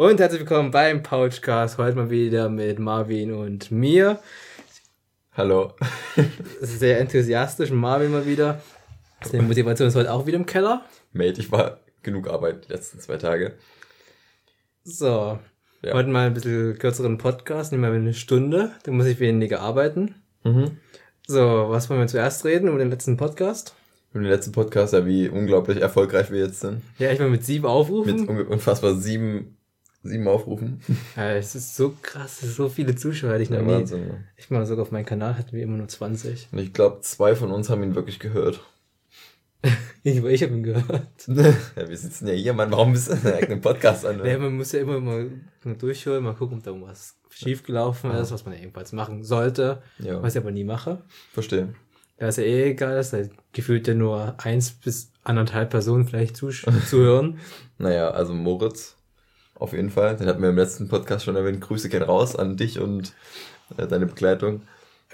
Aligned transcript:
Und 0.00 0.18
herzlich 0.18 0.40
willkommen 0.40 0.70
beim 0.70 1.02
Pouchcast. 1.02 1.76
Heute 1.76 1.94
mal 1.94 2.08
wieder 2.08 2.48
mit 2.48 2.78
Marvin 2.78 3.34
und 3.34 3.70
mir. 3.70 4.18
Hallo. 5.34 5.74
Sehr 6.62 7.00
enthusiastisch. 7.00 7.70
Marvin 7.70 8.10
mal 8.10 8.24
wieder. 8.24 8.62
Die 9.30 9.40
Motivation 9.40 9.88
ist 9.88 9.96
heute 9.96 10.10
auch 10.10 10.24
wieder 10.24 10.38
im 10.38 10.46
Keller. 10.46 10.86
Mate, 11.12 11.42
ich 11.42 11.52
war 11.52 11.80
genug 12.02 12.30
Arbeit 12.30 12.66
die 12.66 12.72
letzten 12.72 12.98
zwei 12.98 13.18
Tage. 13.18 13.56
So. 14.84 15.38
Ja. 15.82 15.92
Heute 15.92 16.08
mal 16.08 16.28
ein 16.28 16.32
bisschen 16.32 16.78
kürzeren 16.78 17.18
Podcast, 17.18 17.70
nicht 17.70 17.82
mal 17.82 17.92
eine 17.92 18.14
Stunde. 18.14 18.72
Da 18.84 18.92
muss 18.92 19.04
ich 19.04 19.20
weniger 19.20 19.60
arbeiten. 19.60 20.14
Mhm. 20.44 20.78
So, 21.26 21.66
was 21.68 21.90
wollen 21.90 22.00
wir 22.00 22.06
zuerst 22.06 22.46
reden 22.46 22.68
über 22.68 22.78
den 22.78 22.88
letzten 22.88 23.18
Podcast? 23.18 23.74
Über 24.14 24.22
den 24.22 24.30
letzten 24.30 24.52
Podcast, 24.52 24.94
ja, 24.94 25.04
wie 25.04 25.28
unglaublich 25.28 25.78
erfolgreich 25.82 26.30
wir 26.30 26.40
jetzt 26.40 26.60
sind. 26.60 26.80
Ja, 26.98 27.12
ich 27.12 27.18
bin 27.18 27.30
mit 27.30 27.44
sieben 27.44 27.66
Aufrufen. 27.66 28.24
Mit 28.34 28.48
unfassbar 28.48 28.94
sieben, 28.94 29.58
sieben 30.02 30.26
Aufrufen. 30.28 30.80
Ja, 31.16 31.32
es 31.32 31.54
ist 31.54 31.76
so 31.76 31.94
krass, 32.00 32.40
so 32.40 32.68
viele 32.68 32.94
Zuschauer 32.94 33.32
hätte 33.32 33.42
ich 33.42 33.50
noch 33.50 33.58
ja, 33.58 33.64
nie. 33.64 33.72
Wahnsinn, 33.72 34.08
ja. 34.08 34.14
Ich 34.36 34.50
meine, 34.50 34.66
sogar 34.66 34.82
auf 34.82 34.92
meinem 34.92 35.06
Kanal 35.06 35.36
hatten 35.36 35.52
wir 35.52 35.62
immer 35.62 35.76
nur 35.76 35.88
20. 35.88 36.48
Und 36.52 36.58
ich 36.58 36.72
glaube, 36.72 37.00
zwei 37.00 37.34
von 37.34 37.50
uns 37.50 37.68
haben 37.68 37.82
ihn 37.82 37.94
wirklich 37.94 38.18
gehört. 38.18 38.60
ich 40.02 40.24
ich 40.24 40.42
habe 40.42 40.54
ihn 40.54 40.62
gehört. 40.62 41.06
ja, 41.26 41.88
wir 41.88 41.96
sitzen 41.96 42.28
ja 42.28 42.32
hier, 42.32 42.54
Mann. 42.54 42.70
Warum 42.70 42.92
bist 42.92 43.10
du 43.10 43.16
denn 43.16 43.44
einen 43.44 43.60
Podcast 43.60 44.06
an? 44.06 44.24
Ja, 44.24 44.38
man 44.38 44.56
muss 44.56 44.72
ja 44.72 44.80
immer 44.80 45.00
mal 45.00 45.30
durchhören, 45.78 46.24
mal 46.24 46.34
gucken, 46.34 46.58
ob 46.58 46.64
da 46.64 46.70
irgendwas 46.70 47.16
schiefgelaufen 47.30 48.10
ist, 48.12 48.32
was 48.32 48.44
man 48.44 48.54
ja 48.54 48.60
ebenfalls 48.60 48.92
machen 48.92 49.22
sollte, 49.22 49.82
ja. 49.98 50.22
was 50.22 50.34
ich 50.34 50.40
aber 50.40 50.50
nie 50.50 50.64
mache. 50.64 51.02
Verstehe. 51.32 51.74
Da 52.16 52.28
ist 52.28 52.38
ja 52.38 52.44
eh 52.44 52.70
egal, 52.70 52.96
dass 52.96 53.10
da 53.10 53.22
gefühlt 53.52 53.88
ja 53.88 53.94
nur 53.94 54.34
eins 54.38 54.70
bis 54.70 55.12
anderthalb 55.22 55.70
Personen 55.70 56.06
vielleicht 56.06 56.36
zuhören. 56.36 57.38
naja, 57.78 58.10
also 58.10 58.34
Moritz, 58.34 58.96
auf 59.60 59.72
jeden 59.72 59.90
Fall. 59.90 60.16
Den 60.16 60.26
hatten 60.26 60.42
wir 60.42 60.48
im 60.48 60.56
letzten 60.56 60.88
Podcast 60.88 61.24
schon 61.24 61.36
erwähnt. 61.36 61.60
Grüße 61.60 61.88
gehen 61.88 62.02
raus 62.02 62.34
an 62.34 62.56
dich 62.56 62.78
und 62.80 63.14
äh, 63.76 63.86
deine 63.86 64.06
Begleitung. 64.06 64.62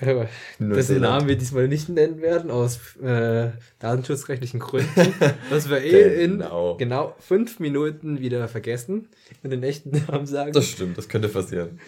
Ja, 0.01 0.29
dessen 0.59 1.01
Namen 1.01 1.27
wir 1.27 1.39
diesmal 1.39 1.69
nicht 1.69 1.89
nennen 1.89 2.21
werden, 2.21 2.51
aus 2.51 2.97
äh, 2.97 3.51
datenschutzrechtlichen 3.79 4.61
Gründen. 4.61 5.15
was 5.51 5.71
wir 5.71 5.81
eh 5.81 6.23
in 6.23 6.39
genau. 6.39 6.77
genau 6.77 7.15
fünf 7.19 7.61
Minuten 7.61 8.21
wieder 8.21 8.47
vergessen 8.47 9.09
und 9.43 9.51
den 9.51 9.63
echten 9.63 9.91
Namen 10.07 10.27
sagen. 10.27 10.53
Das 10.53 10.67
stimmt, 10.67 10.99
das 10.99 11.09
könnte 11.09 11.29
passieren. 11.29 11.81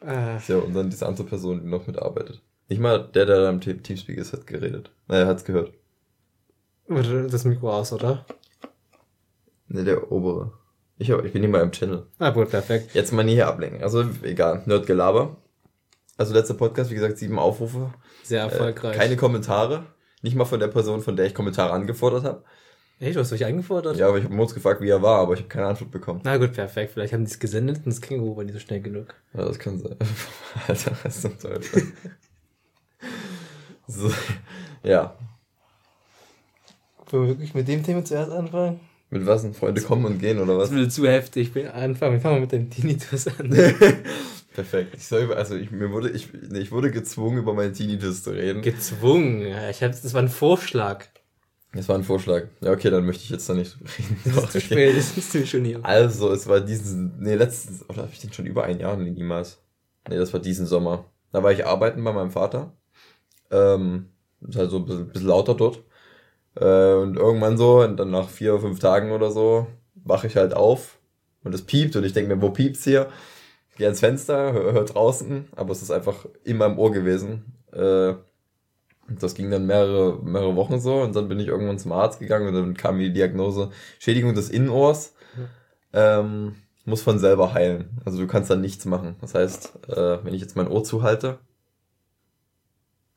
Ah. 0.00 0.36
Ist 0.36 0.48
ja 0.48 0.58
und 0.58 0.72
dann 0.74 0.88
diese 0.88 1.06
andere 1.06 1.26
Person, 1.26 1.62
die 1.62 1.68
noch 1.68 1.86
mitarbeitet. 1.86 2.40
Nicht 2.68 2.80
mal 2.80 3.10
der, 3.12 3.26
der 3.26 3.48
am 3.48 3.60
Teamspeak 3.60 4.18
ist, 4.18 4.32
hat 4.32 4.46
geredet. 4.46 4.90
Naja, 5.08 5.26
hat's 5.26 5.44
gehört. 5.44 5.72
Das 6.86 7.44
Mikro 7.44 7.72
aus, 7.72 7.92
oder? 7.92 8.24
Ne, 9.66 9.84
der 9.84 10.12
obere. 10.12 10.52
Ich, 10.98 11.08
ich 11.08 11.32
bin 11.32 11.42
nicht 11.42 11.50
mal 11.50 11.62
im 11.62 11.72
Channel. 11.72 12.06
Ah, 12.18 12.30
gut, 12.30 12.50
perfekt. 12.50 12.94
Jetzt 12.94 13.12
mal 13.12 13.24
nie 13.24 13.34
hier 13.34 13.48
ablenken. 13.48 13.82
Also, 13.82 14.04
egal. 14.22 14.62
Nerdgelaber. 14.66 15.36
Also, 16.16 16.34
letzter 16.34 16.54
Podcast, 16.54 16.90
wie 16.90 16.94
gesagt, 16.94 17.18
sieben 17.18 17.38
Aufrufe. 17.38 17.92
Sehr 18.22 18.42
erfolgreich. 18.42 18.94
Äh, 18.94 18.98
keine 18.98 19.16
Kommentare. 19.16 19.84
Nicht 20.22 20.36
mal 20.36 20.44
von 20.44 20.60
der 20.60 20.68
Person, 20.68 21.02
von 21.02 21.16
der 21.16 21.26
ich 21.26 21.34
Kommentare 21.34 21.72
angefordert 21.72 22.24
habe. 22.24 22.44
Echt, 23.02 23.16
du 23.16 23.20
hast 23.20 23.32
mich 23.32 23.44
eingefordert? 23.44 23.96
Ja, 23.96 24.06
aber 24.06 24.18
ich 24.18 24.24
habe 24.24 24.32
Moritz 24.32 24.54
gefragt, 24.54 24.80
wie 24.80 24.88
er 24.88 25.02
war, 25.02 25.18
aber 25.18 25.34
ich 25.34 25.40
habe 25.40 25.48
keine 25.48 25.66
Antwort 25.66 25.90
bekommen. 25.90 26.20
Na 26.22 26.36
gut, 26.36 26.52
perfekt. 26.52 26.92
Vielleicht 26.92 27.12
haben 27.12 27.24
die 27.24 27.32
es 27.32 27.40
gesendet 27.40 27.78
und 27.78 27.86
das 27.86 28.00
Känguru 28.00 28.36
war 28.36 28.44
nicht 28.44 28.52
so 28.52 28.60
schnell 28.60 28.80
genug. 28.80 29.12
Ja, 29.34 29.44
das 29.44 29.58
kann 29.58 29.80
sein. 29.80 29.96
Alter, 30.68 30.92
was 31.02 31.16
ist 31.16 31.24
das 31.24 31.38
Teufel? 31.38 31.82
so, 33.88 34.08
ja. 34.84 35.16
Wollen 37.10 37.22
wir 37.24 37.28
wirklich 37.30 37.54
mit 37.54 37.66
dem 37.66 37.82
Thema 37.82 38.04
zuerst 38.04 38.30
anfangen? 38.30 38.78
Mit 39.12 39.26
was? 39.26 39.46
Freunde 39.54 39.82
kommen 39.82 40.06
und 40.06 40.18
gehen 40.20 40.40
oder 40.40 40.56
was? 40.56 40.70
Das 40.70 40.78
wird 40.78 40.90
zu 40.90 41.06
heftig. 41.06 41.48
Ich 41.48 41.52
bin 41.52 41.66
anfangen. 41.68 42.14
Wir 42.14 42.20
fangen 42.22 42.36
mal 42.36 42.40
mit 42.40 42.52
dem 42.52 42.70
Tinnitus 42.70 43.26
an. 43.26 43.50
Perfekt. 44.54 44.94
Ich 44.96 45.06
soll 45.06 45.24
über, 45.24 45.36
also 45.36 45.54
ich, 45.54 45.70
mir 45.70 45.92
wurde, 45.92 46.08
ich, 46.08 46.28
nee, 46.32 46.60
ich 46.60 46.72
wurde 46.72 46.90
gezwungen, 46.90 47.36
über 47.36 47.52
meinen 47.52 47.74
Tinnitus 47.74 48.22
zu 48.22 48.30
reden. 48.30 48.62
Gezwungen? 48.62 49.42
Ich 49.70 49.82
hab, 49.82 49.90
das 49.92 50.14
war 50.14 50.22
ein 50.22 50.30
Vorschlag. 50.30 51.04
Das 51.74 51.90
war 51.90 51.96
ein 51.96 52.04
Vorschlag. 52.04 52.44
Ja, 52.62 52.72
okay, 52.72 52.88
dann 52.88 53.04
möchte 53.04 53.24
ich 53.24 53.28
jetzt 53.28 53.46
da 53.50 53.52
nicht 53.52 53.76
reden. 53.98 54.18
Das 54.24 54.44
ist 54.44 54.52
zu 54.52 54.60
spät, 54.62 54.96
das 54.96 55.18
ist 55.18 55.30
zu 55.30 55.46
schon 55.46 55.66
hier. 55.66 55.84
Also, 55.84 56.32
es 56.32 56.46
war 56.46 56.60
diesen, 56.60 57.18
nee, 57.18 57.34
letzten, 57.34 57.84
oder 57.90 58.02
habe 58.02 58.12
ich 58.12 58.20
den 58.20 58.32
schon 58.32 58.46
über 58.46 58.64
ein 58.64 58.80
Jahr 58.80 58.96
niemals? 58.96 59.58
Nee, 60.08 60.16
das 60.16 60.32
war 60.32 60.40
diesen 60.40 60.64
Sommer. 60.64 61.04
Da 61.32 61.42
war 61.42 61.52
ich 61.52 61.66
arbeiten 61.66 62.02
bei 62.02 62.12
meinem 62.12 62.30
Vater. 62.30 62.72
Ähm, 63.50 64.08
ist 64.40 64.56
halt 64.56 64.70
so 64.70 64.78
ein 64.78 64.86
bisschen, 64.86 65.08
bisschen 65.08 65.28
lauter 65.28 65.54
dort. 65.54 65.82
Äh, 66.56 66.94
und 66.94 67.16
irgendwann 67.16 67.56
so, 67.56 67.80
und 67.80 67.96
dann 67.96 68.10
nach 68.10 68.28
vier, 68.28 68.58
fünf 68.58 68.78
Tagen 68.78 69.12
oder 69.12 69.30
so, 69.30 69.66
wache 69.94 70.26
ich 70.26 70.36
halt 70.36 70.54
auf 70.54 70.98
und 71.44 71.54
es 71.54 71.62
piept 71.62 71.96
und 71.96 72.04
ich 72.04 72.12
denke 72.12 72.34
mir, 72.34 72.42
wo 72.42 72.50
piept's 72.50 72.84
hier? 72.84 73.08
Geh 73.76 73.84
ans 73.84 74.00
Fenster, 74.00 74.52
hör, 74.52 74.72
hör 74.72 74.84
draußen, 74.84 75.48
aber 75.56 75.72
es 75.72 75.82
ist 75.82 75.90
einfach 75.90 76.26
in 76.44 76.58
meinem 76.58 76.78
Ohr 76.78 76.92
gewesen. 76.92 77.56
Äh, 77.72 78.14
das 79.08 79.34
ging 79.34 79.50
dann 79.50 79.66
mehrere, 79.66 80.22
mehrere 80.22 80.56
Wochen 80.56 80.80
so 80.80 81.00
und 81.02 81.16
dann 81.16 81.28
bin 81.28 81.40
ich 81.40 81.48
irgendwann 81.48 81.78
zum 81.78 81.92
Arzt 81.92 82.20
gegangen 82.20 82.48
und 82.48 82.54
dann 82.54 82.74
kam 82.74 82.98
die 82.98 83.12
Diagnose 83.12 83.70
Schädigung 83.98 84.34
des 84.34 84.50
Innenohrs. 84.50 85.14
Ähm, 85.92 86.54
muss 86.84 87.02
von 87.02 87.18
selber 87.18 87.54
heilen. 87.54 88.00
Also 88.04 88.18
du 88.18 88.26
kannst 88.26 88.50
dann 88.50 88.60
nichts 88.60 88.84
machen. 88.86 89.16
Das 89.20 89.34
heißt, 89.34 89.88
äh, 89.88 90.24
wenn 90.24 90.34
ich 90.34 90.40
jetzt 90.40 90.56
mein 90.56 90.68
Ohr 90.68 90.82
zuhalte, 90.84 91.38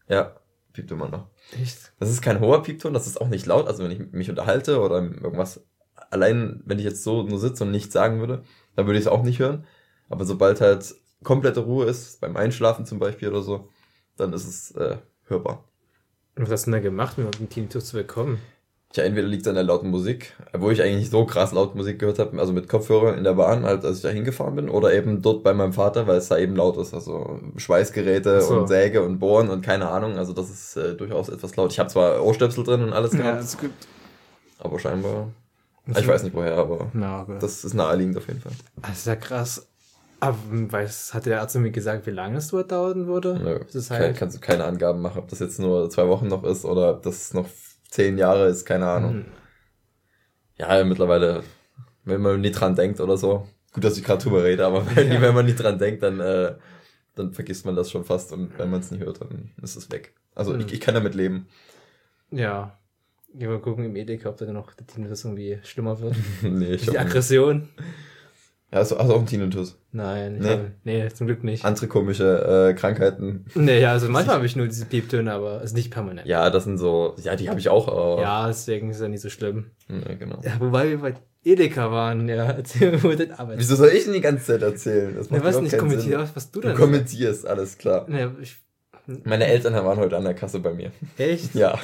ja, 0.07 0.35
piept 0.75 0.91
immer 0.91 1.09
noch. 1.09 1.28
Echt? 1.59 1.94
Das 2.00 2.09
ist 2.09 2.22
kein 2.22 2.40
hoher 2.40 2.62
Piepton, 2.62 2.94
das 2.94 3.08
ist 3.08 3.19
auch 3.19 3.30
nicht 3.30 3.46
laut. 3.46 3.68
Also 3.68 3.84
wenn 3.84 3.91
ich 3.91 4.12
mich 4.12 4.30
unterhalte 4.30 4.80
oder 4.80 4.97
irgendwas, 4.97 5.66
allein 6.12 6.62
wenn 6.66 6.78
ich 6.78 6.86
jetzt 6.86 7.03
so 7.03 7.24
nur 7.24 7.40
sitze 7.40 7.63
und 7.63 7.72
nichts 7.72 7.94
sagen 7.94 8.19
würde, 8.19 8.44
dann 8.75 8.85
würde 8.85 9.00
ich 9.00 9.06
es 9.06 9.12
auch 9.12 9.24
nicht 9.24 9.40
hören. 9.40 9.66
Aber 10.09 10.25
sobald 10.25 10.62
halt 10.62 10.94
komplette 11.24 11.62
Ruhe 11.62 11.85
ist, 11.85 12.22
beim 12.22 12.38
Einschlafen 12.38 12.85
zum 12.85 13.00
Beispiel 13.00 13.30
oder 13.30 13.41
so, 13.41 13.69
dann 14.18 14.34
ist 14.34 14.47
es 14.47 14.72
äh, 14.72 14.97
hörbar. 15.28 15.64
Was 16.35 16.52
hast 16.52 16.68
du 16.68 16.72
denn 16.72 16.81
da 16.81 16.90
gemacht, 16.90 17.18
um 17.18 17.31
den 17.31 17.50
Tinnitus 17.50 17.88
zu 17.88 17.97
bekommen? 17.97 18.40
Tja, 18.96 19.04
entweder 19.04 19.28
liegt 19.28 19.42
es 19.42 19.50
an 19.50 19.56
der 19.56 19.66
lauten 19.66 19.90
Musik, 19.90 20.32
wo 20.54 20.72
ich 20.72 20.82
eigentlich 20.82 21.00
nicht 21.00 21.12
so 21.12 21.26
krass 21.26 21.52
laut 21.52 21.76
Musik 21.76 22.00
gehört 22.00 22.18
habe, 22.18 22.40
also 22.40 22.54
mit 22.54 22.70
Kopfhörer 22.70 23.18
in 23.18 23.26
der 23.26 23.34
Bahn, 23.34 23.66
halt, 23.66 23.84
als 23.84 23.98
ich 23.98 24.04
da 24.04 24.08
hingefahren 24.08 24.56
bin, 24.56 24.70
oder 24.70 24.94
eben 24.94 25.22
dort 25.22 25.44
bei 25.44 25.54
meinem 25.54 25.74
Vater, 25.74 26.08
weil 26.08 26.16
es 26.16 26.30
da 26.30 26.38
eben 26.38 26.56
laut 26.56 26.78
ist, 26.78 26.94
also 26.94 27.42
Schweißgeräte 27.58 28.40
so. 28.40 28.60
und 28.60 28.68
Säge 28.68 29.04
und 29.04 29.20
Bohren 29.20 29.50
und 29.50 29.66
keine 29.66 29.90
Ahnung, 29.90 30.18
also 30.18 30.32
das 30.32 30.50
ist 30.50 30.78
äh, 30.78 30.94
durchaus 30.94 31.28
etwas 31.28 31.58
laut. 31.58 31.74
Ich 31.74 31.80
habe 31.80 31.90
zwar 31.90 32.24
Ohrstöpsel 32.24 32.64
drin 32.64 32.84
und 32.84 32.94
alles 32.94 33.12
gehabt, 33.12 33.26
ja, 33.26 33.36
das 33.36 33.58
gibt. 33.58 33.86
aber 34.60 34.80
scheinbar, 34.80 35.28
das 35.88 36.00
ich 36.00 36.08
weiß 36.08 36.24
nicht 36.24 36.34
woher, 36.34 36.56
aber 36.56 36.90
Na, 36.94 37.26
das 37.42 37.66
ist 37.66 37.74
naheliegend 37.74 38.16
auf 38.16 38.28
jeden 38.30 38.40
Fall. 38.40 38.54
Das 38.82 39.00
ist 39.00 39.08
ja 39.08 39.18
krass. 39.18 39.68
Aber 40.22 40.38
weiß, 40.50 41.14
hat 41.14 41.26
der 41.26 41.42
Arzt 41.42 41.58
mir 41.58 41.72
gesagt, 41.72 42.08
wie 42.08 42.12
lange 42.12 42.38
es 42.38 42.48
dort 42.48 42.72
dauern 42.72 43.08
würde? 43.08 43.38
Nö, 43.44 43.60
das 43.74 43.92
halt 43.92 44.02
kein, 44.02 44.16
kannst 44.16 44.38
du 44.38 44.40
keine 44.40 44.64
Angaben 44.64 45.02
machen, 45.02 45.20
ob 45.20 45.28
das 45.28 45.40
jetzt 45.40 45.60
nur 45.60 45.90
zwei 45.90 46.08
Wochen 46.08 46.30
noch 46.30 46.46
ist 46.46 46.64
oder 46.64 46.92
ob 46.92 47.04
das 47.04 47.34
noch 47.34 47.46
zehn 47.96 48.18
Jahre 48.18 48.48
ist, 48.48 48.66
keine 48.66 48.88
Ahnung. 48.88 49.14
Hm. 49.14 49.26
Ja, 50.58 50.84
mittlerweile, 50.84 51.44
wenn 52.04 52.22
man 52.22 52.42
nicht 52.42 52.60
dran 52.60 52.76
denkt 52.76 53.00
oder 53.00 53.18
so. 53.18 53.48
Gut, 53.74 53.84
dass 53.84 53.98
ich 53.98 54.04
gerade 54.04 54.24
drüber 54.24 54.44
rede, 54.44 54.66
aber 54.66 54.86
wenn, 54.96 55.12
ja. 55.12 55.22
wenn 55.22 55.34
man 55.34 55.46
nicht 55.46 55.62
dran 55.62 55.80
denkt, 55.80 56.04
dann, 56.04 56.20
äh, 56.20 56.56
dann 57.16 57.34
vergisst 57.34 57.66
man 57.66 57.76
das 57.76 57.90
schon 57.90 58.04
fast 58.04 58.32
und 58.34 58.58
wenn 58.60 58.70
man 58.70 58.82
es 58.82 58.92
nicht 58.92 59.04
hört, 59.04 59.22
dann 59.22 59.52
ist 59.62 59.76
es 59.76 59.92
weg. 59.92 60.14
Also 60.36 60.54
hm. 60.54 60.62
ich, 60.62 60.74
ich 60.74 60.80
kann 60.82 60.94
damit 60.94 61.16
leben. 61.16 61.48
Ja. 62.32 62.78
Gehen 63.34 63.50
wir 63.50 63.60
gucken 63.60 63.84
im 63.86 63.96
Edeka, 63.96 64.30
ob 64.30 64.38
da 64.38 64.46
noch 64.46 64.74
der 64.74 64.88
Tinnitus 64.88 65.26
irgendwie 65.26 65.60
schlimmer 65.64 66.00
wird. 66.00 66.16
nee, 66.42 66.74
ich 66.74 66.86
Die 66.86 66.98
Aggression. 66.98 67.60
Nicht. 67.60 67.86
Ja, 68.75 68.81
hast 68.81 68.91
du, 68.91 68.97
hast 68.97 69.08
du 69.08 69.13
auch 69.13 69.19
einen 69.19 69.25
Tinnitus? 69.25 69.80
Nein, 69.94 70.40
nee? 70.40 70.50
Habe, 70.50 70.72
nee, 70.84 71.08
zum 71.08 71.28
Glück 71.28 71.46
nicht. 71.46 71.63
Andere 71.63 71.88
komische 71.88 72.72
äh, 72.72 72.74
Krankheiten. 72.74 73.46
Nee, 73.56 73.80
ja, 73.80 73.94
also 73.94 74.09
manchmal 74.09 74.36
habe 74.36 74.46
ich 74.46 74.58
nur 74.58 74.68
diese 74.68 74.86
Pieptöne, 74.86 75.31
aber 75.31 75.62
ist 75.62 75.74
nicht 75.75 75.91
permanent. 75.91 76.28
Ja, 76.28 76.50
das 76.50 76.66
sind 76.66 76.78
so, 76.78 77.16
ja, 77.24 77.38
die 77.38 77.50
habe 77.50 77.58
ich 77.58 77.69
auch. 77.69 77.88
Aber 77.88 78.22
ja, 78.22 78.47
deswegen 78.47 78.90
ist 78.90 79.00
ja 79.00 79.08
nicht 79.08 79.22
so 79.22 79.30
schlimm. 79.30 79.72
Nee, 79.88 80.18
genau. 80.19 80.41
Ja, 80.44 80.59
wobei 80.59 80.90
wir 80.90 80.97
bei 80.97 81.14
Edeka 81.46 81.90
waren, 81.90 82.28
ja, 82.28 82.44
erzähl 82.52 82.91
mir, 82.91 83.02
wo 83.02 83.14
das 83.14 83.30
arbeitet. 83.30 83.62
Wieso 83.62 83.78
soll 83.78 83.91
ich 83.91 84.03
denn 84.03 84.12
die 84.12 84.19
ganze 84.19 84.44
Zeit 84.44 84.62
erzählen? 84.62 85.16
Das 85.16 85.29
macht 85.29 85.41
nee, 85.41 85.47
was 85.47 85.61
nicht, 85.61 85.78
kommentier 85.78 86.29
was 86.34 86.52
du 86.52 86.59
dann 86.59 86.73
Du 86.73 86.78
kommentierst, 86.78 87.47
alles 87.47 87.78
klar. 87.78 88.05
Nee, 88.09 88.28
ich, 88.41 88.58
Meine 89.23 89.46
Eltern 89.46 89.73
waren 89.73 89.97
heute 89.97 90.17
an 90.17 90.23
der 90.23 90.34
Kasse 90.34 90.59
bei 90.59 90.73
mir. 90.73 90.91
Echt? 91.17 91.53
Ja. 91.53 91.79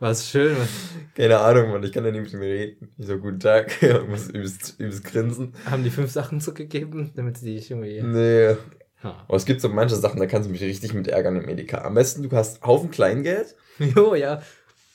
Was 0.00 0.28
schön. 0.28 0.56
Was 0.58 0.68
Keine 1.14 1.38
Ahnung, 1.38 1.70
Mann, 1.70 1.82
ich 1.82 1.92
kann 1.92 2.04
ja 2.04 2.10
nicht 2.10 2.32
mit 2.32 2.32
mir 2.34 2.46
reden. 2.46 2.92
Ich 2.98 3.06
so, 3.06 3.18
guten 3.18 3.40
Tag, 3.40 3.70
ich 3.82 4.08
muss 4.08 4.28
übelst, 4.28 4.74
übelst 4.78 5.04
grinsen. 5.04 5.54
Haben 5.70 5.84
die 5.84 5.90
fünf 5.90 6.10
Sachen 6.10 6.40
zurückgegeben, 6.40 7.12
damit 7.14 7.38
sie 7.38 7.54
dich 7.54 7.70
irgendwie... 7.70 8.02
Nee. 8.02 8.56
Ha. 9.02 9.24
Aber 9.26 9.36
es 9.36 9.44
gibt 9.44 9.60
so 9.60 9.68
manche 9.68 9.96
Sachen, 9.96 10.20
da 10.20 10.26
kannst 10.26 10.48
du 10.48 10.52
mich 10.52 10.60
richtig 10.60 10.92
mit 10.94 11.08
ärgern 11.08 11.36
im 11.36 11.48
Edeka. 11.48 11.82
Am 11.82 11.94
besten, 11.94 12.28
du 12.28 12.36
hast 12.36 12.62
Haufen 12.62 12.90
Kleingeld. 12.90 13.54
Jo, 13.78 14.14
ja. 14.14 14.42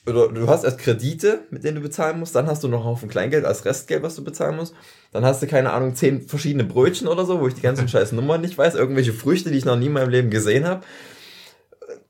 Oder 0.05 0.29
du 0.29 0.47
hast 0.47 0.63
erst 0.63 0.77
Kredite, 0.77 1.39
mit 1.49 1.63
denen 1.63 1.75
du 1.75 1.81
bezahlen 1.81 2.19
musst, 2.19 2.35
dann 2.35 2.47
hast 2.47 2.63
du 2.63 2.67
noch 2.67 2.81
einen 2.81 2.87
Haufen 2.87 3.09
Kleingeld 3.09 3.43
als 3.43 3.65
Restgeld, 3.65 4.03
was 4.03 4.15
du 4.15 4.23
bezahlen 4.23 4.55
musst. 4.55 4.75
Dann 5.11 5.25
hast 5.25 5.41
du, 5.41 5.47
keine 5.47 5.73
Ahnung, 5.73 5.95
zehn 5.95 6.21
verschiedene 6.21 6.63
Brötchen 6.63 7.07
oder 7.07 7.25
so, 7.25 7.41
wo 7.41 7.47
ich 7.47 7.55
die 7.55 7.61
ganzen 7.61 7.87
scheiß 7.89 8.11
Nummern 8.11 8.41
nicht 8.41 8.57
weiß, 8.57 8.75
irgendwelche 8.75 9.13
Früchte, 9.13 9.51
die 9.51 9.57
ich 9.57 9.65
noch 9.65 9.75
nie 9.75 9.87
in 9.87 9.93
meinem 9.93 10.09
Leben 10.09 10.29
gesehen 10.29 10.65
habe 10.65 10.83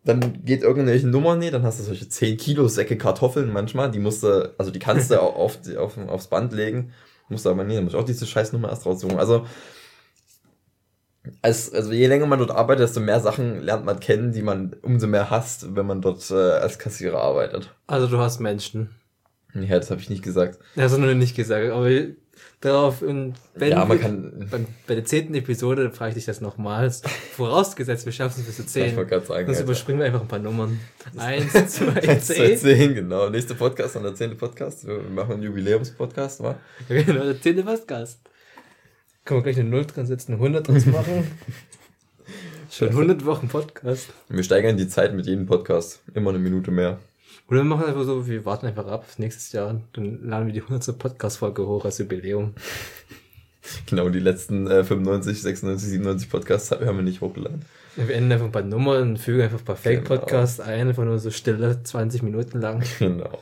dann 0.08 0.46
geht 0.46 0.64
irgendwelche 0.64 1.08
Nummer 1.08 1.36
nicht, 1.36 1.54
dann 1.54 1.64
hast 1.64 1.80
du 1.80 1.84
solche 1.84 2.08
10 2.08 2.38
Kilo 2.38 2.68
Säcke 2.70 2.98
Kartoffeln 2.98 3.52
manchmal, 3.52 3.92
die 3.92 4.00
musst 4.00 4.24
du, 4.24 4.54
also 4.58 4.72
die 4.72 4.80
kannst 4.80 5.12
du 5.12 5.22
auf, 5.22 5.60
auf, 5.78 5.98
aufs 5.98 6.28
Band 6.28 6.54
legen 6.54 6.94
Muss 7.28 7.46
aber 7.46 7.66
nie, 7.66 7.80
muss 7.82 7.94
ich 7.94 8.00
auch 8.00 8.06
diese 8.06 8.26
Scheißnummer 8.26 8.70
erst 8.70 8.86
raussuchen. 8.86 9.20
Also, 9.20 9.46
als, 11.42 11.74
also 11.74 11.92
je 11.92 12.08
länger 12.08 12.26
man 12.26 12.40
dort 12.40 12.52
arbeitet, 12.52 12.86
desto 12.86 13.02
mehr 13.02 13.20
Sachen 13.20 13.62
lernt 13.62 13.84
man 13.84 14.00
kennen, 14.00 14.32
die 14.32 14.42
man 14.42 14.78
umso 14.82 15.08
mehr 15.08 15.30
hasst, 15.30 15.76
wenn 15.76 15.86
man 15.86 16.02
dort 16.02 16.32
äh, 16.32 16.36
als 16.36 16.80
Kassierer 16.80 17.20
arbeitet. 17.20 17.76
Also 17.86 18.08
du 18.08 18.18
hast 18.18 18.40
Menschen. 18.40 18.92
Ja, 19.54 19.78
das 19.78 19.92
habe 19.92 20.00
ich 20.00 20.10
nicht 20.10 20.24
gesagt. 20.24 20.60
Das 20.76 20.94
hast 20.94 21.02
du 21.02 21.16
nicht 21.16 21.36
gesagt, 21.36 21.70
aber 21.70 21.90
darauf, 22.62 23.02
wenn 23.02 23.36
ja, 23.60 23.86
man 23.86 24.00
kann, 24.00 24.48
bei, 24.50 24.66
bei 24.88 24.96
der 24.96 25.06
zehnten 25.06 25.36
Episode 25.36 25.92
frage 25.92 26.10
ich 26.10 26.16
dich 26.16 26.26
das 26.26 26.42
nochmals. 26.42 27.02
Vorausgesetzt, 27.34 28.06
wir 28.06 28.14
schaffen 28.14 28.40
es 28.40 28.48
bis 28.48 28.56
zu 28.56 28.66
zehn. 28.66 28.88
Ich 28.88 28.96
wollte 28.96 29.12
gerade 29.12 29.26
sagen. 29.26 29.46
Sonst 29.48 29.62
überspringen 29.62 30.00
wir 30.00 30.08
einfach 30.08 30.22
ein 30.22 30.28
paar 30.28 30.40
Nummern. 30.40 30.80
Eins, 31.18 31.52
zwei, 31.52 32.18
zehn. 32.18 32.58
zehn, 32.58 32.96
genau. 32.96 33.30
Nächster 33.30 33.56
Podcast, 33.56 33.96
dann 33.96 34.04
der 34.04 34.16
zehnte 34.16 34.36
Podcast. 34.36 34.88
Wir 34.88 35.00
machen 35.02 35.34
einen 35.34 35.44
Jubiläumspodcast, 35.44 36.42
wa? 36.42 36.56
Ja, 36.90 37.02
genau, 37.04 37.24
der 37.24 37.40
zehnte 37.40 37.64
Podcast. 37.64 38.20
Können 39.26 39.40
wir 39.40 39.44
gleich 39.44 39.60
eine 39.60 39.70
Null 39.70 39.86
dran 39.86 40.06
setzen, 40.06 40.34
eine 40.34 40.42
100 40.42 40.68
draus 40.68 40.86
machen? 40.86 41.28
Schon 42.70 42.90
100 42.90 43.26
Wochen 43.26 43.48
Podcast. 43.48 44.10
Wir 44.30 44.44
steigern 44.44 44.78
die 44.78 44.88
Zeit 44.88 45.14
mit 45.14 45.26
jedem 45.26 45.46
Podcast. 45.46 46.02
Immer 46.14 46.32
eine 46.32 46.40
Minute 46.40 46.72
mehr. 46.72 47.00
Oder 47.50 47.60
wir 47.60 47.64
machen 47.64 47.86
einfach 47.86 48.04
so, 48.04 48.28
wir 48.28 48.46
warten 48.46 48.66
einfach 48.66 48.88
ab 48.88 49.06
nächstes 49.18 49.52
Jahr. 49.54 49.82
Dann 49.94 50.28
laden 50.28 50.48
wir 50.48 50.54
die 50.54 50.62
100. 50.62 50.98
Podcast-Folge 50.98 51.66
hoch 51.66 51.86
als 51.86 51.98
Jubiläum. 51.98 52.54
Genau, 53.86 54.08
die 54.08 54.20
letzten 54.20 54.66
äh, 54.68 54.82
95, 54.86 55.42
96, 55.42 55.90
97 55.90 56.30
Podcasts 56.30 56.72
haben 56.72 56.86
wir 56.86 57.04
nicht 57.04 57.20
hochgeladen. 57.20 57.66
Wir 57.98 58.16
enden 58.16 58.32
einfach 58.32 58.46
ein 58.46 58.52
paar 58.54 58.62
Nummern, 58.62 59.18
fügen 59.18 59.42
einfach 59.42 59.60
ein 59.60 59.66
paar 59.66 59.76
Fake-Podcasts 59.76 60.58
genau. 60.58 60.70
ein, 60.70 60.88
einfach 60.88 61.04
nur 61.04 61.20
so 61.20 61.32
stille, 61.32 61.84
20 61.84 62.24
Minuten 62.24 62.62
lang. 62.62 62.82
Genau. 63.00 63.42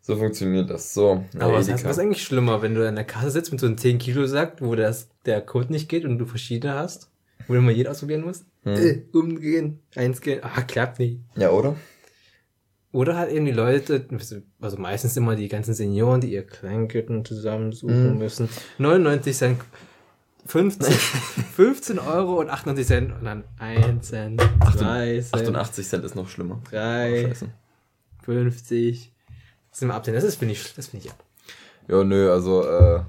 So 0.00 0.16
funktioniert 0.16 0.68
das. 0.70 0.94
So. 0.94 1.24
Aber 1.38 1.52
was, 1.52 1.68
was 1.68 1.84
ist 1.84 1.98
eigentlich 1.98 2.24
schlimmer, 2.24 2.60
wenn 2.62 2.74
du 2.74 2.88
an 2.88 2.96
der 2.96 3.04
Kasse 3.04 3.30
sitzt 3.30 3.52
mit 3.52 3.60
so 3.60 3.66
einem 3.66 3.76
10 3.76 3.98
Kilo 3.98 4.26
Sack, 4.26 4.62
wo 4.62 4.74
das, 4.74 5.10
der 5.26 5.42
Code 5.42 5.70
nicht 5.70 5.88
geht 5.88 6.04
und 6.06 6.18
du 6.18 6.24
verschiedene 6.24 6.74
hast? 6.74 7.10
Wo 7.46 7.54
du 7.54 7.60
mal 7.60 7.72
jeder 7.72 7.90
ausprobieren 7.90 8.22
musst? 8.22 8.46
Hm. 8.64 8.74
Äh, 8.74 9.02
umgehen, 9.12 9.80
eins 9.94 10.22
gehen, 10.22 10.40
ah, 10.42 10.62
klappt 10.62 10.98
nicht. 10.98 11.20
Ja, 11.36 11.50
oder? 11.50 11.76
Oder 12.90 13.16
halt 13.16 13.30
eben 13.30 13.44
die 13.44 13.52
Leute, 13.52 14.06
also 14.60 14.78
meistens 14.78 15.16
immer 15.16 15.36
die 15.36 15.48
ganzen 15.48 15.74
Senioren, 15.74 16.20
die 16.22 16.32
ihr 16.32 16.46
Kleingürtel 16.46 17.22
zusammensuchen 17.22 18.14
mm. 18.14 18.18
müssen. 18.18 18.48
99 18.78 19.36
Cent, 19.36 19.60
15, 20.46 20.92
15 20.92 21.98
Euro 21.98 22.40
und 22.40 22.48
98 22.48 22.86
Cent 22.86 23.12
und 23.12 23.24
dann 23.24 23.44
1 23.58 24.08
Cent, 24.08 24.40
2 24.40 25.20
Cent. 25.20 25.34
88 25.34 25.86
Cent 25.86 26.04
ist 26.04 26.14
noch 26.14 26.28
schlimmer. 26.30 26.62
3, 26.70 27.32
oh, 27.32 27.46
50, 28.24 29.12
sind 29.70 29.88
wir 29.88 29.94
ab, 29.94 30.04
das 30.04 30.36
finde 30.36 30.52
ich, 30.52 30.74
das 30.74 30.86
finde 30.86 31.06
ich 31.06 31.12
ab. 31.12 31.22
Ja, 31.88 32.02
nö, 32.04 32.32
also 32.32 32.66
äh, 32.66 33.00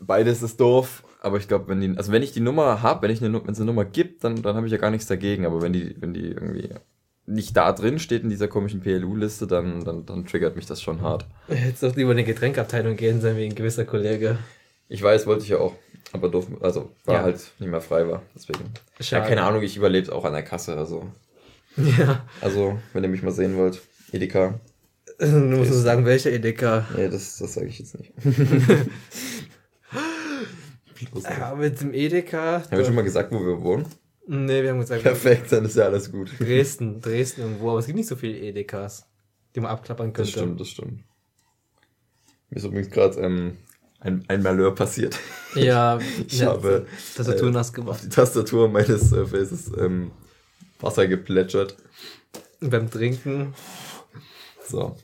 beides 0.00 0.42
ist 0.42 0.60
doof, 0.60 1.02
aber 1.20 1.38
ich 1.38 1.48
glaube, 1.48 1.68
wenn 1.68 1.80
die, 1.80 1.96
also 1.96 2.12
wenn 2.12 2.22
ich 2.22 2.32
die 2.32 2.40
Nummer 2.40 2.82
habe, 2.82 3.02
wenn 3.02 3.10
ich 3.10 3.22
eine, 3.22 3.32
wenn 3.44 3.52
es 3.52 3.58
eine 3.58 3.66
Nummer 3.66 3.84
gibt, 3.84 4.24
dann, 4.24 4.42
dann 4.42 4.56
habe 4.56 4.66
ich 4.66 4.72
ja 4.72 4.78
gar 4.78 4.90
nichts 4.90 5.06
dagegen. 5.06 5.46
Aber 5.46 5.62
wenn 5.62 5.72
die, 5.72 5.96
wenn 6.00 6.12
die 6.12 6.28
irgendwie 6.28 6.70
nicht 7.26 7.56
da 7.56 7.72
drin 7.72 7.98
steht 7.98 8.22
in 8.22 8.28
dieser 8.28 8.48
komischen 8.48 8.80
PLU-Liste, 8.80 9.46
dann, 9.46 9.84
dann, 9.84 10.04
dann 10.04 10.26
triggert 10.26 10.56
mich 10.56 10.66
das 10.66 10.82
schon 10.82 11.00
hart. 11.00 11.26
Hättest 11.48 11.82
doch 11.82 11.96
lieber 11.96 12.10
in 12.10 12.18
die 12.18 12.24
Getränkabteilung 12.24 12.96
gehen 12.96 13.20
sein 13.20 13.36
wie 13.36 13.46
ein 13.46 13.54
gewisser 13.54 13.84
Kollege. 13.84 14.38
Ich 14.88 15.02
weiß, 15.02 15.26
wollte 15.26 15.42
ich 15.42 15.48
ja 15.48 15.58
auch. 15.58 15.74
Aber 16.12 16.28
doof, 16.28 16.46
also 16.60 16.90
war 17.06 17.14
ja. 17.16 17.22
halt 17.22 17.40
nicht 17.58 17.70
mehr 17.70 17.80
frei 17.80 18.06
war. 18.08 18.22
Deswegen. 18.34 18.60
Schade. 19.00 19.22
Ja, 19.22 19.28
keine 19.28 19.42
Ahnung, 19.42 19.62
ich 19.62 19.76
überlebe 19.76 20.14
auch 20.14 20.24
an 20.24 20.34
der 20.34 20.42
Kasse, 20.42 20.76
also. 20.76 21.10
Ja. 21.76 22.24
Also, 22.40 22.78
wenn 22.92 23.02
ihr 23.02 23.08
mich 23.08 23.22
mal 23.22 23.32
sehen 23.32 23.56
wollt, 23.56 23.80
Edeka, 24.12 24.60
Du 25.18 25.26
musst 25.26 25.70
okay. 25.70 25.80
sagen, 25.80 26.04
welcher 26.04 26.32
Edeka. 26.32 26.86
Nee, 26.96 27.08
das, 27.08 27.38
das 27.38 27.54
sage 27.54 27.66
ich 27.66 27.78
jetzt 27.78 27.96
nicht. 27.98 28.12
ja, 31.22 31.54
mit 31.54 31.80
dem 31.80 31.94
Edeka. 31.94 32.62
Haben 32.62 32.78
wir 32.78 32.84
schon 32.84 32.94
mal 32.94 33.04
gesagt, 33.04 33.32
wo 33.32 33.40
wir 33.40 33.62
wohnen? 33.62 33.86
Nee, 34.26 34.62
wir 34.62 34.70
haben 34.70 34.80
gesagt. 34.80 35.02
Perfekt, 35.02 35.52
dann 35.52 35.64
ist 35.64 35.76
ja 35.76 35.84
alles 35.84 36.10
gut. 36.10 36.30
Dresden, 36.38 37.00
Dresden 37.00 37.42
irgendwo, 37.42 37.70
aber 37.70 37.80
es 37.80 37.86
gibt 37.86 37.96
nicht 37.96 38.08
so 38.08 38.16
viele 38.16 38.38
Edekas, 38.38 39.06
die 39.54 39.60
man 39.60 39.70
abklappern 39.70 40.12
könnte. 40.12 40.30
Das 40.30 40.40
stimmt, 40.40 40.60
das 40.60 40.68
stimmt. 40.68 41.04
Mir 42.50 42.56
ist 42.56 42.64
übrigens 42.64 42.90
gerade 42.90 43.20
ähm, 43.20 43.58
ein, 44.00 44.24
ein 44.28 44.42
Malheur 44.42 44.74
passiert. 44.74 45.18
Ja, 45.54 45.98
ich 46.26 46.40
ja, 46.40 46.46
habe 46.46 46.86
Tastatur 47.16 47.48
äh, 47.48 47.52
nass 47.52 47.72
gemacht. 47.72 47.96
Auf 47.96 48.00
die 48.00 48.08
Tastatur 48.08 48.68
meines 48.68 49.12
äh, 49.12 49.26
Faces 49.26 49.70
ähm, 49.78 50.10
Wasser 50.80 51.06
geplätschert. 51.06 51.76
Beim 52.60 52.90
Trinken 52.90 53.54
so. 54.66 54.96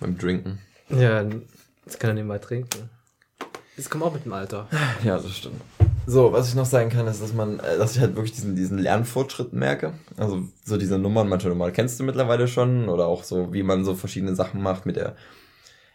Beim 0.00 0.18
Trinken. 0.18 0.58
Ja, 0.90 1.24
das 1.84 1.98
kann 1.98 2.10
er 2.10 2.14
nicht 2.14 2.26
mal 2.26 2.38
trinken. 2.38 2.90
Das 3.76 3.88
kommt 3.88 4.04
auch 4.04 4.12
mit 4.12 4.24
dem 4.24 4.32
Alter. 4.32 4.68
Ja, 5.04 5.18
das 5.18 5.36
stimmt. 5.36 5.60
So, 6.10 6.32
was 6.32 6.48
ich 6.48 6.54
noch 6.54 6.64
sagen 6.64 6.88
kann, 6.88 7.06
ist, 7.06 7.20
dass 7.20 7.34
man, 7.34 7.60
äh, 7.60 7.76
dass 7.76 7.94
ich 7.94 8.00
halt 8.00 8.16
wirklich 8.16 8.32
diesen, 8.32 8.56
diesen 8.56 8.78
Lernfortschritt 8.78 9.52
merke. 9.52 9.92
Also 10.16 10.48
so 10.64 10.78
diese 10.78 10.98
Nummern, 10.98 11.28
manche 11.28 11.48
Nummern 11.48 11.70
kennst 11.74 12.00
du 12.00 12.04
mittlerweile 12.04 12.48
schon 12.48 12.88
oder 12.88 13.06
auch 13.06 13.24
so, 13.24 13.52
wie 13.52 13.62
man 13.62 13.84
so 13.84 13.94
verschiedene 13.94 14.34
Sachen 14.34 14.62
macht. 14.62 14.86
Mit 14.86 14.96
der 14.96 15.16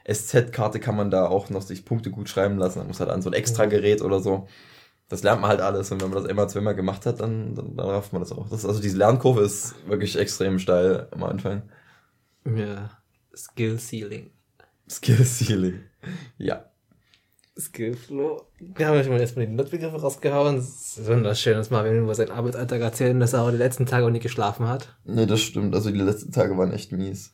SZ-Karte 0.08 0.80
kann 0.80 0.96
man 0.96 1.10
da 1.10 1.26
auch 1.26 1.50
noch 1.50 1.64
sich 1.64 1.84
Punkte 1.84 2.12
gut 2.12 2.30
schreiben 2.30 2.60
lassen. 2.60 2.78
Man 2.78 2.90
muss 2.90 3.00
halt 3.00 3.10
an 3.10 3.24
so 3.24 3.32
ein 3.32 3.34
extra 3.34 3.66
Gerät 3.66 4.04
oder 4.04 4.20
so. 4.20 4.48
Das 5.10 5.24
lernt 5.24 5.42
man 5.42 5.50
halt 5.50 5.62
alles 5.62 5.92
und 5.92 6.00
wenn 6.00 6.12
man 6.12 6.22
das 6.22 6.32
immer 6.32 6.48
zweimal 6.48 6.76
gemacht 6.76 7.08
hat, 7.08 7.20
dann, 7.20 7.56
dann, 7.56 7.76
dann 7.76 7.88
rafft 7.88 8.14
man 8.14 8.22
das 8.22 8.32
auch. 8.32 8.48
Das, 8.50 8.68
also 8.68 8.80
diese 8.82 8.98
Lernkurve 8.98 9.42
ist 9.42 9.74
wirklich 9.88 10.16
extrem 10.16 10.60
steil 10.60 11.08
am 11.10 11.24
Anfang. 11.24 11.64
Ja, 12.46 12.92
Skill 13.36 13.80
Ceiling. 13.80 14.30
Skill 14.88 15.26
Ceiling. 15.26 15.80
Ja. 16.38 16.73
Skill 17.58 17.96
Flow. 17.96 18.48
Wir 18.60 18.88
haben 18.88 18.96
ja 18.96 19.04
schon 19.04 19.14
mal 19.14 19.20
erstmal 19.20 19.46
die 19.46 19.54
Notbegriffe 19.54 20.02
rausgehauen. 20.02 20.56
Das 20.56 20.98
ist 20.98 21.08
wunderschön, 21.08 21.54
dass 21.54 21.70
Marvin 21.70 22.04
über 22.04 22.16
seinen 22.16 22.32
Arbeitsalltag 22.32 22.82
erzählen, 22.82 23.20
dass 23.20 23.34
er 23.34 23.44
auch 23.44 23.52
die 23.52 23.58
letzten 23.58 23.86
Tage 23.86 24.06
auch 24.06 24.10
nicht 24.10 24.24
geschlafen 24.24 24.68
hat. 24.68 24.96
Nee, 25.06 25.26
das 25.26 25.42
stimmt. 25.42 25.76
Also 25.76 25.92
die 25.92 26.00
letzten 26.00 26.32
Tage 26.32 26.58
waren 26.58 26.74
echt 26.74 26.92
mies. 26.92 27.34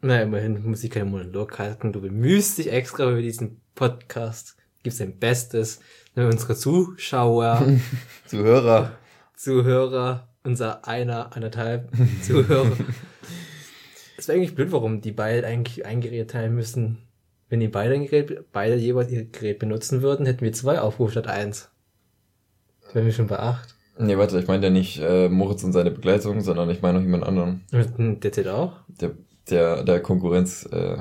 Na, 0.00 0.20
immerhin 0.20 0.62
muss 0.64 0.84
ich 0.84 0.90
keinen 0.90 1.10
Monolog 1.10 1.58
halten. 1.58 1.92
Du 1.92 2.00
bemühst 2.00 2.58
dich 2.58 2.70
extra 2.70 3.10
über 3.10 3.22
diesen 3.22 3.60
Podcast. 3.74 4.56
Gibst 4.82 5.00
dein 5.00 5.18
Bestes. 5.18 5.80
Wenn 6.14 6.26
unsere 6.26 6.54
Zuschauer. 6.54 7.66
Zuhörer. 8.26 8.92
Zuhörer. 9.34 10.28
Unser 10.44 10.86
einer, 10.86 11.34
anderthalb 11.34 11.90
Zuhörer. 12.22 12.70
Es 14.16 14.28
wäre 14.28 14.38
eigentlich 14.38 14.54
blöd, 14.54 14.72
warum 14.72 15.00
die 15.00 15.12
beide 15.12 15.46
eigentlich 15.46 15.84
ein 15.86 16.00
Gerät 16.00 16.30
teilen 16.30 16.54
müssen. 16.54 17.07
Wenn 17.48 17.60
die 17.60 17.68
beide, 17.68 17.98
Gerät, 17.98 18.52
beide 18.52 18.76
jeweils 18.76 19.10
ihr 19.10 19.24
Gerät 19.24 19.58
benutzen 19.58 20.02
würden, 20.02 20.26
hätten 20.26 20.42
wir 20.42 20.52
zwei 20.52 20.80
Aufrufe 20.80 21.12
statt 21.12 21.28
eins. 21.28 21.70
Das 22.82 22.94
wären 22.94 23.06
wir 23.06 23.12
schon 23.12 23.26
bei 23.26 23.38
acht. 23.38 23.74
Nee, 23.98 24.16
warte, 24.16 24.38
ich 24.38 24.46
meine 24.46 24.66
ja 24.66 24.70
nicht 24.70 25.00
äh, 25.00 25.28
Moritz 25.28 25.64
und 25.64 25.72
seine 25.72 25.90
Begleitung, 25.90 26.40
sondern 26.40 26.70
ich 26.70 26.82
meine 26.82 26.98
noch 26.98 27.04
jemand 27.04 27.24
anderen. 27.24 27.64
Der 27.72 28.32
zählt 28.32 28.48
auch? 28.48 28.74
Der, 29.00 29.10
der, 29.50 29.82
der 29.82 30.00
Konkurrenz, 30.00 30.68
äh, 30.70 30.98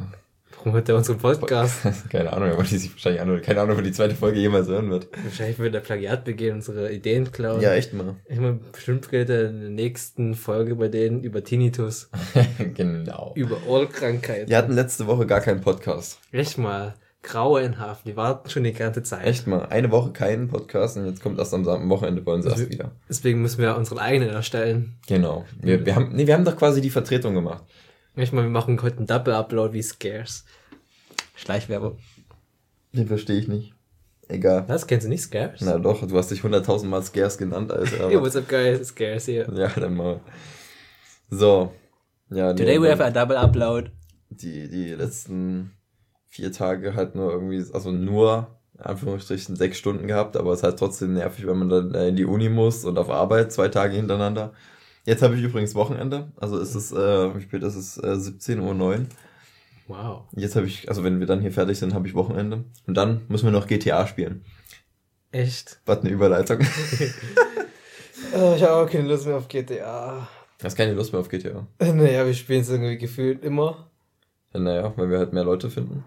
Warum 0.57 0.73
hört 0.73 0.87
der 0.87 0.95
unseren 0.95 1.19
Podcast? 1.19 1.83
keine 2.09 2.33
Ahnung, 2.33 2.51
aber 2.51 2.63
die 2.63 2.77
sich 2.77 2.91
wahrscheinlich 2.91 3.21
an, 3.21 3.41
keine 3.41 3.61
Ahnung, 3.61 3.77
wo 3.77 3.81
die 3.81 3.91
zweite 3.91 4.15
Folge 4.15 4.39
jemals 4.39 4.67
hören 4.67 4.89
wird. 4.89 5.07
Wahrscheinlich 5.23 5.59
wird 5.59 5.75
der 5.75 5.81
Plagiat 5.81 6.25
begehen, 6.25 6.55
unsere 6.55 6.91
Ideen 6.91 7.31
klauen. 7.31 7.61
Ja, 7.61 7.73
echt 7.73 7.93
mal. 7.93 8.15
Ich 8.27 8.39
meine, 8.39 8.59
bestimmt 8.71 9.09
geht 9.09 9.29
er 9.29 9.49
in 9.49 9.61
der 9.61 9.69
nächsten 9.69 10.33
Folge 10.33 10.75
bei 10.75 10.87
denen 10.87 11.21
über 11.21 11.43
Tinnitus. 11.43 12.09
genau. 12.73 13.33
Über 13.35 13.57
Ohrkrankheit. 13.67 14.49
Die 14.49 14.55
hatten 14.55 14.73
letzte 14.73 15.05
Woche 15.05 15.27
gar 15.27 15.41
keinen 15.41 15.61
Podcast. 15.61 16.19
Echt 16.31 16.57
mal. 16.57 16.95
Grauenhaft. 17.21 18.07
Die 18.07 18.15
warten 18.15 18.49
schon 18.49 18.63
die 18.63 18.73
ganze 18.73 19.03
Zeit. 19.03 19.25
Echt 19.25 19.47
mal. 19.47 19.65
Eine 19.67 19.91
Woche 19.91 20.11
keinen 20.11 20.47
Podcast 20.47 20.97
und 20.97 21.05
jetzt 21.05 21.21
kommt 21.21 21.37
erst 21.37 21.53
am 21.53 21.89
Wochenende 21.89 22.21
bei 22.21 22.31
uns 22.31 22.45
erst 22.45 22.69
wieder. 22.69 22.91
Deswegen 23.09 23.41
müssen 23.41 23.61
wir 23.61 23.75
unseren 23.75 23.99
eigenen 23.99 24.29
erstellen. 24.29 24.97
Genau. 25.07 25.45
Wir, 25.61 25.85
wir 25.85 25.95
haben, 25.95 26.09
nee, 26.13 26.25
wir 26.25 26.33
haben 26.33 26.45
doch 26.45 26.55
quasi 26.55 26.81
die 26.81 26.89
Vertretung 26.89 27.35
gemacht. 27.35 27.63
Ich 28.19 28.31
meine, 28.31 28.47
wir 28.47 28.51
machen 28.51 28.81
heute 28.81 28.97
einen 28.97 29.05
Double-Upload 29.05 29.73
wie 29.73 29.83
Scares. 29.83 30.43
Schleichwerbung. 31.35 31.99
Den 32.91 33.05
verstehe 33.05 33.37
ich 33.39 33.47
nicht. 33.47 33.75
Egal. 34.27 34.65
Was? 34.67 34.87
Kennst 34.87 35.05
du 35.05 35.09
nicht 35.09 35.21
Scares? 35.21 35.61
Na 35.61 35.77
doch, 35.77 36.05
du 36.05 36.17
hast 36.17 36.31
dich 36.31 36.41
hunderttausend 36.41 36.89
Mal 36.89 37.03
Scares 37.03 37.37
genannt, 37.37 37.71
Alter. 37.71 38.09
Yo, 38.11 38.19
what's 38.19 38.35
up, 38.35 38.49
guys? 38.49 38.87
Scares 38.87 39.25
hier. 39.25 39.47
Ja, 39.53 39.67
dann 39.67 39.95
mal. 39.95 40.19
So. 41.29 41.71
Ja, 42.31 42.53
Today 42.53 42.81
we 42.81 42.89
have 42.89 43.03
a 43.03 43.11
double 43.11 43.37
upload. 43.37 43.91
Die, 44.29 44.67
die 44.67 44.93
letzten 44.95 45.73
vier 46.25 46.51
Tage 46.51 46.95
halt 46.95 47.13
nur 47.13 47.31
irgendwie, 47.31 47.63
also 47.71 47.91
nur, 47.91 48.47
in 48.73 48.81
Anführungsstrichen, 48.81 49.55
sechs 49.55 49.77
Stunden 49.77 50.07
gehabt, 50.07 50.37
aber 50.37 50.53
es 50.53 50.59
ist 50.59 50.63
halt 50.63 50.79
trotzdem 50.79 51.13
nervig, 51.13 51.45
wenn 51.45 51.59
man 51.59 51.69
dann 51.69 51.93
in 51.93 52.15
die 52.15 52.25
Uni 52.25 52.49
muss 52.49 52.83
und 52.83 52.97
auf 52.97 53.11
Arbeit 53.11 53.51
zwei 53.51 53.67
Tage 53.67 53.95
hintereinander. 53.95 54.53
Jetzt 55.07 55.21
habe 55.21 55.35
ich 55.37 55.41
übrigens 55.41 55.73
Wochenende, 55.73 56.33
also 56.35 56.59
ist 56.59 56.75
es, 56.75 56.91
äh, 56.91 57.33
wie 57.33 57.41
spät 57.41 57.63
ist 57.63 57.75
es, 57.75 57.97
äh, 57.97 58.17
17.09 58.17 58.59
Uhr. 58.59 59.05
Wow. 59.87 60.23
Jetzt 60.35 60.57
habe 60.57 60.67
ich, 60.67 60.89
also 60.89 61.05
wenn 61.05 61.21
wir 61.21 61.27
dann 61.27 61.39
hier 61.39 61.53
fertig 61.53 61.79
sind, 61.79 61.93
habe 61.93 62.05
ich 62.09 62.13
Wochenende. 62.13 62.65
Und 62.87 62.97
dann 62.97 63.21
müssen 63.29 63.45
wir 63.45 63.53
noch 63.53 63.67
GTA 63.67 64.05
spielen. 64.05 64.43
Echt? 65.31 65.79
Was 65.85 66.01
eine 66.01 66.09
Überleitung. 66.09 66.59
oh, 66.59 68.53
ich 68.57 68.63
habe 68.63 68.73
auch 68.73 68.89
keine 68.89 69.07
Lust 69.07 69.25
mehr 69.25 69.37
auf 69.37 69.47
GTA. 69.47 70.27
Du 70.57 70.65
hast 70.65 70.75
keine 70.75 70.91
Lust 70.91 71.13
mehr 71.13 71.21
auf 71.21 71.29
GTA? 71.29 71.65
Naja, 71.79 72.25
wir 72.25 72.33
spielen 72.33 72.59
es 72.59 72.69
irgendwie 72.69 72.97
gefühlt 72.97 73.45
immer. 73.45 73.89
Naja, 74.51 74.91
weil 74.97 75.09
wir 75.09 75.19
halt 75.19 75.31
mehr 75.31 75.45
Leute 75.45 75.69
finden. 75.69 76.03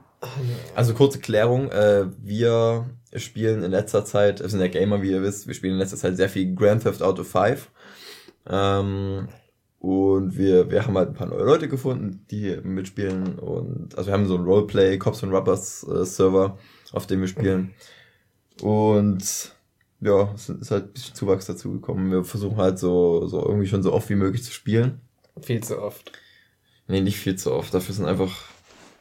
Also 0.75 0.93
kurze 0.93 1.21
Klärung, 1.21 1.71
äh, 1.71 2.05
wir 2.19 2.91
spielen 3.17 3.63
in 3.63 3.71
letzter 3.71 4.05
Zeit, 4.05 4.41
wir 4.41 4.49
sind 4.51 4.61
ja 4.61 4.69
Gamer, 4.69 5.01
wie 5.01 5.13
ihr 5.13 5.23
wisst, 5.23 5.47
wir 5.47 5.55
spielen 5.55 5.73
in 5.73 5.79
letzter 5.79 5.97
Zeit 5.97 6.19
sehr 6.19 6.29
viel 6.29 6.55
Grand 6.55 6.83
Theft 6.83 7.03
Auto 7.03 7.25
5. 7.25 7.71
Ähm, 8.49 9.29
und 9.81 10.37
wir, 10.37 10.71
wir 10.71 10.87
haben 10.87 10.97
halt 10.97 11.09
ein 11.09 11.15
paar 11.15 11.27
neue 11.27 11.45
Leute 11.45 11.69
gefunden, 11.69 12.27
die 12.31 12.39
hier 12.41 12.63
mitspielen. 12.63 13.39
Und 13.39 13.97
also 13.97 14.09
wir 14.09 14.15
haben 14.15 14.27
so 14.27 14.37
ein 14.37 14.45
Roleplay, 14.45 14.99
Cops 14.99 15.25
and 15.25 15.33
Rubbers 15.33 15.87
äh, 15.89 16.05
Server, 16.05 16.59
auf 16.93 17.07
dem 17.07 17.21
wir 17.21 17.29
spielen. 17.29 17.75
Und 18.61 19.55
ja, 20.01 20.33
es 20.35 20.49
ist 20.49 20.71
halt 20.71 20.85
ein 20.85 20.93
bisschen 20.93 21.15
Zuwachs 21.15 21.47
dazu 21.47 21.73
gekommen. 21.73 22.11
Wir 22.11 22.25
versuchen 22.25 22.59
halt 22.59 22.79
so, 22.79 23.27
so 23.27 23.43
irgendwie 23.43 23.67
schon 23.67 23.83
so 23.83 23.93
oft 23.93 24.09
wie 24.11 24.17
möglich 24.17 24.43
zu 24.43 24.53
spielen. 24.53 25.01
Viel 25.41 25.63
zu 25.63 25.81
oft. 25.81 26.13
Nee, 26.87 27.01
nicht 27.01 27.19
viel 27.19 27.37
zu 27.37 27.53
oft. 27.53 27.73
Dafür 27.73 27.95
sind 27.95 28.07
einfach, 28.07 28.37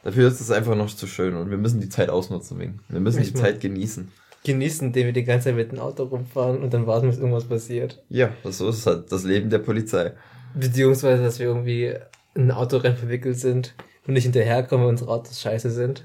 dafür 0.02 0.28
ist 0.28 0.40
es 0.40 0.50
einfach 0.50 0.76
noch 0.76 0.94
zu 0.94 1.06
schön 1.06 1.34
und 1.34 1.50
wir 1.50 1.58
müssen 1.58 1.80
die 1.80 1.88
Zeit 1.88 2.08
ausnutzen 2.08 2.58
wegen. 2.58 2.80
Wir 2.88 3.00
müssen 3.00 3.20
ich 3.20 3.32
die 3.32 3.38
Zeit 3.38 3.60
genießen. 3.60 4.10
Genießen, 4.44 4.88
indem 4.88 5.06
wir 5.06 5.12
die 5.12 5.24
ganze 5.24 5.46
Zeit 5.46 5.56
mit 5.56 5.72
dem 5.72 5.78
Auto 5.78 6.04
rumfahren 6.04 6.62
und 6.62 6.72
dann 6.72 6.86
warten, 6.86 7.08
bis 7.08 7.18
irgendwas 7.18 7.44
passiert. 7.44 8.02
Ja, 8.08 8.32
so 8.44 8.68
ist 8.68 8.86
halt 8.86 9.12
das 9.12 9.24
Leben 9.24 9.50
der 9.50 9.58
Polizei. 9.58 10.12
Beziehungsweise, 10.54 11.22
dass 11.22 11.38
wir 11.38 11.46
irgendwie 11.46 11.94
in 12.34 12.42
ein 12.42 12.50
Autorennen 12.50 12.96
verwickelt 12.96 13.38
sind 13.38 13.74
und 14.06 14.14
nicht 14.14 14.24
hinterherkommen, 14.24 14.84
weil 14.84 14.90
unsere 14.90 15.10
Autos 15.10 15.40
scheiße 15.40 15.70
sind. 15.70 16.04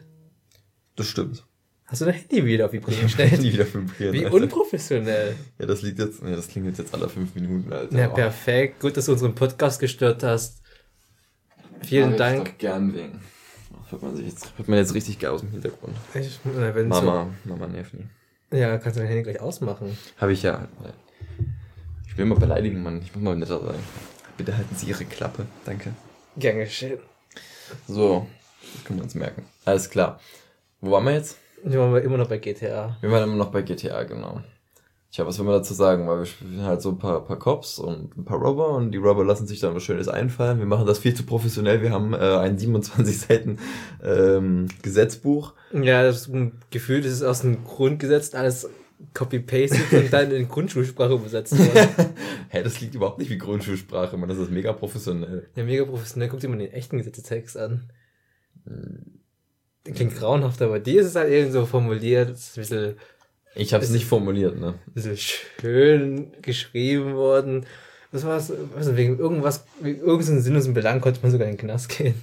Das 0.96 1.08
stimmt. 1.08 1.46
Hast 1.88 2.02
du 2.02 2.06
dein 2.06 2.16
Handy 2.16 2.44
wieder 2.46 2.66
auf 2.66 2.74
Vibrieren 2.74 3.04
gestellt? 3.04 3.32
Handy 3.34 3.54
wieder 3.54 3.66
vibrieren. 3.66 4.14
Wie 4.14 4.26
Alter. 4.26 4.36
unprofessionell. 4.36 5.36
Ja, 5.60 5.66
das 5.66 5.82
liegt 5.82 6.00
jetzt, 6.00 6.22
ja, 6.22 6.36
das 6.36 6.48
klingt 6.48 6.78
jetzt 6.78 6.94
alle 6.94 7.08
fünf 7.08 7.36
Minuten, 7.36 7.72
Alter. 7.72 7.98
Ja, 7.98 8.08
perfekt. 8.08 8.80
Gut, 8.80 8.98
dass 8.98 9.06
du 9.06 9.12
unseren 9.12 9.36
Podcast 9.36 9.80
gestört 9.80 10.24
hast. 10.24 10.62
Vielen 11.82 12.10
Aber 12.10 12.18
Dank. 12.18 12.50
Ich 12.50 12.58
gern 12.58 12.94
wegen. 12.94 13.22
Hört 13.90 14.02
man, 14.02 14.16
sich 14.16 14.28
jetzt, 14.28 14.52
hört 14.58 14.68
man 14.68 14.80
jetzt 14.80 14.96
richtig 14.96 15.20
geil 15.20 15.30
aus 15.30 15.42
dem 15.42 15.52
Hintergrund. 15.52 15.96
Ich, 16.16 16.40
na, 16.44 16.74
Mama, 16.84 17.30
so. 17.44 17.50
Mama 17.50 17.68
nervt 17.68 17.94
nie. 17.94 18.06
Ja, 18.56 18.78
kannst 18.78 18.96
du 18.96 19.02
dein 19.02 19.10
Handy 19.10 19.24
gleich 19.24 19.42
ausmachen. 19.42 19.98
Habe 20.18 20.32
ich 20.32 20.44
ja. 20.44 20.68
Ich 22.08 22.18
will 22.18 22.26
immer 22.26 22.36
beleidigen, 22.36 22.82
Mann. 22.82 23.02
Ich 23.02 23.14
muss 23.14 23.24
mal 23.24 23.36
netter 23.36 23.60
sein. 23.60 23.80
Bitte 24.38 24.56
halten 24.56 24.74
Sie 24.76 24.88
Ihre 24.88 25.04
Klappe. 25.04 25.46
Danke. 25.66 25.92
Gern 26.38 26.58
geschehen. 26.60 27.00
So, 27.88 28.28
das 28.74 28.86
können 28.86 29.00
wir 29.00 29.04
uns 29.04 29.16
merken. 29.16 29.46
Alles 29.66 29.90
klar. 29.90 30.22
Wo 30.80 30.92
waren 30.92 31.04
wir 31.04 31.14
jetzt? 31.16 31.38
Wir 31.64 31.80
waren 31.80 32.02
immer 32.02 32.18
noch 32.18 32.30
bei 32.30 32.38
GTA. 32.38 32.96
Wir 33.02 33.12
waren 33.12 33.24
immer 33.24 33.36
noch 33.36 33.52
bei 33.52 33.62
GTA, 33.62 34.04
genau. 34.04 34.42
Tja, 35.16 35.26
was 35.26 35.40
will 35.40 35.46
man 35.46 35.54
dazu 35.54 35.74
sagen? 35.74 36.10
Weil 36.10 36.20
wir 36.20 36.26
spielen 36.26 36.62
halt 36.64 36.82
so 36.82 36.90
ein 36.90 36.98
paar, 36.98 37.24
paar 37.24 37.40
Cops 37.40 37.80
und 37.80 38.18
ein 38.18 38.26
paar 38.26 38.38
Robber 38.38 38.76
und 38.76 38.92
die 38.92 38.98
Robber 38.98 39.24
lassen 39.24 39.48
sich 39.48 39.62
dann 39.62 39.74
was 39.74 39.84
Schönes 39.84 40.10
einfallen. 40.10 40.60
Wir 40.60 40.66
machen 40.66 40.86
das 40.86 41.00
viel 41.00 41.14
zu 41.14 41.24
professionell. 41.24 41.82
Wir 41.82 41.92
haben 41.92 42.14
äh, 42.14 42.18
ein 42.18 42.58
27 42.58 43.18
Seiten 43.18 43.58
ähm, 44.04 44.68
Gesetzbuch. 44.82 45.54
Ja, 45.72 46.04
das 46.04 46.24
ist 46.24 46.34
ein 46.34 46.60
Gefühl, 46.70 47.00
das 47.00 47.14
ist 47.14 47.24
aus 47.24 47.44
dem 47.44 47.64
Grundgesetz 47.64 48.36
alles 48.36 48.68
copy-pasted 49.14 49.94
und 49.94 50.12
dann 50.12 50.32
in 50.32 50.50
Grundschulsprache 50.50 51.14
übersetzt 51.14 51.58
worden. 51.58 51.74
Hä, 51.96 52.08
hey, 52.50 52.64
das 52.64 52.82
liegt 52.82 52.96
überhaupt 52.96 53.20
nicht 53.20 53.32
wie 53.32 53.38
Grundschulsprache, 53.38 54.18
man. 54.18 54.28
Das 54.28 54.38
ist 54.38 54.52
mega 54.52 54.74
professionell. 54.74 55.48
Ja, 55.56 55.64
mega 55.64 55.86
professionell. 55.86 56.28
Guck 56.28 56.42
dir 56.42 56.50
mal 56.50 56.58
den 56.58 56.74
echten 56.74 56.98
Gesetzestext 56.98 57.56
an. 57.56 57.90
Der 59.86 59.94
klingt 59.94 60.18
grauenhaft, 60.18 60.62
aber 60.62 60.80
die 60.80 60.98
ist 60.98 61.06
es 61.06 61.16
halt 61.16 61.32
irgendwie 61.32 61.54
so 61.54 61.66
formuliert. 61.66 62.32
Das 62.32 62.58
ist 62.58 62.58
ein 62.58 62.62
bisschen 62.62 62.96
ich 63.56 63.74
habe 63.74 63.84
es 63.84 63.90
nicht 63.90 64.06
formuliert, 64.06 64.60
ne? 64.60 64.76
So 64.96 65.16
schön 65.16 66.32
geschrieben 66.42 67.16
worden. 67.16 67.66
Was 68.12 68.26
war 68.26 68.38
es? 68.38 68.52
Also 68.76 68.96
wegen 68.96 69.20
irgendwas, 69.20 69.66
wegen 69.82 70.00
irgendeinem 70.00 70.40
Sinn 70.40 70.56
und 70.56 70.74
Belang 70.74 71.02
konnte 71.02 71.20
man 71.22 71.32
sogar 71.32 71.48
in 71.48 71.54
den 71.54 71.60
Knast 71.60 71.90
gehen. 71.90 72.16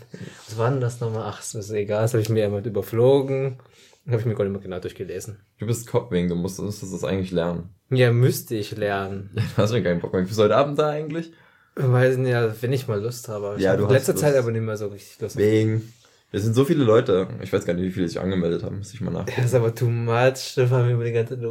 Was 0.47 0.57
war 0.57 0.71
denn 0.71 0.81
das 0.81 1.01
nochmal? 1.01 1.25
Ach, 1.27 1.39
das 1.39 1.55
ist 1.55 1.71
egal, 1.71 2.03
das 2.03 2.15
habe 2.15 2.23
ich 2.23 2.29
mir 2.29 2.45
einmal 2.45 2.67
überflogen. 2.67 3.59
Habe 4.07 4.19
ich 4.19 4.27
mir 4.27 4.35
gar 4.35 4.45
nicht 4.45 4.53
mehr 4.53 4.63
genau 4.63 4.81
durchgelesen. 4.81 5.39
Du 5.59 5.67
bist 5.67 5.87
Copwing, 5.87 6.29
du 6.29 6.35
musst, 6.35 6.59
musstest 6.61 6.93
das 6.93 7.05
eigentlich 7.05 7.31
lernen. 7.31 7.71
Ja, 7.91 8.11
müsste 8.11 8.57
ich 8.57 8.77
lernen. 8.77 9.31
Ja, 9.37 9.43
du 9.43 9.63
hast 9.63 9.73
ja 9.73 9.81
keinen 9.81 10.01
Bock 10.01 10.13
mehr. 10.13 10.23
Bist 10.23 10.39
du 10.39 10.43
heute 10.43 10.57
Abend 10.57 10.79
da 10.79 10.89
eigentlich? 10.89 11.33
Weiß 11.77 12.17
nicht, 12.17 12.31
ja, 12.31 12.53
wenn 12.61 12.73
ich 12.73 12.89
mal 12.89 13.01
Lust 13.01 13.29
habe. 13.29 13.55
Ich 13.57 13.63
ja, 13.63 13.77
du 13.77 13.85
hast 13.85 13.91
in 13.91 13.95
letzter 13.95 14.17
Zeit 14.17 14.35
aber 14.37 14.51
nicht 14.51 14.63
mehr 14.63 14.77
so 14.77 14.89
richtig 14.89 15.21
Lust. 15.21 15.37
Wegen. 15.37 15.93
Wir 16.33 16.41
sind 16.41 16.55
so 16.55 16.65
viele 16.65 16.83
Leute. 16.83 17.29
Ich 17.43 17.53
weiß 17.53 17.67
gar 17.67 17.75
nicht, 17.75 17.85
wie 17.85 17.91
viele 17.91 18.09
sich 18.09 18.19
angemeldet 18.19 18.63
haben. 18.63 18.79
Muss 18.79 18.95
ich 18.95 19.03
mal 19.03 19.11
nachgucken. 19.11 19.35
Das 19.37 19.47
ist 19.47 19.55
aber 19.55 19.75
too 19.75 19.91
much. 19.91 20.39
Stefan, 20.39 20.89
wir 20.89 20.95
über 20.95 21.05
die 21.05 21.13
ganze 21.13 21.39
Zeit 21.39 21.47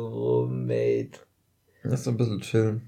Mate. 0.49 1.19
Lass 1.83 2.03
doch 2.03 2.11
ein 2.11 2.17
bisschen 2.17 2.41
chillen. 2.41 2.81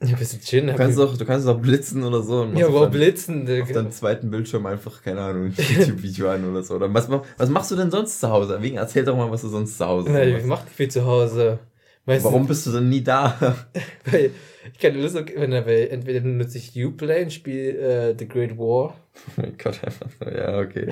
Ja, 0.00 0.10
ein 0.10 0.18
bisschen 0.18 0.40
chillen. 0.40 0.68
Du 0.68 0.76
kannst 0.76 0.96
doch, 0.96 1.18
du 1.18 1.24
kannst 1.24 1.48
doch 1.48 1.60
blitzen 1.60 2.04
oder 2.04 2.22
so. 2.22 2.44
Ja, 2.54 2.68
aber 2.68 2.88
blitzen. 2.88 3.48
Auf 3.62 3.72
deinem 3.72 3.90
zweiten 3.90 4.30
Bildschirm 4.30 4.64
einfach, 4.64 5.02
keine 5.02 5.22
Ahnung, 5.22 5.46
ein 5.46 5.54
YouTube-Video 5.56 6.30
an 6.30 6.48
oder 6.48 6.62
so. 6.62 6.76
Oder 6.76 6.94
was, 6.94 7.10
was 7.10 7.48
machst 7.50 7.72
du 7.72 7.76
denn 7.76 7.90
sonst 7.90 8.20
zu 8.20 8.30
Hause? 8.30 8.62
Wegen, 8.62 8.76
erzähl 8.76 9.04
doch 9.04 9.16
mal, 9.16 9.30
was 9.30 9.42
du 9.42 9.48
sonst 9.48 9.76
zu 9.76 9.84
Hause 9.84 10.08
machst. 10.08 10.24
Ich 10.24 10.44
mach 10.44 10.64
nicht 10.64 10.76
viel 10.76 10.88
zu 10.88 11.04
Hause. 11.04 11.58
Weißt 12.06 12.24
Warum 12.24 12.42
du? 12.42 12.48
bist 12.48 12.64
du 12.66 12.70
denn 12.70 12.88
nie 12.88 13.02
da? 13.02 13.56
Weil 14.04 14.30
ich 14.72 14.78
keine 14.78 15.02
Lust, 15.02 15.16
will, 15.16 15.88
entweder 15.90 16.20
nutze 16.20 16.58
ich 16.58 16.72
Uplay 16.76 17.24
und 17.24 17.32
spiele 17.32 18.10
äh, 18.10 18.14
The 18.16 18.28
Great 18.28 18.56
War. 18.56 18.94
Oh 19.16 19.30
mein 19.36 19.56
Gott, 19.58 19.82
einfach 19.84 20.08
so, 20.18 20.30
ja, 20.30 20.58
okay. 20.58 20.86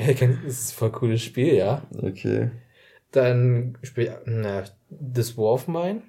Das 0.44 0.58
ist 0.58 0.72
voll 0.72 0.90
cooles 0.92 1.22
Spiel, 1.22 1.54
ja. 1.54 1.82
Okay. 1.96 2.50
Dann 3.12 3.78
spiele 3.82 4.20
na, 4.26 4.64
This 4.90 5.36
War 5.36 5.54
of 5.54 5.68
Mine. 5.68 6.02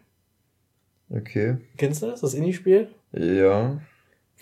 Okay. 1.10 1.58
Kennst 1.78 2.02
du 2.02 2.08
das, 2.08 2.22
das 2.22 2.34
Indie-Spiel? 2.34 2.90
Ja. 3.14 3.82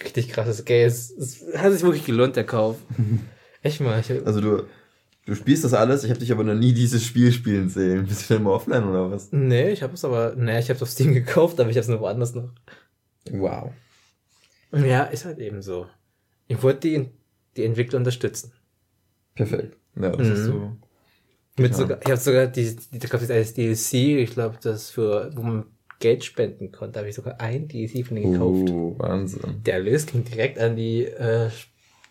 Richtig 0.04 0.30
krasses 0.30 0.66
Game. 0.66 0.88
Es, 0.88 1.12
es 1.12 1.46
hat 1.56 1.72
sich 1.72 1.84
wirklich 1.84 2.06
gelohnt, 2.06 2.36
der 2.36 2.46
Kauf. 2.46 2.78
Echt 3.62 3.80
mal. 3.80 4.00
Ich, 4.00 4.12
also 4.26 4.42
du, 4.42 4.64
du 5.26 5.36
spielst 5.36 5.64
das 5.64 5.74
alles, 5.74 6.04
ich 6.04 6.10
habe 6.10 6.20
dich 6.20 6.32
aber 6.32 6.44
noch 6.44 6.56
nie 6.56 6.74
dieses 6.74 7.04
Spiel 7.04 7.32
spielen 7.32 7.70
sehen. 7.70 8.06
Bist 8.06 8.30
du 8.30 8.36
denn 8.36 8.44
mal 8.44 8.52
offline 8.52 8.84
oder 8.84 9.12
was? 9.12 9.32
Nee, 9.32 9.70
ich 9.70 9.82
habe 9.84 9.94
es 9.94 10.04
aber, 10.04 10.36
nee, 10.36 10.60
ich 10.60 10.70
habe 10.70 10.76
es 10.76 10.84
auf 10.84 10.90
Steam 10.90 11.14
gekauft, 11.14 11.60
aber 11.60 11.70
ich 11.70 11.78
habe 11.78 11.82
es 11.82 11.88
nur 11.88 12.00
woanders 12.00 12.36
noch. 12.36 12.52
Wow. 13.32 13.72
Ja, 14.72 15.04
ist 15.04 15.26
halt 15.26 15.40
eben 15.40 15.62
so. 15.62 15.88
Ich 16.48 16.62
wollte 16.62 16.88
die, 16.88 17.10
die 17.58 17.66
Entwickler 17.66 17.98
unterstützen. 17.98 18.54
Perfekt. 19.36 19.78
Ja, 19.96 20.10
das 20.10 20.28
mhm. 20.28 20.34
ist 20.34 20.46
so. 20.46 20.78
Mit 21.60 21.72
ja. 21.72 21.78
sogar, 21.78 22.00
ich 22.02 22.08
habe 22.08 22.18
sogar 22.18 22.48
die, 22.48 22.76
die, 22.76 23.00
da 23.00 23.08
gab 23.08 23.22
es 23.22 23.32
als 23.32 23.54
DLC, 23.54 23.94
ich 24.22 24.32
glaube, 24.32 24.58
das 24.62 24.92
für, 24.92 25.32
wo 25.36 25.42
man 25.42 25.66
Geld 26.00 26.24
spenden 26.24 26.72
konnte, 26.72 27.00
habe 27.00 27.10
ich 27.10 27.16
sogar 27.16 27.42
ein 27.42 27.68
DLC 27.68 28.06
von 28.06 28.16
denen 28.16 28.34
gekauft. 28.34 28.70
Oh, 28.70 28.96
Wahnsinn. 29.00 29.64
Der 29.66 29.76
Erlös 29.76 30.06
ging 30.06 30.24
direkt 30.24 30.60
an 30.60 30.76
die 30.76 31.06
äh, 31.06 31.50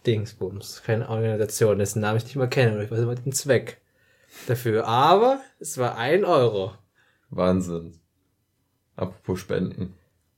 Dingsbums. 0.04 0.82
Keine 0.84 1.08
Organisation, 1.08 1.78
dessen 1.78 2.00
Namen 2.00 2.16
ich 2.16 2.24
nicht 2.24 2.36
mal 2.36 2.48
kenne, 2.48 2.72
aber 2.72 2.82
ich 2.82 2.90
weiß 2.90 3.00
immer 3.00 3.14
den 3.14 3.32
Zweck 3.32 3.80
dafür. 4.48 4.86
Aber 4.88 5.40
es 5.60 5.78
war 5.78 5.96
ein 5.96 6.24
Euro. 6.24 6.72
Wahnsinn. 7.30 7.92
Apropos 8.96 9.40
Spenden. 9.40 9.94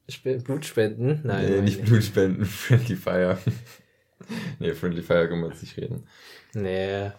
Sp 0.08 0.40
Blutspenden? 0.44 1.20
Nein. 1.24 1.50
Nee, 1.50 1.60
nicht 1.62 1.84
Blutspenden, 1.84 2.44
Friendly 2.46 2.96
Fire. 2.96 3.38
nee, 4.58 4.72
Friendly 4.74 5.02
Fire 5.02 5.28
können 5.28 5.42
wir 5.42 5.48
jetzt 5.48 5.62
nicht 5.62 5.76
reden. 5.76 6.06
Nee, 6.54 7.10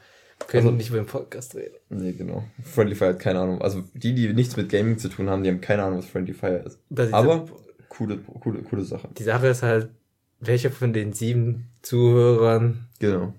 können 0.48 0.68
also, 0.68 0.78
nicht 0.78 0.90
über 0.90 0.98
den 0.98 1.06
Podcast 1.06 1.56
reden. 1.56 1.76
Nee, 1.90 2.14
genau. 2.14 2.44
Friendly 2.64 2.96
Fire 2.96 3.10
hat 3.10 3.20
keine 3.20 3.40
Ahnung. 3.40 3.62
Also 3.62 3.84
die, 3.94 4.16
die 4.16 4.34
nichts 4.34 4.58
mit 4.58 4.70
Gaming 4.70 4.98
zu 4.98 5.10
tun 5.10 5.30
haben, 5.30 5.44
die 5.44 5.50
haben 5.50 5.62
keine 5.62 5.84
Ahnung, 5.84 6.00
was 6.00 6.06
Friendly 6.06 6.34
Fire 6.34 6.64
ist. 6.66 6.80
Aber 7.14 7.46
coole, 7.90 8.18
coole, 8.18 8.62
coole 8.64 8.84
Sache. 8.84 9.10
Die 9.18 9.24
Sache 9.24 9.48
ist 9.48 9.64
halt, 9.64 9.90
welcher 10.40 10.72
von 10.72 10.94
den 10.94 11.14
sieben 11.14 11.70
Zuhörern 11.82 12.88
genau. 13.00 13.34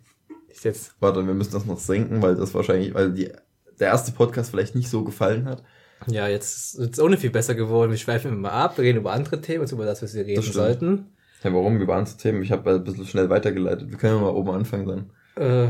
ist 0.49 0.65
jetzt. 0.65 0.95
Warte, 1.01 1.27
wir 1.27 1.35
müssen 1.35 1.53
das 1.53 1.65
noch 1.65 1.79
senken, 1.79 2.23
weil 2.23 2.37
das 2.37 2.55
wahrscheinlich, 2.55 2.95
weil 2.95 3.13
die, 3.13 3.31
der 3.79 3.89
erste 3.89 4.13
Podcast 4.13 4.51
vielleicht 4.51 4.75
nicht 4.75 4.91
so 4.91 5.03
gefallen 5.03 5.47
hat. 5.47 5.63
Ja, 6.07 6.29
jetzt 6.29 6.79
ist 6.79 6.95
es 6.95 7.01
ohne 7.01 7.19
viel 7.19 7.31
besser 7.31 7.55
geworden. 7.55 7.91
Wir 7.91 7.99
schweifen 7.99 8.33
immer 8.33 8.53
ab, 8.53 8.79
wir 8.79 8.85
reden 8.85 8.99
über 8.99 9.13
andere 9.13 9.41
Themen, 9.41 9.63
als 9.63 9.73
über 9.73 9.85
das, 9.85 10.03
was 10.03 10.15
wir 10.15 10.25
reden 10.25 10.43
sollten. 10.43 11.07
Ja, 11.43 11.55
warum 11.55 11.81
über 11.81 11.97
andere 11.97 12.17
Themen? 12.19 12.43
Ich 12.43 12.53
habe 12.53 12.71
ein 12.71 12.85
bisschen 12.85 13.07
schnell 13.07 13.31
weitergeleitet. 13.31 13.91
Wir 13.91 13.97
können 13.97 14.17
ja 14.17 14.21
mal 14.21 14.29
oben 14.29 14.51
anfangen 14.51 14.87
dann. 14.87 15.11
Äh, 15.37 15.69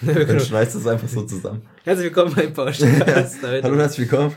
wir 0.00 0.24
können 0.24 0.40
schneidest 0.40 0.76
es 0.76 0.86
einfach 0.86 1.08
so 1.08 1.22
zusammen. 1.24 1.62
Herzlich 1.84 2.06
willkommen 2.06 2.34
beim 2.34 2.54
Podcast. 2.54 2.82
Hallo 3.42 3.74
und 3.74 3.78
herzlich 3.78 4.10
willkommen. 4.10 4.34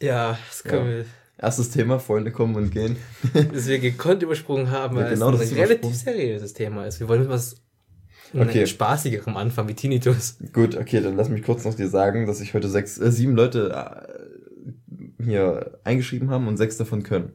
Ja, 0.00 0.38
das 0.48 0.62
können 0.62 0.86
ja. 0.86 0.96
wir. 0.98 1.04
Erstes 1.38 1.70
Thema, 1.70 1.98
Freunde 1.98 2.30
kommen 2.30 2.54
und 2.54 2.70
gehen. 2.70 2.96
dass 3.52 3.66
wir 3.66 3.80
gekonnt 3.80 4.22
übersprungen 4.22 4.70
haben, 4.70 4.94
weil 4.94 5.04
ja, 5.04 5.14
genau 5.14 5.32
es 5.32 5.50
ein 5.50 5.58
relativ 5.58 5.94
seriöses 5.94 6.52
Thema 6.52 6.86
ist. 6.86 7.00
Wir 7.00 7.08
wollen 7.08 7.28
was 7.28 7.56
okay. 8.34 8.64
spaßigerem 8.64 9.36
Anfang 9.36 9.66
wie 9.66 9.74
Tinnitus. 9.74 10.36
Gut, 10.52 10.76
okay, 10.76 11.00
dann 11.00 11.16
lass 11.16 11.30
mich 11.30 11.42
kurz 11.42 11.64
noch 11.64 11.74
dir 11.74 11.88
sagen, 11.88 12.26
dass 12.26 12.40
ich 12.40 12.54
heute 12.54 12.68
sechs, 12.68 12.98
äh, 12.98 13.10
sieben 13.10 13.34
Leute 13.34 13.72
äh, 13.74 15.24
hier 15.24 15.80
eingeschrieben 15.82 16.30
haben 16.30 16.46
und 16.46 16.58
sechs 16.58 16.76
davon 16.76 17.02
können. 17.02 17.32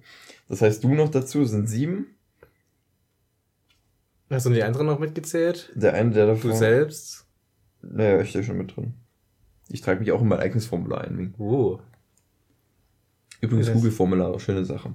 Das 0.47 0.61
heißt, 0.61 0.83
du 0.83 0.93
noch 0.93 1.09
dazu 1.09 1.45
sind 1.45 1.67
sieben. 1.67 2.12
Hast 4.33 4.47
du 4.47 4.49
die 4.49 4.63
anderen 4.63 4.87
noch 4.87 4.97
mitgezählt? 4.97 5.71
Der 5.75 5.93
eine, 5.93 6.09
der 6.11 6.25
davon. 6.25 6.51
Du 6.51 6.57
selbst? 6.57 7.27
Naja, 7.81 8.19
ich 8.21 8.29
stehe 8.29 8.43
schon 8.43 8.57
mit 8.57 8.75
drin. 8.75 8.95
Ich 9.69 9.81
trage 9.81 9.99
mich 9.99 10.11
auch 10.11 10.21
in 10.21 10.27
mein 10.27 10.39
eigenes 10.39 10.65
Formular 10.65 11.01
ein. 11.01 11.35
Uh. 11.37 11.77
Übrigens 13.41 13.71
Google-Formular, 13.71 14.39
schöne 14.39 14.65
Sache. 14.65 14.93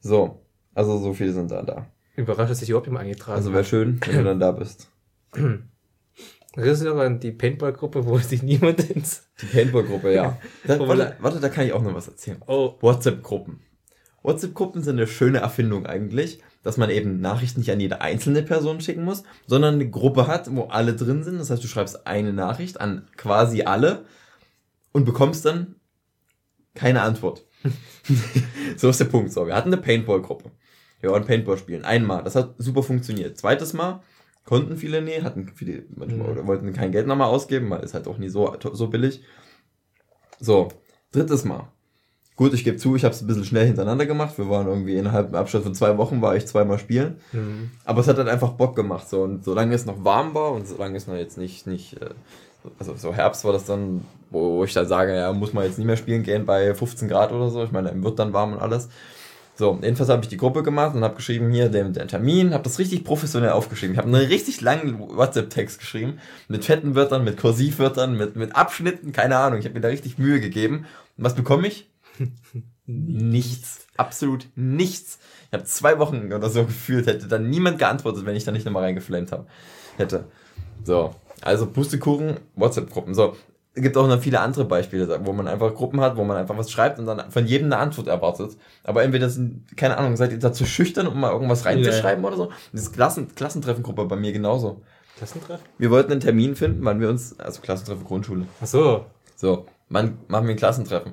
So, 0.00 0.44
also 0.74 0.98
so 0.98 1.12
viele 1.12 1.32
sind 1.32 1.50
da 1.50 1.62
da. 1.62 1.86
Überrascht, 2.16 2.50
dass 2.50 2.62
ich 2.62 2.70
überhaupt 2.70 2.88
immer 2.88 3.00
eingetragen 3.00 3.36
Also 3.36 3.52
wäre 3.52 3.64
schön, 3.64 4.00
wenn 4.06 4.16
du 4.16 4.24
dann 4.24 4.40
da 4.40 4.52
bist. 4.52 4.90
Du 5.32 6.84
noch 6.84 6.98
an 6.98 7.20
die 7.20 7.30
Paintball-Gruppe, 7.30 8.06
wo 8.06 8.18
sich 8.18 8.42
niemand 8.42 8.90
ins... 8.90 9.28
Die 9.40 9.46
Paintball-Gruppe, 9.46 10.12
ja. 10.12 10.38
Da, 10.66 10.80
warte, 10.80 11.16
warte, 11.20 11.40
da 11.40 11.48
kann 11.48 11.66
ich 11.66 11.72
auch 11.72 11.82
noch 11.82 11.94
was 11.94 12.08
erzählen. 12.08 12.42
Oh. 12.46 12.74
WhatsApp-Gruppen. 12.80 13.60
WhatsApp-Gruppen 14.22 14.82
sind 14.82 14.96
eine 14.96 15.06
schöne 15.06 15.38
Erfindung 15.38 15.86
eigentlich, 15.86 16.40
dass 16.62 16.76
man 16.76 16.90
eben 16.90 17.20
Nachrichten 17.20 17.60
nicht 17.60 17.70
an 17.70 17.80
jede 17.80 18.00
einzelne 18.00 18.42
Person 18.42 18.80
schicken 18.80 19.04
muss, 19.04 19.22
sondern 19.46 19.74
eine 19.74 19.88
Gruppe 19.88 20.26
hat, 20.26 20.54
wo 20.54 20.64
alle 20.64 20.94
drin 20.94 21.24
sind. 21.24 21.38
Das 21.38 21.50
heißt, 21.50 21.64
du 21.64 21.68
schreibst 21.68 22.06
eine 22.06 22.32
Nachricht 22.32 22.80
an 22.80 23.08
quasi 23.16 23.62
alle 23.62 24.04
und 24.92 25.04
bekommst 25.04 25.44
dann 25.44 25.76
keine 26.74 27.02
Antwort. 27.02 27.46
so 28.76 28.88
ist 28.88 29.00
der 29.00 29.06
Punkt. 29.06 29.32
So, 29.32 29.46
wir 29.46 29.54
hatten 29.54 29.72
eine 29.72 29.80
Paintball-Gruppe. 29.80 30.50
Wir 31.00 31.10
wollten 31.10 31.26
Paintball 31.26 31.58
spielen. 31.58 31.84
Einmal. 31.84 32.22
Das 32.22 32.34
hat 32.34 32.54
super 32.58 32.82
funktioniert. 32.82 33.38
Zweites 33.38 33.72
Mal 33.72 34.02
konnten 34.44 34.76
viele 34.76 35.02
nie, 35.02 35.22
hatten 35.22 35.50
viele 35.54 35.84
manchmal 35.94 36.26
mhm. 36.26 36.32
oder 36.32 36.46
wollten 36.46 36.72
kein 36.72 36.92
Geld 36.92 37.06
nochmal 37.06 37.28
ausgeben, 37.28 37.70
weil 37.70 37.82
es 37.82 37.94
halt 37.94 38.06
auch 38.06 38.18
nie 38.18 38.28
so, 38.28 38.54
so 38.72 38.88
billig. 38.88 39.22
So, 40.38 40.68
drittes 41.12 41.44
Mal. 41.44 41.70
Gut, 42.40 42.54
ich 42.54 42.64
gebe 42.64 42.78
zu, 42.78 42.96
ich 42.96 43.04
habe 43.04 43.14
es 43.14 43.20
ein 43.20 43.26
bisschen 43.26 43.44
schnell 43.44 43.66
hintereinander 43.66 44.06
gemacht. 44.06 44.38
Wir 44.38 44.48
waren 44.48 44.66
irgendwie 44.66 44.96
innerhalb 44.96 45.28
im 45.28 45.34
Abstand 45.34 45.62
von 45.62 45.74
zwei 45.74 45.98
Wochen 45.98 46.22
war 46.22 46.36
ich 46.36 46.46
zweimal 46.46 46.78
spielen. 46.78 47.16
Mhm. 47.32 47.70
Aber 47.84 48.00
es 48.00 48.08
hat 48.08 48.16
halt 48.16 48.28
einfach 48.28 48.52
Bock 48.52 48.74
gemacht. 48.74 49.10
So 49.10 49.24
und 49.24 49.44
solange 49.44 49.74
es 49.74 49.84
noch 49.84 50.06
warm 50.06 50.32
war 50.32 50.52
und 50.52 50.66
solange 50.66 50.96
es 50.96 51.06
noch 51.06 51.16
jetzt 51.16 51.36
nicht 51.36 51.66
nicht 51.66 52.00
äh, 52.00 52.08
also 52.78 52.94
so 52.96 53.12
Herbst 53.12 53.44
war 53.44 53.52
das 53.52 53.66
dann, 53.66 54.06
wo 54.30 54.64
ich 54.64 54.72
dann 54.72 54.88
sage, 54.88 55.14
ja 55.14 55.30
muss 55.34 55.52
man 55.52 55.64
jetzt 55.64 55.76
nicht 55.76 55.86
mehr 55.86 55.98
spielen 55.98 56.22
gehen 56.22 56.46
bei 56.46 56.72
15 56.74 57.08
Grad 57.08 57.30
oder 57.30 57.50
so. 57.50 57.62
Ich 57.62 57.72
meine, 57.72 57.92
wird 58.02 58.18
dann 58.18 58.32
warm 58.32 58.54
und 58.54 58.58
alles. 58.58 58.88
So, 59.54 59.78
jedenfalls 59.82 60.08
habe 60.08 60.22
ich 60.22 60.30
die 60.30 60.38
Gruppe 60.38 60.62
gemacht 60.62 60.96
und 60.96 61.04
habe 61.04 61.16
geschrieben, 61.16 61.50
hier 61.50 61.68
den, 61.68 61.92
den 61.92 62.08
Termin, 62.08 62.54
habe 62.54 62.64
das 62.64 62.78
richtig 62.78 63.04
professionell 63.04 63.50
aufgeschrieben. 63.50 63.92
Ich 63.92 63.98
habe 63.98 64.08
einen 64.08 64.28
richtig 64.28 64.62
langen 64.62 64.98
WhatsApp-Text 64.98 65.78
geschrieben, 65.78 66.20
mit 66.48 66.64
fetten 66.64 66.94
Wörtern, 66.94 67.22
mit 67.22 67.36
Kursivwörtern, 67.36 68.16
mit, 68.16 68.34
mit 68.34 68.56
Abschnitten, 68.56 69.12
keine 69.12 69.36
Ahnung. 69.36 69.58
Ich 69.58 69.66
habe 69.66 69.74
mir 69.74 69.82
da 69.82 69.88
richtig 69.88 70.16
Mühe 70.16 70.40
gegeben. 70.40 70.86
Und 71.18 71.24
was 71.24 71.34
bekomme 71.34 71.68
ich? 71.68 71.89
Nichts. 72.86 73.86
Absolut 73.96 74.48
nichts. 74.56 75.18
Ich 75.48 75.52
habe 75.52 75.64
zwei 75.64 75.98
Wochen 75.98 76.32
oder 76.32 76.50
so 76.50 76.64
gefühlt, 76.64 77.06
hätte 77.06 77.28
dann 77.28 77.50
niemand 77.50 77.78
geantwortet, 77.78 78.26
wenn 78.26 78.36
ich 78.36 78.44
da 78.44 78.52
nicht 78.52 78.64
nochmal 78.64 78.84
reingeflamed 78.84 79.32
habe. 79.32 79.46
Hätte. 79.96 80.24
So. 80.84 81.14
Also 81.42 81.66
Pustekuchen, 81.66 82.36
WhatsApp-Gruppen. 82.54 83.14
So, 83.14 83.34
es 83.74 83.82
gibt 83.82 83.96
auch 83.96 84.06
noch 84.06 84.20
viele 84.20 84.40
andere 84.40 84.64
Beispiele, 84.64 85.24
wo 85.24 85.32
man 85.32 85.46
einfach 85.46 85.74
Gruppen 85.74 86.00
hat, 86.00 86.16
wo 86.16 86.24
man 86.24 86.36
einfach 86.36 86.56
was 86.56 86.70
schreibt 86.70 86.98
und 86.98 87.06
dann 87.06 87.30
von 87.30 87.46
jedem 87.46 87.66
eine 87.66 87.78
Antwort 87.78 88.08
erwartet. 88.08 88.56
Aber 88.84 89.02
entweder 89.02 89.30
sind, 89.30 89.76
keine 89.76 89.96
Ahnung, 89.96 90.16
seid 90.16 90.32
ihr 90.32 90.38
dazu 90.38 90.66
schüchtern, 90.66 91.06
um 91.06 91.20
mal 91.20 91.32
irgendwas 91.32 91.64
reinzuschreiben 91.64 92.22
ja. 92.22 92.28
oder 92.28 92.36
so? 92.36 92.50
Das 92.72 92.82
ist 92.82 92.92
Klassen, 92.92 93.34
Klassentreffengruppe 93.34 94.04
bei 94.04 94.16
mir 94.16 94.32
genauso. 94.32 94.82
Klassentreffen? 95.16 95.64
Wir 95.78 95.90
wollten 95.90 96.12
einen 96.12 96.20
Termin 96.20 96.56
finden, 96.56 96.84
wann 96.84 97.00
wir 97.00 97.08
uns, 97.08 97.38
also 97.38 97.60
Klassentreffen 97.60 98.04
Grundschule. 98.04 98.46
Ach 98.60 98.66
so. 98.66 99.06
So, 99.36 99.66
wann 99.88 100.18
machen 100.28 100.46
wir 100.46 100.54
ein 100.54 100.58
Klassentreffen? 100.58 101.12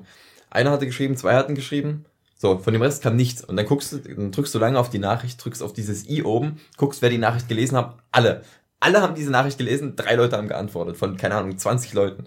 Einer 0.50 0.70
hatte 0.70 0.86
geschrieben, 0.86 1.16
zwei 1.16 1.34
hatten 1.34 1.54
geschrieben. 1.54 2.04
So, 2.36 2.58
von 2.58 2.72
dem 2.72 2.82
Rest 2.82 3.02
kam 3.02 3.16
nichts. 3.16 3.44
Und 3.44 3.56
dann 3.56 3.66
guckst 3.66 3.92
du, 3.92 3.98
dann 3.98 4.30
drückst 4.30 4.54
du 4.54 4.58
lange 4.58 4.78
auf 4.78 4.90
die 4.90 5.00
Nachricht, 5.00 5.44
drückst 5.44 5.62
auf 5.62 5.72
dieses 5.72 6.08
i 6.08 6.22
oben, 6.22 6.60
guckst, 6.76 7.02
wer 7.02 7.10
die 7.10 7.18
Nachricht 7.18 7.48
gelesen 7.48 7.76
hat. 7.76 7.96
Alle. 8.12 8.42
Alle 8.80 9.02
haben 9.02 9.16
diese 9.16 9.32
Nachricht 9.32 9.58
gelesen, 9.58 9.96
drei 9.96 10.14
Leute 10.14 10.36
haben 10.36 10.46
geantwortet, 10.46 10.96
von, 10.96 11.16
keine 11.16 11.34
Ahnung, 11.34 11.58
20 11.58 11.94
Leuten. 11.94 12.24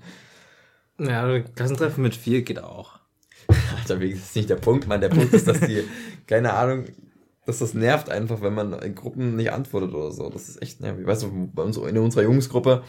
Ja, 1.00 1.40
Klassentreffen 1.40 2.04
mit 2.04 2.16
vier 2.16 2.42
geht 2.42 2.62
auch. 2.62 3.00
Alter, 3.48 3.98
das 3.98 4.20
ist 4.20 4.36
nicht 4.36 4.50
der 4.50 4.58
Punkt, 4.58 4.86
Mann. 4.88 5.00
Der 5.00 5.10
Punkt 5.10 5.34
ist, 5.34 5.48
dass 5.48 5.62
die, 5.62 5.84
keine 6.28 6.54
Ahnung, 6.54 6.86
dass 7.46 7.60
das 7.60 7.74
nervt 7.74 8.10
einfach, 8.10 8.42
wenn 8.42 8.54
man 8.54 8.74
in 8.74 8.96
Gruppen 8.96 9.38
nicht 9.38 9.51
antwortet 9.51 9.94
oder 9.94 10.12
so. 10.12 10.30
Das 10.30 10.50
ist 10.50 10.62
echt 10.62 10.82
nervig. 10.82 11.08
Weißt 11.08 11.24
du, 11.24 11.50
bei 11.54 11.63
uns, 11.63 11.78
in 11.78 11.98
unserer 11.98 12.24
Jungsgruppe, 12.24 12.84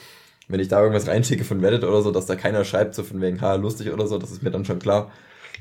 wenn 0.52 0.60
ich 0.60 0.68
da 0.68 0.80
irgendwas 0.80 1.08
reinschicke 1.08 1.44
von 1.44 1.64
Reddit 1.64 1.82
oder 1.82 2.02
so, 2.02 2.10
dass 2.10 2.26
da 2.26 2.36
keiner 2.36 2.64
schreibt, 2.66 2.94
so 2.94 3.02
von 3.02 3.22
wegen, 3.22 3.40
ha, 3.40 3.54
lustig 3.54 3.90
oder 3.90 4.06
so, 4.06 4.18
das 4.18 4.30
ist 4.30 4.42
mir 4.42 4.50
dann 4.50 4.66
schon 4.66 4.78
klar. 4.78 5.10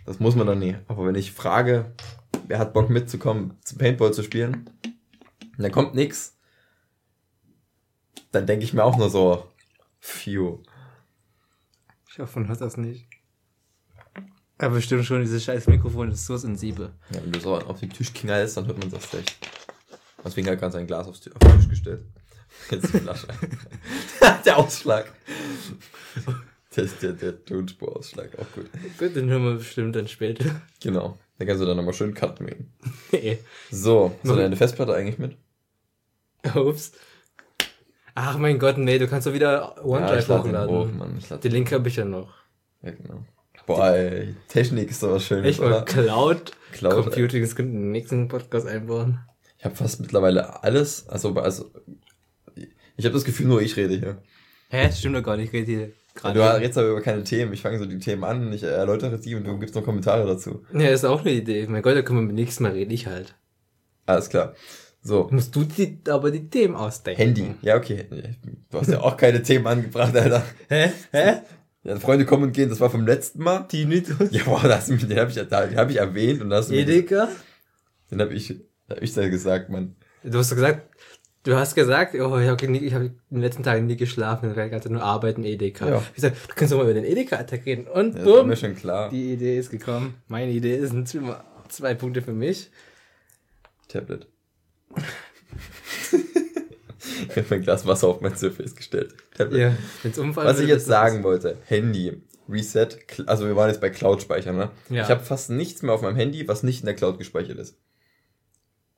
Das 0.05 0.19
muss 0.19 0.36
man 0.36 0.45
dann 0.45 0.60
nie. 0.60 0.75
Aber 0.89 1.05
wenn 1.05 1.15
ich 1.15 1.31
frage, 1.31 1.93
wer 2.48 2.60
hat 2.60 2.74
Bock 2.74 2.89
mitzukommen, 2.89 3.57
zum 3.63 3.77
Paintball 3.77 4.13
zu 4.13 4.22
spielen, 4.22 4.70
und 5.57 5.63
dann 5.63 5.72
kommt 5.72 5.96
nix, 5.96 6.37
dann 8.31 8.46
denke 8.46 8.66
ich 8.66 8.74
mir 8.74 8.83
auch 8.83 8.98
nur 8.98 9.09
so, 9.09 9.48
phew. 10.00 10.61
Ich 12.09 12.20
hoffe, 12.20 12.39
man 12.39 12.50
hört 12.50 12.59
das 12.59 12.75
nicht. 12.75 13.07
Aber 14.57 14.75
bestimmt 14.75 15.05
schon, 15.05 15.22
dieses 15.22 15.46
scheiß 15.46 15.68
Mikrofon 15.68 16.11
ist 16.11 16.25
so 16.25 16.35
sensibel. 16.35 16.92
Ja, 17.13 17.24
wenn 17.24 17.31
du 17.31 17.39
so 17.39 17.55
auf 17.55 17.79
den 17.79 17.89
Tisch 17.89 18.13
knallst, 18.13 18.57
dann 18.57 18.68
hört 18.68 18.77
man 18.77 18.92
das 18.92 19.05
schlecht. 19.05 19.37
Deswegen 20.24 20.50
hat 20.50 20.59
ganz 20.59 20.75
ein 20.75 20.85
Glas 20.85 21.07
auf 21.07 21.18
den 21.22 21.33
Tisch 21.33 21.70
gestellt. 21.70 22.03
Jetzt 22.70 22.94
die 22.94 23.00
Flasche. 23.00 23.27
der 24.46 24.57
Ausschlag. 24.57 25.11
Der, 26.75 26.85
der, 26.85 27.14
der 27.14 27.46
Tonspurausschlag, 27.46 28.29
auch 28.40 28.51
gut. 28.53 28.70
Gut, 28.98 29.16
den 29.16 29.29
hören 29.29 29.44
wir 29.44 29.55
bestimmt 29.55 29.96
dann 29.96 30.07
später. 30.07 30.61
Genau. 30.81 31.18
Dann 31.37 31.48
kannst 31.48 31.61
du 31.61 31.66
dann 31.66 31.77
nochmal 31.77 31.94
schön 31.94 32.14
Cut 32.14 32.40
machen. 32.40 32.72
Nee. 33.11 33.40
So, 33.72 34.16
so 34.24 34.35
deine 34.35 34.55
Festplatte 34.55 34.94
eigentlich 34.94 35.18
mit? 35.18 35.37
Ups. 36.55 36.94
Ach 38.16 38.37
mein 38.37 38.59
Gott, 38.59 38.77
nee, 38.77 38.98
du 39.00 39.07
kannst 39.07 39.27
doch 39.27 39.33
wieder 39.33 39.83
OneDrive 39.85 40.27
ja, 40.27 40.40
hochladen. 40.40 40.75
Hoch, 40.75 40.92
Mann. 40.92 41.20
Den 41.44 41.51
Link 41.51 41.72
habe 41.72 41.87
ich 41.87 41.96
ja 41.96 42.05
noch. 42.05 42.33
Ja, 42.81 42.92
genau. 42.92 43.25
Boah, 43.66 43.92
ey, 43.92 44.35
Technik 44.48 44.90
ist 44.90 45.03
doch 45.03 45.11
was 45.11 45.25
Schönes, 45.25 45.46
Echt 45.46 45.61
mal 45.61 45.85
Cloud, 45.85 46.51
Cloud 46.72 46.94
Computing, 46.94 47.42
das 47.42 47.55
könnten 47.55 47.74
den 47.74 47.92
nächsten 47.92 48.27
Podcast 48.27 48.68
einbauen. 48.68 49.20
Ich 49.57 49.66
habe 49.66 49.75
fast 49.75 50.01
mittlerweile 50.01 50.64
alles, 50.64 51.07
also, 51.07 51.33
also 51.35 51.72
ich 53.01 53.05
habe 53.05 53.16
das 53.16 53.25
Gefühl, 53.25 53.48
nur 53.48 53.64
ich 53.64 53.75
rede 53.77 53.96
hier. 53.96 54.22
Hä? 54.70 54.92
Stimmt 54.92 55.16
doch 55.16 55.24
gar 55.24 55.35
nicht, 55.35 55.48
ich 55.48 55.53
rede 55.53 55.72
hier 55.72 55.92
gerade. 56.14 56.40
Du 56.40 56.55
redest 56.55 56.77
aber 56.77 56.90
über 56.90 57.01
keine 57.01 57.24
Themen. 57.24 57.51
Ich 57.51 57.61
fange 57.64 57.79
so 57.79 57.85
die 57.85 57.98
Themen 57.98 58.24
an 58.24 58.46
und 58.46 58.53
ich 58.53 58.61
erläutere 58.61 59.18
sie 59.18 59.33
und 59.33 59.44
du 59.44 59.57
gibst 59.57 59.74
noch 59.74 59.83
Kommentare 59.83 60.27
dazu. 60.27 60.64
Ja, 60.72 60.90
ist 60.90 61.03
auch 61.03 61.22
eine 61.22 61.31
Idee. 61.31 61.66
Mein 61.68 61.81
Gott, 61.81 61.96
da 61.96 62.03
können 62.03 62.20
wir 62.20 62.27
beim 62.27 62.35
nächsten 62.35 62.61
Mal 62.61 62.74
rede 62.74 62.94
ich 62.94 63.07
halt. 63.07 63.33
Alles 64.05 64.29
klar. 64.29 64.53
So. 65.01 65.29
Musst 65.31 65.55
du 65.55 65.64
die, 65.64 65.98
aber 66.09 66.29
die 66.29 66.48
Themen 66.48 66.75
ausdenken. 66.75 67.20
Handy. 67.20 67.55
Ja, 67.64 67.75
okay. 67.75 68.05
Du 68.70 68.79
hast 68.79 68.92
ja 68.92 69.01
auch 69.01 69.18
keine 69.18 69.42
Themen 69.42 69.66
angebracht, 69.66 70.16
Alter. 70.16 70.46
Hä? 70.70 70.92
Hä? 71.11 71.42
Ja, 71.83 72.00
Freunde 72.00 72.27
kommen 72.27 72.44
und 72.44 72.51
gehen, 72.51 72.70
das 72.70 72.79
war 72.79 72.92
vom 72.92 73.07
letzten 73.07 73.42
Mal. 73.42 73.66
Nicht. 73.74 74.09
Ja, 74.29 74.44
boah, 74.44 74.61
das, 74.61 74.85
den 74.85 75.18
habe 75.18 75.31
ich, 75.31 75.35
den 75.35 75.77
hab 75.77 75.90
ich 75.90 75.98
erwähnt 75.98 76.40
und 76.42 76.51
das. 76.51 76.70
Edeka? 76.70 77.29
Den 78.11 78.22
habe 78.22 78.35
ich, 78.35 78.53
hab 78.87 79.01
ich 79.01 79.11
da 79.16 79.27
gesagt, 79.27 79.72
Mann. 79.72 79.96
Du 80.24 80.37
hast 80.37 80.51
gesagt, 80.51 80.87
du 81.44 81.56
hast 81.56 81.75
gesagt, 81.75 82.14
oh, 82.16 82.38
ich 82.40 82.48
habe 82.48 82.50
hab 82.50 82.64
in 82.64 82.74
den 82.74 83.42
letzten 83.42 83.64
Tagen 83.64 83.86
nie 83.88 83.98
geschlafen, 83.98 84.56
hatte 84.56 84.92
nur 84.92 85.04
arbeiten 85.04 85.44
Edeka. 85.44 85.90
Ja. 85.90 86.04
Ich 86.16 86.22
sag, 86.22 86.34
du 86.34 86.56
kannst 86.56 86.72
doch 86.72 86.77
mal 86.77 86.84
über 86.84 86.94
den 86.94 87.06
Edeka-Attack 87.06 87.66
reden. 87.66 87.88
Und 87.88 88.18
ja, 88.18 88.24
bumm, 88.24 88.48
mir 88.48 88.56
schon 88.56 88.75
klar. 88.75 89.10
die 89.10 89.34
Idee 89.34 89.58
ist 89.58 89.72
gekommen. 89.72 90.16
Meine 90.27 90.51
Idee 90.51 90.75
ist 90.75 90.94
ein 90.94 91.06
zwei 91.68 91.94
Punkte 91.96 92.22
für 92.22 92.34
mich. 92.34 92.70
Tablet. 93.88 94.27
ich 97.30 97.38
habe 97.38 97.56
ein 97.56 97.62
Glas 97.62 97.86
Wasser 97.86 98.08
auf 98.08 98.22
mein 98.22 98.36
Surface 98.36 98.75
gestellt. 98.75 99.16
Ja, 99.51 99.75
wenn's 100.04 100.18
umfallen 100.18 100.48
Was 100.48 100.60
ich 100.60 100.68
jetzt 100.68 100.86
sagen 100.86 101.24
wollte, 101.24 101.58
Handy, 101.66 102.22
Reset, 102.48 102.90
also 103.25 103.48
wir 103.48 103.56
waren 103.56 103.70
jetzt 103.70 103.82
bei 103.82 103.90
Cloud-Speichern, 103.90 104.58
ne? 104.58 104.72
Ja. 104.90 105.04
Ich 105.04 105.10
habe 105.10 105.24
fast 105.24 105.50
nichts 105.50 105.82
mehr 105.82 105.94
auf 105.94 106.01
meinem 106.01 106.16
Handy, 106.18 106.48
was 106.48 106.64
nicht 106.64 106.82
in 106.82 106.86
der 106.86 106.96
Cloud 106.96 107.18
gespeichert 107.18 107.58
ist. 107.58 107.77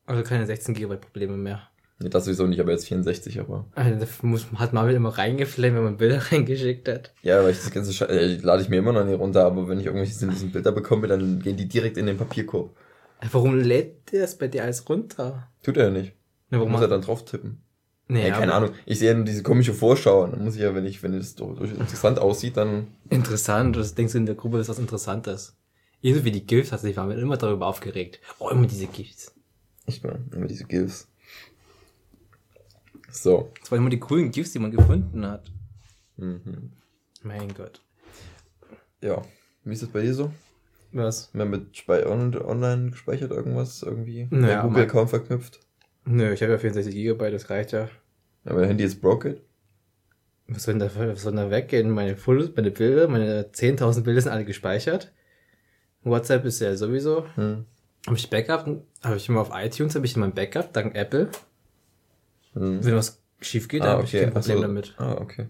Also 0.05 0.23
keine 0.23 0.45
16 0.45 0.73
GB 0.73 0.97
Probleme 0.97 1.37
mehr. 1.37 1.69
Das 1.99 2.25
sowieso 2.25 2.47
nicht, 2.47 2.59
aber 2.59 2.71
jetzt 2.71 2.87
64, 2.87 3.39
aber. 3.39 3.65
Also, 3.75 3.99
da 3.99 4.27
muss, 4.27 4.47
hat 4.55 4.73
Marvel 4.73 4.95
immer 4.95 5.17
reingeflammt, 5.17 5.75
wenn 5.75 5.83
man 5.83 5.97
Bilder 5.97 6.21
reingeschickt 6.31 6.87
hat. 6.87 7.13
Ja, 7.21 7.39
aber 7.39 7.49
ich 7.49 7.57
das 7.57 7.71
ganze 7.71 7.93
Sche 7.93 8.09
äh, 8.09 8.35
lade 8.37 8.61
ich 8.61 8.69
mir 8.69 8.77
immer 8.77 8.91
noch 8.91 9.05
nicht 9.05 9.19
runter, 9.19 9.45
aber 9.45 9.67
wenn 9.67 9.79
ich 9.79 9.85
irgendwelche 9.85 10.13
sinnlosen 10.13 10.51
Bilder 10.51 10.71
bekomme, 10.71 11.07
dann 11.07 11.39
gehen 11.39 11.55
die 11.55 11.67
direkt 11.67 11.97
in 11.97 12.05
den 12.05 12.17
Papierkorb. 12.17 12.75
Warum 13.31 13.57
lädt 13.57 14.11
der 14.11 14.25
es 14.25 14.37
bei 14.37 14.47
dir 14.47 14.63
alles 14.63 14.87
runter? 14.89 15.49
Tut 15.61 15.77
er 15.77 15.85
ja 15.85 15.91
nicht. 15.91 16.13
Ja, 16.51 16.59
warum 16.59 16.71
muss 16.71 16.81
er 16.81 16.87
dann 16.87 17.01
drauf 17.01 17.23
tippen? 17.23 17.61
Nee, 18.09 18.27
ja, 18.27 18.37
keine 18.37 18.53
Ahnung. 18.53 18.71
Ich 18.85 18.99
sehe 18.99 19.15
nur 19.15 19.23
diese 19.23 19.43
komische 19.43 19.73
Vorschau. 19.73 20.27
Dann 20.27 20.43
muss 20.43 20.55
ich 20.55 20.61
ja, 20.61 20.75
wenn 20.75 20.85
ich, 20.85 21.01
wenn 21.03 21.13
es 21.13 21.35
interessant 21.39 22.19
aussieht, 22.19 22.57
dann. 22.57 22.87
Interessant. 23.09 23.77
Das 23.77 23.95
denkst 23.95 24.11
du 24.11 24.17
in 24.19 24.25
der 24.25 24.35
Gruppe, 24.35 24.59
ist 24.59 24.69
was 24.69 24.77
Interessantes. 24.77 25.55
Ebenso 26.01 26.25
wie 26.25 26.31
die 26.31 26.45
GIFs, 26.45 26.83
ich 26.83 26.97
war 26.97 27.07
mir 27.07 27.15
immer 27.15 27.37
darüber 27.37 27.65
aufgeregt. 27.65 28.19
Oh, 28.39 28.49
immer 28.49 28.67
diese 28.67 28.87
GIFs. 28.87 29.33
Ich 29.85 30.03
meine, 30.03 30.19
immer 30.35 30.47
diese 30.47 30.65
GIFs. 30.65 31.07
So. 33.13 33.51
Das 33.59 33.71
waren 33.71 33.79
immer 33.79 33.89
die 33.89 33.99
coolen 33.99 34.31
GIFs, 34.31 34.51
die 34.51 34.59
man 34.59 34.71
gefunden 34.71 35.25
hat. 35.25 35.51
Mhm. 36.17 36.71
Mein 37.21 37.53
Gott. 37.53 37.81
Ja. 39.01 39.21
Wie 39.63 39.73
ist 39.73 39.81
das 39.81 39.89
bei 39.89 40.01
dir 40.01 40.13
so? 40.13 40.31
Was? 40.91 41.33
Mehr 41.33 41.45
mit 41.45 41.75
Spe 41.75 42.07
online 42.07 42.91
gespeichert 42.91 43.31
irgendwas 43.31 43.81
irgendwie? 43.81 44.27
Naja, 44.29 44.61
Google-Account 44.63 45.09
verknüpft? 45.09 45.59
Nö, 46.05 46.33
ich 46.33 46.41
habe 46.41 46.51
ja 46.51 46.57
64 46.57 46.93
GB, 46.93 47.31
das 47.31 47.49
reicht 47.49 47.71
ja. 47.71 47.89
Ja, 48.45 48.53
mein 48.53 48.65
Handy 48.65 48.83
ist 48.83 49.01
broken. 49.01 49.37
Was 50.47 50.63
soll 50.63 50.77
denn 50.77 50.87
da, 50.87 51.07
was 51.07 51.21
soll 51.23 51.31
denn 51.31 51.45
da 51.45 51.51
weggehen? 51.51 51.89
Meine 51.89 52.17
Fotos, 52.17 52.51
meine 52.55 52.71
Bilder, 52.71 53.07
meine 53.07 53.43
10.000 53.43 54.01
Bilder 54.01 54.21
sind 54.21 54.31
alle 54.31 54.45
gespeichert. 54.45 55.11
WhatsApp 56.03 56.45
ist 56.45 56.59
ja 56.59 56.75
sowieso. 56.75 57.25
Hm. 57.35 57.65
Habe 58.05 58.17
ich 58.17 58.29
Backup, 58.29 58.67
habe 59.01 59.15
ich 59.15 59.29
immer 59.29 59.39
auf 59.39 59.51
iTunes, 59.53 59.95
habe 59.95 60.05
ich 60.05 60.15
immer 60.15 60.25
ein 60.25 60.33
Backup, 60.33 60.73
dank 60.73 60.95
Apple. 60.95 61.29
Hm. 62.53 62.83
Wenn 62.83 62.95
was 62.95 63.21
schief 63.41 63.67
geht, 63.67 63.81
ah, 63.81 63.87
habe 63.87 64.03
okay. 64.03 64.17
ich 64.17 64.23
kein 64.23 64.33
Problem 64.33 64.57
so. 64.57 64.61
damit. 64.61 64.95
Ah, 64.97 65.17
okay. 65.19 65.47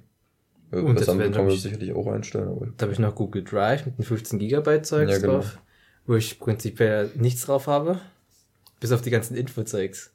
Und 0.72 1.00
das 1.00 1.10
andere 1.10 1.30
kann 1.32 1.46
man 1.46 1.56
sicherlich 1.56 1.94
auch 1.94 2.08
einstellen. 2.08 2.48
Aber 2.48 2.68
da 2.78 2.84
habe 2.84 2.94
ich 2.94 3.00
noch 3.00 3.13
Google 3.13 3.44
Drive 3.44 3.86
mit 3.86 3.96
einem 3.96 4.06
15 4.06 4.39
Gigabyte 4.39 4.86
Zeugs 4.86 5.12
ja, 5.12 5.18
genau. 5.20 5.34
drauf, 5.34 5.60
wo 6.08 6.16
ich 6.16 6.39
prinzipiell 6.39 7.12
nichts 7.16 7.46
drauf 7.46 7.68
habe. 7.68 8.00
Bis 8.80 8.92
auf 8.92 9.02
die 9.02 9.12
ganzen 9.12 9.36
Infozeugs, 9.36 10.12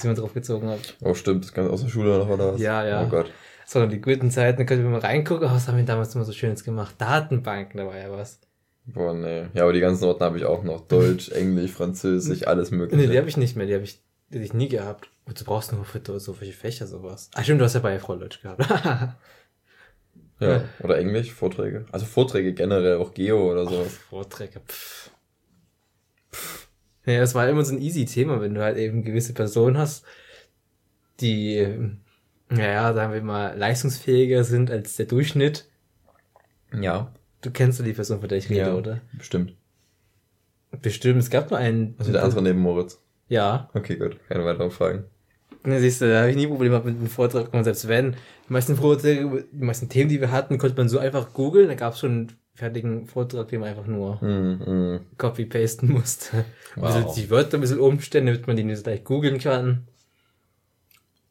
die 0.00 0.06
man 0.06 0.16
drauf 0.16 0.32
gezogen 0.34 0.68
hat. 0.68 0.96
Oh, 1.02 1.14
stimmt, 1.14 1.44
das 1.44 1.52
kann 1.52 1.68
aus 1.68 1.82
der 1.82 1.88
Schule 1.88 2.16
noch 2.16 2.28
oder 2.28 2.54
was? 2.54 2.60
Ja, 2.60 2.86
ja. 2.86 3.04
Oh 3.04 3.08
Gott. 3.08 3.30
So, 3.66 3.84
die 3.86 4.00
guten 4.00 4.30
Zeiten, 4.30 4.58
da 4.58 4.64
könnte 4.64 4.84
man 4.84 4.92
mal 4.92 5.00
reingucken, 5.00 5.48
was 5.50 5.68
haben 5.68 5.76
wir 5.76 5.84
damals 5.84 6.14
immer 6.14 6.24
so 6.24 6.32
Schönes 6.32 6.64
gemacht? 6.64 6.94
Datenbanken, 6.98 7.78
da 7.78 7.86
war 7.86 7.96
ja 7.96 8.10
was. 8.10 8.40
Boah, 8.86 9.14
nee. 9.14 9.46
Ja, 9.54 9.62
aber 9.62 9.72
die 9.72 9.80
ganzen 9.80 10.04
Orten 10.04 10.24
habe 10.24 10.38
ich 10.38 10.44
auch 10.44 10.64
noch. 10.64 10.86
Deutsch, 10.88 11.30
Englisch, 11.30 11.70
Französisch, 11.70 12.46
alles 12.46 12.70
mögliche. 12.70 13.00
Nee, 13.00 13.10
die 13.10 13.18
habe 13.18 13.28
ich 13.28 13.36
nicht 13.36 13.56
mehr, 13.56 13.66
die 13.66 13.74
habe 13.74 13.84
ich, 13.84 14.00
die 14.30 14.38
hab 14.38 14.44
ich 14.44 14.54
nie 14.54 14.68
gehabt. 14.68 15.11
Brauchst 15.24 15.72
du 15.72 15.76
nur 15.76 15.84
für 15.84 16.20
so 16.20 16.40
welche 16.40 16.52
Fächer 16.52 16.86
sowas? 16.86 17.30
Ah, 17.34 17.42
stimmt, 17.42 17.60
du 17.60 17.64
hast 17.64 17.74
ja 17.74 17.80
bei 17.80 17.98
Frau 17.98 18.16
Deutsch 18.16 18.42
gehabt. 18.42 18.68
ja, 20.40 20.64
oder 20.80 20.98
Englisch, 20.98 21.32
Vorträge. 21.32 21.86
Also 21.92 22.06
Vorträge 22.06 22.52
generell, 22.52 22.96
auch 22.96 23.14
Geo 23.14 23.50
oder 23.50 23.66
so. 23.66 23.84
Vorträge, 23.84 24.60
pff. 24.60 25.10
pff. 26.32 26.68
Ja, 27.04 27.20
das 27.20 27.34
war 27.34 27.48
immer 27.48 27.64
so 27.64 27.74
ein 27.74 27.80
easy 27.80 28.04
Thema, 28.04 28.40
wenn 28.40 28.54
du 28.54 28.62
halt 28.62 28.76
eben 28.78 29.04
gewisse 29.04 29.32
Personen 29.32 29.76
hast, 29.76 30.04
die, 31.20 31.66
naja, 32.48 32.92
sagen 32.94 33.12
wir 33.12 33.22
mal, 33.22 33.56
leistungsfähiger 33.56 34.44
sind 34.44 34.70
als 34.70 34.96
der 34.96 35.06
Durchschnitt. 35.06 35.68
Ja. 36.72 37.12
Du 37.40 37.50
kennst 37.50 37.80
ja 37.80 37.84
die 37.84 37.92
Person, 37.92 38.20
von 38.20 38.28
der 38.28 38.38
ich 38.38 38.50
rede, 38.50 38.60
ja, 38.60 38.74
oder? 38.74 39.00
Bestimmt. 39.16 39.56
Bestimmt. 40.80 41.18
Es 41.18 41.28
gab 41.28 41.50
nur 41.50 41.58
einen. 41.58 41.96
Also 41.98 42.12
der 42.12 42.22
andere 42.22 42.42
neben 42.42 42.60
Moritz. 42.60 43.01
Ja. 43.32 43.70
Okay, 43.72 43.96
gut. 43.96 44.18
Keine 44.28 44.44
weiteren 44.44 44.70
Fragen. 44.70 45.04
Na, 45.64 45.78
siehst 45.78 46.02
du, 46.02 46.08
da 46.10 46.20
habe 46.20 46.30
ich 46.30 46.36
nie 46.36 46.46
Probleme 46.46 46.82
mit 46.84 47.00
dem 47.00 47.06
Vortrag. 47.06 47.48
Selbst 47.64 47.88
wenn, 47.88 48.12
die 48.46 48.52
meisten 48.52 48.76
Vorträge, 48.76 49.46
die 49.50 49.64
meisten 49.64 49.88
Themen, 49.88 50.10
die 50.10 50.20
wir 50.20 50.30
hatten, 50.30 50.58
konnte 50.58 50.76
man 50.76 50.90
so 50.90 50.98
einfach 50.98 51.32
googeln. 51.32 51.68
Da 51.68 51.74
gab 51.74 51.94
es 51.94 52.00
schon 52.00 52.10
einen 52.10 52.32
fertigen 52.54 53.06
Vortrag, 53.06 53.48
den 53.48 53.60
man 53.60 53.70
einfach 53.70 53.86
nur 53.86 54.22
mm, 54.22 54.96
mm. 54.96 55.00
copy-pasten 55.16 55.90
musste. 55.90 56.44
Wow. 56.76 57.14
die 57.14 57.30
Wörter 57.30 57.56
ein 57.56 57.62
bisschen 57.62 57.80
umstellen, 57.80 58.26
damit 58.26 58.46
man 58.46 58.56
die 58.56 58.64
nicht 58.64 58.84
gleich 58.84 59.02
googeln 59.02 59.38
kann. 59.38 59.88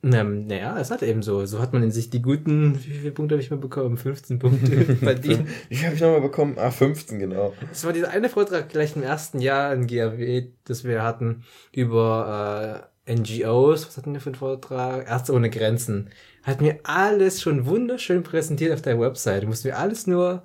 Ähm, 0.03 0.47
naja, 0.47 0.79
es 0.79 0.89
hat 0.89 1.03
eben 1.03 1.21
so. 1.21 1.45
So 1.45 1.59
hat 1.59 1.73
man 1.73 1.83
in 1.83 1.91
sich 1.91 2.09
die 2.09 2.21
guten, 2.21 2.75
wie 2.83 2.89
viele 2.89 3.11
Punkte 3.11 3.35
habe 3.35 3.43
ich 3.43 3.51
mal 3.51 3.57
bekommen? 3.57 3.97
15 3.97 4.39
Punkte 4.39 4.95
verdient. 4.95 5.47
wie 5.69 5.75
viel 5.75 5.85
habe 5.85 5.95
ich 5.95 6.01
nochmal 6.01 6.21
bekommen? 6.21 6.55
Ah, 6.57 6.71
15, 6.71 7.19
genau. 7.19 7.53
Das 7.69 7.85
war 7.85 7.93
dieser 7.93 8.09
eine 8.09 8.29
Vortrag 8.29 8.69
gleich 8.69 8.95
im 8.95 9.03
ersten 9.03 9.39
Jahr 9.39 9.73
in 9.73 9.85
GAW, 9.85 10.47
das 10.63 10.83
wir 10.83 11.03
hatten 11.03 11.43
über 11.71 12.89
äh, 13.05 13.13
NGOs. 13.13 13.87
Was 13.87 13.97
hatten 13.97 14.13
wir 14.13 14.21
für 14.21 14.29
einen 14.29 14.35
Vortrag? 14.35 15.07
Ärzte 15.07 15.33
ohne 15.33 15.51
Grenzen. 15.51 16.09
Hat 16.41 16.61
mir 16.61 16.79
alles 16.83 17.39
schon 17.39 17.67
wunderschön 17.67 18.23
präsentiert 18.23 18.73
auf 18.73 18.81
der 18.81 18.99
Website. 18.99 19.43
Du 19.43 19.47
musst 19.47 19.65
mir 19.65 19.77
alles 19.77 20.07
nur 20.07 20.41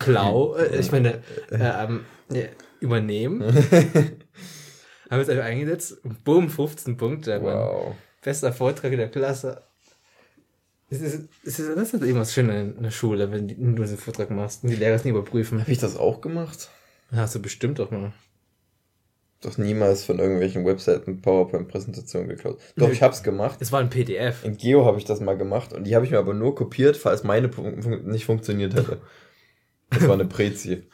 klau, 0.00 0.56
äh, 0.56 0.80
ich 0.80 0.90
meine, 0.90 1.22
äh, 1.50 1.84
ähm, 1.84 2.04
ja, 2.32 2.46
übernehmen. 2.80 3.42
Haben 5.10 5.18
wir 5.18 5.20
es 5.20 5.28
einfach 5.28 5.44
eingesetzt. 5.44 6.00
Boom, 6.24 6.48
15 6.48 6.96
Punkte. 6.96 7.40
Wow. 7.42 7.94
Bester 8.22 8.52
Vortrag 8.52 8.92
in 8.92 8.98
der 8.98 9.10
Klasse. 9.10 9.62
Es 10.90 11.00
ist, 11.00 11.28
es 11.44 11.58
ist, 11.58 11.76
das 11.76 11.94
ist 11.94 12.02
immer 12.02 12.24
schön 12.24 12.50
in 12.50 12.82
der 12.82 12.90
Schule, 12.90 13.30
wenn 13.30 13.48
du 13.48 13.82
einen 13.82 13.96
Vortrag 13.96 14.30
machst 14.30 14.62
und 14.62 14.70
die 14.70 14.76
Lehrer 14.76 14.94
es 14.94 15.04
nie 15.04 15.10
überprüfen. 15.10 15.60
Habe 15.60 15.72
ich 15.72 15.78
das 15.78 15.96
auch 15.96 16.20
gemacht? 16.20 16.70
Hast 17.12 17.34
du 17.34 17.40
bestimmt 17.40 17.80
auch 17.80 17.90
mal. 17.90 18.12
Doch 19.42 19.58
niemals 19.58 20.04
von 20.04 20.18
irgendwelchen 20.20 20.64
Webseiten 20.64 21.20
PowerPoint-Präsentationen 21.20 22.28
geklaut. 22.28 22.60
Doch, 22.76 22.90
ich 22.90 23.02
hab's 23.02 23.24
gemacht. 23.24 23.58
Es 23.60 23.72
war 23.72 23.80
ein 23.80 23.90
PDF. 23.90 24.44
In 24.44 24.56
Geo 24.56 24.84
habe 24.84 24.98
ich 24.98 25.04
das 25.04 25.20
mal 25.20 25.36
gemacht 25.36 25.72
und 25.72 25.84
die 25.84 25.96
habe 25.96 26.04
ich 26.04 26.12
mir 26.12 26.18
aber 26.18 26.32
nur 26.32 26.54
kopiert, 26.54 26.96
falls 26.96 27.24
meine 27.24 27.50
nicht 28.04 28.24
funktioniert 28.24 28.74
hätte. 28.74 29.00
Das 29.90 30.06
war 30.06 30.14
eine 30.14 30.26
Prezi. 30.26 30.84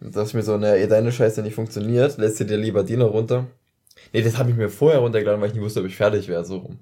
Und 0.00 0.14
dachte 0.14 0.28
ich 0.28 0.34
mir 0.34 0.42
so, 0.42 0.56
naja, 0.56 0.86
deine 0.86 1.10
Scheiße 1.10 1.42
nicht 1.42 1.54
funktioniert, 1.54 2.18
lässt 2.18 2.38
du 2.38 2.44
dir 2.44 2.56
lieber 2.56 2.84
die 2.84 2.96
noch 2.96 3.12
runter. 3.12 3.46
Nee, 4.12 4.22
das 4.22 4.38
habe 4.38 4.50
ich 4.50 4.56
mir 4.56 4.68
vorher 4.68 5.00
runtergeladen, 5.00 5.40
weil 5.40 5.48
ich 5.48 5.54
nicht 5.54 5.64
wusste, 5.64 5.80
ob 5.80 5.86
ich 5.86 5.96
fertig 5.96 6.28
wäre, 6.28 6.44
so 6.44 6.58
rum. 6.58 6.78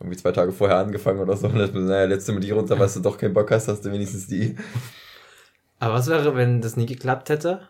Irgendwie 0.00 0.16
zwei 0.16 0.32
Tage 0.32 0.52
vorher 0.52 0.78
angefangen 0.78 1.20
oder 1.20 1.36
so. 1.36 1.46
Und 1.46 1.58
dann, 1.58 1.86
naja, 1.86 2.04
letzte 2.06 2.32
mal 2.32 2.40
die 2.40 2.50
runter, 2.50 2.78
weil 2.78 2.88
du 2.88 3.00
doch 3.00 3.16
keinen 3.16 3.34
Bock 3.34 3.50
hast, 3.50 3.68
hast 3.68 3.84
du 3.84 3.92
wenigstens 3.92 4.26
die. 4.26 4.56
Aber 5.78 5.94
was 5.94 6.08
wäre, 6.08 6.34
wenn 6.36 6.60
das 6.60 6.76
nie 6.76 6.86
geklappt 6.86 7.28
hätte? 7.28 7.68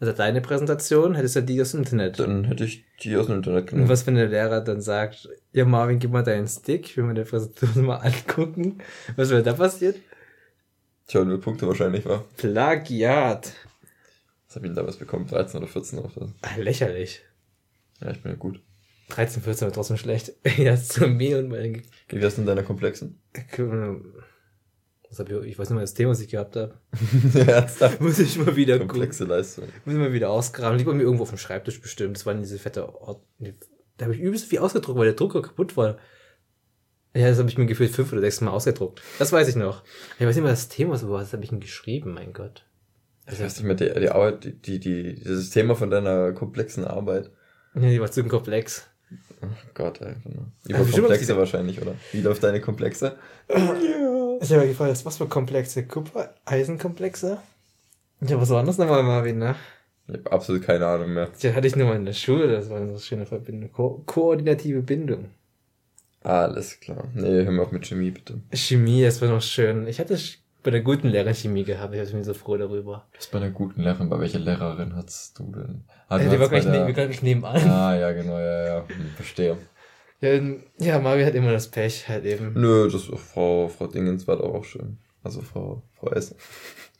Also 0.00 0.14
deine 0.14 0.40
Präsentation, 0.40 1.14
hättest 1.14 1.36
du 1.36 1.42
die 1.42 1.60
aus 1.60 1.72
dem 1.72 1.80
Internet. 1.80 2.18
Dann 2.18 2.44
hätte 2.44 2.64
ich 2.64 2.86
die 3.02 3.16
aus 3.16 3.26
dem 3.26 3.36
Internet 3.36 3.66
genommen. 3.66 3.84
Und 3.84 3.90
was, 3.90 4.06
wenn 4.06 4.14
der 4.14 4.28
Lehrer 4.28 4.62
dann 4.62 4.80
sagt, 4.80 5.28
ja 5.52 5.66
Marvin, 5.66 5.98
gib 5.98 6.10
mal 6.10 6.22
deinen 6.22 6.48
Stick, 6.48 6.86
ich 6.86 6.96
will 6.96 7.04
mir 7.04 7.14
die 7.14 7.22
Präsentation 7.22 7.84
mal 7.86 7.96
angucken. 7.96 8.78
Was 9.16 9.28
wäre 9.28 9.42
da 9.42 9.52
passiert? 9.52 9.96
Tja, 11.06 11.22
null 11.24 11.38
Punkte 11.38 11.68
wahrscheinlich 11.68 12.06
war. 12.06 12.24
Plagiat. 12.38 13.52
Was 14.46 14.56
habe 14.56 14.66
ich 14.66 14.72
denn 14.72 14.76
da 14.76 14.86
was 14.86 14.96
bekommen? 14.96 15.26
13 15.26 15.58
oder 15.58 15.68
14 15.68 15.98
oder 15.98 16.08
so? 16.08 16.30
Ah, 16.42 16.56
lächerlich. 16.56 17.22
Ja, 18.00 18.10
ich 18.10 18.22
bin 18.22 18.32
ja 18.32 18.38
gut. 18.38 18.62
13, 19.10 19.42
14 19.42 19.66
war 19.66 19.72
trotzdem 19.72 19.96
schlecht. 19.96 20.32
ja, 20.56 20.76
zu 20.76 21.06
mir 21.08 21.38
und 21.38 21.48
meine. 21.48 21.82
Wie 22.08 22.20
wär's 22.20 22.36
denn 22.36 22.46
deiner 22.46 22.62
Komplexen? 22.62 23.20
Was 25.10 25.18
hab 25.18 25.28
ich, 25.28 25.36
ich 25.44 25.58
weiß 25.58 25.68
nicht 25.68 25.74
mehr 25.74 25.82
das 25.82 25.94
Thema, 25.94 26.12
was 26.12 26.20
ich 26.20 26.28
gehabt 26.28 26.56
habe. 26.56 26.78
Ernsthaft? 27.34 28.00
Muss 28.00 28.18
ich 28.20 28.38
mal 28.38 28.54
wieder 28.54 28.78
Komplexe 28.78 29.24
gucken. 29.24 29.36
Leistung. 29.36 29.64
Muss 29.84 29.94
ich 29.94 30.00
mal 30.00 30.12
wieder 30.12 30.30
ausgraben. 30.30 30.78
Liegt 30.78 30.88
bei 30.88 30.94
mir 30.94 31.02
irgendwo 31.02 31.24
auf 31.24 31.30
dem 31.30 31.38
Schreibtisch 31.38 31.80
bestimmt. 31.80 32.16
Das 32.16 32.26
waren 32.26 32.38
diese 32.38 32.58
fette 32.58 32.94
Ort. 33.00 33.22
Da 33.96 34.04
habe 34.04 34.14
ich 34.14 34.20
übelst 34.20 34.46
viel 34.46 34.60
ausgedruckt, 34.60 34.98
weil 34.98 35.06
der 35.06 35.14
Drucker 35.14 35.42
kaputt 35.42 35.76
war. 35.76 35.98
Ja, 37.14 37.28
das 37.28 37.38
habe 37.38 37.48
ich 37.48 37.58
mir 37.58 37.66
gefühlt 37.66 37.90
fünf 37.90 38.12
oder 38.12 38.20
sechs 38.20 38.40
Mal 38.40 38.52
ausgedruckt. 38.52 39.02
Das 39.18 39.32
weiß 39.32 39.48
ich 39.48 39.56
noch. 39.56 39.82
Ich 40.20 40.26
weiß 40.26 40.36
nicht 40.36 40.44
mehr 40.44 40.52
das 40.52 40.68
Thema 40.68 40.96
so 40.96 41.10
war. 41.10 41.20
Das 41.20 41.32
habe 41.32 41.42
ich 41.42 41.50
ihm 41.50 41.58
geschrieben, 41.58 42.14
mein 42.14 42.32
Gott. 42.32 42.64
Ich 43.26 43.40
weiß 43.40 43.56
nicht 43.56 43.66
mehr, 43.66 43.74
die, 43.74 44.00
die 44.00 44.10
Arbeit, 44.10 44.44
die, 44.44 44.52
die, 44.52 44.78
die, 44.78 45.24
das 45.24 45.50
Thema 45.50 45.74
von 45.74 45.90
deiner 45.90 46.32
komplexen 46.32 46.84
Arbeit. 46.84 47.32
Ja, 47.74 47.80
die 47.88 48.00
war 48.00 48.10
zu 48.10 48.24
komplex. 48.24 48.86
Oh 49.42 49.46
Gott, 49.74 50.02
einfach 50.02 50.30
nur. 50.30 50.46
Über 50.68 50.78
also 50.78 51.00
Komplexe 51.00 51.36
wahrscheinlich, 51.36 51.80
oder? 51.80 51.94
Wie 52.12 52.20
läuft 52.20 52.42
deine 52.42 52.60
Komplexe? 52.60 53.16
Ja. 53.48 53.74
Ich 54.40 54.52
habe 54.52 54.66
gefragt, 54.68 55.04
was 55.04 55.16
für 55.16 55.26
Komplexe? 55.26 55.84
Kupfer, 55.86 56.34
Eisenkomplexe? 56.44 57.38
Ja, 58.20 58.40
was 58.40 58.50
war 58.50 58.64
das 58.64 58.78
nochmal, 58.78 59.02
Marvin, 59.02 59.38
ne? 59.38 59.54
Ich 60.08 60.14
habe 60.14 60.32
absolut 60.32 60.62
keine 60.62 60.86
Ahnung 60.86 61.14
mehr. 61.14 61.28
Ja, 61.40 61.54
hatte 61.54 61.66
ich 61.66 61.76
nur 61.76 61.88
mal 61.88 61.96
in 61.96 62.04
der 62.04 62.12
Schule, 62.12 62.48
das 62.48 62.68
war 62.70 62.78
eine 62.78 62.92
so 62.92 62.98
schöne 62.98 63.26
Verbindung. 63.26 63.72
Ko 63.72 64.02
koordinative 64.06 64.82
Bindung. 64.82 65.30
Alles 66.22 66.80
klar. 66.80 67.08
Nee, 67.14 67.44
hör 67.44 67.52
mal 67.52 67.62
auf 67.62 67.72
mit 67.72 67.86
Chemie, 67.86 68.10
bitte. 68.10 68.40
Chemie, 68.52 69.02
das 69.02 69.22
war 69.22 69.28
noch 69.28 69.42
schön. 69.42 69.86
Ich 69.86 70.00
hatte 70.00 70.18
bei 70.62 70.70
der 70.70 70.80
guten 70.82 71.08
Lehrerin 71.08 71.34
Chemie 71.34 71.64
gehabt. 71.64 71.94
Ich 71.94 72.12
bin 72.12 72.24
so 72.24 72.34
froh 72.34 72.56
darüber. 72.56 73.06
Du 73.12 73.18
bist 73.18 73.30
bei 73.30 73.38
der 73.38 73.50
guten 73.50 73.82
Lehrerin. 73.82 74.08
Bei 74.08 74.20
welcher 74.20 74.38
Lehrerin 74.38 74.94
hattest 74.96 75.38
du 75.38 75.50
denn? 75.52 75.84
Ah, 76.08 76.18
du 76.18 76.24
ja, 76.24 76.30
die 76.30 76.40
war 76.40 76.48
gleich, 76.48 76.64
der... 76.64 76.84
ne, 76.84 76.92
gleich 76.92 77.22
nebenan. 77.22 77.70
Ah, 77.70 77.96
ja, 77.96 78.12
genau, 78.12 78.38
ja, 78.38 78.66
ja. 78.66 78.84
Hm, 78.88 79.10
verstehe. 79.16 79.56
Ja, 80.20 80.38
ja, 80.78 80.98
Mavi 80.98 81.24
hat 81.24 81.34
immer 81.34 81.52
das 81.52 81.68
Pech 81.68 82.08
halt 82.08 82.24
eben. 82.26 82.52
Nö, 82.54 82.90
das 82.90 83.04
Frau, 83.04 83.68
Frau 83.68 83.86
Dingens 83.86 84.26
war 84.28 84.36
doch 84.36 84.52
auch 84.52 84.64
schön. 84.64 84.98
Also 85.22 85.40
Frau, 85.40 85.82
Frau 85.98 86.10
S. 86.10 86.34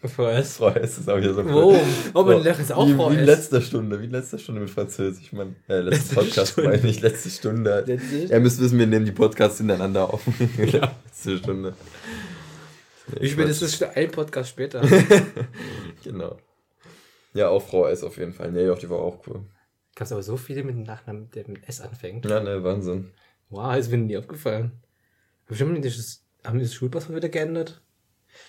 Frau 0.03 0.29
S? 0.29 0.57
Frau 0.57 0.71
S 0.71 0.99
ist 0.99 1.11
auch 1.11 1.19
hier 1.19 1.35
so 1.35 1.45
Wo? 1.45 1.79
Oh, 2.15 2.23
mein 2.23 2.43
Lehrer 2.43 2.59
ist 2.59 2.73
auch 2.73 2.87
wie, 2.87 2.95
Frau 2.95 3.11
wie 3.11 3.17
S. 3.17 3.21
Wie 3.21 3.25
letzte 3.27 3.61
Stunde, 3.61 4.01
wie 4.01 4.07
letzte 4.07 4.39
Stunde 4.39 4.63
mit 4.63 4.71
Französisch. 4.71 5.25
Ich 5.25 5.33
meine, 5.33 5.55
äh, 5.69 5.81
letzte, 5.81 5.91
letzte 5.91 6.15
Podcast 6.15 6.53
Stunde. 6.53 6.71
meine 6.71 6.89
ich, 6.89 7.01
letzte 7.03 7.29
Stunde. 7.29 7.85
Letzte 7.87 8.17
Ihr 8.17 8.41
müsst 8.41 8.61
wissen, 8.61 8.79
wir 8.79 8.87
nehmen 8.87 9.05
die 9.05 9.13
Podcasts 9.13 9.59
hintereinander 9.59 10.13
auf. 10.13 10.23
ja. 10.57 10.93
letzte 11.05 11.37
Stunde. 11.39 11.75
Ich 13.21 13.37
bin 13.37 13.47
jetzt 13.47 13.83
ein 13.83 14.11
Podcast 14.11 14.51
später. 14.51 14.83
genau. 16.05 16.39
Ja, 17.33 17.49
auch 17.49 17.63
Frau 17.63 17.87
S 17.87 18.03
auf 18.03 18.17
jeden 18.19 18.33
Fall. 18.33 18.53
Nee, 18.53 18.67
doch, 18.67 18.79
die 18.79 18.91
war 18.91 18.99
auch 18.99 19.27
cool. 19.27 19.45
Gab 19.95 20.07
es 20.07 20.13
aber 20.13 20.23
so 20.23 20.37
viele 20.37 20.63
mit 20.65 20.75
dem 20.75 20.83
Nachnamen, 20.83 21.31
der 21.31 21.49
mit 21.49 21.69
S 21.69 21.81
anfängt. 21.81 22.25
Ja, 22.27 22.41
ne, 22.41 22.63
Wahnsinn. 22.65 23.13
Wow, 23.49 23.77
ist 23.77 23.91
mir 23.91 23.99
nie 23.99 24.17
aufgefallen. 24.17 24.73
Bestimmt 25.47 25.75
haben 25.75 25.83
die 25.83 25.89
das, 25.89 26.25
haben 26.45 26.59
die 26.59 26.65
das 26.65 26.75
Schulpass 26.75 27.13
wieder 27.13 27.29
geändert? 27.29 27.83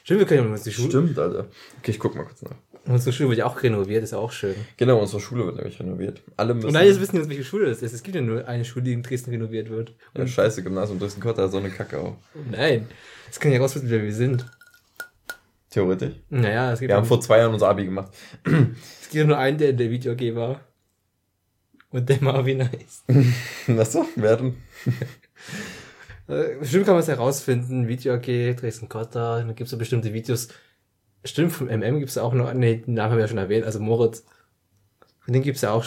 Stimmt, 0.04 0.20
wir 0.20 0.28
können 0.28 0.44
ja 0.44 0.50
mal 0.50 0.60
die 0.60 0.72
Schule. 0.72 0.90
Stimmt, 0.90 1.18
Alter. 1.18 1.48
Okay, 1.80 1.92
ich 1.92 2.00
guck 2.00 2.16
mal 2.16 2.26
kurz 2.26 2.42
nach. 2.44 2.56
Unsere 2.86 3.14
Schule 3.14 3.30
wird 3.30 3.40
ja 3.40 3.46
auch 3.46 3.62
renoviert, 3.62 4.04
ist 4.04 4.12
ja 4.12 4.18
auch 4.18 4.32
schön. 4.32 4.56
Genau, 4.78 5.00
unsere 5.00 5.20
Schule 5.20 5.46
wird 5.46 5.58
nämlich 5.58 5.80
renoviert. 5.80 6.24
Alle 6.36 6.56
müssen. 6.56 6.70
Und 6.70 6.76
alle 6.76 7.00
wissen 7.00 7.16
jetzt, 7.16 7.30
welche 7.30 7.44
Schule 7.44 7.68
das 7.68 7.82
ist. 7.82 7.94
Es 7.94 8.02
gibt 8.02 8.16
ja 8.16 8.22
nur 8.22 8.48
eine 8.48 8.66
Schule, 8.66 8.86
die 8.86 8.94
in 8.94 9.04
Dresden 9.04 9.30
renoviert 9.30 9.70
wird. 9.70 9.94
Ja, 10.18 10.26
scheiße, 10.26 10.64
Gymnasium 10.64 10.98
Dresden-Kotter, 10.98 11.48
so 11.48 11.58
eine 11.58 11.70
Kacke 11.70 12.00
auch. 12.00 12.18
Nein. 12.50 12.88
Das 13.28 13.40
kann 13.40 13.52
ja 13.52 13.60
rausfinden, 13.60 13.92
wer 13.92 14.02
wir 14.02 14.14
sind. 14.14 14.46
Theoretisch. 15.70 16.16
Naja, 16.30 16.74
es 16.74 16.80
gibt. 16.80 16.90
Wir 16.90 16.96
haben 16.96 17.06
vor 17.06 17.22
zwei 17.22 17.38
Jahren 17.38 17.54
unser 17.54 17.70
Abi 17.70 17.86
gemacht. 17.86 18.12
es 18.44 19.10
gibt 19.10 19.14
ja 19.14 19.26
nur 19.26 19.38
einen, 19.38 19.58
der 19.58 19.70
in 19.70 19.78
der 19.78 19.90
Videogeber 19.90 20.42
war. 20.42 20.60
Und 21.92 22.10
der 22.10 22.22
Marvin 22.22 22.64
heißt. 22.64 23.04
Was 23.68 23.94
so? 23.94 24.06
Werden. 24.16 24.64
Äh, 26.28 26.56
bestimmt 26.60 26.86
kann 26.86 26.94
man 26.94 27.04
es 27.04 27.10
herausfinden. 27.10 27.88
Video 27.88 28.14
AG, 28.14 28.56
Dresden 28.56 28.88
Kotter, 28.88 29.40
dann 29.40 29.48
gibt 29.50 29.62
es 29.62 29.72
so 29.72 29.78
bestimmte 29.78 30.14
Videos. 30.14 30.48
Stimmt, 31.24 31.52
vom 31.52 31.68
MM 31.68 32.00
gibt 32.00 32.10
es 32.10 32.18
auch 32.18 32.34
noch, 32.34 32.54
nee, 32.54 32.78
den 32.78 32.96
Namen 32.96 33.12
haben 33.12 33.18
wir 33.18 33.24
ja 33.24 33.28
schon 33.28 33.38
erwähnt, 33.38 33.66
also 33.66 33.80
Moritz. 33.80 34.26
Von 35.20 35.34
dem 35.34 35.44
gibt 35.44 35.58
es 35.58 35.62
ja 35.62 35.72
auch 35.72 35.86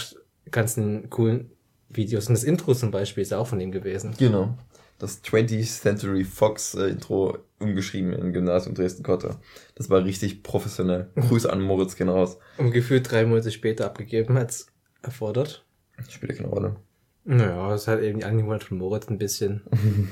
ganzen 0.50 1.10
coolen 1.10 1.50
Videos. 1.88 2.28
Und 2.28 2.34
das 2.34 2.44
Intro 2.44 2.74
zum 2.74 2.90
Beispiel 2.90 3.22
ist 3.22 3.30
ja 3.30 3.38
auch 3.38 3.46
von 3.46 3.60
ihm 3.60 3.72
gewesen. 3.72 4.14
Genau. 4.18 4.56
das 4.98 5.24
20th 5.24 5.80
Century 5.80 6.24
Fox 6.24 6.74
äh, 6.74 6.86
Intro 6.86 7.38
umgeschrieben 7.58 8.12
im 8.12 8.32
Gymnasium 8.32 8.74
Dresden-Kotte. 8.74 9.36
Das 9.74 9.90
war 9.90 10.04
richtig 10.04 10.42
professionell. 10.42 11.10
Grüße 11.16 11.52
an 11.52 11.60
Moritz, 11.60 11.96
genau 11.96 12.14
raus. 12.14 12.38
Und 12.58 12.70
gefühlt 12.70 13.10
drei 13.10 13.26
Monate 13.26 13.50
später 13.50 13.86
abgegeben 13.86 14.36
als 14.36 14.68
erfordert. 15.02 15.64
Spielt 16.08 16.36
keine 16.36 16.48
Rolle. 16.48 16.76
Naja, 17.24 17.74
ist 17.74 17.88
halt 17.88 18.02
eben 18.02 18.18
die 18.18 18.24
Angewohnheit 18.24 18.64
von 18.64 18.78
Moritz 18.78 19.08
ein 19.08 19.18
bisschen. 19.18 19.62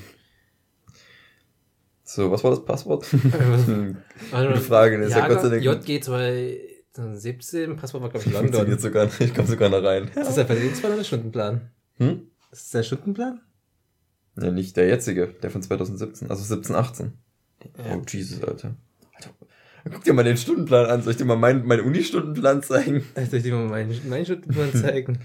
so, 2.15 2.31
was 2.31 2.45
war 2.45 2.51
das 2.51 2.63
Passwort? 2.65 3.07
also, 4.33 4.61
Frage, 4.61 4.99
das 4.99 5.09
ist 5.09 5.17
ja 5.17 5.29
Gott 5.29 5.41
sei 5.41 5.49
Dank. 5.49 5.63
JG2017, 5.63 7.75
Passwort 7.75 8.03
war 8.03 8.11
glaube 8.11 8.27
ich 8.27 8.33
London. 8.33 8.53
Funktioniert 8.53 8.83
sogar, 8.83 9.09
ich 9.19 9.35
komme 9.35 9.49
sogar 9.49 9.71
noch 9.71 9.83
rein. 9.83 10.09
Ist 10.09 10.17
das 10.17 10.35
der 10.35 10.45
Verdienstplan 10.47 10.93
oder 10.93 11.05
Stundenplan? 11.05 11.71
Hm? 11.97 12.27
Ist 12.51 12.65
das 12.65 12.71
der 12.71 12.83
Stundenplan? 12.83 13.41
Ja, 14.39 14.51
nicht 14.51 14.77
der 14.77 14.89
jetzige, 14.89 15.29
der 15.43 15.51
von 15.51 15.63
2017, 15.63 16.29
also 16.29 16.43
17, 16.43 16.77
18. 16.77 17.13
Ja. 17.79 17.97
Oh, 17.97 18.03
Jesus, 18.07 18.43
Alter. 18.43 18.75
Alter. 19.15 19.31
Guck 19.91 20.05
dir 20.05 20.13
mal 20.13 20.23
den 20.23 20.37
Stundenplan 20.37 20.85
an. 20.87 21.03
Soll 21.03 21.13
ich 21.13 21.17
dir 21.17 21.25
mal 21.25 21.37
meinen, 21.37 21.67
meinen 21.67 21.87
Uni-Stundenplan 21.87 22.63
zeigen? 22.63 23.05
Soll 23.15 23.39
ich 23.39 23.43
dir 23.43 23.55
mal 23.55 23.69
meinen, 23.69 23.99
meinen 24.09 24.27
Stundenplan 24.27 24.75
zeigen? 24.75 25.19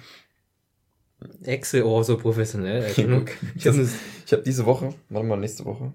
Excel, 1.43 1.83
oh, 1.83 2.01
so 2.03 2.17
professionell. 2.17 2.83
Alter. 2.83 3.25
ich 3.55 3.67
habe 3.67 3.89
hab 4.31 4.43
diese 4.43 4.65
Woche, 4.65 4.93
warte 5.09 5.27
mal, 5.27 5.37
nächste 5.37 5.65
Woche. 5.65 5.93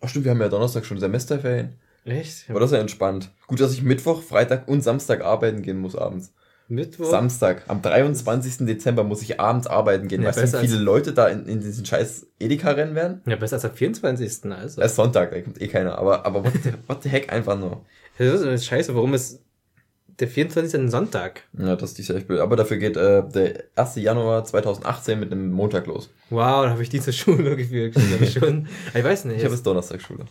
Ach 0.00 0.08
stimmt, 0.08 0.24
wir 0.24 0.32
haben 0.32 0.40
ja 0.40 0.48
Donnerstag 0.48 0.84
schon 0.84 0.98
Semesterferien. 0.98 1.74
Echt? 2.04 2.48
Aber 2.48 2.60
das 2.60 2.70
ja 2.70 2.78
entspannt. 2.78 3.30
Gut, 3.46 3.60
dass 3.60 3.72
ich 3.72 3.82
Mittwoch, 3.82 4.22
Freitag 4.22 4.68
und 4.68 4.82
Samstag 4.82 5.22
arbeiten 5.22 5.62
gehen 5.62 5.78
muss 5.78 5.96
abends. 5.96 6.32
Mittwoch? 6.68 7.10
Samstag. 7.10 7.62
Am 7.68 7.80
23. 7.80 8.66
Dezember 8.66 9.02
muss 9.02 9.22
ich 9.22 9.40
abends 9.40 9.66
arbeiten 9.66 10.06
gehen. 10.06 10.22
Ja, 10.22 10.28
weißt 10.28 10.54
du, 10.54 10.62
wie 10.62 10.68
viele 10.68 10.80
Leute 10.80 11.14
da 11.14 11.28
in, 11.28 11.46
in 11.46 11.60
diesen 11.60 11.84
scheiß 11.84 12.26
Edeka-Rennen 12.38 12.94
werden? 12.94 13.22
Ja, 13.26 13.36
besser 13.36 13.56
als 13.56 13.64
am 13.64 13.72
24. 13.72 14.52
also. 14.52 14.80
Es 14.80 14.90
ist 14.90 14.96
Sonntag, 14.96 15.30
da 15.30 15.40
kommt 15.40 15.60
eh 15.60 15.68
keiner. 15.68 15.96
Aber, 15.98 16.26
aber 16.26 16.44
what, 16.44 16.52
the, 16.62 16.72
what 16.86 17.02
the 17.02 17.08
heck 17.08 17.32
einfach 17.32 17.58
nur. 17.58 17.84
Das 18.18 18.42
ist 18.42 18.66
scheiße. 18.66 18.94
Warum 18.94 19.14
ist 19.14 19.40
der 20.20 20.28
24. 20.28 20.80
ein 20.80 20.90
Sonntag? 20.90 21.44
Ja, 21.56 21.76
das 21.76 21.92
ist 21.92 22.06
safe 22.06 22.20
Bild. 22.24 22.40
Aber 22.40 22.56
dafür 22.56 22.76
geht 22.76 22.96
äh, 22.96 23.22
der 23.28 23.64
1. 23.76 23.96
Januar 23.96 24.44
2018 24.44 25.18
mit 25.20 25.30
einem 25.30 25.50
Montag 25.52 25.86
los. 25.86 26.10
Wow, 26.30 26.64
da 26.64 26.70
habe 26.70 26.82
ich 26.82 26.88
diese 26.88 27.12
Schule 27.12 27.56
gefühlt. 27.56 27.96
Ich, 27.96 28.32
schon, 28.32 28.66
ich 28.94 29.04
weiß 29.04 29.26
nicht. 29.26 29.38
Ich 29.38 29.44
habe 29.44 29.54
es 29.54 29.62
Donnerstag 29.62 30.02
Schule. 30.02 30.24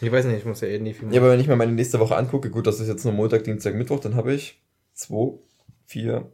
Ich 0.00 0.10
weiß 0.10 0.24
nicht, 0.26 0.38
ich 0.38 0.44
muss 0.44 0.60
ja 0.60 0.68
eh 0.68 0.78
nie 0.78 0.92
viel 0.92 1.04
machen. 1.04 1.14
Ja, 1.14 1.20
aber 1.20 1.30
wenn 1.30 1.40
ich 1.40 1.46
mir 1.46 1.56
meine 1.56 1.72
nächste 1.72 2.00
Woche 2.00 2.16
angucke, 2.16 2.50
gut, 2.50 2.66
das 2.66 2.80
ist 2.80 2.88
jetzt 2.88 3.04
nur 3.04 3.14
Montag, 3.14 3.44
Dienstag, 3.44 3.74
Mittwoch, 3.74 4.00
dann 4.00 4.16
habe 4.16 4.34
ich 4.34 4.60
zwei, 4.92 5.38
vier, 5.86 6.30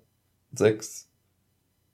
sechs, 0.52 1.08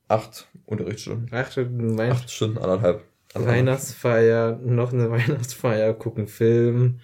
acht 0.09 0.49
Unterrichtsstunden. 0.65 1.29
Acht 1.33 1.53
Stunden, 1.53 1.99
Wein 1.99 2.13
acht 2.13 2.31
Stunden, 2.31 2.59
anderthalb. 2.59 3.05
Weihnachtsfeier, 3.35 4.59
noch 4.63 4.93
eine 4.93 5.11
Weihnachtsfeier, 5.11 5.93
gucken 5.95 6.27
Film. 6.27 7.01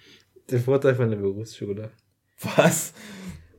Der 0.49 0.59
Vorteil 0.59 0.95
von 0.95 1.09
der 1.09 1.17
Berufsschule. 1.17 1.91
Was? 2.55 2.93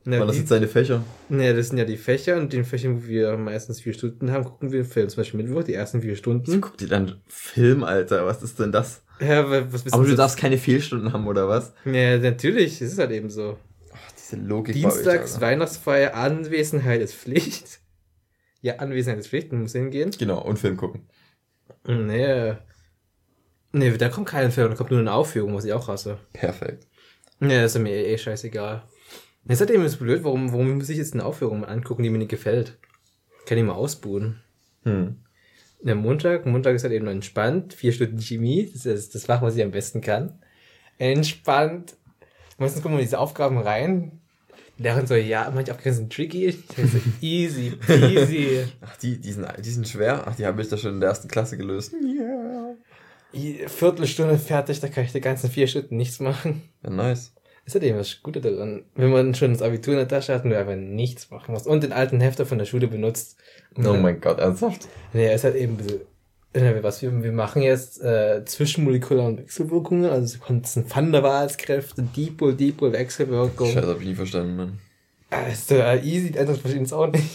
Na, 0.07 0.19
Was 0.27 0.35
sind 0.35 0.47
seine 0.47 0.67
Fächer? 0.67 1.03
Ne, 1.29 1.55
das 1.55 1.69
sind 1.69 1.77
ja 1.79 1.85
die 1.85 1.97
Fächer 1.97 2.37
und 2.37 2.53
den 2.53 2.63
Fächern, 2.63 3.01
wo 3.01 3.07
wir 3.07 3.37
meistens 3.37 3.81
vier 3.81 3.93
Stunden 3.93 4.31
haben, 4.31 4.43
gucken 4.43 4.71
wir 4.71 4.81
einen 4.81 4.89
Film. 4.89 5.09
Zum 5.09 5.17
Beispiel 5.17 5.41
Mittwoch, 5.41 5.63
die 5.63 5.73
ersten 5.73 6.01
vier 6.03 6.15
Stunden. 6.15 6.53
Ich 6.53 6.61
guck 6.61 6.77
dir 6.77 6.87
dann 6.87 7.21
Film, 7.27 7.83
Alter. 7.83 8.25
Was 8.27 8.43
ist 8.43 8.59
denn 8.59 8.71
das? 8.71 9.01
Ja, 9.19 9.49
was 9.71 9.81
bist 9.81 9.95
Aber 9.95 10.05
du 10.05 10.15
darfst 10.15 10.37
keine 10.37 10.59
Fehlstunden 10.59 11.11
haben, 11.11 11.25
oder 11.25 11.47
was? 11.49 11.73
Ja, 11.85 12.19
natürlich. 12.19 12.79
Das 12.79 12.91
ist 12.91 12.99
halt 12.99 13.11
eben 13.11 13.31
so. 13.31 13.57
Ach, 13.91 14.11
diese 14.11 14.35
Logik 14.35 14.75
Dienstags, 14.75 15.35
euch, 15.35 15.41
Weihnachtsfeier, 15.41 16.13
Anwesenheit 16.13 17.01
ist 17.01 17.15
Pflicht. 17.15 17.79
Ja, 18.61 18.75
Anwesenheit 18.75 19.19
ist 19.19 19.29
Pflicht, 19.29 19.51
man 19.51 19.61
muss 19.61 19.71
hingehen. 19.71 20.11
Genau, 20.17 20.41
und 20.41 20.59
Film 20.59 20.77
gucken. 20.77 21.07
Nee. 21.87 22.53
Nee, 23.71 23.97
da 23.97 24.09
kommt 24.09 24.27
kein 24.27 24.51
Film, 24.51 24.69
da 24.69 24.75
kommt 24.75 24.91
nur 24.91 24.99
eine 24.99 25.13
Aufführung, 25.13 25.55
was 25.55 25.65
ich 25.65 25.73
auch 25.73 25.87
hasse. 25.87 26.17
Perfekt. 26.33 26.87
Ja, 27.41 27.61
das 27.61 27.75
ist 27.75 27.81
mir 27.81 27.91
eh, 27.91 28.13
eh 28.13 28.17
scheißegal. 28.17 28.83
Ist 29.47 29.59
halt 29.59 29.71
eben 29.71 29.87
so 29.87 29.97
blöd, 29.97 30.23
warum, 30.23 30.51
warum 30.51 30.77
muss 30.77 30.89
ich 30.89 30.97
jetzt 30.97 31.13
eine 31.13 31.25
Aufführung 31.25 31.65
angucken, 31.65 32.03
die 32.03 32.09
mir 32.09 32.17
nicht 32.17 32.29
gefällt? 32.29 32.77
Kann 33.45 33.57
ich 33.57 33.63
mal 33.63 33.73
ausbuhen. 33.73 34.41
Hm. 34.83 35.17
Der 35.81 35.95
Montag, 35.95 36.45
Montag 36.45 36.75
ist 36.75 36.83
halt 36.83 36.93
eben 36.93 37.07
entspannt, 37.07 37.73
vier 37.73 37.91
Stunden 37.91 38.19
Chemie, 38.19 38.69
das 38.73 38.85
ist 38.85 39.13
das 39.13 39.25
Fach, 39.25 39.41
was 39.41 39.55
ich 39.55 39.63
am 39.63 39.71
besten 39.71 40.01
kann. 40.01 40.39
Entspannt. 40.97 41.95
Meistens 42.57 42.81
kommen 42.81 42.97
diese 42.97 43.19
Aufgaben 43.19 43.59
rein, 43.59 44.19
Lernen 44.77 45.07
so, 45.07 45.15
ja, 45.15 45.49
manche 45.53 45.71
Aufgaben 45.71 45.95
sind 45.95 46.13
tricky. 46.13 46.51
So, 46.51 46.83
easy, 47.21 47.73
easy. 47.87 48.65
Ach, 48.81 48.97
die, 48.97 49.19
die, 49.19 49.31
sind, 49.31 49.47
die 49.63 49.69
sind 49.69 49.87
schwer. 49.87 50.23
Ach, 50.27 50.35
die 50.35 50.45
habe 50.45 50.61
ich 50.61 50.67
da 50.67 50.77
schon 50.77 50.95
in 50.95 50.99
der 50.99 51.09
ersten 51.09 51.29
Klasse 51.29 51.55
gelöst. 51.55 51.93
Yeah. 51.93 52.75
Viertelstunde 53.67 54.37
fertig, 54.37 54.79
da 54.81 54.87
kann 54.89 55.05
ich 55.05 55.13
die 55.13 55.21
ganzen 55.21 55.49
vier 55.49 55.67
Stunden 55.67 55.95
nichts 55.95 56.19
machen. 56.19 56.61
Ja, 56.83 56.89
nice. 56.89 57.33
Ist 57.65 57.73
halt 57.73 57.83
eben 57.83 57.97
was 57.97 58.21
Gute 58.21 58.41
daran. 58.41 58.83
Wenn 58.95 59.09
man 59.09 59.33
schon 59.33 59.51
das 59.51 59.63
Abitur 59.63 59.93
in 59.93 59.99
der 59.99 60.07
Tasche 60.07 60.33
hat 60.33 60.43
und 60.43 60.51
du 60.51 60.57
einfach 60.57 60.75
nichts 60.75 61.31
machen 61.31 61.51
musst 61.53 61.65
und 61.65 61.83
den 61.83 61.93
alten 61.93 62.21
Hefter 62.21 62.45
von 62.45 62.59
der 62.59 62.65
Schule 62.65 62.87
benutzt. 62.87 63.37
Oh 63.77 63.93
mein 63.93 64.21
Gott, 64.21 64.39
ernsthaft? 64.39 64.87
Nee, 65.13 65.33
ist 65.33 65.43
halt 65.43 65.55
eben 65.55 65.77
was 66.81 67.01
wir, 67.01 67.23
wir 67.23 67.31
machen 67.31 67.61
jetzt 67.61 68.01
äh, 68.01 68.43
zwischenmolekulare 68.45 69.37
Wechselwirkungen, 69.39 70.09
also 70.09 70.39
Konsten 70.39 70.85
Van 70.89 71.11
der 71.11 71.23
Waals-Kräfte, 71.23 72.03
Dipol, 72.03 72.55
Dipol, 72.55 72.93
Wechselwirkung. 72.93 73.71
Scheiße, 73.71 73.87
hab 73.87 73.99
ich 73.99 74.07
nie 74.07 74.15
verstanden, 74.15 74.55
Mann. 74.55 74.79
Ah, 75.31 75.47
ist 75.47 75.67
so 75.67 75.75
äh, 75.75 75.99
easy, 75.99 76.37
anderen 76.39 76.59
verstehen 76.59 76.83
es 76.83 76.93
auch 76.93 77.11
nicht. 77.11 77.25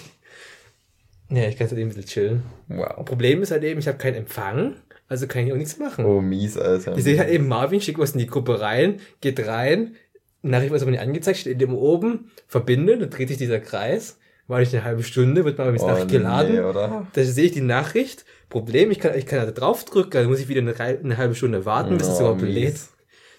Ja, 1.28 1.46
ich 1.46 1.56
kann 1.56 1.68
halt 1.68 1.78
eben 1.78 1.90
ein 1.90 1.94
bisschen 1.94 2.08
chillen. 2.08 2.42
Wow. 2.68 3.04
Problem 3.04 3.42
ist 3.42 3.50
halt 3.50 3.62
eben, 3.62 3.78
ich 3.78 3.88
habe 3.88 3.98
keinen 3.98 4.16
Empfang, 4.16 4.76
also 5.08 5.26
kann 5.26 5.46
ich 5.46 5.52
auch 5.52 5.56
nichts 5.56 5.78
machen. 5.78 6.04
Oh, 6.04 6.20
mies, 6.20 6.56
Alter. 6.56 6.96
Ich 6.96 7.04
sehe 7.04 7.18
halt 7.18 7.30
eben 7.30 7.46
Marvin, 7.46 7.80
schickt 7.80 7.98
was 7.98 8.12
in 8.12 8.20
die 8.20 8.26
Gruppe 8.26 8.60
rein, 8.60 9.00
geht 9.20 9.46
rein, 9.46 9.96
Nachricht 10.42 10.72
wird 10.72 10.82
aber 10.82 10.90
nicht 10.90 11.00
angezeigt, 11.00 11.38
steht 11.38 11.60
eben 11.60 11.74
oben, 11.74 12.30
verbinde, 12.46 12.98
dann 12.98 13.10
dreht 13.10 13.28
sich 13.28 13.36
dieser 13.36 13.60
Kreis, 13.60 14.18
warte 14.46 14.62
ich 14.64 14.74
eine 14.74 14.84
halbe 14.84 15.02
Stunde, 15.02 15.44
wird 15.44 15.58
mal 15.58 15.72
bis 15.72 15.82
oh, 15.82 15.88
Nachricht 15.88 16.08
geladen. 16.08 16.54
Nee, 16.54 16.60
oder? 16.60 17.06
Da 17.12 17.24
sehe 17.24 17.44
ich 17.44 17.52
die 17.52 17.60
Nachricht. 17.60 18.24
Problem, 18.48 18.90
ich 18.90 18.98
kann, 18.98 19.16
ich 19.16 19.26
kann 19.26 19.46
da 19.46 19.50
draufdrücken, 19.52 20.10
dann 20.10 20.26
muss 20.26 20.40
ich 20.40 20.48
wieder 20.48 20.60
eine, 20.60 20.74
eine 20.78 21.16
halbe 21.16 21.34
Stunde 21.34 21.64
warten, 21.64 21.96
bis 21.96 22.08
oh, 22.08 22.12
es 22.12 22.20
überhaupt 22.20 22.42
lädt. 22.42 22.80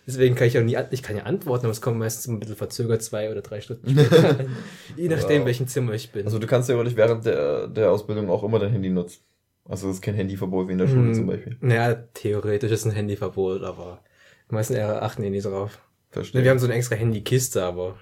Deswegen 0.07 0.35
kann 0.35 0.47
ich 0.47 0.57
auch 0.57 0.63
nie, 0.63 0.77
ich 0.91 1.03
kann 1.03 1.15
ja 1.15 1.23
antworten, 1.23 1.65
aber 1.65 1.71
es 1.71 1.81
kommt 1.81 1.99
meistens 1.99 2.27
ein 2.27 2.39
bisschen 2.39 2.55
verzögert, 2.55 3.03
zwei 3.03 3.29
oder 3.29 3.41
drei 3.41 3.61
Stunden 3.61 3.89
später. 3.89 4.45
Je 4.97 5.09
nachdem, 5.09 5.41
wow. 5.41 5.47
welchen 5.47 5.67
Zimmer 5.67 5.93
ich 5.93 6.11
bin. 6.11 6.25
Also 6.25 6.39
du 6.39 6.47
kannst 6.47 6.69
ja 6.69 6.75
wirklich 6.75 6.95
während 6.95 7.25
der, 7.25 7.67
der 7.67 7.91
Ausbildung 7.91 8.29
auch 8.29 8.43
immer 8.43 8.59
dein 8.59 8.71
Handy 8.71 8.89
nutzen. 8.89 9.21
Also 9.65 9.89
es 9.89 9.95
ist 9.95 10.01
kein 10.01 10.15
Handyverbot 10.15 10.67
wie 10.67 10.71
in 10.71 10.79
der 10.79 10.87
Schule 10.87 11.07
hm, 11.07 11.13
zum 11.13 11.27
Beispiel. 11.27 11.57
Naja, 11.61 11.93
theoretisch 12.13 12.71
ist 12.71 12.85
ein 12.85 12.91
Handyverbot, 12.91 13.63
aber 13.63 14.01
die 14.49 14.55
meisten 14.55 14.75
achten 14.77 15.23
eh 15.23 15.29
nicht 15.29 15.45
drauf. 15.45 15.79
Verstehe. 16.11 16.43
Wir 16.43 16.51
haben 16.51 16.59
so 16.59 16.67
eine 16.67 16.75
extra 16.75 16.95
Handykiste, 16.95 17.63
aber. 17.63 17.97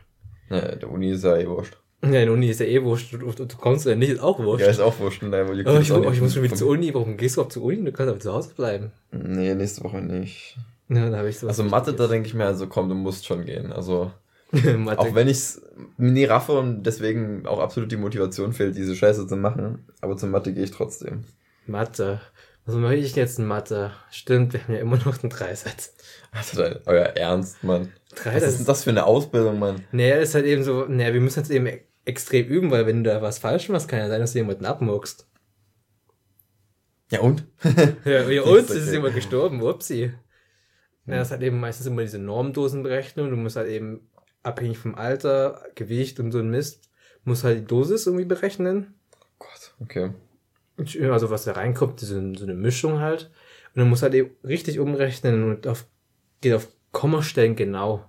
Ja, 0.50 0.76
der 0.76 0.92
Uni 0.92 1.12
ist 1.12 1.24
ja 1.24 1.38
eh 1.38 1.48
wurscht. 1.48 1.78
Ja, 2.02 2.08
in 2.08 2.14
der 2.14 2.32
Uni 2.32 2.48
ist 2.48 2.60
ja 2.60 2.66
eh 2.66 2.82
wurscht. 2.82 3.14
Du, 3.14 3.18
du, 3.18 3.58
kommst 3.58 3.86
ja 3.86 3.94
nicht, 3.94 4.10
ist 4.10 4.22
auch 4.22 4.40
wurscht. 4.40 4.66
Ja, 4.66 4.72
ist 4.72 4.80
auch 4.80 4.98
wurscht. 5.00 5.22
Nein, 5.22 5.48
weil 5.48 5.68
oh, 5.68 5.80
ich, 5.80 5.92
oh, 5.92 6.12
ich 6.12 6.22
muss 6.22 6.34
schon 6.34 6.44
wieder 6.44 6.56
zur 6.56 6.70
Uni. 6.70 6.94
Warum 6.94 7.18
gehst 7.18 7.38
du 7.38 7.42
auch 7.42 7.50
zur 7.50 7.64
Uni? 7.64 7.84
Du 7.84 7.92
kannst 7.92 8.10
aber 8.10 8.20
zu 8.20 8.34
Hause 8.34 8.54
bleiben. 8.56 8.92
Nee, 9.12 9.54
nächste 9.54 9.84
Woche 9.84 10.02
nicht. 10.02 10.58
Ja, 10.88 11.10
da 11.10 11.18
habe 11.18 11.30
ich 11.30 11.38
so. 11.38 11.48
Also 11.48 11.64
Mathe, 11.64 11.94
da 11.94 12.08
denke 12.08 12.28
ich 12.28 12.34
mir, 12.34 12.46
also 12.46 12.68
komm, 12.68 12.90
du 12.90 12.96
musst 12.96 13.26
schon 13.26 13.46
gehen. 13.46 13.72
Also. 13.72 14.12
auch 14.96 15.14
wenn 15.14 15.28
ich's 15.28 15.62
nie 15.98 16.26
raffe 16.26 16.54
und 16.54 16.82
deswegen 16.82 17.46
auch 17.46 17.60
absolut 17.60 17.92
die 17.92 17.98
Motivation 17.98 18.52
fehlt, 18.52 18.76
diese 18.76 18.96
Scheiße 18.96 19.28
zu 19.28 19.36
machen. 19.36 19.86
Aber 20.02 20.18
zur 20.18 20.30
Mathe 20.30 20.54
gehe 20.54 20.64
ich 20.64 20.72
trotzdem. 20.72 21.26
Mathe. 21.68 22.20
Was 22.66 22.76
mache 22.76 22.96
ich 22.96 23.16
jetzt 23.16 23.38
in 23.38 23.46
Mathe? 23.46 23.92
Stimmt, 24.10 24.54
wir 24.54 24.64
haben 24.64 24.74
ja 24.74 24.80
immer 24.80 24.98
noch 24.98 25.22
einen 25.22 25.30
Dreisatz. 25.30 25.96
Also 26.32 26.64
euer 26.86 27.06
Ernst, 27.16 27.64
Mann. 27.64 27.92
Drei, 28.16 28.36
Was 28.36 28.44
ist 28.44 28.58
denn 28.60 28.66
das 28.66 28.84
für 28.84 28.90
eine 28.90 29.06
Ausbildung, 29.06 29.60
Mann? 29.60 29.86
Naja, 29.92 30.18
ist 30.18 30.34
halt 30.34 30.46
eben 30.46 30.64
so, 30.64 30.86
naja, 30.86 31.14
wir 31.14 31.22
müssen 31.22 31.40
jetzt 31.40 31.52
eben 31.52 31.68
extrem 32.06 32.48
üben, 32.48 32.72
weil 32.72 32.88
wenn 32.88 33.04
du 33.04 33.10
da 33.10 33.22
was 33.22 33.38
falsch 33.40 33.70
machst, 33.70 33.88
kann 33.88 34.00
ja 34.00 34.08
sein, 34.08 34.22
dass 34.22 34.34
du 34.34 34.40
jemanden 34.40 34.66
abmuckst. 34.66 35.28
Ja 37.12 37.22
und? 37.22 37.46
ja, 38.06 38.30
ja 38.30 38.42
und? 38.44 38.70
Es 38.70 38.72
ist 38.72 38.92
jemand 38.92 39.16
gestorben, 39.16 39.62
upsie. 39.62 40.14
Ja, 41.06 41.16
das 41.18 41.32
hat 41.32 41.42
eben 41.42 41.60
meistens 41.60 41.88
immer 41.88 42.04
diese 42.04 42.20
Normdosenberechnung. 42.20 43.32
Du 43.32 43.36
musst 43.36 43.56
halt 43.56 43.70
eben 43.70 44.10
abhängig 44.44 44.78
vom 44.78 44.96
Alter, 44.96 45.64
Gewicht 45.76 46.20
und 46.20 46.32
so 46.32 46.40
ein 46.40 46.50
Mist, 46.50 46.90
musst 47.24 47.44
halt 47.44 47.60
die 47.60 47.66
Dosis 47.66 48.06
irgendwie 48.06 48.26
berechnen. 48.26 48.94
Gott, 49.40 49.76
okay. 49.80 50.12
Also 50.78 51.30
was 51.30 51.44
da 51.44 51.54
reinkommt, 51.54 52.00
so 52.00 52.16
eine 52.16 52.54
Mischung 52.54 53.00
halt. 53.00 53.32
Und 53.74 53.80
dann 53.82 53.90
musst 53.90 54.04
halt 54.04 54.14
eben 54.14 54.32
richtig 54.44 54.80
umrechnen 54.80 55.44
und 55.44 55.68
auf, 55.68 55.86
geht 56.42 56.54
auf 56.54 56.68
Kommastellen 57.00 57.56
genau. 57.56 58.04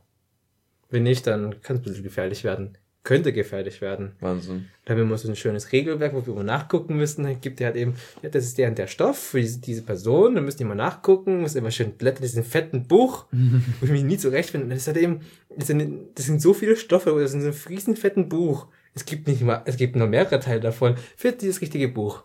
Wenn 0.88 1.04
nicht, 1.04 1.24
dann 1.28 1.62
kann 1.62 1.76
es 1.76 1.82
ein 1.82 1.84
bisschen 1.84 2.02
gefährlich 2.02 2.42
werden. 2.42 2.76
Könnte 3.04 3.32
gefährlich 3.32 3.80
werden. 3.80 4.16
Wahnsinn. 4.18 4.66
Da 4.84 4.94
haben 4.94 5.08
wir 5.08 5.16
so 5.16 5.28
ein 5.28 5.36
schönes 5.36 5.70
Regelwerk, 5.70 6.12
wo 6.12 6.26
wir 6.26 6.34
immer 6.34 6.42
nachgucken 6.42 6.96
müssen. 6.96 7.22
Dann 7.22 7.40
gibt 7.40 7.60
er 7.60 7.68
halt 7.68 7.76
eben, 7.76 7.94
ja, 8.20 8.30
das 8.30 8.46
ist 8.46 8.58
der 8.58 8.68
und 8.68 8.78
der 8.78 8.88
Stoff 8.88 9.16
für 9.16 9.40
diese, 9.40 9.60
diese 9.60 9.82
Person. 9.82 10.34
Dann 10.34 10.44
müssen 10.44 10.58
die 10.58 10.64
mal 10.64 10.74
nachgucken, 10.74 11.40
muss 11.40 11.54
immer 11.54 11.70
schön 11.70 11.92
blättern, 11.92 12.22
das 12.22 12.32
ist 12.32 12.38
ein 12.38 12.42
fetten 12.42 12.88
Buch, 12.88 13.26
wo 13.30 13.86
ich 13.86 13.92
mich 13.92 14.02
nie 14.02 14.18
zurechtfinde. 14.18 14.66
Das 14.66 14.78
ist 14.78 14.86
halt 14.88 14.96
eben, 14.96 15.20
das 15.56 15.68
sind, 15.68 16.08
das 16.16 16.26
sind 16.26 16.42
so 16.42 16.52
viele 16.52 16.74
Stoffe, 16.74 17.16
das 17.16 17.32
ist 17.32 17.44
ein 17.46 17.72
riesen 17.72 17.94
fetten 17.94 18.28
Buch. 18.28 18.66
Es 18.92 19.04
gibt 19.04 19.28
nicht 19.28 19.42
mal, 19.42 19.62
es 19.66 19.76
gibt 19.76 19.94
noch 19.94 20.08
mehrere 20.08 20.40
Teile 20.40 20.60
davon 20.60 20.96
für 21.16 21.30
dieses 21.30 21.60
richtige 21.60 21.86
Buch. 21.86 22.24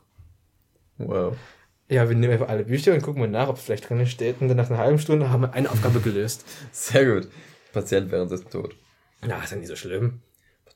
Wow. 0.97 1.37
Ja, 1.87 2.09
wir 2.09 2.15
nehmen 2.15 2.33
einfach 2.33 2.49
alle 2.49 2.63
Bücher 2.63 2.93
und 2.93 3.03
gucken 3.03 3.21
mal 3.21 3.29
nach, 3.29 3.47
ob 3.47 3.57
es 3.57 3.63
vielleicht 3.63 3.89
drin 3.89 4.05
steht. 4.07 4.41
Und 4.41 4.47
dann 4.47 4.57
nach 4.57 4.69
einer 4.69 4.79
halben 4.79 4.97
Stunde 4.97 5.29
haben 5.29 5.41
wir 5.41 5.53
eine 5.53 5.69
Aufgabe 5.69 5.99
gelöst. 5.99 6.43
Sehr 6.71 7.05
gut. 7.05 7.27
Patient 7.73 8.11
während 8.11 8.31
des 8.31 8.43
tot. 8.45 8.75
Na, 9.25 9.43
ist 9.43 9.51
ja 9.51 9.57
nicht 9.57 9.67
so 9.67 9.75
schlimm. 9.75 10.21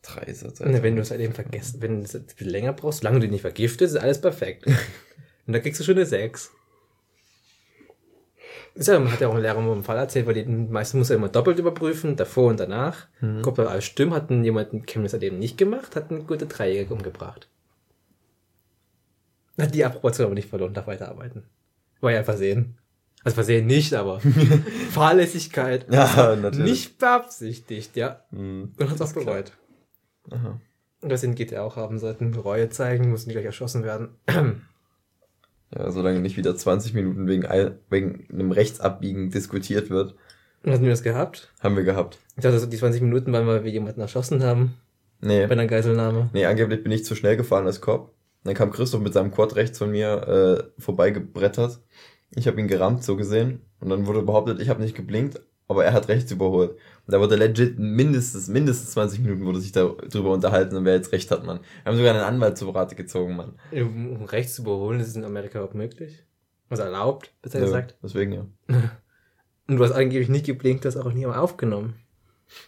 Drei 0.01 0.21
ist 0.23 0.43
das 0.43 0.61
wenn 0.61 0.95
du 0.95 1.01
es 1.01 1.11
halt 1.11 1.19
eben 1.19 1.33
vergessen, 1.33 1.81
wenn 1.81 1.97
du 1.97 2.03
es 2.05 2.15
ein 2.15 2.23
bisschen 2.23 2.49
länger 2.49 2.71
brauchst, 2.71 2.99
solange 2.99 3.17
du 3.17 3.21
dich 3.23 3.31
nicht 3.31 3.41
vergiftest, 3.41 3.95
ist 3.95 4.01
alles 4.01 4.21
perfekt. 4.21 4.65
und 5.47 5.53
da 5.53 5.59
kriegst 5.59 5.79
du 5.79 5.83
schon 5.83 5.95
eine 5.95 6.05
6. 6.05 6.51
Ist 8.75 8.87
ja, 8.87 8.97
man 8.97 9.11
hat 9.11 9.19
ja 9.19 9.27
auch 9.27 9.35
ein 9.35 9.41
Lehrer 9.41 9.59
mal 9.59 9.73
einen 9.73 9.83
Fall 9.83 9.97
erzählt, 9.97 10.25
weil 10.25 10.35
die 10.35 10.45
meisten 10.45 10.99
muss 10.99 11.09
er 11.09 11.17
immer 11.17 11.27
doppelt 11.27 11.59
überprüfen, 11.59 12.15
davor 12.15 12.49
und 12.49 12.61
danach. 12.61 13.07
Mhm. 13.19 13.41
Guckt, 13.41 13.59
ob 13.59 13.67
alles 13.67 13.83
stimmt, 13.83 14.13
hat 14.13 14.29
jemand 14.29 14.71
ein 14.71 14.85
Chemnitz 14.85 15.11
halt 15.11 15.23
eben 15.23 15.37
nicht 15.37 15.57
gemacht, 15.57 15.97
hat 15.97 16.11
eine 16.11 16.23
gute 16.23 16.45
Dreijährige 16.45 16.93
umgebracht. 16.93 17.49
Hat 19.59 19.75
die 19.75 19.85
Approbation 19.85 20.25
aber 20.25 20.35
nicht 20.35 20.49
verloren, 20.49 20.73
darf 20.73 20.87
weiterarbeiten. 20.87 21.43
War 22.01 22.11
ja 22.11 22.23
Versehen. 22.23 22.77
Also 23.23 23.35
Versehen 23.35 23.67
nicht, 23.67 23.93
aber 23.93 24.19
Fahrlässigkeit. 24.91 25.85
Ja, 25.91 26.35
natürlich. 26.35 26.71
Nicht 26.71 26.99
beabsichtigt, 26.99 27.95
ja. 27.95 28.23
Mhm. 28.31 28.73
Und 28.77 28.89
hat 28.89 29.01
auch 29.01 29.13
bereut. 29.13 29.51
Aha. 30.31 30.59
Und 31.01 31.09
das 31.09 31.21
geht 31.21 31.51
ja 31.51 31.63
auch 31.63 31.75
haben 31.75 31.97
sollten. 31.99 32.33
Reue 32.33 32.69
zeigen, 32.69 33.09
mussten 33.09 33.29
die 33.29 33.33
gleich 33.33 33.45
erschossen 33.45 33.83
werden. 33.83 34.09
ja, 35.75 35.91
solange 35.91 36.19
nicht 36.19 36.37
wieder 36.37 36.55
20 36.55 36.93
Minuten 36.93 37.27
wegen, 37.27 37.47
wegen 37.89 38.27
einem 38.31 38.51
Rechtsabbiegen 38.51 39.31
diskutiert 39.31 39.89
wird. 39.89 40.15
Und 40.63 40.73
Hatten 40.73 40.83
wir 40.83 40.89
das 40.89 41.03
gehabt? 41.03 41.53
Haben 41.61 41.77
wir 41.77 41.83
gehabt. 41.83 42.19
Ich 42.35 42.43
dachte, 42.43 42.67
die 42.67 42.77
20 42.77 43.01
Minuten 43.01 43.31
waren, 43.31 43.47
weil 43.47 43.63
wir 43.63 43.71
jemanden 43.71 44.01
erschossen 44.01 44.43
haben. 44.43 44.75
Nee. 45.21 45.45
Bei 45.47 45.53
einer 45.53 45.67
Geiselnahme. 45.67 46.29
Nee, 46.33 46.45
angeblich 46.45 46.83
bin 46.83 46.91
ich 46.91 47.05
zu 47.05 47.15
schnell 47.15 47.37
gefahren 47.37 47.65
als 47.65 47.81
Cop. 47.81 48.13
Dann 48.43 48.53
kam 48.53 48.71
Christoph 48.71 49.01
mit 49.01 49.13
seinem 49.13 49.31
Quad 49.31 49.55
rechts 49.55 49.77
von 49.77 49.91
mir 49.91 50.71
äh, 50.77 50.81
vorbeigebrettert. 50.81 51.81
Ich 52.31 52.47
habe 52.47 52.59
ihn 52.59 52.67
gerammt, 52.67 53.03
so 53.03 53.15
gesehen. 53.15 53.61
Und 53.79 53.89
dann 53.89 54.07
wurde 54.07 54.21
behauptet, 54.21 54.61
ich 54.61 54.69
habe 54.69 54.81
nicht 54.81 54.95
geblinkt, 54.95 55.41
aber 55.67 55.85
er 55.85 55.93
hat 55.93 56.07
rechts 56.07 56.31
überholt. 56.31 56.71
Und 56.71 57.13
da 57.13 57.19
wurde 57.19 57.35
legit 57.35 57.77
mindestens, 57.77 58.47
mindestens 58.47 58.91
20 58.91 59.19
Minuten 59.19 59.45
wurde 59.45 59.59
sich 59.59 59.71
darüber 59.71 60.31
unterhalten, 60.31 60.75
und 60.75 60.85
wer 60.85 60.95
jetzt 60.95 61.11
recht 61.11 61.31
hat, 61.31 61.45
Mann. 61.45 61.59
Wir 61.83 61.91
haben 61.91 61.97
sogar 61.97 62.13
einen 62.13 62.23
Anwalt 62.23 62.57
zu 62.57 62.69
Rate 62.69 62.95
gezogen, 62.95 63.35
Mann. 63.35 63.53
Um 63.71 64.23
rechts 64.25 64.55
zu 64.55 64.63
überholen, 64.63 64.99
ist 64.99 65.09
es 65.09 65.15
in 65.15 65.25
Amerika 65.25 65.59
überhaupt 65.59 65.75
möglich? 65.75 66.23
Was 66.69 66.79
erlaubt, 66.79 67.33
besser 67.41 67.59
ja, 67.59 67.65
gesagt? 67.65 67.97
Deswegen 68.03 68.31
ja. 68.31 68.45
Und 69.67 69.77
du 69.77 69.83
hast 69.83 69.91
angeblich 69.91 70.29
nicht 70.29 70.47
geblinkt, 70.47 70.85
das 70.85 70.97
auch 70.97 71.13
nie 71.13 71.27
aufgenommen. 71.27 71.95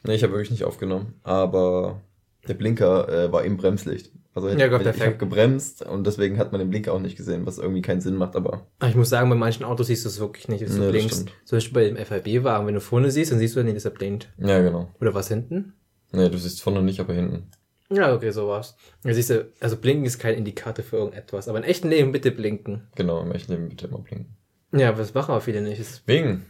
Nee, 0.04 0.14
ich 0.14 0.24
habe 0.24 0.34
wirklich 0.34 0.52
nicht 0.52 0.64
aufgenommen. 0.64 1.16
Aber 1.24 2.02
der 2.48 2.54
Blinker 2.54 3.08
äh, 3.10 3.32
war 3.32 3.44
im 3.44 3.58
Bremslicht. 3.58 4.12
Also 4.34 4.48
ja, 4.50 4.68
Gott, 4.68 4.86
ich 4.86 5.02
habe 5.02 5.18
gebremst 5.18 5.86
und 5.86 6.08
deswegen 6.08 6.38
hat 6.38 6.54
man 6.54 6.60
den 6.60 6.70
Blinker 6.70 6.94
auch 6.94 7.00
nicht 7.00 7.18
gesehen, 7.18 7.46
was 7.46 7.58
irgendwie 7.58 7.82
keinen 7.82 8.00
Sinn 8.00 8.16
macht, 8.16 8.38
aber. 8.38 8.66
Ich 8.88 8.96
muss 8.96 9.10
sagen, 9.10 9.30
bei 9.30 9.36
manchen 9.36 9.66
Autos 9.66 9.88
siehst 9.88 10.06
du 10.06 10.10
es 10.10 10.22
wirklich 10.22 10.48
nicht, 10.48 10.64
dass 10.64 10.76
du 10.76 10.84
nee, 10.84 10.92
blinkst. 10.92 11.28
Zum 11.44 11.58
Beispiel 11.58 11.74
bei 11.74 11.84
dem 11.90 11.98
FRB-Wagen, 11.98 12.66
wenn 12.66 12.76
du 12.76 12.80
vorne 12.80 13.12
siehst, 13.12 13.32
dann 13.32 13.40
siehst 13.40 13.58
du 13.58 13.64
nicht, 13.64 13.76
dass 13.76 13.84
er 13.84 13.92
blinkt. 13.92 14.30
Ja, 14.38 14.62
genau. 14.62 14.90
Oder 15.02 15.14
was 15.14 15.28
hinten? 15.28 15.74
Nee, 16.14 16.30
du 16.30 16.38
siehst 16.38 16.62
vorne 16.62 16.82
nicht, 16.82 17.02
aber 17.02 17.14
hinten. 17.14 17.52
Ja, 17.90 18.14
okay, 18.16 18.32
so 18.32 18.48
war's. 18.48 18.78
Da 19.04 19.14
siehst 19.14 19.32
du, 19.32 19.52
also 19.60 19.76
blinken 19.76 20.06
ist 20.06 20.18
kein 20.18 20.36
Indikator 20.36 20.84
für 20.86 20.96
irgendetwas, 20.96 21.50
aber 21.50 21.58
im 21.58 21.66
echten 21.66 21.90
Leben 21.90 22.14
bitte 22.14 22.32
blinken. 22.32 22.88
Genau, 22.96 23.22
im 23.22 23.34
echten 23.34 23.52
Leben 23.52 23.68
bitte 23.68 23.88
immer 23.88 24.00
blinken. 24.00 24.38
Ja, 24.72 24.90
aber 24.90 25.00
das 25.00 25.14
machen 25.14 25.32
aber 25.32 25.42
viele 25.42 25.62
nicht. 25.62 26.04
Wegen. 26.06 26.46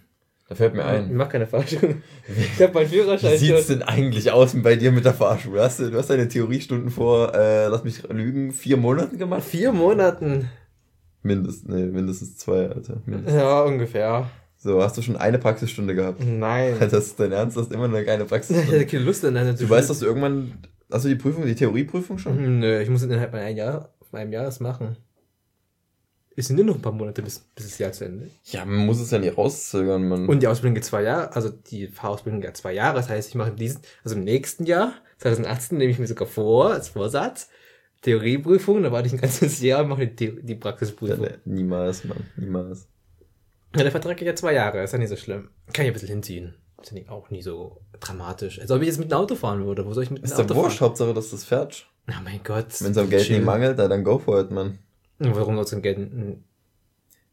Da 0.52 0.56
fällt 0.56 0.74
mir 0.74 0.84
ein. 0.84 1.06
Ich 1.06 1.16
mach 1.16 1.30
keine 1.30 1.48
Fahrschule. 1.48 2.02
Ich 2.28 2.62
hab 2.62 2.74
meinen 2.74 2.90
Führerschein. 2.90 3.32
Wie 3.32 3.38
sieht's 3.38 3.68
denn 3.68 3.84
eigentlich 3.84 4.34
aus 4.34 4.54
bei 4.62 4.76
dir 4.76 4.92
mit 4.92 5.06
der 5.06 5.14
Fahrschule? 5.14 5.62
Hast 5.62 5.80
du, 5.80 5.90
du 5.90 5.98
hast 5.98 6.10
deine 6.10 6.28
Theoriestunden 6.28 6.90
vor, 6.90 7.34
äh, 7.34 7.68
lass 7.68 7.86
mich 7.86 8.04
lügen, 8.10 8.52
vier 8.52 8.76
Monaten 8.76 9.18
gemacht? 9.18 9.44
Vier 9.44 9.72
Monaten? 9.72 10.50
Mindestens, 11.24 11.74
nee, 11.74 11.86
mindestens 11.86 12.38
zwei, 12.38 12.68
Alter. 12.68 13.02
Mindestens. 13.06 13.34
Ja, 13.42 13.62
ungefähr. 13.62 14.30
So, 14.58 14.84
hast 14.84 14.98
du 14.98 15.02
schon 15.02 15.16
eine 15.16 15.40
Praxisstunde 15.40 15.96
gehabt? 15.96 16.22
Nein. 16.22 16.76
Das 16.82 16.92
ist 16.92 17.18
dein 17.18 17.32
Ernst, 17.32 17.56
du 17.56 17.62
hast 17.62 17.72
immer 17.72 17.88
noch 17.88 18.04
keine 18.04 18.26
Praxisstunde. 18.26 18.64
ich 18.68 18.74
hatte 18.74 18.88
keine 18.88 19.06
Lust 19.06 19.24
an 19.24 19.38
eine 19.38 19.54
Du 19.54 19.70
weißt, 19.70 19.90
dass 19.90 20.00
du 20.00 20.06
irgendwann, 20.06 20.58
hast 20.92 21.06
du 21.06 21.10
die 21.10 21.16
Prüfung, 21.16 21.46
die 21.46 21.56
Theorieprüfung 21.56 22.18
schon? 22.18 22.60
Nö, 22.60 22.82
ich 22.82 22.90
muss 22.90 23.04
innerhalb 23.04 23.32
von 23.32 23.40
einem 23.40 23.56
Jahr, 23.56 23.94
von 24.10 24.20
einem 24.20 24.34
Jahr 24.34 24.44
das 24.44 24.60
machen. 24.60 24.98
Es 26.42 26.48
sind 26.48 26.58
ja 26.58 26.64
noch 26.66 26.76
ein 26.76 26.82
paar 26.82 26.92
Monate 26.92 27.22
bis, 27.22 27.40
bis 27.56 27.66
das 27.66 27.78
Jahr 27.78 27.92
zu 27.92 28.06
Ende. 28.06 28.30
Ja, 28.46 28.66
man 28.66 28.86
muss 28.86 29.00
es 29.00 29.12
ja 29.12 29.20
nicht 29.20 29.38
rauszögern, 29.38 30.08
man. 30.08 30.28
Und 30.28 30.42
die 30.42 30.48
Ausbildung 30.48 30.74
geht 30.74 30.86
zwei 30.86 31.04
Jahre, 31.04 31.34
also 31.36 31.50
die 31.50 31.88
Fahrausbildung 31.88 32.42
geht 32.42 32.58
zwei 32.58 32.74
Jahre. 32.74 32.96
Das 32.96 33.10
heißt, 33.10 33.30
ich 33.30 33.36
mache 33.36 33.52
diesen, 33.52 33.82
also 34.04 34.16
im 34.16 34.24
nächsten 34.24 34.66
Jahr, 34.66 34.94
2018, 35.20 35.78
nehme 35.78 35.92
ich 35.92 36.00
mir 36.00 36.08
sogar 36.08 36.28
vor, 36.28 36.72
als 36.72 36.90
Vorsatz, 36.90 37.50
Theorieprüfung, 38.02 38.82
da 38.82 38.92
warte 38.92 39.08
ich 39.08 39.14
ein 39.14 39.22
ganzes 39.22 39.62
Jahr 39.62 39.84
und 39.84 39.90
mache 39.90 40.08
die, 40.08 40.42
die 40.42 40.56
Praxisprüfung. 40.56 41.24
Ja, 41.24 41.32
niemals, 41.46 42.04
Mann, 42.06 42.26
niemals. 42.36 42.88
Ja, 43.76 43.84
der 43.84 43.92
Vertrag 43.92 44.18
geht 44.18 44.28
ja 44.28 44.36
zwei 44.36 44.54
Jahre, 44.54 44.84
ist 44.84 44.92
ja 44.92 44.98
nicht 44.98 45.10
so 45.10 45.16
schlimm. 45.16 45.50
Kann 45.72 45.86
ich 45.86 45.92
ein 45.92 45.94
bisschen 45.94 46.10
hinziehen. 46.10 46.56
Ist 46.82 46.92
ja 46.92 47.10
auch 47.10 47.30
nie 47.30 47.44
so 47.44 47.80
dramatisch. 48.00 48.60
Als 48.60 48.72
ob 48.72 48.82
ich 48.82 48.88
jetzt 48.88 48.98
mit 48.98 49.14
einem 49.14 49.22
Auto 49.22 49.36
fahren 49.36 49.64
würde. 49.66 49.86
Wo 49.86 49.94
soll 49.94 50.04
ich 50.04 50.10
mit 50.10 50.24
einem 50.24 50.32
Auto 50.32 50.36
fahren? 50.36 50.46
Ist 50.46 50.52
doch 50.52 50.64
wurscht, 50.64 50.82
Hauptsache, 50.82 51.14
dass 51.14 51.30
das 51.30 51.44
fährt. 51.44 51.88
Oh 52.10 52.14
mein 52.24 52.42
Gott. 52.44 52.82
Wenn 52.82 52.92
es 52.92 52.98
am 52.98 53.10
Geld 53.10 53.30
nicht 53.30 53.46
mangelt, 53.46 53.78
dann 53.78 54.04
go 54.04 54.18
for 54.18 54.42
it, 54.42 54.50
man. 54.50 54.80
Warum 55.24 55.56
soll 55.56 55.66
es 55.66 55.74
am 55.74 55.82
Geld 55.82 56.10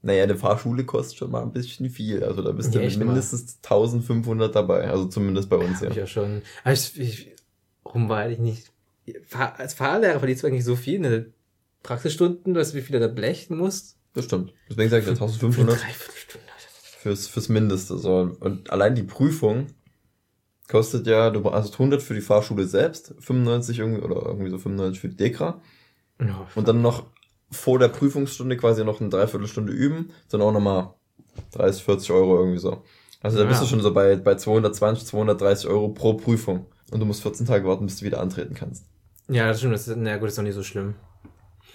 naja, 0.01 0.22
eine 0.22 0.37
Fahrschule 0.37 0.85
kostet 0.85 1.18
schon 1.18 1.31
mal 1.31 1.42
ein 1.42 1.53
bisschen 1.53 1.90
viel. 1.90 2.22
Also 2.22 2.42
da 2.42 2.53
bist 2.53 2.74
du 2.74 2.79
mindestens 2.79 3.59
mal. 3.68 3.79
1500 3.79 4.55
dabei. 4.55 4.88
Also 4.88 5.07
zumindest 5.07 5.51
bei 5.51 5.57
uns, 5.57 5.81
ja. 5.81 5.90
Ja, 5.90 6.07
schon. 6.07 6.42
Also 6.62 7.01
ich, 7.01 7.35
warum 7.83 8.09
war 8.09 8.31
ich 8.31 8.38
nicht, 8.38 8.70
als 9.33 9.74
Fahrlehrer 9.74 10.18
verdienst 10.18 10.42
du 10.42 10.46
eigentlich 10.46 10.64
so 10.64 10.77
viel, 10.77 11.05
eine 11.05 11.27
Praxisstunden, 11.83 12.55
weißt 12.55 12.72
du, 12.72 12.79
wie 12.79 12.83
viel 12.83 12.92
du 12.92 13.01
da 13.01 13.12
blechen 13.12 13.57
musst? 13.57 13.96
Das 14.14 14.27
stimmt. 14.27 14.53
Deswegen 14.70 14.90
sage 14.90 15.03
ich 15.03 15.09
1500. 15.09 15.79
Fürs, 17.01 17.27
fürs 17.27 17.48
Mindeste, 17.48 17.98
so. 17.98 18.37
Und 18.40 18.70
allein 18.70 18.94
die 18.94 19.05
Prüfung 19.05 19.66
kostet 20.68 21.07
ja, 21.07 21.31
du 21.31 21.44
hast 21.51 21.72
100 21.74 22.03
für 22.03 22.14
die 22.14 22.20
Fahrschule 22.20 22.66
selbst, 22.66 23.14
95 23.18 23.79
irgendwie, 23.79 24.03
oder 24.03 24.27
irgendwie 24.27 24.51
so 24.51 24.59
95 24.59 25.01
für 25.01 25.09
die 25.09 25.16
Dekra. 25.16 25.61
Ja, 26.20 26.46
und 26.55 26.68
dann 26.68 26.83
noch 26.83 27.07
vor 27.50 27.78
der 27.78 27.88
Prüfungsstunde 27.88 28.56
quasi 28.56 28.84
noch 28.84 29.00
eine 29.00 29.11
Dreiviertelstunde 29.11 29.72
üben, 29.72 30.11
dann 30.30 30.42
auch 30.42 30.52
nochmal 30.52 30.94
30, 31.52 31.82
40 31.82 32.11
Euro 32.11 32.38
irgendwie 32.38 32.58
so. 32.58 32.82
Also 33.20 33.38
da 33.38 33.44
bist 33.44 33.62
du 33.62 33.66
schon 33.66 33.80
so 33.80 33.92
bei, 33.92 34.16
bei 34.16 34.37
220, 34.37 35.06
230 35.06 35.68
Euro 35.68 35.88
pro 35.88 36.14
Prüfung. 36.14 36.66
Und 36.90 37.00
du 37.00 37.06
musst 37.06 37.22
14 37.22 37.46
Tage 37.46 37.66
warten, 37.66 37.87
bis 37.87 37.98
du 37.98 38.06
wieder 38.06 38.20
antreten 38.20 38.54
kannst. 38.54 38.87
Ja, 39.28 39.48
das 39.48 39.58
stimmt. 39.58 39.74
Das 39.74 39.88
ist, 39.88 39.96
na 39.96 40.16
gut, 40.16 40.24
das 40.24 40.32
ist 40.32 40.38
doch 40.38 40.42
nicht 40.42 40.54
so 40.54 40.62
schlimm. 40.62 40.94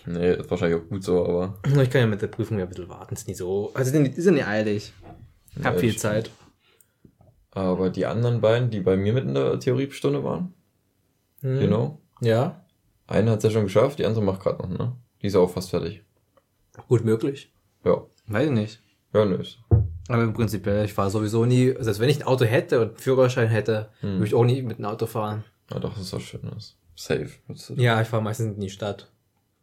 Nee, 0.06 0.34
ist 0.34 0.50
wahrscheinlich 0.50 0.82
auch 0.82 0.90
gut 0.90 1.04
so, 1.04 1.26
aber. 1.26 1.60
Ich 1.66 1.90
kann 1.90 2.02
ja 2.02 2.08
mit 2.08 2.22
der 2.22 2.28
Prüfung 2.28 2.58
ja 2.58 2.66
ein 2.66 2.70
bisschen 2.70 2.90
warten, 2.90 3.14
ist 3.14 3.28
nicht 3.28 3.38
so. 3.38 3.72
Also 3.74 3.92
die 3.92 4.22
sind 4.22 4.36
nicht 4.36 4.48
eilig. 4.48 4.94
Hab 5.64 5.76
ja, 5.76 5.80
viel 5.80 5.96
Zeit. 5.96 6.32
Aber 7.52 7.90
die 7.90 8.06
anderen 8.06 8.42
beiden, 8.42 8.72
die 8.72 8.80
bei 8.80 8.98
mir 8.98 9.14
mit 9.14 9.26
in 9.26 9.36
der 9.36 9.60
Theoriestunde 9.60 10.24
waren, 10.24 10.54
hm. 11.42 11.60
genau. 11.60 12.02
Ja. 12.20 12.66
Eine 13.06 13.32
hat's 13.32 13.44
ja 13.44 13.52
schon 13.52 13.66
geschafft, 13.66 14.00
die 14.00 14.06
andere 14.06 14.24
macht 14.24 14.42
gerade 14.42 14.64
noch, 14.64 14.70
ne? 14.70 14.96
Die 15.24 15.28
ist 15.28 15.36
auch 15.36 15.50
fast 15.50 15.72
fertig. 15.72 16.04
Gut 16.88 17.06
möglich. 17.06 17.52
Ja. 17.86 18.04
Weiß 18.28 18.48
ich 18.48 18.52
nicht. 18.52 18.84
Ja, 19.14 19.26
nö. 19.26 19.42
Aber 20.10 20.24
im 20.24 20.34
Prinzip, 20.34 20.68
ich 20.68 20.94
fahre 20.94 21.10
sowieso 21.10 21.46
nie, 21.46 21.76
also 21.76 21.98
wenn 22.00 22.10
ich 22.10 22.18
ein 22.18 22.28
Auto 22.28 22.46
hätte 22.46 22.82
und 22.82 22.90
einen 22.90 22.98
Führerschein 22.98 23.48
hätte, 23.48 23.90
hm. 24.02 24.16
würde 24.16 24.26
ich 24.26 24.36
auch 24.36 24.44
nie 24.44 24.62
mit 24.62 24.78
einem 24.78 24.88
Auto 24.88 25.06
fahren. 25.06 25.46
Ja, 25.72 25.80
doch, 25.80 25.94
das 25.94 26.04
ist 26.04 26.14
auch 26.14 26.20
schön. 26.20 26.42
Das 26.54 26.76
Safe. 26.96 27.30
Ja, 27.76 28.02
ich 28.02 28.08
fahre 28.08 28.22
meistens 28.22 28.56
in 28.56 28.60
die 28.60 28.70
Stadt. 28.70 29.12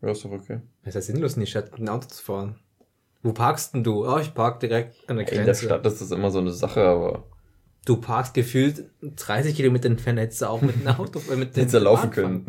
Ja, 0.03 0.11
ist 0.11 0.25
doch 0.25 0.33
okay. 0.33 0.61
Es 0.83 0.89
ist 0.89 0.95
ja 0.95 1.01
sinnlos, 1.03 1.35
in 1.35 1.41
die 1.41 1.47
Stadt 1.47 1.71
mit 1.71 1.81
einem 1.81 1.91
Auto 1.91 2.09
zu 2.09 2.23
fahren. 2.23 2.59
Wo 3.23 3.33
parkst 3.33 3.75
denn 3.75 3.85
du? 3.85 4.07
Oh, 4.07 4.19
ich 4.19 4.33
park 4.33 4.61
direkt 4.61 5.09
an 5.09 5.17
der 5.17 5.27
Grenze. 5.27 5.41
In 5.41 5.47
der 5.47 5.55
Stadt 5.55 5.87
ist 5.87 6.01
das 6.01 6.11
immer 6.11 6.31
so 6.31 6.39
eine 6.39 6.53
Sache, 6.53 6.83
aber. 6.83 7.25
Du 7.85 7.99
parkst 7.99 8.35
gefühlt 8.35 8.91
30 9.03 9.55
Kilometer 9.55 9.87
entfernt, 9.87 10.19
hättest 10.19 10.43
du 10.43 10.47
auch 10.47 10.63
mit 10.63 10.75
einem 10.77 10.99
Auto, 10.99 11.21
äh, 11.31 11.37
mit 11.37 11.55
dem 11.55 11.61
Hättest 11.61 11.75
du 11.75 11.79
laufen 11.79 12.11
können. 12.11 12.47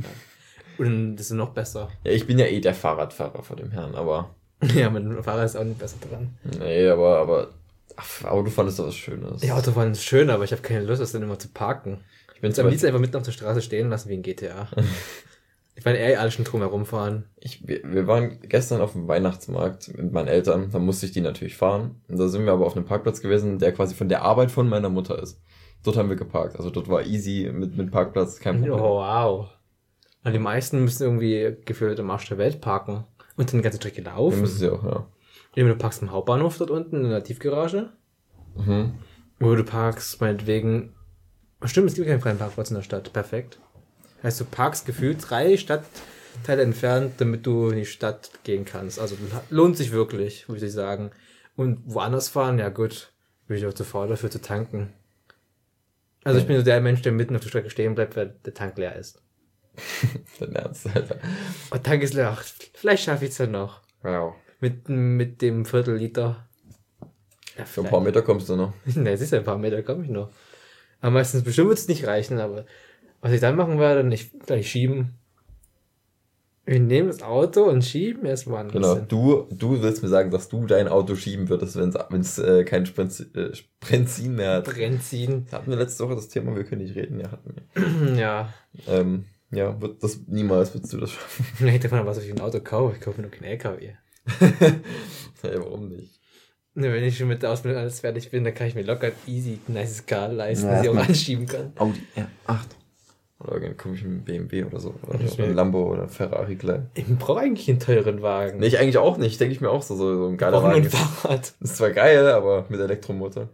Und 0.81 1.15
das 1.15 1.27
ist 1.27 1.33
noch 1.33 1.51
besser. 1.51 1.89
Ja, 2.03 2.11
ich 2.11 2.25
bin 2.25 2.39
ja 2.39 2.47
eh 2.47 2.59
der 2.59 2.73
Fahrradfahrer 2.73 3.43
vor 3.43 3.55
dem 3.55 3.69
Herrn, 3.69 3.93
aber. 3.93 4.33
ja, 4.75 4.89
dem 4.89 5.23
Fahrrad 5.23 5.45
ist 5.45 5.55
auch 5.55 5.63
nicht 5.63 5.77
besser 5.77 5.97
dran. 6.09 6.35
Nee, 6.57 6.87
aber, 6.87 7.19
aber. 7.19 7.49
Ach, 7.95 8.23
Autofahren 8.25 8.67
ist 8.67 8.79
doch 8.79 8.87
was 8.87 8.95
Schönes. 8.95 9.43
Ja, 9.43 9.55
Autofahren 9.55 9.91
ist 9.91 10.03
schön, 10.03 10.31
aber 10.31 10.43
ich 10.43 10.51
habe 10.51 10.63
keine 10.63 10.83
Lust, 10.83 10.99
das 10.99 11.11
dann 11.11 11.21
immer 11.21 11.37
zu 11.37 11.49
parken. 11.49 11.99
Ich 12.33 12.41
bin 12.41 12.57
am 12.59 12.69
liebsten 12.69 12.87
einfach 12.87 12.99
mitten 12.99 13.15
auf 13.15 13.21
der 13.21 13.31
Straße 13.31 13.61
stehen 13.61 13.91
lassen 13.91 14.09
wie 14.09 14.15
ein 14.15 14.23
GTA. 14.23 14.69
ich 15.75 15.85
meine, 15.85 15.99
eher 15.99 16.19
alle 16.19 16.31
schon 16.31 16.45
drum 16.45 16.61
herumfahren. 16.61 17.25
Ich, 17.37 17.67
wir, 17.67 17.81
wir 17.83 18.07
waren 18.07 18.39
gestern 18.41 18.81
auf 18.81 18.93
dem 18.93 19.07
Weihnachtsmarkt 19.07 19.95
mit 19.95 20.11
meinen 20.11 20.29
Eltern, 20.29 20.71
da 20.71 20.79
musste 20.79 21.05
ich 21.05 21.11
die 21.11 21.21
natürlich 21.21 21.57
fahren. 21.57 22.01
Und 22.07 22.17
da 22.17 22.27
sind 22.27 22.45
wir 22.45 22.53
aber 22.53 22.65
auf 22.65 22.75
einem 22.75 22.85
Parkplatz 22.85 23.21
gewesen, 23.21 23.59
der 23.59 23.71
quasi 23.71 23.93
von 23.93 24.09
der 24.09 24.23
Arbeit 24.23 24.49
von 24.49 24.67
meiner 24.67 24.89
Mutter 24.89 25.21
ist. 25.21 25.39
Dort 25.83 25.97
haben 25.97 26.09
wir 26.09 26.15
geparkt. 26.15 26.55
Also 26.57 26.71
dort 26.71 26.89
war 26.89 27.05
easy 27.05 27.51
mit, 27.53 27.77
mit 27.77 27.91
Parkplatz, 27.91 28.39
kein 28.39 28.57
Problem. 28.61 28.79
Oh, 28.79 28.95
wow. 28.97 29.49
Und 30.23 30.33
die 30.33 30.39
meisten 30.39 30.83
müssen 30.83 31.03
irgendwie 31.03 31.57
gefühlt 31.65 31.97
im 31.99 32.09
Arsch 32.11 32.27
der 32.29 32.37
Welt 32.37 32.61
parken. 32.61 33.05
Und 33.37 33.51
dann 33.51 33.59
die 33.59 33.63
ganze 33.63 33.77
Strecke 33.77 34.01
laufen. 34.01 34.35
Ja, 34.35 34.41
müssen 34.41 34.57
sie 34.57 34.69
auch, 34.69 34.83
ja. 34.83 35.07
Du 35.55 35.75
parkst 35.75 36.01
im 36.01 36.11
Hauptbahnhof 36.11 36.57
dort 36.57 36.69
unten 36.69 37.03
in 37.03 37.09
der 37.09 37.23
Tiefgarage. 37.23 37.89
Mhm. 38.55 38.93
Wo 39.39 39.55
du 39.55 39.63
parkst, 39.63 40.21
meinetwegen. 40.21 40.93
Stimmt, 41.63 41.89
es 41.89 41.95
gibt 41.95 42.07
keinen 42.07 42.21
freien 42.21 42.37
Parkplatz 42.37 42.69
in 42.69 42.75
der 42.75 42.83
Stadt. 42.83 43.11
Perfekt. 43.13 43.59
Heißt, 44.23 44.39
du 44.39 44.45
parkst 44.45 44.85
gefühlt 44.85 45.17
drei 45.27 45.57
statt 45.57 45.83
Teile 46.43 46.63
entfernt, 46.63 47.13
damit 47.17 47.45
du 47.45 47.69
in 47.69 47.77
die 47.77 47.85
Stadt 47.85 48.31
gehen 48.43 48.65
kannst. 48.65 48.99
Also 48.99 49.15
lohnt 49.49 49.77
sich 49.77 49.91
wirklich, 49.91 50.47
würde 50.47 50.65
ich 50.65 50.71
sagen. 50.71 51.11
Und 51.55 51.79
woanders 51.85 52.29
fahren, 52.29 52.57
ja 52.57 52.69
gut, 52.69 53.11
bin 53.47 53.57
ich 53.57 53.65
auch 53.65 53.73
zu 53.73 53.83
faul 53.83 54.07
dafür 54.07 54.31
zu 54.31 54.41
tanken. 54.41 54.93
Also 56.23 56.39
ich 56.39 56.47
bin 56.47 56.57
so 56.57 56.63
der 56.63 56.81
Mensch, 56.81 57.01
der 57.01 57.11
mitten 57.11 57.35
auf 57.35 57.41
der 57.41 57.49
Strecke 57.49 57.69
stehen 57.69 57.95
bleibt, 57.95 58.15
weil 58.15 58.35
der 58.45 58.53
Tank 58.53 58.77
leer 58.77 58.95
ist. 58.95 59.21
Dein 60.39 60.53
Ernst, 60.53 60.87
Alter. 60.93 61.17
Und 61.69 61.83
Tank 61.83 62.03
ist. 62.03 62.17
Ach, 62.17 62.43
vielleicht 62.73 63.03
schaffe 63.03 63.25
ich 63.25 63.31
es 63.31 63.37
dann 63.37 63.51
noch. 63.51 63.81
Wow. 64.01 64.35
Mit, 64.59 64.89
mit 64.89 65.41
dem 65.41 65.65
Viertel 65.65 65.95
Liter. 65.95 66.47
Ja, 67.57 67.65
Für 67.65 67.81
ein 67.81 67.89
paar 67.89 68.01
Meter 68.01 68.21
kommst 68.21 68.49
du 68.49 68.55
noch. 68.55 68.73
ne, 68.85 69.11
es 69.11 69.21
ist 69.21 69.33
ein 69.33 69.43
paar 69.43 69.57
Meter, 69.57 69.81
komme 69.83 70.03
ich 70.03 70.09
noch. 70.09 70.31
Aber 71.01 71.11
meistens 71.11 71.43
bestimmt 71.43 71.69
wird 71.69 71.79
es 71.79 71.87
nicht 71.87 72.05
reichen, 72.05 72.39
aber 72.39 72.65
was 73.21 73.31
ich 73.31 73.41
dann 73.41 73.55
machen 73.55 73.79
werde, 73.79 74.03
nicht 74.03 74.45
gleich 74.45 74.69
schieben. 74.69 75.17
Wir 76.63 76.79
nehmen 76.79 77.07
das 77.07 77.23
Auto 77.23 77.63
und 77.63 77.83
schieben 77.83 78.25
erstmal 78.25 78.61
an. 78.61 78.71
Genau, 78.71 78.95
du, 78.95 79.47
du 79.51 79.81
willst 79.81 80.03
mir 80.03 80.09
sagen, 80.09 80.29
dass 80.29 80.47
du 80.47 80.65
dein 80.67 80.87
Auto 80.87 81.15
schieben 81.15 81.49
würdest, 81.49 81.75
wenn 81.75 82.21
es 82.21 82.37
äh, 82.37 82.63
kein 82.63 82.85
Sprenzin, 82.85 83.33
äh, 83.33 83.55
Sprenzin 83.55 84.35
mehr 84.35 84.53
hat. 84.57 84.67
Sprenzin. 84.67 85.47
Hatten 85.51 85.71
wir 85.71 85.77
letzte 85.77 86.05
Woche 86.05 86.15
das 86.15 86.29
Thema, 86.29 86.55
wir 86.55 86.63
können 86.63 86.83
nicht 86.83 86.95
reden, 86.95 87.19
ja, 87.19 87.31
hatten 87.31 87.55
wir. 87.55 88.15
ja. 88.19 88.53
Ähm, 88.87 89.25
ja, 89.51 89.79
wird 89.81 90.03
das, 90.03 90.21
niemals 90.27 90.73
würdest 90.73 90.93
du 90.93 90.97
das 90.97 91.11
schaffen. 91.11 91.45
Nee, 91.65 91.79
davon 91.79 92.05
was 92.05 92.17
ich 92.23 92.31
ein 92.31 92.39
Auto 92.39 92.59
kaufe. 92.59 92.95
Ich 92.95 93.01
kaufe 93.01 93.21
nur 93.21 93.31
kein 93.31 93.43
LKW. 93.43 93.93
ja, 94.39 95.53
warum 95.59 95.89
nicht? 95.89 96.19
Ne, 96.73 96.93
wenn 96.93 97.03
ich 97.03 97.17
schon 97.17 97.27
mit 97.27 97.43
der 97.43 97.51
Ausbildung 97.51 97.81
alles 97.81 97.99
fertig 97.99 98.31
bin, 98.31 98.45
dann 98.45 98.53
kann 98.53 98.67
ich 98.67 98.75
mir 98.75 98.83
locker 98.83 99.11
easy 99.27 99.59
ein 99.67 99.73
nice 99.73 100.05
Car 100.05 100.29
leisten, 100.29 100.67
ja, 100.67 100.75
das 100.75 100.83
ich 100.83 100.89
auch 100.89 100.95
anschieben 100.95 101.45
kann. 101.45 101.73
Audi 101.77 102.01
R8. 102.15 102.59
Oder 103.39 103.53
irgendeinen 103.53 103.77
komischen 103.77 104.23
BMW 104.23 104.63
oder 104.63 104.79
so. 104.79 104.93
Oder 105.07 105.27
so 105.27 105.41
ein 105.41 105.53
Lambo 105.53 105.91
oder 105.91 106.07
Ferrari 106.07 106.55
gleich. 106.55 106.81
Ich 106.93 107.05
brauche 107.17 107.41
eigentlich 107.41 107.67
einen 107.69 107.79
teuren 107.79 108.21
Wagen. 108.21 108.59
Nee, 108.59 108.67
ich 108.67 108.77
eigentlich 108.77 108.99
auch 108.99 109.17
nicht. 109.17 109.39
Denke 109.39 109.53
ich 109.53 109.61
mir 109.61 109.71
auch 109.71 109.81
so. 109.81 109.95
So, 109.95 110.27
ein 110.27 110.37
geiler 110.37 110.61
Wagen. 110.61 110.83
Ein 110.83 110.89
Fahrrad. 110.89 111.55
Ist 111.59 111.77
zwar 111.77 111.89
geil, 111.89 112.27
aber 112.27 112.67
mit 112.69 112.79
Elektromotor. 112.79 113.49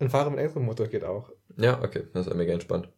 Ein 0.00 0.10
Fahrer 0.10 0.30
mit 0.30 0.40
Elektromotor 0.40 0.88
geht 0.88 1.04
auch. 1.04 1.30
Ja, 1.56 1.80
okay. 1.82 2.02
Das 2.12 2.26
ist 2.26 2.34
mega 2.34 2.52
entspannt. 2.52 2.88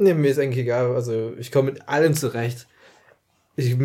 Nee, 0.00 0.14
mir 0.14 0.30
ist 0.30 0.38
eigentlich 0.38 0.60
egal. 0.60 0.94
Also, 0.94 1.34
ich 1.38 1.52
komme 1.52 1.72
mit 1.72 1.86
allem 1.86 2.14
zurecht. 2.14 2.66
Ich, 3.54 3.76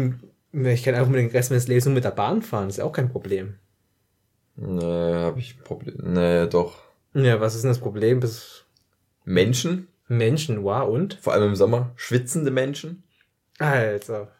ich 0.54 0.84
kann 0.84 0.96
auch 0.96 1.08
mit 1.08 1.20
den 1.20 1.30
Rest 1.30 1.52
meines 1.52 1.68
Lebens 1.68 1.84
nur 1.84 1.94
mit 1.94 2.06
der 2.06 2.12
Bahn 2.12 2.42
fahren. 2.42 2.70
Ist 2.70 2.80
auch 2.80 2.94
kein 2.94 3.10
Problem. 3.10 3.56
Nee, 4.56 4.82
habe 4.82 5.40
ich 5.40 5.62
Problem. 5.62 5.98
Nee, 6.14 6.48
doch. 6.48 6.82
Ja, 7.14 7.42
was 7.42 7.56
ist 7.56 7.66
denn 7.66 7.72
das 7.72 7.80
Problem? 7.80 8.22
Bis 8.22 8.64
Menschen? 9.26 9.90
Menschen, 10.08 10.64
wow, 10.64 10.88
und? 10.88 11.16
Vor 11.16 11.34
allem 11.34 11.50
im 11.50 11.56
Sommer. 11.58 11.92
Schwitzende 11.98 12.50
Menschen. 12.50 13.04
Alter. 13.60 14.32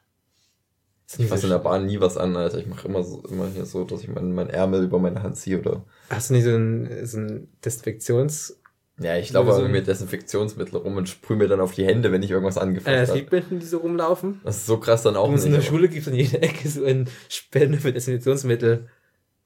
Ich 1.18 1.28
fasse 1.28 1.48
in 1.48 1.52
der 1.52 1.60
Bahn 1.60 1.88
nie 1.88 2.00
was 2.00 2.16
an, 2.16 2.38
Alter. 2.38 2.60
Ich 2.60 2.68
mache 2.68 2.88
immer 2.88 3.04
so, 3.04 3.22
immer 3.28 3.48
hier 3.48 3.66
so, 3.66 3.84
dass 3.84 4.02
ich 4.02 4.08
meinen 4.08 4.34
mein 4.34 4.50
Ärmel 4.50 4.86
über 4.86 4.98
meine 4.98 5.22
Hand 5.22 5.36
ziehe, 5.36 5.60
oder? 5.60 5.84
Hast 6.10 6.30
du 6.30 6.36
nicht 6.36 6.46
so 6.46 6.56
ein, 6.56 7.06
so 7.06 7.18
ein 7.18 7.50
Desinfektions... 7.66 8.62
Ja, 8.98 9.18
ich 9.18 9.30
glaube 9.30 9.52
so 9.54 9.68
mit 9.68 9.88
Desinfektionsmittel 9.88 10.78
rum 10.78 10.96
und 10.96 11.10
sprühe 11.10 11.36
mir 11.36 11.48
dann 11.48 11.60
auf 11.60 11.74
die 11.74 11.86
Hände, 11.86 12.14
wenn 12.14 12.24
ich 12.24 12.32
irgendwas 12.32 12.58
angefasst 12.58 12.88
äh, 12.88 13.02
habe. 13.02 13.12
Es 13.12 13.14
gibt 13.14 13.32
Menschen, 13.32 13.60
die 13.60 13.66
so 13.66 13.80
rumlaufen. 13.80 14.40
Das 14.44 14.58
ist 14.58 14.68
so 14.68 14.78
krass 14.78 15.04
dann 15.04 15.18
auch. 15.18 15.28
Und 15.28 15.44
in 15.44 15.52
der 15.52 15.62
Schule 15.62 15.90
gibt 15.90 16.04
es 16.04 16.08
an 16.08 16.16
jeder 16.16 16.42
Ecke 16.42 16.70
so 16.70 16.86
ein 16.86 17.10
Spende 17.28 17.78
für 17.78 17.92
Desinfektionsmittel 17.92 18.88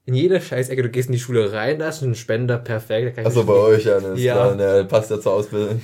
in 0.06 0.14
jeder 0.14 0.40
Scheißecke, 0.40 0.82
du 0.82 0.88
gehst 0.88 1.08
in 1.08 1.12
die 1.12 1.20
Schule 1.20 1.52
rein, 1.52 1.78
da 1.78 1.88
ist 1.88 2.02
ein 2.02 2.14
Spender, 2.14 2.58
perfekt. 2.58 3.18
Also 3.18 3.44
bei 3.44 3.52
euch, 3.52 3.84
ja, 3.84 4.00
ne, 4.00 4.14
ja. 4.16 4.54
Ne, 4.54 4.84
passt 4.84 5.10
ja 5.10 5.20
zur 5.20 5.32
Ausbildung. 5.32 5.80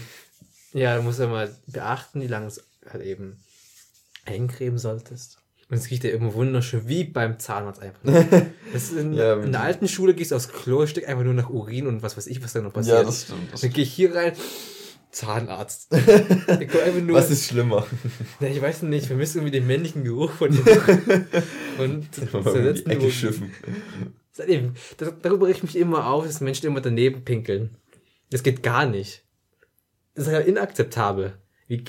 Ja, 0.73 0.97
du 0.97 1.03
musst 1.03 1.21
ja 1.21 1.27
mal 1.27 1.55
beachten, 1.67 2.21
wie 2.21 2.27
lange 2.27 2.47
du 2.47 2.53
es 2.53 2.64
halt 2.91 3.05
eben 3.05 3.41
eincremen 4.25 4.79
solltest. 4.79 5.39
Und 5.69 5.77
es 5.77 5.91
riecht 5.91 6.05
ja 6.05 6.11
immer 6.11 6.33
wunderschön, 6.35 6.87
wie 6.87 7.05
beim 7.05 7.39
Zahnarzt 7.41 7.83
einfach. 7.83 8.01
In, 8.97 9.14
ja, 9.14 9.35
in 9.35 9.53
der 9.53 9.62
alten 9.62 9.89
Schule 9.89 10.12
gehst 10.12 10.31
du 10.31 10.37
aufs 10.37 10.49
Klo, 10.49 10.87
steck 10.87 11.09
einfach 11.09 11.25
nur 11.25 11.33
nach 11.33 11.49
Urin 11.49 11.87
und 11.87 12.03
was 12.03 12.17
weiß 12.17 12.27
ich, 12.27 12.43
was 12.43 12.53
da 12.53 12.61
noch 12.61 12.73
passiert. 12.73 12.99
Ja, 12.99 13.05
das 13.05 13.23
stimmt. 13.23 13.53
Das 13.53 13.61
dann 13.62 13.71
gehe 13.71 13.85
ich 13.85 13.93
hier 13.93 14.14
rein, 14.14 14.33
Zahnarzt. 15.11 15.91
was 15.93 17.31
ist 17.31 17.47
schlimmer? 17.47 17.87
Ja, 18.41 18.49
ich 18.49 18.61
weiß 18.61 18.83
nicht, 18.83 19.09
wir 19.09 19.17
müssen 19.17 19.39
irgendwie 19.39 19.59
den 19.59 19.67
männlichen 19.67 20.05
Geruch 20.05 20.31
von 20.31 20.51
dem 20.51 21.27
und 21.79 22.14
zersetzten 22.14 22.91
Ecke 22.91 23.11
schiffen. 23.11 23.51
Darüber 25.23 25.47
rieche 25.47 25.59
ich 25.59 25.62
mich 25.62 25.77
immer 25.77 26.09
auf, 26.09 26.27
dass 26.27 26.43
Menschen 26.43 26.67
immer 26.67 26.83
daneben 26.83 27.25
pinkeln. 27.25 27.79
Das 28.31 28.43
geht 28.43 28.62
gar 28.62 28.85
nicht. 28.85 29.25
Das 30.14 30.27
ist 30.27 30.33
ja 30.33 30.41
inakzeptabel. 30.41 31.39
Wie, 31.67 31.85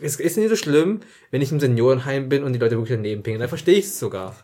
es 0.00 0.16
ist 0.16 0.36
nicht 0.36 0.48
so 0.48 0.56
schlimm, 0.56 1.00
wenn 1.30 1.42
ich 1.42 1.52
im 1.52 1.60
Seniorenheim 1.60 2.28
bin 2.28 2.44
und 2.44 2.52
die 2.52 2.58
Leute 2.58 2.76
wirklich 2.76 2.96
daneben 2.96 3.22
pinkeln. 3.22 3.40
Da 3.40 3.48
verstehe 3.48 3.78
ich 3.78 3.86
es 3.86 3.98
sogar. 3.98 4.36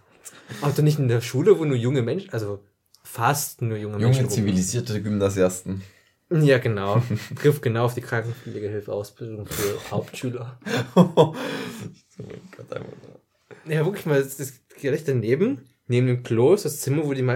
Aber 0.61 0.73
doch 0.73 0.83
nicht 0.83 0.99
in 0.99 1.09
der 1.09 1.21
Schule, 1.21 1.59
wo 1.59 1.65
nur 1.65 1.77
junge 1.77 2.03
Menschen, 2.03 2.31
also 2.33 2.65
fast 3.03 3.63
nur 3.63 3.77
junge, 3.79 3.95
junge 3.95 4.07
Menschen. 4.07 4.23
Junge 4.23 4.35
zivilisierte 4.35 5.03
Gymnasiasten. 5.03 5.83
Ja, 6.31 6.59
genau. 6.59 7.03
Trifft 7.37 7.63
genau 7.63 7.87
auf 7.87 7.95
die 7.95 8.01
Krankenpflegehilfeausbildung 8.03 9.47
für 9.47 9.91
Hauptschüler. 9.91 10.59
oh 10.95 11.35
mein 12.19 12.41
Gott, 12.57 12.67
so. 12.69 13.71
Ja, 13.71 13.85
wirklich 13.85 14.07
mal, 14.07 14.23
das 14.23 14.39
ist 14.41 14.63
direkt 14.83 15.09
daneben, 15.09 15.67
neben 15.87 16.07
dem 16.07 16.23
Klo 16.23 16.55
ist 16.55 16.65
das 16.65 16.81
Zimmer, 16.81 17.05
wo 17.05 17.13
die, 17.13 17.27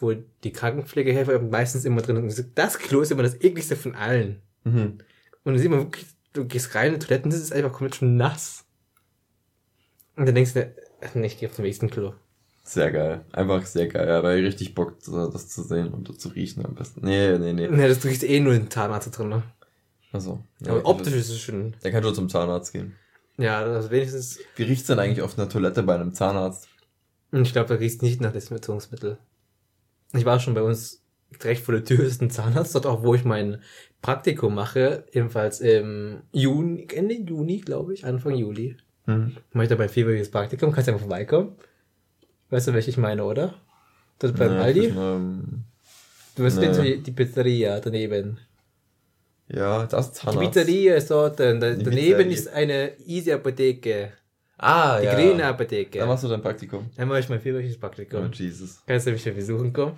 wo 0.00 0.12
die 0.12 0.52
Krankenpflegehelfer 0.52 1.38
meistens 1.40 1.84
immer 1.84 2.02
drin 2.02 2.28
sind. 2.30 2.58
Das 2.58 2.78
Klo 2.78 3.00
ist 3.00 3.10
immer 3.10 3.22
das 3.22 3.40
ekligste 3.40 3.76
von 3.76 3.94
allen. 3.94 4.42
Mhm. 4.64 4.98
Und 5.44 5.54
dann 5.54 5.58
sieht 5.58 5.70
man 5.70 5.80
wirklich, 5.80 6.06
du 6.32 6.44
gehst 6.46 6.74
rein 6.74 6.94
in 6.94 7.00
die 7.00 7.06
Toiletten, 7.06 7.30
das 7.30 7.40
ist 7.40 7.52
einfach 7.52 7.72
komplett 7.72 7.96
schon 7.96 8.16
nass. 8.16 8.64
Und 10.16 10.26
dann 10.26 10.34
denkst 10.34 10.54
du, 10.54 10.74
nee, 11.14 11.26
ich 11.26 11.38
gehe 11.38 11.48
auf 11.48 11.56
den 11.56 11.64
nächsten 11.64 11.90
Klo. 11.90 12.12
Sehr 12.64 12.92
geil. 12.92 13.24
Einfach 13.32 13.66
sehr 13.66 13.88
geil. 13.88 14.06
Ja, 14.06 14.22
weil 14.22 14.44
richtig 14.44 14.74
Bock, 14.74 14.98
das 15.00 15.48
zu 15.48 15.62
sehen 15.62 15.88
und 15.88 16.20
zu 16.20 16.28
riechen 16.28 16.64
am 16.64 16.74
besten. 16.74 17.00
Nee, 17.04 17.38
nee, 17.38 17.52
nee. 17.52 17.68
Nee, 17.68 17.88
das 17.88 18.04
riecht 18.04 18.22
eh 18.22 18.40
nur 18.40 18.54
in 18.54 18.62
den 18.62 18.70
Zahnarzt 18.70 19.16
drin, 19.16 19.30
ne? 19.30 19.42
Achso. 20.12 20.44
Ja, 20.60 20.72
Aber 20.72 20.86
optisch 20.86 21.14
ist 21.14 21.30
es 21.30 21.40
schön. 21.40 21.74
Der 21.82 21.90
kann 21.90 22.02
schon 22.02 22.14
zum 22.14 22.28
Zahnarzt 22.28 22.72
gehen. 22.72 22.94
Ja, 23.38 23.64
das 23.64 23.90
wenigstens. 23.90 24.38
Wie 24.56 24.62
riecht's 24.62 24.86
denn 24.86 24.98
eigentlich 24.98 25.22
auf 25.22 25.38
einer 25.38 25.48
Toilette 25.48 25.82
bei 25.82 25.94
einem 25.94 26.14
Zahnarzt? 26.14 26.68
Ich 27.32 27.52
glaube, 27.52 27.68
da 27.68 27.74
riecht's 27.76 28.02
nicht 28.02 28.20
nach 28.20 28.32
Desinfektionsmittel. 28.32 29.18
Ich 30.12 30.24
war 30.24 30.38
schon 30.38 30.54
bei 30.54 30.62
uns 30.62 31.02
direkt 31.42 31.62
vor 31.62 31.74
der 31.74 31.84
Tür 31.84 32.04
ist 32.04 32.20
ein 32.20 32.30
Zahnarzt, 32.30 32.74
dort 32.74 32.86
auch, 32.86 33.02
wo 33.02 33.14
ich 33.14 33.24
mein 33.24 33.62
Praktikum 34.02 34.54
mache, 34.54 35.04
ebenfalls 35.12 35.60
im 35.60 36.22
Juni, 36.32 36.88
Ende 36.92 37.14
Juni, 37.14 37.58
glaube 37.58 37.94
ich, 37.94 38.04
Anfang 38.04 38.34
Juli. 38.34 38.76
Mhm. 39.06 39.36
Mache 39.52 39.64
ich 39.64 39.70
da 39.70 39.76
mein 39.76 39.88
vierwöchiges 39.88 40.30
Praktikum, 40.30 40.72
kannst 40.72 40.88
du 40.88 40.92
einfach 40.92 41.06
vorbeikommen. 41.06 41.56
Weißt 42.50 42.68
du, 42.68 42.74
welche 42.74 42.90
ich 42.90 42.96
meine, 42.98 43.24
oder? 43.24 43.54
Das 44.18 44.32
beim 44.32 44.54
nee, 44.54 44.60
Aldi? 44.60 44.88
Du 44.90 46.44
weißt 46.44 46.58
nee. 46.58 46.98
die 46.98 47.10
Pizzeria 47.12 47.80
daneben. 47.80 48.38
Ja, 49.48 49.86
das 49.86 50.08
ist 50.08 50.14
Zahnarzt. 50.16 50.40
Die 50.40 50.46
Pizzeria 50.46 50.96
ist 50.96 51.10
dort, 51.10 51.40
da, 51.40 51.52
daneben 51.52 51.84
Pizzeria. 51.84 52.32
ist 52.32 52.48
eine 52.48 52.92
Easy 53.06 53.32
Apotheke. 53.32 54.12
Ah, 54.58 54.98
die 54.98 55.06
ja. 55.06 55.16
Die 55.16 55.22
grüne 55.22 55.44
Apotheke. 55.44 55.98
Da 55.98 56.06
machst 56.06 56.24
du 56.24 56.28
dein 56.28 56.42
Praktikum. 56.42 56.90
Dann 56.96 57.08
mache 57.08 57.20
ich 57.20 57.28
mein 57.28 57.40
vierwöchiges 57.40 57.78
Praktikum. 57.78 58.26
Oh, 58.26 58.32
Jesus. 58.32 58.82
Kannst 58.86 59.06
du 59.06 59.12
mich 59.12 59.24
ja 59.24 59.32
besuchen 59.32 59.72
kommen? 59.72 59.94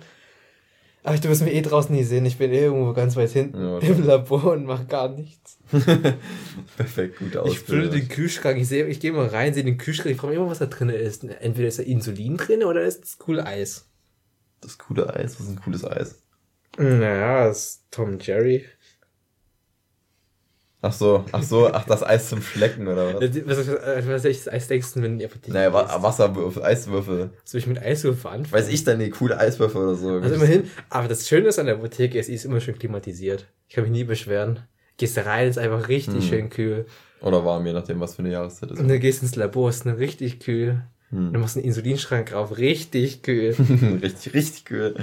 Aber 1.05 1.17
du 1.19 1.29
wirst 1.29 1.43
mich 1.43 1.53
eh 1.53 1.61
draußen 1.61 1.95
nie 1.95 2.03
sehen. 2.03 2.25
Ich 2.25 2.39
bin 2.39 2.51
eh 2.51 2.61
irgendwo 2.61 2.91
ganz 2.93 3.15
weit 3.15 3.29
hinten 3.29 3.61
ja, 3.61 3.77
im 3.77 4.03
Labor 4.03 4.53
und 4.53 4.65
mache 4.65 4.85
gar 4.85 5.07
nichts. 5.07 5.59
Perfekt, 6.77 7.19
gut 7.19 7.37
aus. 7.37 7.51
Ich 7.51 7.59
fülle 7.59 7.89
den 7.89 8.07
Kühlschrank. 8.07 8.57
Ich 8.57 8.67
sehe, 8.67 8.87
ich 8.87 8.99
gehe 8.99 9.11
mal 9.11 9.27
rein, 9.27 9.53
sehe 9.53 9.63
den 9.63 9.77
Kühlschrank. 9.77 10.09
Ich 10.09 10.17
frage 10.17 10.31
mich 10.31 10.39
immer, 10.39 10.49
was 10.49 10.57
da 10.57 10.65
drin 10.65 10.89
ist. 10.89 11.23
Entweder 11.23 11.67
ist 11.67 11.77
da 11.77 11.83
Insulin 11.83 12.37
drin 12.37 12.63
oder 12.63 12.81
ist 12.81 13.03
das 13.03 13.19
coole 13.19 13.45
Eis. 13.45 13.87
Das 14.61 14.79
coole 14.79 15.13
Eis? 15.13 15.39
Was 15.39 15.45
ist 15.45 15.51
ein 15.51 15.61
cooles 15.61 15.85
Eis? 15.85 16.23
Naja, 16.79 17.45
das 17.45 17.57
ist 17.59 17.83
Tom 17.91 18.17
Jerry. 18.19 18.65
Ach 20.85 20.93
so, 20.93 21.25
ach 21.31 21.41
so, 21.41 21.73
ach, 21.73 21.83
das 21.85 22.03
Eis 22.03 22.29
zum 22.29 22.43
Schlecken 22.43 22.87
oder 22.87 23.15
was? 23.15 23.35
Was, 23.47 23.67
was, 23.67 24.07
was 24.07 24.23
welches 24.23 24.47
Eis 24.47 24.67
denkst 24.67 24.93
du, 24.93 25.01
wenn 25.01 25.19
ihr 25.19 25.29
Naja, 25.47 25.73
Wa 25.73 26.03
Wasserwürfel, 26.03 26.61
Eiswürfel. 26.61 27.31
Soll 27.43 27.59
ich 27.59 27.65
mit 27.65 27.81
Eiswürfel 27.81 28.29
anfangen? 28.29 28.51
Weiß 28.51 28.69
ich 28.69 28.83
dann, 28.83 28.99
die 28.99 29.09
coole 29.09 29.35
Eiswürfel 29.35 29.81
oder 29.81 29.95
so. 29.95 30.09
Also 30.09 30.35
immerhin, 30.35 30.69
aber 30.91 31.07
das 31.07 31.27
Schöne 31.27 31.47
ist 31.47 31.57
an 31.57 31.65
der 31.65 31.75
Apotheke, 31.75 32.19
ist, 32.19 32.27
sie 32.27 32.35
ist 32.35 32.45
immer 32.45 32.61
schön 32.61 32.77
klimatisiert. 32.77 33.47
Ich 33.67 33.73
kann 33.73 33.83
mich 33.83 33.93
nie 33.93 34.03
beschweren. 34.03 34.59
Gehst 34.97 35.17
da 35.17 35.23
rein, 35.23 35.47
ist 35.47 35.57
einfach 35.57 35.89
richtig 35.89 36.17
hm. 36.17 36.21
schön 36.21 36.49
kühl. 36.51 36.85
Oder 37.19 37.43
warm, 37.43 37.65
je 37.65 37.73
nachdem, 37.73 37.99
was 37.99 38.13
für 38.13 38.19
eine 38.19 38.31
Jahreszeit 38.31 38.69
ist. 38.69 38.79
Und 38.79 38.87
dann 38.87 38.99
gehst 38.99 39.23
ins 39.23 39.35
Labor, 39.35 39.69
ist 39.69 39.87
eine 39.87 39.97
richtig 39.97 40.39
kühl. 40.39 40.83
Hm. 41.09 41.33
Dann 41.33 41.41
machst 41.41 41.55
du 41.55 41.61
einen 41.61 41.67
Insulinschrank 41.67 42.27
drauf, 42.27 42.59
richtig 42.59 43.23
kühl. 43.23 43.55
richtig, 44.03 44.35
richtig 44.35 44.65
kühl. 44.65 44.95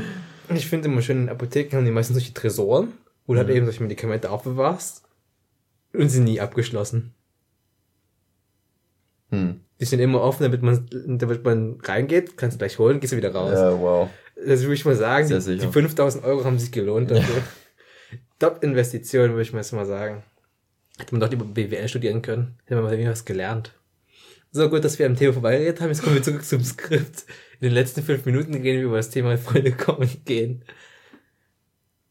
Und 0.48 0.54
ich 0.54 0.68
finde 0.68 0.86
immer 0.86 1.02
schön, 1.02 1.24
in 1.24 1.28
Apotheken 1.28 1.76
haben 1.76 1.84
die 1.84 1.90
meistens 1.90 2.18
solche 2.18 2.34
Tresoren, 2.34 2.92
wo 3.26 3.32
du 3.32 3.40
halt 3.40 3.48
hm. 3.48 3.56
eben 3.56 3.66
solche 3.66 3.82
Medikamente 3.82 4.30
aufbewahrst. 4.30 5.02
Und 5.92 6.08
sind 6.08 6.24
nie 6.24 6.40
abgeschlossen. 6.40 7.14
Hm. 9.30 9.60
Die 9.80 9.84
sind 9.84 10.00
immer 10.00 10.20
offen, 10.20 10.44
damit 10.44 10.62
man, 10.62 10.86
damit 11.18 11.44
man 11.44 11.80
reingeht, 11.82 12.36
kannst 12.36 12.58
gleich 12.58 12.78
holen, 12.78 13.00
gehst 13.00 13.12
du 13.12 13.16
wieder 13.16 13.34
raus. 13.34 13.54
Ja, 13.54 13.78
wow. 13.80 14.08
Das 14.36 14.62
würde 14.62 14.74
ich 14.74 14.84
mal 14.84 14.94
sagen, 14.94 15.28
die, 15.28 15.58
die 15.58 15.66
5000 15.66 16.24
Euro 16.24 16.44
haben 16.44 16.58
sich 16.58 16.70
gelohnt 16.70 17.10
dafür. 17.10 17.36
Ja. 17.36 17.42
Top-Investition, 18.38 19.30
würde 19.30 19.42
ich 19.42 19.52
mal 19.52 19.64
mal 19.72 19.86
sagen. 19.86 20.22
Hätte 20.98 21.14
man 21.14 21.20
doch 21.20 21.30
lieber 21.30 21.44
BWL 21.44 21.88
studieren 21.88 22.22
können, 22.22 22.58
hätte 22.64 22.80
man 22.80 22.84
mal 22.84 23.10
was 23.10 23.24
gelernt. 23.24 23.72
So 24.50 24.68
gut, 24.68 24.84
dass 24.84 24.98
wir 24.98 25.06
am 25.06 25.16
Thema 25.16 25.32
vorbeigeredet 25.32 25.80
haben. 25.80 25.88
Jetzt 25.88 26.02
kommen 26.02 26.14
wir 26.14 26.22
zurück 26.22 26.44
zum 26.44 26.62
Skript. 26.62 27.24
In 27.60 27.68
den 27.68 27.72
letzten 27.72 28.02
fünf 28.02 28.26
Minuten 28.26 28.52
gehen 28.60 28.76
wir 28.76 28.84
über 28.84 28.98
das 28.98 29.08
Thema 29.08 29.38
Freunde 29.38 29.72
kommen 29.72 30.02
und 30.02 30.26
gehen. 30.26 30.62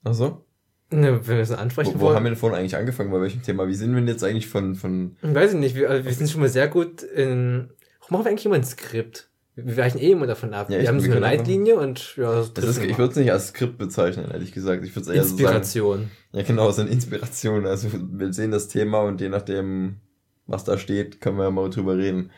Ach 0.04 0.14
so? 0.14 0.44
Ne, 0.94 1.26
wenn 1.26 1.38
wir 1.38 1.44
es 1.44 1.52
ansprechen 1.52 1.94
wo, 1.96 2.00
wo 2.00 2.06
wollen. 2.08 2.18
haben 2.18 2.26
wir 2.26 2.32
denn 2.32 2.38
vorhin 2.38 2.60
eigentlich 2.60 2.76
angefangen? 2.76 3.12
Bei 3.12 3.22
welchem 3.22 3.42
Thema? 3.42 3.68
Wie 3.68 3.74
sind 3.74 3.92
wir 3.92 4.02
denn 4.02 4.10
jetzt 4.10 4.24
eigentlich 4.24 4.48
von, 4.48 4.76
von? 4.76 5.16
Weiß 5.22 5.54
ich 5.54 5.60
nicht. 5.60 5.76
Wir, 5.76 5.90
also 5.90 6.06
wir 6.06 6.14
sind 6.14 6.30
schon 6.30 6.42
mal 6.42 6.50
sehr 6.50 6.68
gut 6.68 7.02
in, 7.02 7.70
warum 8.02 8.18
machen 8.18 8.26
wir 8.26 8.30
eigentlich 8.32 8.46
immer 8.46 8.56
ein 8.56 8.64
Skript? 8.66 9.30
Wir 9.56 9.78
weichen 9.78 10.00
eh 10.00 10.12
immer 10.12 10.28
davon 10.28 10.54
ab. 10.54 10.70
Ja, 10.70 10.80
wir 10.80 10.88
haben 10.88 11.00
so 11.00 11.10
eine 11.12 11.20
Leitlinie 11.20 11.78
und 11.78 12.16
ja, 12.18 12.44
das 12.54 12.64
ist, 12.64 12.84
ich 12.84 12.98
würde 12.98 13.12
es 13.12 13.18
nicht 13.18 13.32
als 13.32 13.50
Skript 13.50 13.78
bezeichnen, 13.78 14.32
ehrlich 14.32 14.52
gesagt. 14.52 14.84
Ich 14.84 14.96
würde 14.96 15.14
eher 15.14 15.22
Inspiration. 15.22 15.98
So 15.98 16.04
sagen, 16.04 16.12
ja, 16.34 16.44
genau, 16.44 16.70
es 16.70 16.76
sind 16.78 16.90
Inspirationen. 16.90 17.66
Also 17.68 17.90
wir 17.94 18.34
sehen 18.34 18.52
das 18.52 18.68
Thema 18.68 19.02
und 19.02 19.22
je 19.22 19.30
nachdem, 19.30 19.98
was 20.48 20.64
da 20.64 20.78
steht, 20.78 21.22
können 21.22 21.38
wir 21.38 21.46
ja 21.46 21.52
mal 21.52 21.70
drüber 21.70 21.98
reden. 21.98 22.32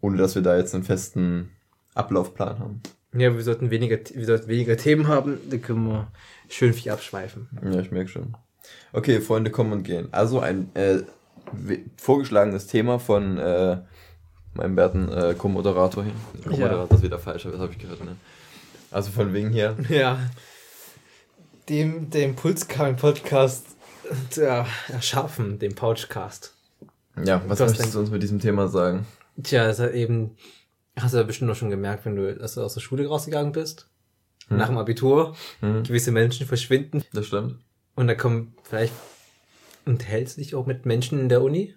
Ohne 0.00 0.16
dass 0.16 0.34
wir 0.34 0.42
da 0.42 0.56
jetzt 0.56 0.74
einen 0.74 0.84
festen 0.84 1.50
Ablaufplan 1.94 2.58
haben. 2.58 2.82
Ja, 3.12 3.34
wir 3.34 3.42
sollten 3.42 3.70
weniger, 3.70 3.98
wir 4.14 4.26
sollten 4.26 4.48
weniger 4.48 4.76
Themen 4.76 5.08
haben, 5.08 5.38
da 5.50 5.56
können 5.56 5.86
wir 5.88 6.08
schön 6.48 6.72
viel 6.72 6.92
abschweifen. 6.92 7.48
Ja, 7.62 7.80
ich 7.80 7.90
merke 7.90 8.08
schon. 8.08 8.36
Okay, 8.92 9.20
Freunde 9.20 9.50
kommen 9.50 9.72
und 9.72 9.82
gehen. 9.82 10.08
Also 10.12 10.40
ein 10.40 10.70
äh, 10.74 11.00
vorgeschlagenes 11.96 12.66
Thema 12.66 12.98
von 12.98 13.38
äh, 13.38 13.78
meinem 14.54 14.76
werten 14.76 15.08
äh, 15.10 15.34
Co-Moderator 15.36 16.04
hier. 16.04 16.12
Co-Moderator 16.44 16.86
ja. 16.88 16.96
ist 16.96 17.02
wieder 17.02 17.18
falsch, 17.18 17.44
das 17.44 17.58
habe 17.58 17.72
ich 17.72 17.78
gehört. 17.78 18.04
Ne? 18.04 18.16
Also 18.90 19.10
von 19.10 19.32
wegen 19.32 19.50
hier. 19.50 19.76
Ja. 19.88 20.18
Dem, 21.68 22.10
dem 22.10 22.34
Pulskammer-Podcast 22.34 23.64
ja, 24.34 24.66
erschaffen, 24.88 25.60
dem 25.60 25.74
Pouchcast. 25.76 26.52
Ja, 27.24 27.42
was 27.46 27.60
möchtest 27.60 27.94
du 27.94 28.00
uns 28.00 28.10
mit 28.10 28.22
diesem 28.22 28.40
Thema 28.40 28.66
sagen? 28.66 29.06
Tja, 29.40 29.66
das 29.66 29.78
hat 29.78 29.92
eben, 29.92 30.36
hast 30.96 31.14
du 31.14 31.18
ja 31.18 31.24
bestimmt 31.24 31.50
auch 31.50 31.56
schon 31.56 31.70
gemerkt, 31.70 32.04
wenn 32.04 32.16
du, 32.16 32.34
dass 32.34 32.54
du 32.54 32.62
aus 32.62 32.74
der 32.74 32.80
Schule 32.80 33.06
rausgegangen 33.06 33.52
bist. 33.52 33.88
Hm. 34.48 34.56
Nach 34.58 34.68
dem 34.68 34.78
Abitur. 34.78 35.36
Hm. 35.60 35.84
Gewisse 35.84 36.12
Menschen 36.12 36.46
verschwinden. 36.46 37.04
Das 37.12 37.26
stimmt. 37.26 37.56
Und 37.94 38.06
da 38.06 38.14
kommen 38.14 38.54
vielleicht, 38.62 38.94
unterhältst 39.84 40.36
du 40.36 40.40
dich 40.40 40.54
auch 40.54 40.66
mit 40.66 40.86
Menschen 40.86 41.18
in 41.18 41.28
der 41.28 41.42
Uni? 41.42 41.74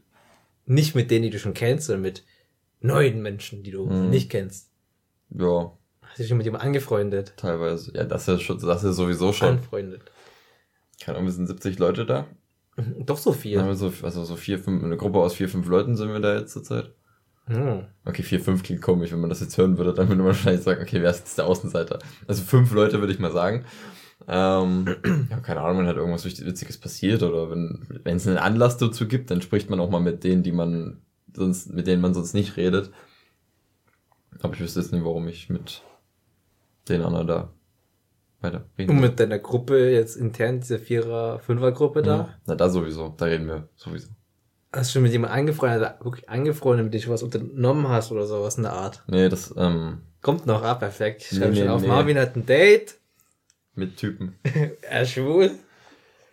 Nicht 0.65 0.95
mit 0.95 1.11
denen, 1.11 1.23
die 1.23 1.29
du 1.29 1.39
schon 1.39 1.53
kennst, 1.53 1.87
sondern 1.87 2.03
mit 2.03 2.23
neuen 2.79 3.21
Menschen, 3.21 3.63
die 3.63 3.71
du 3.71 3.89
hm. 3.89 4.09
nicht 4.09 4.29
kennst. 4.29 4.69
Ja. 5.29 5.77
Hast 6.01 6.19
du 6.19 6.23
dich 6.23 6.29
schon 6.29 6.37
mit 6.37 6.45
jemandem 6.45 6.67
angefreundet? 6.67 7.33
Teilweise. 7.37 7.91
Ja, 7.95 8.03
das 8.03 8.27
ist 8.27 8.41
schon, 8.41 8.59
das 8.59 8.83
ist 8.83 8.95
sowieso 8.95 9.33
schon. 9.33 9.49
Anfreundet. 9.49 10.01
Keine 11.01 11.17
Ahnung, 11.17 11.27
wir 11.27 11.33
sind 11.33 11.47
70 11.47 11.79
Leute 11.79 12.05
da. 12.05 12.27
Doch 12.99 13.17
so 13.17 13.33
viel. 13.33 13.59
Also 13.59 13.89
so 13.89 14.35
vier, 14.35 14.59
fünf, 14.59 14.83
eine 14.83 14.97
Gruppe 14.97 15.19
aus 15.19 15.35
vier, 15.35 15.49
fünf 15.49 15.67
Leuten 15.67 15.95
sind 15.95 16.09
wir 16.09 16.19
da 16.19 16.37
jetzt 16.37 16.53
zurzeit. 16.53 16.91
Hm. 17.47 17.85
Okay, 18.05 18.23
vier, 18.23 18.39
fünf 18.39 18.63
klingt 18.63 18.81
komisch, 18.81 19.11
wenn 19.11 19.19
man 19.19 19.29
das 19.29 19.41
jetzt 19.41 19.57
hören 19.57 19.77
würde, 19.77 19.93
dann 19.93 20.07
würde 20.07 20.19
man 20.19 20.27
wahrscheinlich 20.27 20.63
sagen, 20.63 20.81
okay, 20.81 21.01
wer 21.01 21.11
ist 21.11 21.19
jetzt 21.19 21.37
der 21.37 21.45
Außenseiter? 21.45 21.99
Also 22.27 22.43
fünf 22.43 22.71
Leute 22.73 22.99
würde 22.99 23.11
ich 23.11 23.19
mal 23.19 23.31
sagen. 23.31 23.65
Ähm, 24.27 24.85
ja, 25.29 25.39
keine 25.41 25.61
Ahnung, 25.61 25.79
wenn 25.79 25.87
halt 25.87 25.97
irgendwas 25.97 26.25
Witziges 26.25 26.77
passiert 26.77 27.23
oder 27.23 27.49
wenn 27.49 27.85
wenn 28.03 28.17
es 28.17 28.27
einen 28.27 28.37
Anlass 28.37 28.77
dazu 28.77 29.07
gibt, 29.07 29.31
dann 29.31 29.41
spricht 29.41 29.69
man 29.69 29.81
auch 29.81 29.89
mal 29.89 29.99
mit 29.99 30.23
denen, 30.23 30.43
die 30.43 30.53
man 30.53 31.01
sonst, 31.35 31.73
mit 31.73 31.87
denen 31.87 32.01
man 32.01 32.13
sonst 32.13 32.33
nicht 32.33 32.55
redet. 32.55 32.91
Aber 34.41 34.53
ich 34.53 34.61
wüsste 34.61 34.79
jetzt 34.79 34.93
nicht, 34.93 35.03
warum 35.03 35.27
ich 35.27 35.49
mit 35.49 35.81
den 36.87 37.01
anderen 37.01 37.27
da 37.27 37.53
weiter 38.41 38.65
reden. 38.77 38.91
Und 38.91 39.01
mit 39.01 39.19
deiner 39.19 39.39
Gruppe 39.39 39.89
jetzt 39.91 40.15
intern, 40.15 40.59
dieser 40.59 40.79
Vierer-, 40.79 41.39
Fünfer-Gruppe 41.39 42.01
da? 42.01 42.15
Ja. 42.15 42.29
Na, 42.45 42.55
da 42.55 42.69
sowieso, 42.69 43.13
da 43.17 43.25
reden 43.25 43.47
wir 43.47 43.69
sowieso. 43.75 44.09
Hast 44.75 44.89
du 44.89 44.93
schon 44.93 45.03
mit 45.03 45.11
jemandem 45.11 45.39
angefreundet, 45.39 45.93
wirklich 46.03 46.27
angefreundet, 46.27 46.85
mit 46.85 46.93
dem 46.95 47.01
du 47.01 47.09
was 47.09 47.21
unternommen 47.21 47.87
hast 47.89 48.11
oder 48.11 48.25
sowas 48.25 48.57
in 48.57 48.63
der 48.63 48.73
Art? 48.73 49.03
Nee, 49.07 49.29
das, 49.29 49.53
ähm. 49.55 49.99
Kommt 50.21 50.47
noch 50.47 50.63
ab, 50.63 50.79
perfekt. 50.79 51.21
Ich 51.21 51.37
schreibe 51.37 51.51
nee, 51.51 51.57
schon 51.57 51.65
nee, 51.67 51.73
auf. 51.73 51.81
Nee. 51.81 51.87
Marvin 51.87 52.17
hat 52.17 52.35
ein 52.35 52.45
Date. 52.45 52.95
Mit 53.75 53.97
Typen. 53.97 54.39
er 54.81 55.03
ist 55.03 55.11
schwul. 55.11 55.51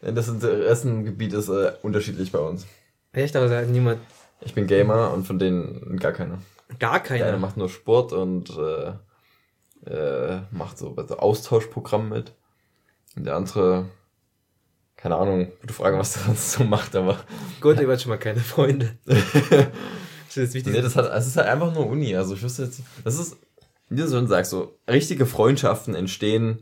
Ja, 0.00 0.12
das 0.12 0.28
Interessengebiet 0.28 1.34
ist 1.34 1.48
äh, 1.48 1.72
unterschiedlich 1.82 2.32
bei 2.32 2.38
uns. 2.38 2.66
Echt, 3.12 3.36
aber 3.36 3.54
hat 3.54 3.68
niemand. 3.68 4.00
Ich 4.40 4.54
bin 4.54 4.66
Gamer 4.66 5.12
und 5.12 5.26
von 5.26 5.38
denen 5.38 5.98
gar 5.98 6.12
keiner. 6.12 6.38
Gar 6.78 7.00
keiner? 7.00 7.24
Der 7.24 7.28
eine 7.28 7.38
macht 7.38 7.58
nur 7.58 7.68
Sport 7.68 8.12
und 8.14 8.56
äh, 8.56 9.90
äh, 9.90 10.40
macht 10.50 10.78
so 10.78 10.94
also 10.96 11.18
Austauschprogramm 11.18 12.08
mit. 12.08 12.32
Und 13.16 13.26
der 13.26 13.36
andere 13.36 13.86
keine 15.00 15.16
Ahnung, 15.16 15.50
gute 15.60 15.72
Frage, 15.72 15.98
was 15.98 16.12
der 16.12 16.22
sonst 16.24 16.52
so 16.52 16.64
macht, 16.64 16.94
aber. 16.94 17.20
Gut, 17.60 17.80
ihr 17.80 17.88
wart 17.88 18.02
schon 18.02 18.10
mal 18.10 18.18
keine 18.18 18.40
Freunde. 18.40 18.98
das 19.06 20.36
ist 20.36 20.54
wichtig. 20.54 20.72
Nee, 20.72 20.82
das 20.82 20.94
hat, 20.94 21.10
es 21.10 21.26
ist 21.26 21.36
halt 21.36 21.48
einfach 21.48 21.72
nur 21.72 21.86
Uni. 21.86 22.14
Also 22.14 22.34
ich 22.34 22.42
wüsste 22.42 22.64
jetzt, 22.64 22.82
das 23.02 23.18
ist, 23.18 23.36
wie 23.88 23.96
du 23.96 24.08
schon 24.08 24.28
sagst, 24.28 24.50
so, 24.50 24.76
richtige 24.88 25.24
Freundschaften 25.24 25.94
entstehen, 25.94 26.58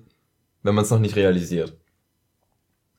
wenn 0.63 0.75
man 0.75 0.85
es 0.85 0.91
noch 0.91 1.01
nicht 1.01 1.17
realisiert. 1.17 1.77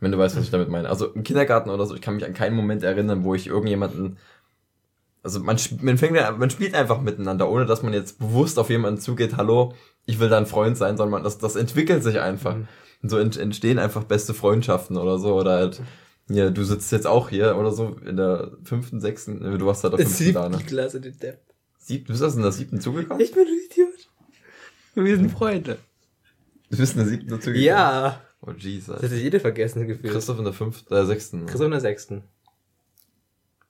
Wenn 0.01 0.11
du 0.11 0.17
weißt, 0.17 0.35
was 0.35 0.43
ich 0.43 0.51
damit 0.51 0.69
meine. 0.69 0.89
Also 0.89 1.07
im 1.07 1.23
Kindergarten 1.23 1.69
oder 1.69 1.85
so, 1.85 1.95
ich 1.95 2.01
kann 2.01 2.15
mich 2.15 2.25
an 2.25 2.33
keinen 2.33 2.55
Moment 2.55 2.83
erinnern, 2.83 3.23
wo 3.23 3.33
ich 3.33 3.47
irgendjemanden, 3.47 4.17
also 5.23 5.39
man, 5.39 5.57
man 5.81 5.97
fängt, 5.97 6.13
man 6.13 6.49
spielt 6.49 6.75
einfach 6.75 7.01
miteinander, 7.01 7.49
ohne 7.49 7.65
dass 7.65 7.83
man 7.83 7.93
jetzt 7.93 8.19
bewusst 8.19 8.59
auf 8.59 8.69
jemanden 8.69 8.99
zugeht, 8.99 9.37
hallo, 9.37 9.73
ich 10.05 10.19
will 10.19 10.29
dein 10.29 10.45
Freund 10.45 10.77
sein, 10.77 10.97
sondern 10.97 11.11
man, 11.11 11.23
das, 11.23 11.37
das 11.37 11.55
entwickelt 11.55 12.03
sich 12.03 12.19
einfach. 12.19 12.55
Mhm. 12.55 12.67
Und 13.01 13.09
so 13.09 13.17
entstehen 13.17 13.79
einfach 13.79 14.03
beste 14.03 14.33
Freundschaften 14.33 14.97
oder 14.97 15.19
so. 15.19 15.35
Oder 15.35 15.51
halt, 15.51 15.81
ja, 16.29 16.49
du 16.49 16.63
sitzt 16.63 16.91
jetzt 16.91 17.07
auch 17.07 17.29
hier 17.29 17.57
oder 17.57 17.71
so 17.71 17.95
in 18.05 18.17
der 18.17 18.51
fünften, 18.63 18.99
sechsten, 18.99 19.39
du 19.41 19.65
warst 19.65 19.83
halt 19.83 19.97
der 19.97 20.05
fünften 20.05 20.33
da, 20.33 20.49
ne? 20.49 20.57
Klasse, 20.57 20.99
den 20.99 21.17
Depp. 21.17 21.39
Sieb, 21.77 22.07
du 22.07 22.13
bist 22.13 22.23
aus 22.23 22.35
in 22.35 22.41
der 22.41 22.51
siebten 22.51 22.81
zugekommen? 22.81 23.23
Ich 23.23 23.31
bin 23.31 23.47
ein 23.47 23.59
Idiot. 23.71 24.09
Wir 24.95 25.15
sind 25.15 25.31
Freunde. 25.31 25.77
Du 26.69 26.77
bist 26.77 26.93
in 26.93 26.99
der 26.99 27.07
siebten 27.07 27.29
dazugekommen? 27.29 27.63
Ja. 27.63 28.21
Oh, 28.41 28.51
Jesus. 28.51 28.95
Das 28.95 29.03
hätte 29.03 29.15
jeder 29.15 29.39
vergessen 29.39 29.87
gefühlt. 29.87 30.13
Christoph 30.13 30.37
in 30.37 30.43
der 30.45 30.53
fünften, 30.53 30.93
äh, 30.93 31.05
sechsten. 31.05 31.45
Christoph 31.45 31.65
in 31.65 31.71
der 31.71 31.81
sechsten. 31.81 32.23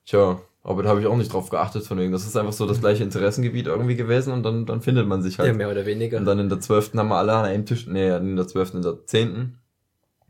Tja, 0.04 0.40
aber 0.62 0.82
da 0.82 0.90
habe 0.90 1.00
ich 1.00 1.06
auch 1.06 1.16
nicht 1.16 1.32
drauf 1.32 1.48
geachtet 1.48 1.84
von 1.84 1.98
wegen. 1.98 2.12
Das 2.12 2.26
ist 2.26 2.36
einfach 2.36 2.52
so 2.52 2.66
das 2.66 2.80
gleiche 2.80 3.02
Interessengebiet 3.02 3.66
irgendwie 3.66 3.96
gewesen 3.96 4.32
und 4.32 4.42
dann, 4.42 4.66
dann 4.66 4.82
findet 4.82 5.06
man 5.06 5.22
sich 5.22 5.38
halt. 5.38 5.48
Ja, 5.48 5.54
mehr 5.54 5.70
oder 5.70 5.86
weniger. 5.86 6.18
Und 6.18 6.26
dann 6.26 6.38
in 6.38 6.48
der 6.48 6.60
zwölften 6.60 6.98
haben 6.98 7.08
wir 7.08 7.16
alle 7.16 7.32
an 7.32 7.46
einem 7.46 7.64
Tisch, 7.64 7.86
nee, 7.86 8.14
in 8.14 8.36
der 8.36 8.46
zwölften, 8.46 8.78
in 8.78 8.82
der 8.82 9.06
zehnten. 9.06 9.58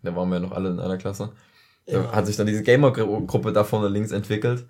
Da 0.02 0.14
waren 0.14 0.28
wir 0.28 0.36
ja 0.36 0.40
noch 0.40 0.52
alle 0.52 0.70
in 0.70 0.78
einer 0.78 0.98
Klasse. 0.98 1.32
Ja. 1.86 2.02
Da 2.02 2.12
hat 2.12 2.26
sich 2.26 2.36
dann 2.36 2.46
diese 2.46 2.62
Gamer-Gruppe 2.62 3.52
da 3.52 3.64
vorne 3.64 3.88
links 3.88 4.12
entwickelt. 4.12 4.66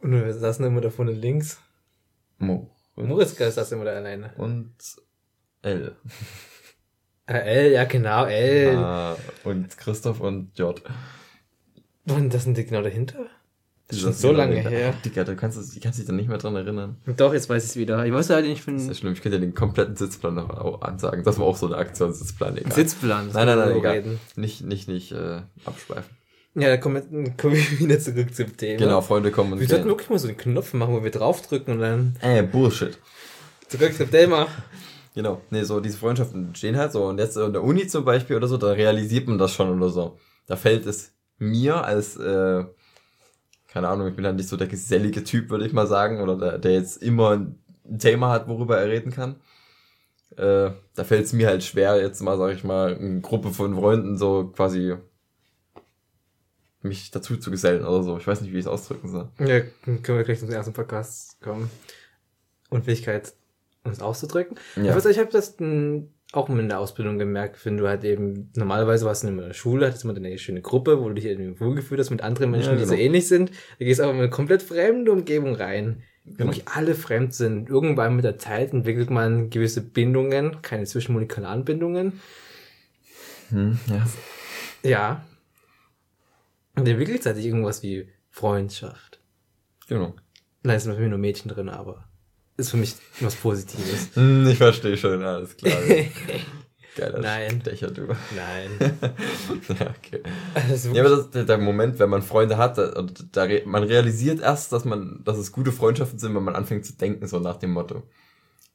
Und 0.00 0.12
wir 0.12 0.32
saßen 0.32 0.64
immer 0.64 0.80
da 0.80 0.90
vorne 0.90 1.12
links. 1.12 1.58
Mo. 2.38 2.70
Moritz 2.94 3.36
saß 3.36 3.72
immer 3.72 3.84
da 3.84 3.92
alleine. 3.92 4.32
Und 4.36 4.74
L. 5.62 5.96
Äh, 7.26 7.32
L, 7.66 7.72
ja 7.72 7.84
genau, 7.84 8.26
L. 8.26 8.76
Ah, 8.76 9.16
und 9.44 9.76
Christoph 9.76 10.20
und 10.20 10.56
J. 10.58 10.80
Und 12.08 12.32
das 12.32 12.44
sind 12.44 12.56
die 12.56 12.64
genau 12.64 12.82
dahinter? 12.82 13.26
Das 13.88 13.96
ist 13.96 14.02
schon 14.02 14.12
so 14.12 14.32
lange 14.32 14.56
her. 14.56 14.92
Digga, 15.02 15.24
du 15.24 15.34
kannst, 15.34 15.56
du 15.56 15.80
kannst 15.80 15.98
dich 15.98 16.06
dann 16.06 16.16
nicht 16.16 16.28
mehr 16.28 16.36
dran 16.36 16.54
erinnern. 16.54 16.96
Doch, 17.16 17.32
jetzt 17.32 17.48
weiß 17.48 17.64
ich 17.64 17.70
es 17.70 17.76
wieder. 17.76 18.04
Ich 18.04 18.12
weiß 18.12 18.28
halt 18.28 18.44
nicht 18.44 18.62
von. 18.62 18.74
Das 18.74 18.82
ist 18.82 18.88
ja 18.88 18.94
schlimm, 18.94 19.14
ich 19.14 19.22
könnte 19.22 19.38
ja 19.38 19.40
den 19.40 19.54
kompletten 19.54 19.96
Sitzplan 19.96 20.34
noch 20.34 20.82
ansagen. 20.82 21.24
Das 21.24 21.38
war 21.38 21.46
auch 21.46 21.56
so 21.56 21.66
eine 21.66 21.76
Aktion, 21.76 22.12
Sitzplan, 22.12 22.58
egal. 22.58 22.72
Sitzplan, 22.72 23.30
nein, 23.32 23.46
nein, 23.46 23.58
nein, 23.58 23.76
egal. 23.76 23.94
Reden. 23.94 24.20
Nicht, 24.36 24.62
nicht, 24.62 24.88
nicht, 24.88 25.12
äh, 25.12 25.40
abschweifen. 25.64 26.18
Ja, 26.54 26.68
da 26.68 26.76
kommen, 26.76 27.36
kommen 27.38 27.54
wir 27.54 27.78
wieder 27.78 27.98
zurück 27.98 28.34
zum 28.34 28.54
Thema. 28.56 28.78
Genau, 28.78 29.00
Freunde 29.00 29.30
kommen 29.30 29.54
und 29.54 29.60
Wir 29.60 29.68
sollten 29.68 29.88
wirklich 29.88 30.10
mal 30.10 30.18
so 30.18 30.28
einen 30.28 30.36
Knopf 30.36 30.74
machen, 30.74 30.94
wo 30.94 31.02
wir 31.02 31.10
draufdrücken 31.10 31.74
und 31.74 31.80
dann. 31.80 32.16
Äh, 32.20 32.42
Bullshit. 32.42 32.98
Zurück 33.68 33.94
zum 33.94 34.10
Thema. 34.10 34.48
Genau, 35.14 35.40
nee, 35.50 35.62
so 35.62 35.80
diese 35.80 35.96
Freundschaften 35.96 36.54
stehen 36.54 36.76
halt 36.76 36.92
so. 36.92 37.06
Und 37.06 37.18
jetzt 37.18 37.36
in 37.38 37.52
der 37.52 37.62
Uni 37.64 37.86
zum 37.86 38.04
Beispiel 38.04 38.36
oder 38.36 38.48
so, 38.48 38.58
da 38.58 38.72
realisiert 38.72 39.28
man 39.28 39.38
das 39.38 39.52
schon 39.52 39.74
oder 39.74 39.88
so. 39.88 40.18
Da 40.46 40.56
fällt 40.56 40.86
es 40.86 41.14
mir 41.38 41.84
als, 41.84 42.16
äh, 42.16 42.64
keine 43.68 43.88
Ahnung, 43.88 44.08
ich 44.08 44.16
bin 44.16 44.24
halt 44.24 44.36
nicht 44.36 44.48
so 44.48 44.56
der 44.56 44.66
gesellige 44.66 45.22
Typ, 45.22 45.50
würde 45.50 45.66
ich 45.66 45.72
mal 45.72 45.86
sagen, 45.86 46.20
oder 46.20 46.36
der, 46.36 46.58
der 46.58 46.72
jetzt 46.72 47.02
immer 47.02 47.36
ein 47.36 47.98
Thema 47.98 48.30
hat, 48.30 48.48
worüber 48.48 48.78
er 48.78 48.88
reden 48.88 49.12
kann. 49.12 49.36
Äh, 50.36 50.70
da 50.94 51.04
fällt 51.04 51.26
es 51.26 51.32
mir 51.32 51.48
halt 51.48 51.62
schwer, 51.62 52.00
jetzt 52.00 52.20
mal, 52.20 52.38
sag 52.38 52.54
ich 52.54 52.64
mal, 52.64 52.96
eine 52.96 53.20
Gruppe 53.20 53.50
von 53.50 53.74
Freunden 53.74 54.16
so 54.16 54.48
quasi 54.48 54.96
mich 56.80 57.10
dazu 57.10 57.36
zu 57.36 57.50
gesellen 57.50 57.84
oder 57.84 58.02
so. 58.02 58.16
Ich 58.18 58.26
weiß 58.26 58.40
nicht, 58.40 58.52
wie 58.52 58.58
ich 58.58 58.64
es 58.64 58.70
ausdrücken 58.70 59.08
soll. 59.08 59.28
Ja, 59.38 59.60
können 59.60 60.18
wir 60.18 60.24
gleich 60.24 60.40
zum 60.40 60.50
ersten 60.50 60.72
Podcast 60.72 61.40
kommen. 61.40 61.70
Unfähigkeit, 62.70 63.34
uns 63.84 64.00
auszudrücken. 64.00 64.58
Ja. 64.76 64.96
Ich, 64.96 65.04
ich 65.04 65.18
habe 65.18 65.30
das 65.30 65.56
auch 66.32 66.50
in 66.50 66.68
der 66.68 66.78
Ausbildung 66.78 67.18
gemerkt, 67.18 67.64
wenn 67.64 67.78
du 67.78 67.88
halt 67.88 68.04
eben, 68.04 68.52
normalerweise 68.54 69.06
warst 69.06 69.22
du 69.22 69.28
in 69.28 69.38
der 69.38 69.54
Schule, 69.54 69.86
hattest 69.86 70.04
immer 70.04 70.14
eine 70.14 70.36
schöne 70.38 70.60
Gruppe, 70.60 71.00
wo 71.00 71.08
du 71.08 71.14
dich 71.14 71.24
irgendwie 71.24 71.58
wohlgefühlt 71.58 71.98
hast 72.00 72.10
mit 72.10 72.20
anderen 72.20 72.50
Menschen, 72.50 72.72
ja, 72.72 72.74
genau. 72.74 72.84
die 72.84 72.88
so 72.88 72.94
genau. 72.94 73.06
ähnlich 73.06 73.28
sind. 73.28 73.50
Da 73.78 73.84
gehst 73.84 74.00
du 74.00 74.04
aber 74.04 74.12
in 74.12 74.18
eine 74.18 74.30
komplett 74.30 74.62
fremde 74.62 75.10
Umgebung 75.10 75.54
rein. 75.54 76.02
Genau. 76.24 76.50
Wirklich 76.50 76.68
alle 76.68 76.94
fremd 76.94 77.32
sind. 77.32 77.70
Irgendwann 77.70 78.16
mit 78.16 78.24
der 78.24 78.36
Zeit 78.36 78.74
entwickelt 78.74 79.08
man 79.08 79.48
gewisse 79.48 79.80
Bindungen, 79.80 80.60
keine 80.60 80.84
zwischenmolekularen 80.84 81.64
Bindungen. 81.64 82.20
Hm, 83.48 83.78
ja. 83.88 84.06
Ja. 84.82 85.24
Und 86.76 86.86
entwickelt 86.86 87.22
sich 87.22 87.46
irgendwas 87.46 87.82
wie 87.82 88.08
Freundschaft. 88.28 89.20
Genau. 89.88 90.14
Nein, 90.62 90.76
es 90.76 90.84
sind 90.84 90.98
nur 91.00 91.18
Mädchen 91.18 91.50
drin, 91.50 91.70
aber 91.70 92.07
ist 92.58 92.70
für 92.70 92.76
mich 92.76 92.96
was 93.20 93.36
Positives. 93.36 94.10
Hm, 94.14 94.48
ich 94.48 94.58
verstehe 94.58 94.96
schon, 94.96 95.22
alles 95.22 95.56
klar. 95.56 95.72
Geiler 96.96 97.20
Nein. 97.20 97.60
Stecher, 97.60 97.92
du. 97.92 98.08
Nein. 98.08 98.98
ja, 99.68 99.94
okay. 99.96 100.22
Also 100.52 100.92
ja, 100.92 101.04
aber 101.04 101.16
das 101.16 101.26
ist 101.26 101.48
der 101.48 101.58
Moment, 101.58 102.00
wenn 102.00 102.10
man 102.10 102.22
Freunde 102.22 102.58
hat, 102.58 102.78
und 102.78 103.36
da, 103.36 103.46
man 103.64 103.84
realisiert 103.84 104.40
erst, 104.40 104.72
dass 104.72 104.84
man, 104.84 105.20
dass 105.24 105.38
es 105.38 105.52
gute 105.52 105.70
Freundschaften 105.70 106.18
sind, 106.18 106.34
wenn 106.34 106.42
man 106.42 106.56
anfängt 106.56 106.84
zu 106.84 106.94
denken, 106.94 107.28
so 107.28 107.38
nach 107.38 107.56
dem 107.56 107.70
Motto. 107.70 108.02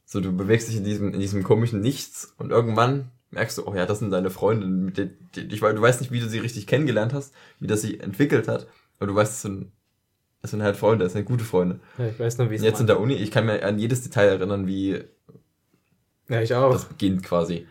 So, 0.05 0.21
du 0.21 0.31
bewegst 0.31 0.69
dich 0.69 0.77
in 0.77 0.85
diesem, 0.85 1.13
in 1.13 1.19
diesem 1.19 1.43
komischen 1.43 1.81
Nichts 1.81 2.33
und 2.37 2.51
irgendwann 2.51 3.11
merkst 3.31 3.57
du, 3.57 3.67
oh 3.67 3.75
ja, 3.75 3.85
das 3.85 3.99
sind 3.99 4.11
deine 4.11 4.29
Freunde, 4.29 4.67
mit 4.67 4.97
denen, 4.97 5.17
ich, 5.35 5.59
du 5.59 5.81
weißt 5.81 5.99
nicht, 5.99 6.13
wie 6.13 6.21
du 6.21 6.29
sie 6.29 6.39
richtig 6.39 6.65
kennengelernt 6.65 7.13
hast, 7.13 7.33
wie 7.59 7.67
das 7.67 7.81
sich 7.81 8.01
entwickelt 8.01 8.47
hat, 8.47 8.67
aber 8.99 9.07
du 9.07 9.15
weißt, 9.15 9.33
es 9.33 9.41
sind, 9.41 9.71
es 10.43 10.51
sind 10.51 10.61
halt 10.61 10.75
Freunde, 10.75 11.05
es 11.05 11.13
sind 11.13 11.25
gute 11.25 11.45
Freunde. 11.45 11.79
Ja, 11.97 12.07
ich 12.07 12.19
weiß 12.19 12.37
noch, 12.37 12.49
wie 12.49 12.55
es 12.55 12.61
Jetzt 12.61 12.81
in 12.81 12.87
der 12.87 12.99
Uni, 12.99 13.15
ich 13.15 13.31
kann 13.31 13.45
mir 13.45 13.63
an 13.63 13.79
jedes 13.79 14.03
Detail 14.03 14.27
erinnern, 14.27 14.67
wie 14.67 15.01
ja, 16.29 16.41
ich 16.41 16.53
auch. 16.53 16.71
das 16.71 16.85
beginnt 16.85 17.23
quasi. 17.23 17.65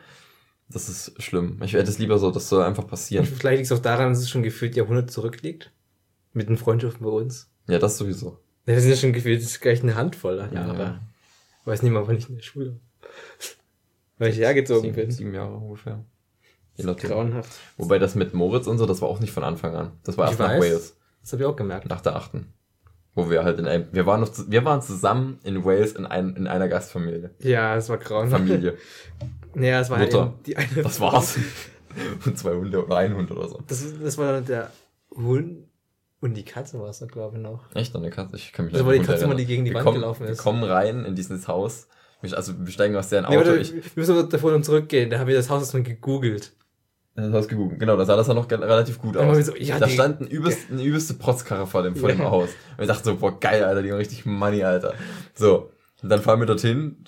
Das 0.68 0.89
ist 0.89 1.23
schlimm. 1.23 1.61
Ich 1.62 1.75
hätte 1.75 1.91
es 1.91 1.99
lieber 1.99 2.18
so, 2.18 2.31
das 2.31 2.49
soll 2.49 2.62
einfach 2.62 2.87
passieren. 2.87 3.27
Vielleicht 3.27 3.59
liegt 3.59 3.70
es 3.70 3.79
auch 3.79 3.83
daran, 3.83 4.11
dass 4.11 4.20
es 4.20 4.31
schon 4.31 4.43
gefühlt 4.43 4.75
Jahrhunderte 4.75 5.12
zurückliegt. 5.12 5.70
Mit 6.33 6.49
den 6.49 6.57
Freundschaften 6.57 7.05
bei 7.05 7.12
uns. 7.12 7.51
Ja, 7.68 7.79
das 7.79 7.99
sowieso. 7.99 8.39
Ja, 8.66 8.75
das 8.75 8.85
sind 8.85 8.93
ja 8.93 8.97
schon 8.97 9.12
gefühlt, 9.12 9.43
das 9.43 9.61
gleich 9.61 9.83
eine 9.83 9.95
Handvoll 9.95 10.39
Jahre. 10.39 10.79
Ja. 10.83 11.01
Ich 11.61 11.66
weiß 11.66 11.83
nicht 11.83 11.93
mal, 11.93 12.07
wann 12.09 12.16
ich 12.16 12.29
in 12.29 12.37
der 12.37 12.43
Schule 12.43 12.81
Weil 14.18 14.31
ich 14.31 14.39
hergezogen 14.39 14.83
sieben, 14.83 14.97
bin. 14.97 15.11
Sieben 15.11 15.35
Jahre 15.35 15.55
ungefähr. 15.57 16.03
Je 16.77 16.85
nachdem. 16.85 17.11
Grauenhaft. 17.11 17.53
Wobei 17.77 17.99
das 17.99 18.14
mit 18.14 18.33
Moritz 18.33 18.66
und 18.66 18.79
so, 18.79 18.87
das 18.87 19.03
war 19.03 19.11
auch 19.11 19.20
nicht 19.20 19.33
von 19.33 19.45
Anfang 19.45 19.77
an. 19.77 19.93
Das 20.05 20.16
war 20.16 20.29
erst 20.29 20.39
nach 20.39 20.59
Wales. 20.59 20.97
Das 21.20 21.33
habe 21.33 21.43
ich 21.43 21.47
auch 21.47 21.57
gemerkt. 21.57 21.87
Nach 21.89 22.01
der 22.01 22.16
achten. 22.16 22.47
Wo 23.15 23.29
wir 23.29 23.45
halt 23.45 23.59
in 23.59 23.67
einem, 23.67 23.87
wir 23.93 24.07
waren 24.07 24.21
noch, 24.21 24.31
wir 24.49 24.65
waren 24.65 24.81
zusammen 24.81 25.39
in 25.45 25.65
Wales 25.65 25.93
in, 25.93 26.07
ein, 26.07 26.35
in 26.35 26.47
einer 26.47 26.69
Gastfamilie. 26.69 27.31
Ja, 27.41 27.77
es 27.77 27.89
war 27.89 27.99
grauenhaft. 27.99 28.43
Familie. 28.43 28.77
Naja, 29.55 29.81
es 29.81 29.91
war 29.91 29.99
Mutter. 29.99 30.21
Halt 30.21 30.47
die 30.47 30.57
eine. 30.57 30.83
Das 30.83 30.99
war's. 30.99 31.37
und 32.25 32.39
zwei 32.39 32.55
Hunde 32.55 32.83
oder 32.83 32.97
ein 32.97 33.15
Hund 33.15 33.31
oder 33.31 33.47
so. 33.49 33.61
Das, 33.67 33.85
das 34.03 34.17
war 34.17 34.33
dann 34.33 34.47
der 34.47 34.71
Hund 35.15 35.67
und 36.21 36.35
die 36.35 36.45
Katze 36.45 36.81
war 36.81 36.89
es 36.89 37.01
da, 37.01 37.07
glaube 37.07 37.37
ich, 37.37 37.43
noch. 37.43 37.65
Echt? 37.75 37.95
Und 37.95 38.03
eine 38.03 38.11
Katze? 38.11 38.37
Ich 38.37 38.53
kann 38.53 38.65
mich 38.65 38.75
Das 38.75 38.87
war 38.87 38.93
die 38.93 39.01
Katze, 39.01 39.25
immer 39.25 39.35
die 39.35 39.45
gegen 39.45 39.65
die 39.65 39.73
wir 39.73 39.75
Wand 39.75 39.85
kommen, 39.85 40.01
gelaufen 40.01 40.25
ist. 40.25 40.39
Wir 40.39 40.43
kommen 40.43 40.65
rein 40.65 41.05
in 41.05 41.15
dieses 41.15 41.49
Haus. 41.49 41.89
Also 42.23 42.55
wir 42.57 42.73
steigen 42.73 42.95
aus 42.97 43.09
deren 43.09 43.25
Auto. 43.25 43.41
Nee, 43.41 43.47
warte, 43.47 43.59
ich, 43.59 43.75
wir 43.75 43.83
müssen 43.97 44.29
davor 44.31 44.53
noch 44.53 44.63
zurückgehen. 44.63 45.11
Da 45.11 45.19
haben 45.19 45.27
wir 45.27 45.35
das 45.35 45.51
Haus 45.51 45.63
erstmal 45.63 45.83
gegoogelt. 45.83 46.53
Das 47.15 47.33
Haus 47.33 47.49
gegoogelt. 47.49 47.79
Genau, 47.79 47.97
da 47.97 48.07
sah 48.07 48.17
das 48.17 48.27
dann 48.27 48.37
noch 48.37 48.51
relativ 48.51 48.99
gut 48.99 49.17
aus. 49.19 49.47
So, 49.47 49.57
ja, 49.57 49.79
da 49.79 49.87
die, 49.87 49.93
stand 49.93 50.21
ein 50.23 50.27
übelst, 50.27 50.71
eine 50.71 50.83
übelste 50.83 51.15
Protzkarre 51.15 51.67
vor 51.67 51.83
dem, 51.83 51.95
vor 51.95 52.09
ja. 52.09 52.17
dem 52.17 52.25
Haus. 52.25 52.49
Und 52.77 52.85
ich 52.85 52.89
dachte 52.89 53.05
so, 53.05 53.17
boah, 53.17 53.39
geil, 53.39 53.65
Alter, 53.65 53.83
die 53.83 53.91
haben 53.91 53.99
richtig 53.99 54.25
Money, 54.25 54.65
Alter. 54.65 54.95
So. 55.35 55.71
Und 56.03 56.09
dann 56.09 56.21
fahren 56.21 56.41
wir 56.41 56.47
dorthin, 56.47 57.05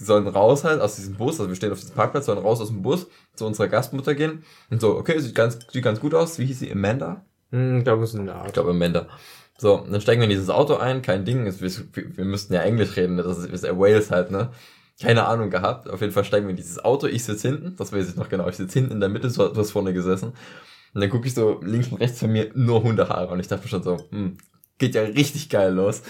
sollen 0.00 0.26
raus 0.26 0.64
halt 0.64 0.80
aus 0.80 0.96
diesem 0.96 1.16
Bus, 1.16 1.38
also 1.38 1.50
wir 1.50 1.56
stehen 1.56 1.70
auf 1.70 1.80
diesem 1.80 1.94
Parkplatz, 1.94 2.26
sollen 2.26 2.38
raus 2.38 2.62
aus 2.62 2.68
dem 2.68 2.80
Bus 2.80 3.06
zu 3.34 3.44
unserer 3.44 3.68
Gastmutter 3.68 4.14
gehen. 4.14 4.44
Und 4.70 4.80
so, 4.80 4.96
okay, 4.96 5.18
sieht 5.18 5.34
ganz, 5.34 5.58
sieht 5.70 5.84
ganz 5.84 6.00
gut 6.00 6.14
aus. 6.14 6.38
Wie 6.38 6.46
hieß 6.46 6.60
sie? 6.60 6.72
Amanda? 6.72 7.26
Hm, 7.50 7.78
ich 7.78 7.84
glaube, 7.84 8.04
es 8.04 8.14
ist 8.14 8.20
eine 8.20 8.34
Art. 8.34 8.46
Ich 8.46 8.52
glaube, 8.54 8.70
Amanda. 8.70 9.06
So, 9.58 9.86
dann 9.88 10.00
steigen 10.00 10.20
wir 10.20 10.24
in 10.24 10.30
dieses 10.30 10.48
Auto 10.48 10.76
ein, 10.76 11.02
kein 11.02 11.24
Ding, 11.24 11.44
wir, 11.44 11.70
wir 12.16 12.24
müssten 12.24 12.54
ja 12.54 12.62
Englisch 12.62 12.96
reden, 12.96 13.18
das 13.18 13.38
ist, 13.38 13.52
ist 13.52 13.64
Wales 13.64 14.10
halt, 14.10 14.30
ne? 14.30 14.50
Keine 15.02 15.26
Ahnung 15.26 15.50
gehabt. 15.50 15.88
Auf 15.90 16.00
jeden 16.00 16.12
Fall 16.12 16.24
steigen 16.24 16.46
wir 16.46 16.50
in 16.50 16.56
dieses 16.56 16.84
Auto, 16.84 17.06
ich 17.06 17.24
sitze 17.24 17.48
hinten, 17.48 17.76
das 17.76 17.92
weiß 17.92 18.10
ich 18.10 18.16
noch 18.16 18.28
genau, 18.28 18.48
ich 18.48 18.56
sitze 18.56 18.78
hinten 18.78 18.92
in 18.92 19.00
der 19.00 19.08
Mitte, 19.08 19.28
du 19.30 19.56
hast 19.56 19.70
vorne 19.72 19.92
gesessen. 19.92 20.32
Und 20.94 21.00
dann 21.00 21.10
gucke 21.10 21.26
ich 21.26 21.34
so 21.34 21.60
links 21.62 21.88
und 21.88 21.98
rechts 21.98 22.18
von 22.18 22.30
mir 22.30 22.50
nur 22.54 22.82
Hundehaare 22.82 23.32
und 23.32 23.40
ich 23.40 23.48
dachte 23.48 23.68
schon 23.68 23.82
so, 23.82 23.98
hm, 24.10 24.36
geht 24.78 24.94
ja 24.94 25.02
richtig 25.02 25.48
geil 25.48 25.72
los. 25.72 26.02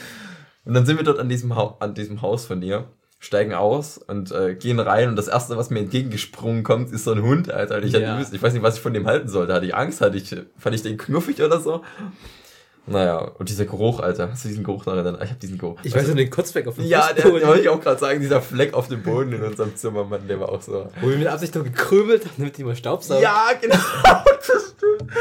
Und 0.64 0.74
dann 0.74 0.86
sind 0.86 0.96
wir 0.96 1.04
dort 1.04 1.18
an 1.18 1.28
diesem, 1.28 1.54
ha 1.56 1.76
an 1.80 1.94
diesem 1.94 2.22
Haus 2.22 2.46
von 2.46 2.60
dir, 2.60 2.88
steigen 3.18 3.54
aus 3.54 3.98
und 3.98 4.32
äh, 4.32 4.56
gehen 4.56 4.80
rein 4.80 5.08
und 5.08 5.16
das 5.16 5.28
erste, 5.28 5.56
was 5.56 5.70
mir 5.70 5.78
entgegengesprungen 5.78 6.64
kommt, 6.64 6.90
ist 6.90 7.04
so 7.04 7.12
ein 7.12 7.22
Hund, 7.22 7.50
Alter. 7.50 7.82
Ich, 7.82 7.92
ja. 7.92 8.16
hatte, 8.16 8.34
ich 8.34 8.42
weiß 8.42 8.52
nicht, 8.52 8.62
was 8.62 8.76
ich 8.76 8.80
von 8.80 8.92
dem 8.92 9.06
halten 9.06 9.28
sollte. 9.28 9.54
Hatte 9.54 9.66
ich 9.66 9.74
Angst? 9.76 10.00
Hatte 10.00 10.16
ich, 10.16 10.34
fand 10.56 10.74
ich 10.74 10.82
den 10.82 10.98
knuffig 10.98 11.40
oder 11.40 11.60
so? 11.60 11.82
Naja, 12.86 13.18
und 13.18 13.48
dieser 13.48 13.64
Geruch, 13.64 14.00
Alter. 14.00 14.30
Hast 14.30 14.44
du 14.44 14.48
diesen 14.48 14.64
Geruch 14.64 14.86
noch 14.86 14.94
erinnert? 14.94 15.22
Ich 15.22 15.30
hab 15.30 15.38
diesen 15.38 15.56
Geruch. 15.56 15.78
Ich 15.84 15.94
weiß 15.94 16.06
nur 16.08 16.16
den 16.16 16.30
Kotzfleck 16.30 16.66
auf 16.66 16.74
dem 16.74 16.84
Ja, 16.84 17.12
der, 17.12 17.30
der 17.30 17.46
wollte 17.46 17.62
ich 17.62 17.68
auch 17.68 17.80
gerade 17.80 18.00
sagen, 18.00 18.20
dieser 18.20 18.42
Fleck 18.42 18.74
auf 18.74 18.88
dem 18.88 19.02
Boden 19.02 19.32
in 19.32 19.42
unserem 19.42 19.76
Zimmer, 19.76 20.04
Mann, 20.04 20.26
der 20.26 20.40
war 20.40 20.48
auch 20.48 20.60
so. 20.60 20.88
Wo 21.00 21.08
wir 21.08 21.16
mit 21.16 21.28
Absicht 21.28 21.54
noch 21.54 21.62
gekrümelt 21.62 22.24
haben, 22.24 22.34
damit 22.38 22.58
die 22.58 22.64
mal 22.64 22.74
Staubsaugen. 22.74 23.22
Ja, 23.22 23.50
genau. 23.60 23.76
das 24.24 24.74
stimmt. 24.76 25.12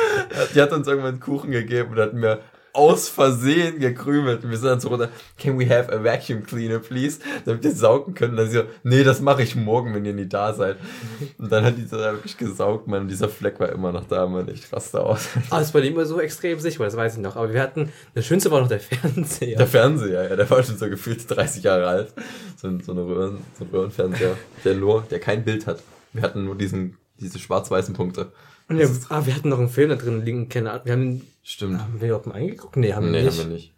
Die 0.56 0.62
hat 0.62 0.72
uns 0.72 0.88
irgendwann 0.88 1.12
einen 1.12 1.20
Kuchen 1.20 1.52
gegeben 1.52 1.92
und 1.92 2.00
hat 2.00 2.14
mir 2.14 2.40
aus 2.74 3.10
Versehen 3.10 3.80
gekrümelt. 3.80 4.48
Wir 4.50 4.58
sind 4.58 4.70
dann 4.70 4.80
so 4.80 4.90
runter, 4.90 5.10
can 5.38 5.60
we 5.60 5.70
have 5.70 5.92
a 5.92 6.04
vacuum 6.04 6.44
cleaner, 6.44 6.80
please? 6.80 7.20
Damit 7.46 7.64
wir 7.64 7.72
saugen 7.72 8.14
können. 8.14 8.38
Dann 8.38 8.50
sie 8.50 8.58
so, 8.58 8.64
nee, 8.84 9.04
das 9.04 9.22
mache 9.22 9.44
ich 9.44 9.56
morgen, 9.56 9.94
wenn 9.94 10.06
ihr 10.06 10.14
nie 10.14 10.28
da 10.28 10.54
seid. 10.54 10.78
Und 11.38 11.52
dann 11.52 11.66
hat 11.66 11.78
dieser 11.78 11.98
da 11.98 12.14
wirklich 12.14 12.38
gesaugt, 12.38 12.88
man. 12.88 13.02
Und 13.02 13.08
dieser 13.08 13.30
Fleck 13.30 13.60
war 13.60 13.70
immer 13.70 13.92
noch 13.92 14.06
da, 14.06 14.26
man. 14.28 14.48
Ich 14.50 14.72
raste 14.72 15.02
aus. 15.02 15.30
Ah, 15.50 15.60
das 15.60 15.74
war 15.74 15.82
nicht 15.82 15.92
immer 15.92 16.06
so 16.06 16.20
extrem 16.20 16.60
sicher, 16.60 16.84
das 16.84 16.96
weiß 16.96 17.16
ich 17.16 17.22
noch. 17.22 17.36
Aber 17.36 17.54
wir 17.54 17.62
hatten, 17.62 17.92
das 18.14 18.26
Schönste 18.26 18.52
war 18.52 18.62
noch 18.62 18.70
der 18.70 18.80
Fernseher. 18.80 19.58
Der 19.58 19.68
Fernseher, 19.68 20.30
ja. 20.30 20.36
Der 20.36 20.50
war 20.50 20.64
schon 20.64 20.78
so 20.78 20.90
gefühlt 20.90 21.30
30 21.30 21.64
Jahre 21.64 21.88
alt. 21.88 22.14
So, 22.58 22.70
so, 22.80 22.92
eine 22.92 23.06
Röhren, 23.06 23.40
so 23.58 23.66
ein 23.66 23.70
Röhrenfernseher, 23.72 24.38
der 24.64 24.76
nur, 24.76 25.04
der 25.10 25.20
kein 25.20 25.44
Bild 25.44 25.68
hat. 25.68 25.82
Wir 26.14 26.22
hatten 26.24 26.46
nur 26.46 26.56
diesen, 26.56 26.98
diese 27.20 27.40
schwarz-weißen 27.40 27.94
Punkte. 27.94 28.32
Und 28.72 28.80
ja, 28.80 28.88
ah, 29.10 29.26
wir 29.26 29.36
hatten 29.36 29.50
noch 29.50 29.60
einen 29.60 29.70
Film 29.70 29.90
da 29.90 29.96
drin 29.96 30.24
liegen, 30.24 30.50
keine 30.50 30.72
Ahnung. 30.72 30.86
Wir 30.86 30.94
haben 30.94 31.22
Stimmt. 31.44 31.80
Haben 31.80 32.00
wir 32.00 32.08
überhaupt 32.08 32.28
mal 32.28 32.36
eingeguckt? 32.36 32.78
Nee, 32.78 32.94
haben 32.94 33.12
nee, 33.12 33.18
wir 33.18 33.24
nicht. 33.26 33.40
haben 33.40 33.50
wir 33.50 33.56
nicht. 33.56 33.74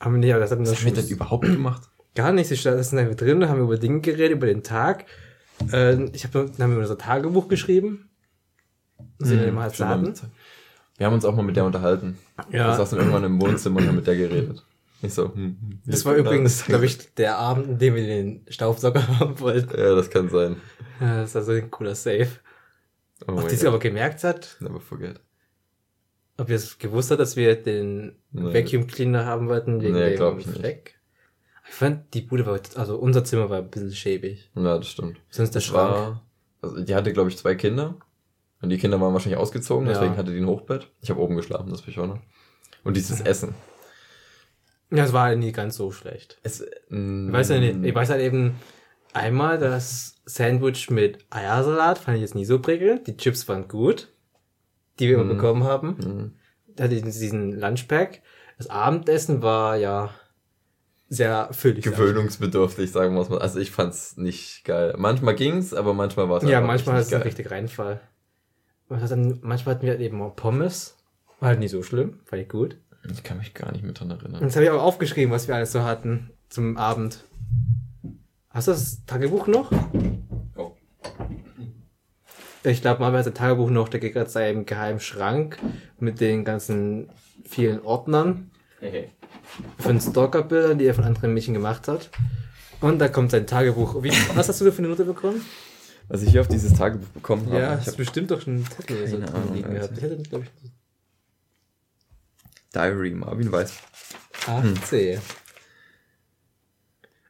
Haben 0.00 0.14
wir 0.14 0.18
nicht, 0.20 0.32
aber 0.32 0.40
das 0.40 0.50
hatten 0.50 0.64
wir 0.64 0.70
Was 0.70 0.78
haben 0.78 0.86
wir 0.86 0.92
denn 0.92 1.08
überhaupt 1.08 1.44
gemacht? 1.44 1.82
Gar 2.14 2.32
nicht. 2.32 2.48
Sie 2.48 2.56
standen 2.56 2.98
einfach 2.98 3.16
drin, 3.16 3.48
haben 3.48 3.60
über 3.60 3.76
Dinge 3.76 4.00
geredet, 4.00 4.36
über 4.36 4.46
den 4.46 4.62
Tag. 4.62 5.06
Äh, 5.72 6.04
ich 6.12 6.24
hab, 6.24 6.32
dann 6.32 6.52
haben 6.58 6.72
wir 6.72 6.78
unser 6.78 6.98
Tagebuch 6.98 7.48
geschrieben. 7.48 8.08
Wir 9.18 9.48
immer 9.48 9.62
halt 9.62 9.78
hatten. 9.78 10.14
Wir 10.96 11.06
haben 11.06 11.14
uns 11.14 11.24
auch 11.24 11.34
mal 11.34 11.42
mit 11.42 11.56
der 11.56 11.64
unterhalten. 11.64 12.18
Ja. 12.50 12.68
Wir 12.68 12.76
saßen 12.76 12.98
irgendwann 12.98 13.24
im 13.24 13.40
Wohnzimmer 13.40 13.80
und 13.80 13.88
haben 13.88 13.96
mit 13.96 14.06
der 14.06 14.16
geredet. 14.16 14.64
Ich 15.02 15.14
so, 15.14 15.32
hm, 15.32 15.34
hm 15.34 15.78
das 15.86 16.04
war 16.04 16.14
übrigens, 16.14 16.64
glaube 16.64 16.86
ich, 16.86 17.14
der 17.14 17.38
Abend, 17.38 17.68
in 17.68 17.78
dem 17.78 17.94
wir 17.94 18.06
den 18.06 18.40
Staubsauger 18.48 19.06
haben 19.20 19.38
wollten. 19.40 19.78
Ja, 19.78 19.94
das 19.94 20.10
kann 20.10 20.28
sein. 20.28 20.56
Ja, 21.00 21.20
das 21.20 21.34
war 21.34 21.42
so 21.42 21.52
ein 21.52 21.70
cooler 21.70 21.94
Save. 21.94 22.28
Oh 23.26 23.32
Ob 23.32 23.48
die 23.48 23.54
es 23.54 23.64
aber 23.64 23.78
gemerkt 23.78 24.22
hat. 24.24 24.56
Never 24.60 24.80
forget. 24.80 25.20
Ob 26.36 26.50
ihr 26.50 26.56
es 26.56 26.78
gewusst 26.78 27.10
hat, 27.10 27.18
dass 27.18 27.36
wir 27.36 27.60
den 27.60 28.16
nee. 28.30 28.54
Vacuum 28.54 28.86
Cleaner 28.86 29.26
haben 29.26 29.48
wollten 29.48 29.82
wegen 29.82 29.94
nee, 29.94 30.16
dem 30.16 30.40
Fleck? 30.40 30.94
Ich 31.68 31.74
fand, 31.74 32.14
die 32.14 32.22
Bude 32.22 32.46
war, 32.46 32.60
also 32.76 32.96
unser 32.96 33.24
Zimmer 33.24 33.50
war 33.50 33.58
ein 33.58 33.70
bisschen 33.70 33.92
schäbig. 33.92 34.50
Ja, 34.54 34.78
das 34.78 34.88
stimmt. 34.88 35.20
Sonst 35.30 35.54
der 35.54 35.60
Schrank. 35.60 35.92
War, 35.92 36.22
also 36.62 36.82
die 36.82 36.94
hatte, 36.94 37.12
glaube 37.12 37.28
ich, 37.28 37.36
zwei 37.36 37.54
Kinder. 37.56 37.96
Und 38.60 38.70
die 38.70 38.78
Kinder 38.78 39.00
waren 39.00 39.12
wahrscheinlich 39.12 39.38
ausgezogen, 39.38 39.86
ja. 39.86 39.92
deswegen 39.92 40.16
hatte 40.16 40.32
die 40.32 40.38
ein 40.38 40.46
Hochbett. 40.46 40.90
Ich 41.00 41.10
habe 41.10 41.20
oben 41.20 41.36
geschlafen, 41.36 41.70
das 41.70 41.82
bin 41.82 41.92
ich 41.92 41.98
auch 41.98 42.06
noch. 42.06 42.20
Und 42.84 42.96
dieses 42.96 43.20
Essen. 43.24 43.54
Ja, 44.90 45.04
es 45.04 45.12
war 45.12 45.24
halt 45.24 45.38
nie 45.38 45.52
ganz 45.52 45.76
so 45.76 45.92
schlecht. 45.92 46.38
Es, 46.42 46.64
mm, 46.88 47.28
ich, 47.28 47.32
weiß 47.32 47.50
ja 47.50 47.60
nicht, 47.60 47.84
ich 47.84 47.94
weiß 47.94 48.10
halt 48.10 48.22
eben 48.22 48.56
einmal, 49.12 49.58
das 49.58 50.16
Sandwich 50.28 50.90
mit 50.90 51.24
Eiersalat 51.30 51.98
fand 51.98 52.16
ich 52.16 52.22
jetzt 52.22 52.34
nie 52.34 52.44
so 52.44 52.58
prickelnd. 52.58 53.06
Die 53.06 53.16
Chips 53.16 53.48
waren 53.48 53.68
gut 53.68 54.08
die 54.98 55.08
wir 55.08 55.14
immer 55.14 55.24
mhm. 55.24 55.36
bekommen 55.36 55.64
haben. 55.64 55.88
Mhm. 55.88 56.32
Da 56.74 56.84
hatte 56.84 57.00
diesen 57.00 57.52
Lunchpack. 57.58 58.22
Das 58.56 58.68
Abendessen 58.68 59.42
war 59.42 59.76
ja 59.76 60.10
sehr 61.08 61.48
füllig. 61.52 61.84
Gewöhnungsbedürftig, 61.84 62.90
sagen 62.90 63.14
wir 63.14 63.28
mal. 63.28 63.38
Also 63.38 63.58
ich 63.58 63.70
fand's 63.70 64.16
nicht 64.16 64.64
geil. 64.64 64.94
Manchmal 64.98 65.34
ging's, 65.34 65.72
aber 65.74 65.94
manchmal 65.94 66.28
war 66.28 66.42
es 66.42 66.48
Ja, 66.48 66.60
manchmal 66.60 67.00
ist 67.00 67.08
es 67.08 67.14
ein 67.14 67.22
richtig 67.22 67.50
Reinfall. 67.50 68.00
Manchmal 68.88 69.74
hatten 69.74 69.82
wir 69.82 69.90
halt 69.90 70.00
eben 70.00 70.20
auch 70.22 70.34
Pommes. 70.34 70.96
War 71.40 71.50
halt 71.50 71.60
nicht 71.60 71.70
so 71.70 71.82
schlimm, 71.82 72.20
fand 72.24 72.42
ich 72.42 72.48
gut. 72.48 72.76
Ich 73.10 73.22
kann 73.22 73.38
mich 73.38 73.54
gar 73.54 73.70
nicht 73.72 73.84
mehr 73.84 73.92
dran 73.92 74.10
erinnern. 74.10 74.40
Und 74.40 74.48
das 74.48 74.56
habe 74.56 74.64
ich 74.64 74.70
auch 74.70 74.82
aufgeschrieben, 74.82 75.32
was 75.32 75.46
wir 75.46 75.54
alles 75.54 75.72
so 75.72 75.82
hatten 75.82 76.30
zum 76.48 76.76
Abend. 76.76 77.24
Hast 78.58 78.66
du 78.66 78.72
das 78.72 79.04
Tagebuch 79.06 79.46
noch? 79.46 79.70
Oh. 80.56 80.72
Ich 82.64 82.80
glaube, 82.80 83.00
man 83.00 83.12
hat 83.12 83.24
ein 83.24 83.32
Tagebuch 83.32 83.70
noch, 83.70 83.88
der 83.88 84.00
geht 84.00 84.14
gerade 84.14 84.28
seinem 84.28 84.66
geheimen 84.66 84.98
Schrank 84.98 85.60
mit 86.00 86.20
den 86.20 86.44
ganzen 86.44 87.08
vielen 87.48 87.80
Ordnern 87.82 88.50
hey. 88.80 89.12
von 89.78 90.00
Stalkerbildern, 90.00 90.76
die 90.76 90.86
er 90.86 90.94
von 90.94 91.04
anderen 91.04 91.34
Mädchen 91.34 91.54
gemacht 91.54 91.86
hat. 91.86 92.10
Und 92.80 92.98
da 92.98 93.06
kommt 93.06 93.30
sein 93.30 93.46
Tagebuch. 93.46 94.02
Wie, 94.02 94.10
was 94.34 94.48
hast 94.48 94.60
du 94.60 94.64
da 94.64 94.72
für 94.72 94.78
eine 94.78 94.88
Note 94.88 95.04
bekommen? 95.04 95.40
Was 96.08 96.22
ich 96.22 96.30
hier 96.30 96.40
auf 96.40 96.48
dieses 96.48 96.74
Tagebuch 96.74 97.06
bekommen 97.10 97.46
habe. 97.46 97.60
Ja, 97.60 97.76
hast 97.78 97.96
bestimmt 97.96 98.32
doch 98.32 98.40
schon 98.40 98.54
einen 98.54 98.66
Zettel 98.66 99.04
keine 99.04 99.28
so 99.28 99.34
Ahnung, 99.36 99.54
liegen 99.54 99.72
gehabt. 99.72 99.92
Ich 99.96 100.02
hätte, 100.02 100.20
glaube 100.24 100.46
ich, 100.46 100.72
Diary, 102.74 103.12
Marvin 103.12 103.52
weiß. 103.52 103.72
Ach, 104.48 104.64
hm. 104.64 104.82
C. 104.82 105.20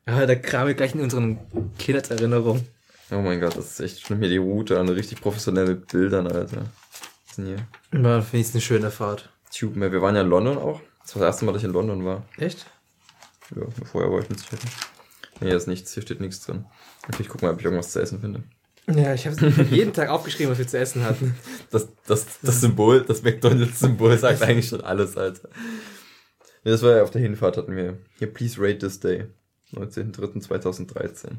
Ah, 0.08 0.24
da 0.24 0.34
kram 0.34 0.68
ich 0.68 0.76
gleich 0.78 0.94
in 0.94 1.02
unseren 1.02 1.38
Kindheitserinnerungen. 1.78 2.66
Oh 3.10 3.16
mein 3.16 3.40
Gott, 3.40 3.58
das 3.58 3.72
ist 3.72 3.80
echt 3.80 4.00
schlimm. 4.00 4.20
Hier 4.20 4.30
die 4.30 4.38
Route 4.38 4.80
an 4.80 4.88
richtig 4.88 5.20
professionelle 5.20 5.74
Bildern, 5.74 6.26
Alter. 6.26 6.62
Was 6.62 7.30
ist 7.30 7.36
denn 7.36 7.44
hier? 7.44 8.02
War 8.02 8.22
finde 8.22 8.46
ich 8.46 8.54
eine 8.54 8.62
schöne 8.62 8.90
Fahrt. 8.90 9.28
Tube 9.54 9.76
Wir 9.76 10.00
waren 10.00 10.14
ja 10.14 10.22
in 10.22 10.28
London 10.28 10.56
auch. 10.56 10.80
Das 11.02 11.14
war 11.14 11.20
das 11.20 11.34
erste 11.34 11.44
Mal, 11.44 11.52
dass 11.52 11.60
ich 11.60 11.66
in 11.66 11.74
London 11.74 12.06
war. 12.06 12.24
Echt? 12.38 12.64
Ja, 13.54 13.62
vorher 13.84 14.10
war 14.10 14.20
ich 14.20 14.30
nicht. 14.30 14.46
Nee, 15.40 15.48
hier 15.48 15.56
ist 15.58 15.68
nichts, 15.68 15.92
hier 15.92 16.02
steht 16.02 16.20
nichts 16.20 16.40
drin. 16.40 16.64
Okay, 17.06 17.22
ich 17.22 17.28
guck 17.28 17.42
mal, 17.42 17.52
ob 17.52 17.58
ich 17.58 17.66
irgendwas 17.66 17.92
zu 17.92 18.00
essen 18.00 18.20
finde. 18.20 18.42
Ja, 18.86 19.12
ich 19.12 19.26
habe 19.26 19.36
jeden 19.70 19.92
Tag 19.92 20.08
aufgeschrieben, 20.08 20.50
was 20.50 20.58
wir 20.58 20.66
zu 20.66 20.78
essen 20.78 21.04
hatten. 21.04 21.34
Das, 21.70 21.86
das, 22.06 22.24
das 22.40 22.62
Symbol, 22.62 23.02
das 23.02 23.22
McDonalds-Symbol 23.22 24.16
sagt 24.16 24.40
eigentlich 24.40 24.68
schon 24.68 24.80
alles, 24.80 25.18
Alter. 25.18 25.50
Ja, 26.64 26.70
das 26.72 26.82
war 26.82 26.96
ja 26.96 27.02
auf 27.02 27.10
der 27.10 27.20
Hinfahrt 27.20 27.58
hatten 27.58 27.76
wir. 27.76 27.98
Hier, 28.18 28.32
please 28.32 28.58
rate 28.58 28.78
this 28.78 28.98
day. 29.00 29.26
19.03.2013. 29.74 31.32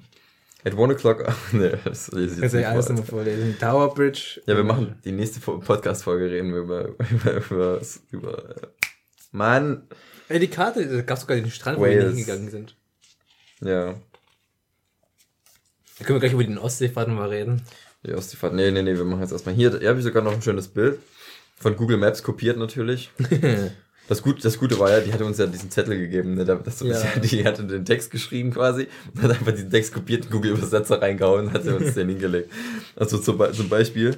At 0.66 0.76
one 0.76 0.94
o'clock. 0.94 1.26
ne, 1.54 1.80
das 1.86 2.12
lese 2.12 2.36
ich 2.36 2.42
jetzt 2.42 2.54
nicht 2.54 2.68
alles 2.68 2.90
nochmal 2.90 3.06
vorlesen. 3.06 3.58
Tower 3.60 3.94
Bridge. 3.94 4.42
Ja, 4.46 4.58
wir 4.58 4.64
machen 4.64 4.96
die 5.06 5.14
nächste 5.14 5.40
Podcast-Folge 5.40 6.30
reden 6.30 6.54
wir 6.54 6.60
über, 6.60 6.88
über, 7.12 7.38
über, 7.50 7.82
über, 8.12 8.56
Mann. 9.32 9.88
Ey, 10.28 10.40
die 10.40 10.50
Karte, 10.50 10.86
da 10.86 11.02
gab 11.02 11.18
es 11.18 11.22
sogar 11.22 11.38
den 11.38 11.50
Strand, 11.50 11.80
Wales. 11.80 11.96
wo 11.96 12.00
wir 12.02 12.10
hingegangen 12.10 12.50
sind. 12.50 12.76
Ja. 13.62 13.96
Da 15.98 16.06
können 16.06 16.16
wir 16.16 16.20
gleich 16.20 16.34
über 16.34 16.44
den 16.44 16.58
Ostseefahrten 16.58 17.14
mal 17.14 17.30
reden. 17.30 17.62
Die 18.06 18.14
Ostseefahrt. 18.14 18.54
Nee, 18.54 18.72
nee, 18.72 18.82
nee, 18.82 18.96
wir 18.96 19.06
machen 19.06 19.22
jetzt 19.22 19.32
erstmal 19.32 19.56
hier. 19.56 19.78
Hier 19.78 19.90
habe 19.90 20.00
ich 20.00 20.06
sogar 20.06 20.24
noch 20.24 20.34
ein 20.34 20.42
schönes 20.42 20.68
Bild. 20.68 21.00
Von 21.58 21.76
Google 21.76 21.98
Maps 21.98 22.24
kopiert 22.24 22.58
natürlich. 22.58 23.12
Das, 24.10 24.24
Gut, 24.24 24.44
das 24.44 24.58
Gute 24.58 24.80
war 24.80 24.90
ja, 24.90 25.02
die 25.02 25.14
hatte 25.14 25.24
uns 25.24 25.38
ja 25.38 25.46
diesen 25.46 25.70
Zettel 25.70 25.96
gegeben, 25.96 26.34
ne? 26.34 26.44
Das, 26.44 26.80
ja. 26.80 27.00
die 27.20 27.46
hatte 27.46 27.64
den 27.64 27.86
Text 27.86 28.10
geschrieben 28.10 28.52
quasi 28.52 28.88
und 29.14 29.22
hat 29.22 29.30
einfach 29.30 29.52
diesen 29.52 29.70
Text 29.70 29.94
kopiert, 29.94 30.26
in 30.26 30.32
Google 30.32 30.54
Übersetzer 30.54 31.00
reingehauen 31.00 31.46
und 31.46 31.54
hat 31.54 31.62
sie 31.62 31.76
uns 31.76 31.94
den 31.96 32.10
hingelegt. 32.10 32.52
Also 32.96 33.20
zum, 33.20 33.40
zum 33.54 33.70
Beispiel, 33.70 34.18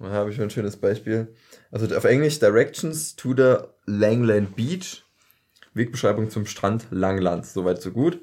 da 0.00 0.10
habe 0.10 0.32
ich 0.32 0.38
mal 0.38 0.44
ein 0.44 0.50
schönes 0.50 0.76
Beispiel. 0.76 1.28
Also 1.70 1.94
auf 1.96 2.04
Englisch 2.04 2.40
Directions 2.40 3.14
to 3.14 3.34
the 3.36 3.58
Langland 3.86 4.56
Beach. 4.56 5.04
Wegbeschreibung 5.74 6.28
zum 6.28 6.46
Strand 6.46 6.86
Langland. 6.90 7.46
Soweit 7.46 7.80
so 7.80 7.92
gut. 7.92 8.20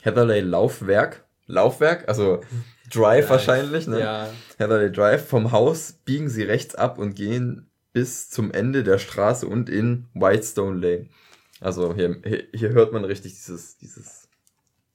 Heatherley 0.00 0.40
Laufwerk. 0.40 1.26
Laufwerk, 1.46 2.08
also 2.08 2.40
Drive 2.90 3.24
ja, 3.24 3.30
wahrscheinlich, 3.30 3.86
ne? 3.86 4.00
Ja. 4.00 4.30
Heatherley 4.56 4.90
Drive. 4.90 5.26
Vom 5.26 5.52
Haus 5.52 5.92
biegen 5.92 6.30
sie 6.30 6.44
rechts 6.44 6.74
ab 6.74 6.98
und 6.98 7.14
gehen 7.14 7.67
bis 7.98 8.30
zum 8.30 8.52
Ende 8.52 8.84
der 8.84 8.98
Straße 8.98 9.44
und 9.44 9.68
in 9.68 10.06
Whitestone 10.14 10.78
Lane. 10.78 11.08
Also 11.58 11.96
hier, 11.96 12.22
hier 12.54 12.68
hört 12.68 12.92
man 12.92 13.04
richtig 13.04 13.32
dieses, 13.32 13.76
dieses, 13.76 14.28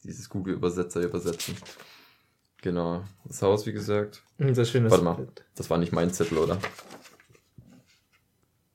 dieses 0.06 0.30
Google-Übersetzer 0.30 1.01
übersetzen. 1.01 1.58
Genau. 2.62 3.04
Das 3.26 3.41
Haus, 3.41 3.66
wie 3.66 3.74
gesagt. 3.74 4.24
Das 4.38 4.58
ist 4.58 4.70
schön, 4.70 4.89
Warte 4.89 5.04
mal, 5.04 5.28
das 5.54 5.70
war 5.70 5.80
nicht 5.80 5.91
mein 5.91 6.14
Zettel, 6.14 6.38
oder? 6.38 6.58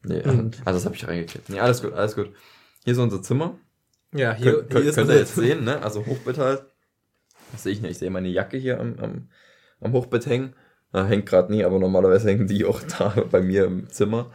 Nee, 0.02 0.22
mhm. 0.22 0.50
also 0.66 0.76
das 0.76 0.84
habe 0.84 0.94
ich 0.94 1.08
reingekippt. 1.08 1.48
Nee, 1.48 1.60
alles 1.60 1.80
gut, 1.80 1.94
alles 1.94 2.14
gut. 2.14 2.30
Hier 2.84 2.92
ist 2.92 2.98
unser 2.98 3.22
Zimmer. 3.22 3.58
Ja, 4.12 4.34
hier, 4.34 4.64
Kön 4.64 4.82
hier 4.82 4.92
könnt, 4.92 4.94
könnt 4.94 5.10
ihr 5.10 5.18
jetzt 5.20 5.36
sehen, 5.36 5.64
ne? 5.64 5.80
Also 5.80 6.04
Hochbett 6.04 6.36
halt. 6.36 6.66
Das 7.52 7.62
sehe 7.62 7.72
ich 7.72 7.80
nicht. 7.80 7.92
Ich 7.92 7.98
sehe 7.98 8.10
meine 8.10 8.28
Jacke 8.28 8.58
hier 8.58 8.78
am, 8.78 8.98
am, 8.98 9.30
am 9.80 9.92
Hochbett 9.94 10.26
hängen. 10.26 10.54
Na, 10.92 11.04
hängt 11.04 11.26
gerade 11.26 11.52
nie, 11.52 11.64
aber 11.64 11.78
normalerweise 11.78 12.28
hängen 12.28 12.46
die 12.46 12.64
auch 12.64 12.80
da 12.82 13.14
bei 13.30 13.40
mir 13.40 13.66
im 13.66 13.88
Zimmer. 13.90 14.30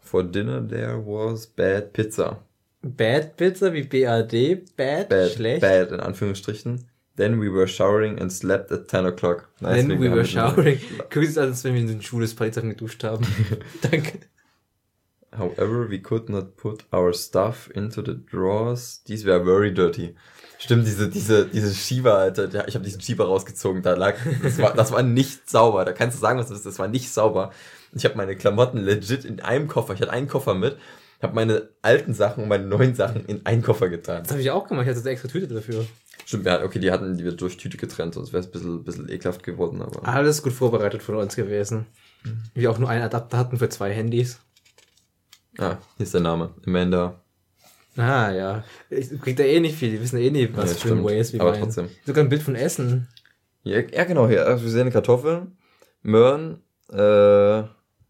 For 0.00 0.24
dinner 0.24 0.66
there 0.66 0.98
was 1.04 1.46
bad 1.46 1.92
pizza. 1.92 2.42
Bad 2.82 3.36
Pizza 3.36 3.72
wie 3.72 3.82
BAD? 3.82 4.76
Bad? 4.76 5.08
Bad, 5.08 5.32
schlecht? 5.32 5.60
bad 5.60 5.90
in 5.90 6.00
Anführungsstrichen. 6.00 6.86
Then 7.16 7.40
we 7.40 7.52
were 7.52 7.66
showering 7.66 8.20
and 8.20 8.32
slept 8.32 8.70
at 8.70 8.86
10 8.86 9.06
o'clock. 9.06 9.48
Nice, 9.60 9.84
Then 9.84 10.00
we 10.00 10.08
were 10.08 10.24
showering. 10.24 10.78
Guck 11.10 11.24
es 11.24 11.36
als 11.36 11.64
wenn 11.64 11.74
wir 11.74 11.80
in 11.80 11.88
den 11.88 12.02
Schule 12.02 12.28
Spalitzachen 12.28 12.70
geduscht 12.70 13.02
haben. 13.02 13.26
Danke. 13.82 14.20
However, 15.36 15.90
we 15.90 15.98
could 15.98 16.28
not 16.28 16.56
put 16.56 16.84
our 16.92 17.12
stuff 17.12 17.68
into 17.74 18.02
the 18.02 18.14
drawers. 18.14 19.02
These 19.04 19.26
were 19.26 19.44
very 19.44 19.74
dirty. 19.74 20.14
Stimmt, 20.58 20.86
diese, 20.86 21.08
diese, 21.08 21.46
diese 21.46 21.72
Schieber, 21.72 22.18
Alter. 22.18 22.66
Ich 22.66 22.74
habe 22.74 22.84
diesen 22.84 23.00
Schieber 23.00 23.26
rausgezogen, 23.26 23.82
da 23.82 23.94
lag. 23.94 24.16
Das 24.42 24.58
war, 24.58 24.74
das 24.74 24.90
war 24.90 25.02
nicht 25.02 25.48
sauber. 25.48 25.84
Da 25.84 25.92
kannst 25.92 26.16
du 26.16 26.20
sagen, 26.20 26.38
was 26.38 26.48
das 26.48 26.58
ist. 26.58 26.66
Das 26.66 26.78
war 26.78 26.88
nicht 26.88 27.10
sauber. 27.12 27.52
Ich 27.92 28.04
habe 28.04 28.16
meine 28.16 28.34
Klamotten 28.36 28.78
legit 28.78 29.24
in 29.24 29.40
einem 29.40 29.68
Koffer. 29.68 29.94
Ich 29.94 30.00
hatte 30.00 30.12
einen 30.12 30.26
Koffer 30.28 30.54
mit. 30.54 30.76
habe 31.22 31.34
meine 31.34 31.68
alten 31.80 32.12
Sachen 32.12 32.42
und 32.42 32.48
meine 32.48 32.66
neuen 32.66 32.94
Sachen 32.94 33.24
in 33.26 33.46
einen 33.46 33.62
Koffer 33.62 33.88
getan. 33.88 34.24
Das 34.24 34.32
habe 34.32 34.42
ich 34.42 34.50
auch 34.50 34.66
gemacht. 34.66 34.86
Ich 34.86 34.90
hatte 34.90 35.00
eine 35.00 35.10
extra 35.10 35.28
Tüte 35.28 35.46
dafür. 35.46 35.86
Stimmt, 36.26 36.44
ja, 36.44 36.62
okay, 36.62 36.80
die 36.80 36.90
hatten 36.90 37.16
die 37.16 37.24
wird 37.24 37.40
durch 37.40 37.56
Tüte 37.56 37.78
getrennt, 37.78 38.14
sonst 38.14 38.32
wäre 38.32 38.40
es 38.40 38.48
ein 38.48 38.52
bisschen, 38.52 38.84
bisschen 38.84 39.08
ekelhaft 39.08 39.42
geworden. 39.44 39.80
Aber 39.80 40.06
Alles 40.06 40.42
gut 40.42 40.52
vorbereitet 40.52 41.02
von 41.02 41.14
uns 41.14 41.36
gewesen. 41.36 41.86
Wir 42.52 42.70
auch 42.70 42.78
nur 42.78 42.90
einen 42.90 43.04
Adapter 43.04 43.38
hatten 43.38 43.56
für 43.58 43.68
zwei 43.68 43.92
Handys. 43.92 44.40
Ah, 45.56 45.78
hier 45.96 46.04
ist 46.04 46.14
der 46.14 46.20
Name. 46.20 46.54
Amanda 46.66 47.22
Ah, 47.98 48.30
ja. 48.30 48.64
Ich 48.90 49.20
krieg 49.20 49.36
da 49.36 49.42
eh 49.42 49.58
nicht 49.60 49.76
viel. 49.76 49.90
Die 49.90 50.00
wissen 50.00 50.18
eh 50.18 50.30
nicht, 50.30 50.56
was 50.56 50.70
ja, 50.72 50.88
für 50.88 50.94
ein 50.94 51.04
Ways 51.04 51.32
wir 51.32 51.40
Aber 51.40 51.50
meinen. 51.50 51.64
trotzdem. 51.64 51.88
Sogar 52.06 52.24
ein 52.24 52.28
Bild 52.28 52.42
von 52.42 52.54
Essen. 52.54 53.08
Ja, 53.64 53.80
ja 53.80 54.04
genau. 54.04 54.28
Hier, 54.28 54.46
also 54.46 54.62
wir 54.64 54.70
sehen 54.70 54.90
Kartoffeln, 54.90 55.58
Möhren, 56.02 56.62
äh, 56.90 57.64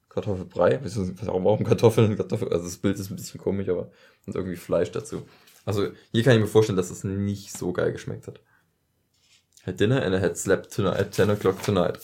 Kartoffelbrei. 0.09 0.81
Warum, 1.23 1.45
warum 1.45 1.65
Kartoffeln? 1.65 2.17
Kartoffeln? 2.17 2.53
Also 2.53 2.65
das 2.65 2.77
Bild 2.77 2.99
ist 2.99 3.11
ein 3.11 3.17
bisschen 3.17 3.41
komisch, 3.41 3.69
aber 3.69 3.91
und 4.27 4.37
irgendwie 4.37 4.57
Fleisch 4.57 4.91
dazu. 4.93 5.23
Also 5.65 5.89
hier 6.13 6.23
kann 6.23 6.35
ich 6.35 6.41
mir 6.41 6.47
vorstellen, 6.47 6.77
dass 6.77 6.91
es 6.91 7.05
nicht 7.05 7.57
so 7.57 7.73
geil 7.73 7.93
geschmeckt 7.93 8.27
hat. 8.27 8.41
Had 9.65 9.81
dinner 9.81 10.03
and 10.03 10.15
I 10.15 10.21
had 10.21 10.37
slept 10.37 10.73
tonight 10.73 10.99
at 10.99 11.15
10 11.15 11.31
o'clock 11.31 11.63
tonight. 11.63 11.99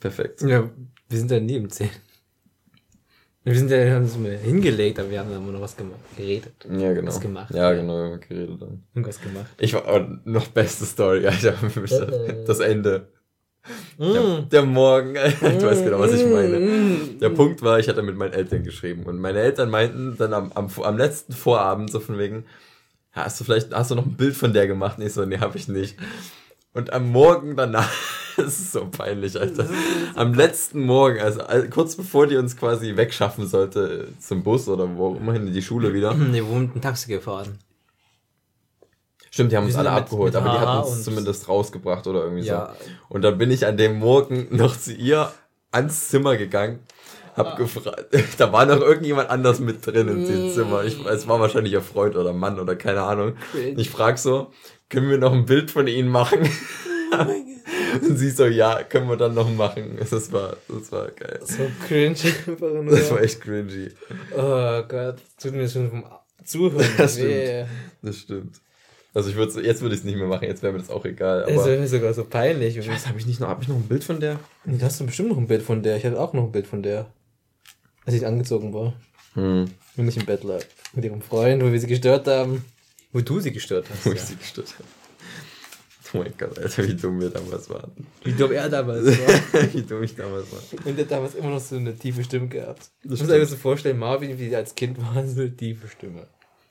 Perfekt. 0.00 0.42
Ja, 0.42 0.68
wir 1.08 1.18
sind 1.18 1.30
ja 1.30 1.38
neben 1.40 1.70
10. 1.70 1.90
Wir 3.42 3.54
sind 3.54 3.70
ja, 3.70 3.94
haben 3.94 4.02
uns 4.02 4.18
mal 4.18 4.36
hingelegt, 4.36 4.98
aber 4.98 5.10
wir 5.10 5.20
haben 5.20 5.30
dann 5.30 5.42
immer 5.42 5.52
noch 5.52 5.62
was 5.62 5.74
gemacht, 5.74 5.98
geredet. 6.14 6.52
Ja, 6.70 6.92
genau. 6.92 7.08
Was 7.08 7.20
gemacht. 7.20 7.54
Ja, 7.54 7.72
genau, 7.72 8.18
geredet 8.18 8.60
dann. 8.60 8.82
Irgendwas 8.94 9.20
gemacht. 9.20 9.46
Ich 9.58 9.72
war 9.72 9.86
aber 9.86 10.18
noch 10.24 10.48
beste 10.48 10.84
Story, 10.84 11.26
Alter. 11.26 11.54
Das 12.46 12.60
Ende. 12.60 13.08
Der, 13.98 14.20
mm. 14.20 14.48
der 14.48 14.62
Morgen, 14.62 15.14
du 15.40 15.62
weißt 15.62 15.84
genau, 15.84 15.98
was 16.00 16.14
ich 16.14 16.26
meine. 16.26 16.58
Mm. 16.58 17.18
Der 17.20 17.28
Punkt 17.30 17.62
war, 17.62 17.78
ich 17.78 17.88
hatte 17.88 18.02
mit 18.02 18.16
meinen 18.16 18.32
Eltern 18.32 18.62
geschrieben 18.62 19.04
und 19.04 19.18
meine 19.18 19.40
Eltern 19.40 19.68
meinten 19.70 20.16
dann 20.18 20.32
am, 20.32 20.52
am, 20.52 20.68
am 20.82 20.98
letzten 20.98 21.32
Vorabend 21.34 21.90
so 21.90 22.00
von 22.00 22.18
wegen, 22.18 22.44
hast 23.12 23.40
du 23.40 23.44
vielleicht, 23.44 23.72
hast 23.74 23.90
du 23.90 23.94
noch 23.94 24.06
ein 24.06 24.16
Bild 24.16 24.34
von 24.34 24.52
der 24.52 24.66
gemacht? 24.66 24.98
Und 24.98 25.06
ich 25.06 25.12
so, 25.12 25.24
nee, 25.24 25.38
hab 25.38 25.54
ich 25.54 25.68
nicht. 25.68 25.96
Und 26.72 26.92
am 26.92 27.10
Morgen 27.10 27.56
danach, 27.56 27.90
das 28.36 28.60
ist 28.60 28.72
so 28.72 28.86
peinlich, 28.86 29.38
Alter. 29.38 29.66
Am 30.14 30.34
letzten 30.34 30.84
Morgen, 30.84 31.20
also 31.20 31.40
kurz 31.70 31.96
bevor 31.96 32.26
die 32.26 32.36
uns 32.36 32.56
quasi 32.56 32.96
wegschaffen 32.96 33.46
sollte 33.46 34.08
zum 34.20 34.42
Bus 34.42 34.68
oder 34.68 34.96
wo 34.96 35.16
immerhin 35.16 35.48
in 35.48 35.52
die 35.52 35.62
Schule 35.62 35.92
wieder. 35.92 36.14
Nee, 36.30 36.42
wo 36.44 36.54
mit 36.54 36.74
dem 36.74 36.80
Taxi 36.80 37.10
gefahren. 37.10 37.58
Stimmt, 39.32 39.52
die 39.52 39.56
haben 39.56 39.66
uns 39.66 39.76
alle 39.76 39.90
mit, 39.90 39.98
abgeholt, 39.98 40.34
mit 40.34 40.42
aber 40.42 40.52
die 40.52 40.58
hatten 40.58 40.88
uns 40.88 41.04
zumindest 41.04 41.48
rausgebracht 41.48 42.06
oder 42.06 42.24
irgendwie 42.24 42.44
ja. 42.44 42.74
so. 42.78 42.90
Und 43.08 43.22
dann 43.22 43.38
bin 43.38 43.50
ich 43.50 43.64
an 43.66 43.76
dem 43.76 43.98
Morgen 43.98 44.48
noch 44.56 44.76
zu 44.76 44.92
ihr 44.92 45.32
ans 45.72 46.08
Zimmer 46.08 46.36
gegangen, 46.36 46.80
hab 47.36 47.46
ah. 47.46 47.54
gefragt, 47.56 48.06
da 48.38 48.52
war 48.52 48.66
noch 48.66 48.80
irgendjemand 48.80 49.30
anders 49.30 49.60
mit 49.60 49.86
drin 49.86 50.08
in 50.08 50.26
diesem 50.26 50.50
Zimmer. 50.50 50.84
Ich, 50.84 51.04
es 51.04 51.28
war 51.28 51.38
wahrscheinlich 51.40 51.72
ihr 51.72 51.82
Freund 51.82 52.16
oder 52.16 52.32
Mann 52.32 52.58
oder 52.58 52.74
keine 52.74 53.02
Ahnung. 53.02 53.34
Ich 53.76 53.90
frag 53.90 54.18
so, 54.18 54.50
können 54.90 55.08
wir 55.08 55.18
noch 55.18 55.32
ein 55.32 55.46
Bild 55.46 55.70
von 55.70 55.86
ihnen 55.86 56.08
machen? 56.08 56.40
Oh 57.12 57.24
Und 58.02 58.16
sie 58.16 58.30
so, 58.30 58.46
ja, 58.46 58.82
können 58.84 59.08
wir 59.08 59.16
dann 59.16 59.34
noch 59.34 59.50
machen. 59.52 59.98
Das 59.98 60.32
war, 60.32 60.56
das 60.68 60.92
war 60.92 61.08
geil. 61.10 61.40
So 61.42 61.66
cringe. 61.86 62.16
Das 62.90 63.10
war 63.10 63.20
echt 63.20 63.40
cringy. 63.40 63.88
Oh 64.36 64.82
Gott, 64.86 65.16
tut 65.40 65.52
mir 65.52 65.68
schon 65.68 65.90
vom 65.90 66.04
Zuhören 66.44 66.86
Das 66.96 67.14
stimmt. 67.14 67.68
Das 68.02 68.16
stimmt. 68.16 68.60
Also 69.12 69.30
ich 69.30 69.36
würde 69.36 69.60
jetzt 69.62 69.82
würde 69.82 69.94
ich 69.94 70.02
es 70.02 70.04
nicht 70.04 70.16
mehr 70.16 70.28
machen, 70.28 70.46
jetzt 70.46 70.62
wäre 70.62 70.72
mir 70.72 70.78
das 70.78 70.90
auch 70.90 71.04
egal. 71.04 71.42
Aber 71.42 71.52
das 71.52 71.66
wäre 71.66 71.80
mir 71.80 71.88
sogar 71.88 72.14
so 72.14 72.24
peinlich. 72.24 72.76
Ich 72.76 72.88
weiß, 72.88 73.08
habe 73.08 73.18
ich 73.18 73.26
nicht 73.26 73.40
noch, 73.40 73.48
habe 73.48 73.62
ich 73.62 73.68
noch 73.68 73.74
ein 73.74 73.88
Bild 73.88 74.04
von 74.04 74.20
der? 74.20 74.38
Nee, 74.64 74.78
du 74.78 74.84
hast 74.84 75.00
du 75.00 75.06
bestimmt 75.06 75.30
noch 75.30 75.38
ein 75.38 75.48
Bild 75.48 75.62
von 75.62 75.82
der. 75.82 75.96
Ich 75.96 76.06
habe 76.06 76.18
auch 76.18 76.32
noch 76.32 76.44
ein 76.44 76.52
Bild 76.52 76.68
von 76.68 76.82
der. 76.82 77.06
Als 78.04 78.14
ich 78.14 78.24
angezogen 78.24 78.72
war. 78.72 78.94
Hm. 79.34 79.64
Wenn 79.96 80.08
ich 80.08 80.16
im 80.16 80.26
Bett 80.26 80.44
lag. 80.44 80.62
Mit 80.94 81.04
ihrem 81.04 81.22
Freund, 81.22 81.62
wo 81.62 81.72
wir 81.72 81.80
sie 81.80 81.88
gestört 81.88 82.28
haben. 82.28 82.64
Wo 83.12 83.20
du 83.20 83.40
sie 83.40 83.52
gestört 83.52 83.86
hast. 83.90 84.06
Wo 84.06 84.10
ja. 84.10 84.16
ich 84.16 84.22
sie 84.22 84.36
gestört 84.36 84.74
habe. 84.74 84.88
Oh 86.12 86.18
mein 86.18 86.32
Gott, 86.36 86.58
Alter, 86.58 86.88
wie 86.88 86.94
dumm 86.94 87.20
wir 87.20 87.30
damals 87.30 87.70
waren. 87.70 87.92
Wie 88.24 88.32
dumm 88.32 88.52
er 88.52 88.68
damals 88.68 89.06
war. 89.06 89.72
wie 89.72 89.82
dumm 89.82 90.02
ich 90.02 90.16
damals 90.16 90.50
war. 90.50 90.58
Und 90.84 90.96
der 90.96 91.04
hat 91.04 91.10
damals 91.10 91.34
immer 91.34 91.50
noch 91.50 91.60
so 91.60 91.76
eine 91.76 91.94
tiefe 91.94 92.24
Stimme 92.24 92.48
gehabt. 92.48 92.90
Das 93.04 93.20
ich 93.20 93.26
muss 93.26 93.30
mir 93.30 93.46
so 93.46 93.56
vorstellen, 93.56 93.98
Marvin, 93.98 94.36
wie 94.38 94.50
er 94.50 94.58
als 94.58 94.74
Kind 94.74 94.98
war, 94.98 95.24
so 95.26 95.40
eine 95.40 95.56
tiefe 95.56 95.88
Stimme. 95.88 96.26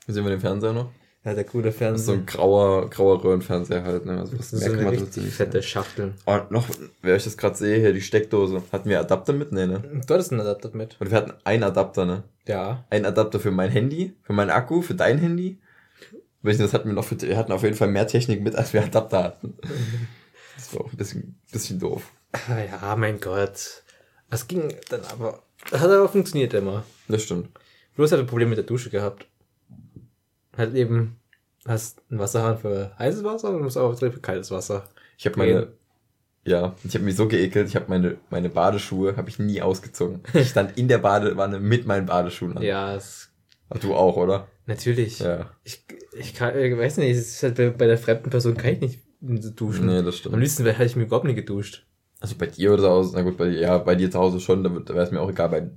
Wie 0.06 0.12
sehen 0.14 0.24
wir 0.26 0.32
den 0.32 0.42
Fernseher 0.42 0.74
noch? 0.74 0.92
Ja, 1.24 1.34
der 1.34 1.44
coole 1.44 1.72
Fernseher. 1.72 2.06
so 2.06 2.12
ein 2.14 2.26
grauer, 2.26 2.90
grauer 2.90 3.24
Röhrenfernseher 3.24 3.84
halt, 3.84 4.06
ne? 4.06 4.20
Also 4.20 4.38
das, 4.38 4.54
merkt 4.54 4.78
so 4.78 4.82
man 4.82 4.96
richtig 4.96 5.34
fette 5.34 5.62
Schachtel. 5.62 6.14
Oh, 6.26 6.40
noch, 6.50 6.66
wer 7.02 7.18
ich 7.18 7.26
das 7.26 7.38
gerade 7.38 7.58
sehe, 7.58 7.80
hier 7.80 7.92
die 7.92 8.02
Steckdose. 8.02 8.64
Hatten 8.72 8.90
wir 8.90 9.02
Adapter 9.02 9.34
mit? 9.34 9.52
Nee, 9.52 9.68
ne? 9.68 9.84
Du 10.08 10.14
hattest 10.14 10.32
einen 10.32 10.42
Adapter 10.42 10.72
mit. 10.74 10.96
Und 11.00 11.12
wir 11.12 11.18
hatten 11.18 11.34
einen 11.44 11.64
Adapter, 11.64 12.06
ne? 12.06 12.24
Ja. 12.48 12.86
Ein 12.90 13.06
Adapter 13.06 13.40
für 13.42 13.52
mein 13.52 13.70
Handy, 13.70 14.16
für 14.24 14.32
meinen 14.32 14.50
Akku, 14.50 14.82
für 14.82 14.96
dein 14.96 15.18
Handy 15.18 15.60
das 16.42 16.74
hatten 16.74 16.88
wir 16.88 16.94
noch 16.94 17.06
für, 17.06 17.20
wir 17.22 17.38
hatten 17.38 17.52
auf 17.52 17.64
jeden 17.64 17.76
Fall 17.76 17.90
mehr 17.90 18.08
Technik 18.08 18.42
mit, 18.42 18.56
als 18.56 18.74
wir 18.74 18.84
Adapter 18.84 19.24
hatten. 19.24 19.58
Das 20.56 20.74
war 20.74 20.82
auch 20.82 20.92
ein 20.92 20.98
bisschen, 20.98 21.40
bisschen 21.52 21.80
doof. 21.80 22.12
Ah 22.32 22.60
ja, 22.60 22.96
mein 22.96 23.20
Gott. 23.20 23.84
Das 24.30 24.48
ging 24.48 24.74
dann 24.90 25.02
aber, 25.12 25.42
das 25.72 25.82
hat 25.82 25.90
aber 25.90 26.08
funktioniert 26.08 26.54
immer. 26.54 26.84
Das 27.08 27.24
stimmt. 27.24 27.50
Bloß 27.96 28.12
hat 28.12 28.20
ein 28.20 28.28
Problem 28.28 28.50
mit 28.50 28.58
der 28.58 28.66
Dusche 28.66 28.90
gehabt. 28.90 29.28
Halt 30.56 30.76
eben, 30.76 31.20
hast 31.66 32.02
einen 32.10 32.20
Wasserhahn 32.20 32.58
für 32.58 32.96
heißes 32.98 33.24
Wasser 33.24 33.50
und 33.50 33.62
musst 33.62 33.78
auch 33.78 33.98
für 33.98 34.12
kaltes 34.20 34.52
Wasser. 34.52 34.88
Ich 35.18 35.26
habe 35.26 35.38
meine, 35.38 35.74
ja, 36.46 36.76
ich 36.84 36.94
habe 36.94 37.04
mich 37.04 37.16
so 37.16 37.28
geekelt, 37.28 37.68
ich 37.68 37.76
habe 37.76 37.86
meine, 37.90 38.18
meine 38.30 38.50
Badeschuhe, 38.50 39.18
habe 39.18 39.30
ich 39.30 39.40
nie 39.40 39.62
ausgezogen. 39.62 40.22
Ich 40.34 40.50
stand 40.50 40.78
in 40.78 40.88
der 40.88 41.00
Badewanne 41.00 41.60
mit 41.60 41.86
meinen 41.86 42.06
Badeschuhen 42.06 42.58
an. 42.58 42.64
Ja, 42.64 42.96
es 42.96 43.29
Ach, 43.70 43.78
du 43.78 43.94
auch, 43.94 44.18
oder? 44.18 44.48
Natürlich. 44.66 45.20
Ja. 45.20 45.50
Ich, 45.64 45.84
ich 46.18 46.34
kann, 46.34 46.58
ich 46.58 46.78
weiß 46.78 46.98
nicht, 46.98 47.12
es 47.12 47.36
ist 47.36 47.44
halt 47.44 47.56
bei, 47.56 47.70
bei 47.70 47.88
der 47.88 47.98
fremden 47.98 48.30
Person 48.30 48.58
kann 48.58 48.74
ich 48.74 48.80
nicht 48.80 49.00
duschen. 49.60 49.88
Nee, 49.88 50.02
das 50.02 50.18
stimmt. 50.18 50.36
Am 50.36 50.42
liebsten 50.42 50.66
hätte 50.66 50.86
ich 50.86 50.96
mir 50.96 51.04
überhaupt 51.04 51.26
nicht 51.26 51.36
geduscht. 51.36 51.86
Also 52.20 52.36
bei 52.38 52.48
dir 52.48 52.74
oder 52.74 52.84
zu 52.84 52.90
Hause, 52.90 53.12
na 53.16 53.22
gut, 53.22 53.38
bei 53.38 53.50
dir, 53.50 53.60
ja, 53.60 53.78
bei 53.78 53.96
dir 53.96 54.12
zu 54.12 54.20
Hause 54.20 54.40
schon, 54.40 54.64
da, 54.64 54.70
da 54.70 54.94
wäre 54.94 55.06
es 55.06 55.12
mir 55.12 55.22
auch 55.22 55.30
egal. 55.30 55.50
Bei, 55.50 55.70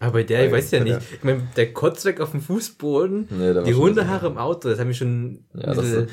aber 0.00 0.12
bei 0.12 0.22
der, 0.22 0.38
bei, 0.38 0.46
ich 0.46 0.52
weiß 0.52 0.70
ja 0.72 0.84
nicht. 0.84 0.98
Ich 1.12 1.24
meine, 1.24 1.48
der 1.56 1.72
Kotz 1.72 2.04
weg 2.04 2.20
auf 2.20 2.32
dem 2.32 2.40
Fußboden, 2.40 3.28
nee, 3.30 3.62
die 3.64 3.74
Hundehaare 3.74 4.26
im 4.26 4.38
Auto, 4.38 4.68
das 4.68 4.78
haben 4.78 4.88
wir 4.88 4.94
schon. 4.94 5.44
Ja, 5.54 5.74
das, 5.74 6.06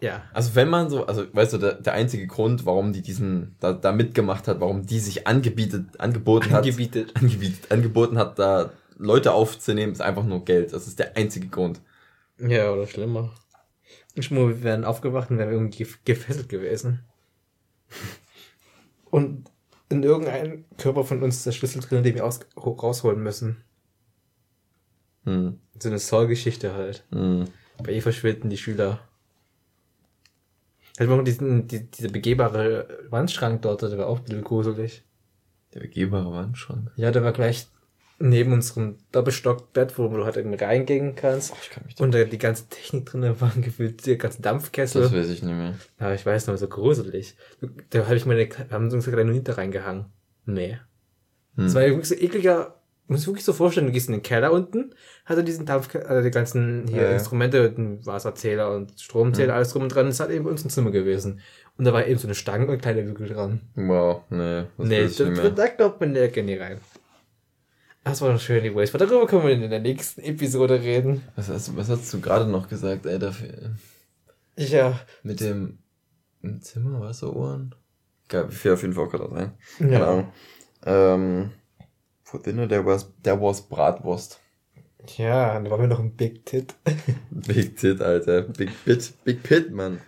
ja. 0.00 0.22
Also 0.32 0.54
wenn 0.54 0.68
man 0.68 0.90
so, 0.90 1.06
also 1.06 1.24
weißt 1.32 1.54
du, 1.54 1.58
der, 1.58 1.74
der 1.74 1.94
einzige 1.94 2.26
Grund, 2.26 2.66
warum 2.66 2.92
die 2.92 3.02
diesen 3.02 3.56
da, 3.60 3.72
da 3.72 3.92
mitgemacht 3.92 4.46
hat, 4.46 4.60
warum 4.60 4.86
die 4.86 5.00
sich 5.00 5.26
angebietet, 5.26 5.98
angeboten 5.98 6.54
Angebietet. 6.54 7.14
hat, 7.14 7.22
angebietet, 7.22 7.60
angeboten 7.70 8.18
hat, 8.18 8.38
da 8.38 8.70
Leute 8.98 9.32
aufzunehmen, 9.32 9.92
ist 9.92 10.02
einfach 10.02 10.24
nur 10.24 10.44
Geld. 10.44 10.72
Das 10.72 10.86
ist 10.86 10.98
der 10.98 11.16
einzige 11.16 11.48
Grund. 11.48 11.80
Ja, 12.38 12.72
oder 12.72 12.86
schlimmer. 12.86 13.32
Ich 14.14 14.30
muss, 14.30 14.48
wir 14.48 14.62
wären 14.62 14.84
aufgewacht 14.84 15.30
und 15.30 15.38
wären 15.38 15.52
irgendwie 15.52 15.86
gefesselt 16.04 16.48
gewesen. 16.48 17.04
Und 19.10 19.50
in 19.88 20.02
irgendeinem 20.02 20.66
Körper 20.76 21.02
von 21.02 21.22
uns 21.22 21.36
ist 21.36 21.46
der 21.46 21.52
Schlüssel 21.52 21.80
drin, 21.80 22.02
den 22.02 22.14
wir 22.14 22.26
aus, 22.26 22.40
rausholen 22.58 23.22
müssen. 23.22 23.64
Hm. 25.24 25.58
So 25.78 25.88
eine 25.88 25.98
Soul-Geschichte 25.98 26.74
halt. 26.74 27.06
Hm. 27.10 27.46
Bei 27.82 27.92
ihr 27.92 28.02
verschwinden 28.02 28.50
die 28.50 28.58
Schüler. 28.58 29.00
Halt 30.98 31.26
diesen, 31.26 31.68
die, 31.68 31.90
dieser 31.90 32.10
begehbare 32.10 33.06
Wandschrank 33.08 33.62
dort, 33.62 33.80
der 33.82 33.96
war 33.96 34.08
auch 34.08 34.18
ein 34.18 34.24
bisschen 34.24 34.44
gruselig. 34.44 35.04
Der 35.72 35.80
begehbare 35.80 36.32
Wandschrank? 36.32 36.90
Ja, 36.96 37.10
der 37.10 37.22
war 37.22 37.32
gleich 37.32 37.68
neben 38.18 38.52
unserem 38.52 38.96
Doppelstockbett, 39.12 39.96
wo 39.98 40.08
du 40.08 40.24
halt 40.24 40.36
irgendwie 40.36 40.62
reingehen 40.62 41.14
kannst. 41.14 41.52
Oh, 41.52 41.56
ich 41.62 41.70
kann 41.70 41.84
mich 41.86 42.00
und 42.00 42.12
da 42.12 42.24
die 42.24 42.38
ganze 42.38 42.68
Technik 42.68 43.06
drin 43.06 43.40
waren 43.40 43.62
gefühlt 43.62 44.04
die 44.06 44.18
ganzen 44.18 44.42
Dampfkessel. 44.42 45.02
Das 45.02 45.12
weiß 45.12 45.30
ich 45.30 45.42
nicht 45.42 45.54
mehr. 45.54 45.74
Aber 45.98 46.14
ich 46.14 46.26
weiß 46.26 46.48
noch, 46.48 46.56
so 46.56 46.68
gruselig. 46.68 47.36
Da 47.90 48.04
habe 48.04 48.16
ich 48.16 48.26
meine, 48.26 48.48
haben 48.70 48.90
sie 48.90 48.96
uns 48.96 49.06
kleine 49.06 49.32
Hinter 49.32 49.56
reingehangen. 49.56 50.06
Nee. 50.46 50.78
Hm. 51.54 51.64
Das 51.64 51.74
war 51.74 51.82
wirklich 51.82 52.08
so 52.08 52.14
ekliger, 52.16 52.80
muss 53.06 53.26
wirklich 53.26 53.44
so 53.44 53.52
vorstellen, 53.52 53.86
du 53.86 53.92
gehst 53.92 54.08
in 54.08 54.14
den 54.14 54.22
Keller 54.22 54.52
unten, 54.52 54.94
hat 55.24 55.36
er 55.36 55.42
diesen 55.42 55.64
Dampf, 55.64 55.94
also 55.94 56.22
die 56.22 56.30
ganzen 56.30 56.86
hier 56.88 57.02
ja, 57.02 57.10
Instrumente, 57.10 57.70
den 57.70 58.04
Wasserzähler 58.04 58.74
und 58.74 59.00
Stromzähler, 59.00 59.52
hm. 59.52 59.56
alles 59.56 59.72
drum 59.72 59.84
und 59.84 59.94
dran, 59.94 60.06
das 60.06 60.20
hat 60.20 60.30
eben 60.30 60.46
uns 60.46 60.64
ein 60.64 60.70
Zimmer 60.70 60.90
gewesen. 60.90 61.40
Und 61.76 61.84
da 61.84 61.92
war 61.92 62.06
eben 62.06 62.18
so 62.18 62.26
eine 62.26 62.34
Stange 62.34 62.66
und 62.66 62.82
kleine 62.82 63.08
Wickel 63.08 63.28
dran. 63.28 63.60
Wow, 63.76 64.22
nee. 64.30 64.64
Das 64.76 65.18
nee, 65.20 65.34
da, 65.36 65.48
da 65.50 65.66
glaubt 65.68 66.00
man 66.00 66.12
der 66.12 66.30
nie 66.42 66.56
rein. 66.56 66.80
Das 68.04 68.22
war 68.22 68.32
doch 68.32 68.40
schön, 68.40 68.62
die 68.62 68.74
Waste. 68.74 68.96
Darüber 68.98 69.26
können 69.26 69.44
wir 69.44 69.50
in 69.50 69.68
der 69.68 69.80
nächsten 69.80 70.22
Episode 70.22 70.80
reden. 70.80 71.22
Was 71.36 71.48
hast, 71.48 71.76
was 71.76 71.88
hast 71.88 72.12
du 72.12 72.20
gerade 72.20 72.50
noch 72.50 72.68
gesagt, 72.68 73.06
ey, 73.06 73.18
dafür? 73.18 73.74
Ja. 74.56 74.98
Mit 75.22 75.40
dem 75.40 75.78
Zimmer, 76.60 77.00
Wasserohren? 77.00 77.74
Geil, 78.28 78.50
viel 78.50 78.72
auf 78.72 78.82
jeden 78.82 78.94
Fall 78.94 79.08
gerade 79.08 79.30
sein. 79.30 79.52
Ja. 79.78 79.88
Keine 79.88 80.06
Ahnung. 80.06 80.32
Ähm, 80.84 81.50
for 82.22 82.40
dinner, 82.40 82.68
there 82.68 82.84
was, 82.84 83.10
there 83.22 83.40
was 83.40 83.62
Bratwurst. 83.68 84.40
Ja, 85.16 85.58
da 85.58 85.70
waren 85.70 85.80
wir 85.80 85.88
noch 85.88 86.00
ein 86.00 86.14
Big 86.14 86.44
Tit. 86.44 86.74
Big 87.30 87.76
Tit, 87.76 88.02
Alter. 88.02 88.42
Big 88.42 88.70
Pit, 88.84 89.12
Big 89.24 89.42
Pit, 89.42 89.72
Mann. 89.72 90.00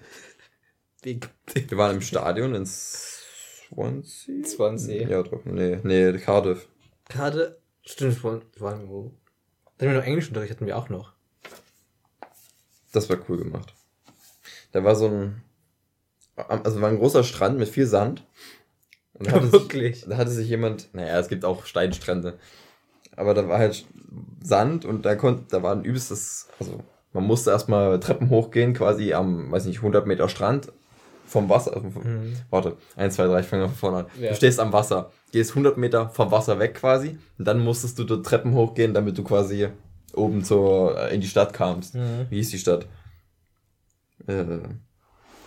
Big 1.03 1.29
Tit. 1.47 1.71
Wir 1.71 1.79
waren 1.79 1.97
im 1.97 2.03
Stadion 2.03 2.55
in 2.55 2.67
Swansea? 2.67 4.45
Swansea. 4.45 5.09
Ja, 5.09 5.23
doch. 5.23 5.45
Nee, 5.45 5.79
nee, 5.83 6.13
Cardiff. 6.19 6.69
Cardiff, 7.09 7.55
Stimmt, 7.85 8.23
wir 8.23 8.43
waren 8.59 8.89
wo. 8.89 9.13
Dann 9.79 9.89
haben 9.89 9.95
wir 9.95 10.01
noch 10.01 10.07
Englischunterricht, 10.07 10.53
hatten 10.53 10.67
wir 10.67 10.77
auch 10.77 10.89
noch. 10.89 11.13
Das 12.93 13.09
war 13.09 13.19
cool 13.29 13.39
gemacht. 13.39 13.75
Da 14.73 14.85
war 14.85 14.95
so 14.95 15.09
ein, 15.09 15.43
also 16.37 16.81
war 16.81 16.89
ein 16.89 16.99
großer 16.99 17.25
Strand 17.25 17.59
mit 17.59 17.69
viel 17.69 17.87
Sand. 17.87 18.27
Und 19.15 19.27
da 19.27 19.33
hatte 19.33 19.53
Wirklich? 19.53 20.01
Sich, 20.01 20.09
da 20.09 20.17
hatte 20.17 20.31
sich 20.31 20.49
jemand, 20.49 20.93
naja, 20.95 21.19
es 21.19 21.29
gibt 21.29 21.45
auch 21.45 21.67
Steinstrände. 21.67 22.39
Aber 23.17 23.35
da 23.35 23.49
war 23.49 23.59
halt 23.59 23.85
Sand 24.43 24.85
und 24.85 25.05
da 25.05 25.15
konnte, 25.15 25.45
da 25.51 25.63
war 25.63 25.75
ein 25.75 25.85
übelstes, 25.85 26.49
also 26.59 26.81
man 27.13 27.25
musste 27.25 27.51
erstmal 27.51 27.99
Treppen 28.01 28.31
hochgehen, 28.31 28.73
quasi 28.73 29.13
am, 29.13 29.51
weiß 29.51 29.67
nicht, 29.67 29.79
100 29.79 30.07
Meter 30.07 30.29
Strand 30.29 30.73
vom 31.31 31.49
Wasser. 31.49 31.75
Also 31.75 31.87
mhm. 31.89 32.35
Warte, 32.51 32.77
1, 32.97 33.15
2, 33.15 33.27
3, 33.27 33.41
ich 33.41 33.47
fange 33.47 33.69
von 33.69 33.75
vorne 33.77 33.97
an. 33.99 34.07
Ja. 34.21 34.31
Du 34.31 34.37
stehst 34.37 34.61
am 34.61 34.73
Wasser 34.73 35.11
gehst 35.33 35.51
100 35.51 35.77
Meter 35.77 36.09
vom 36.11 36.31
Wasser 36.31 36.59
weg 36.59 36.75
quasi 36.75 37.19
und 37.39 37.45
dann 37.45 37.61
musstest 37.61 37.99
du 37.99 38.05
dort 38.05 38.27
Treppen 38.27 38.55
hochgehen, 38.55 38.95
damit 38.95 39.17
du 39.17 39.25
quasi 39.25 39.69
oben 40.15 40.45
zur, 40.45 40.99
äh, 40.99 41.15
in 41.15 41.21
die 41.21 41.29
Stadt 41.29 41.53
kamst. 41.53 41.95
Mhm. 41.95 42.27
Wie 42.29 42.37
hieß 42.37 42.51
die 42.51 42.59
Stadt? 42.59 42.87
Äh, 44.27 44.43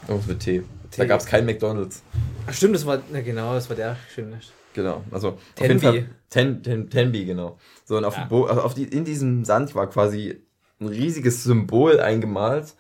irgendwas 0.07 0.27
mit 0.27 0.39
T. 0.39 0.63
Da 0.95 1.05
gab 1.05 1.19
es 1.19 1.25
kein 1.25 1.45
McDonalds. 1.45 2.03
Ach 2.47 2.53
stimmt, 2.53 2.75
das 2.75 2.85
war, 2.85 3.01
na 3.11 3.21
genau, 3.21 3.53
das 3.53 3.69
war 3.69 3.75
der 3.75 3.97
schöne. 4.13 4.39
Genau, 4.73 5.03
also 5.11 5.37
Tenby. 5.55 5.87
Auf 5.87 5.93
jeden 5.93 6.05
Fall, 6.05 6.15
ten, 6.29 6.63
ten, 6.63 6.89
Tenby, 6.89 7.25
genau. 7.25 7.57
So, 7.85 7.97
und 7.97 8.05
auf, 8.05 8.15
ja. 8.15 8.25
Bo 8.25 8.45
also 8.45 8.61
auf 8.61 8.73
die, 8.73 8.85
in 8.85 9.05
diesem 9.05 9.45
Sand 9.45 9.75
war 9.75 9.89
quasi 9.89 10.41
ein 10.79 10.87
riesiges 10.87 11.43
Symbol 11.43 11.99
eingemalt. 11.99 12.73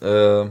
Äh, 0.00 0.46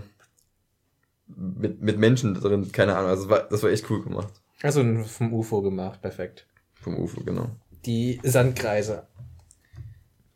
mit, 1.28 1.82
mit 1.82 1.98
Menschen 1.98 2.34
drin, 2.34 2.72
keine 2.72 2.96
Ahnung. 2.96 3.10
Also 3.10 3.24
das 3.24 3.32
war, 3.32 3.50
das 3.50 3.64
war 3.64 3.70
echt 3.70 3.90
cool 3.90 4.04
gemacht. 4.04 4.34
Also 4.62 4.84
vom 5.06 5.34
UFO 5.34 5.62
gemacht, 5.62 6.02
perfekt. 6.02 6.48
Vom 6.76 6.98
UFO, 6.98 7.22
genau. 7.24 7.50
Die 7.86 8.20
Sandkreise. 8.24 9.08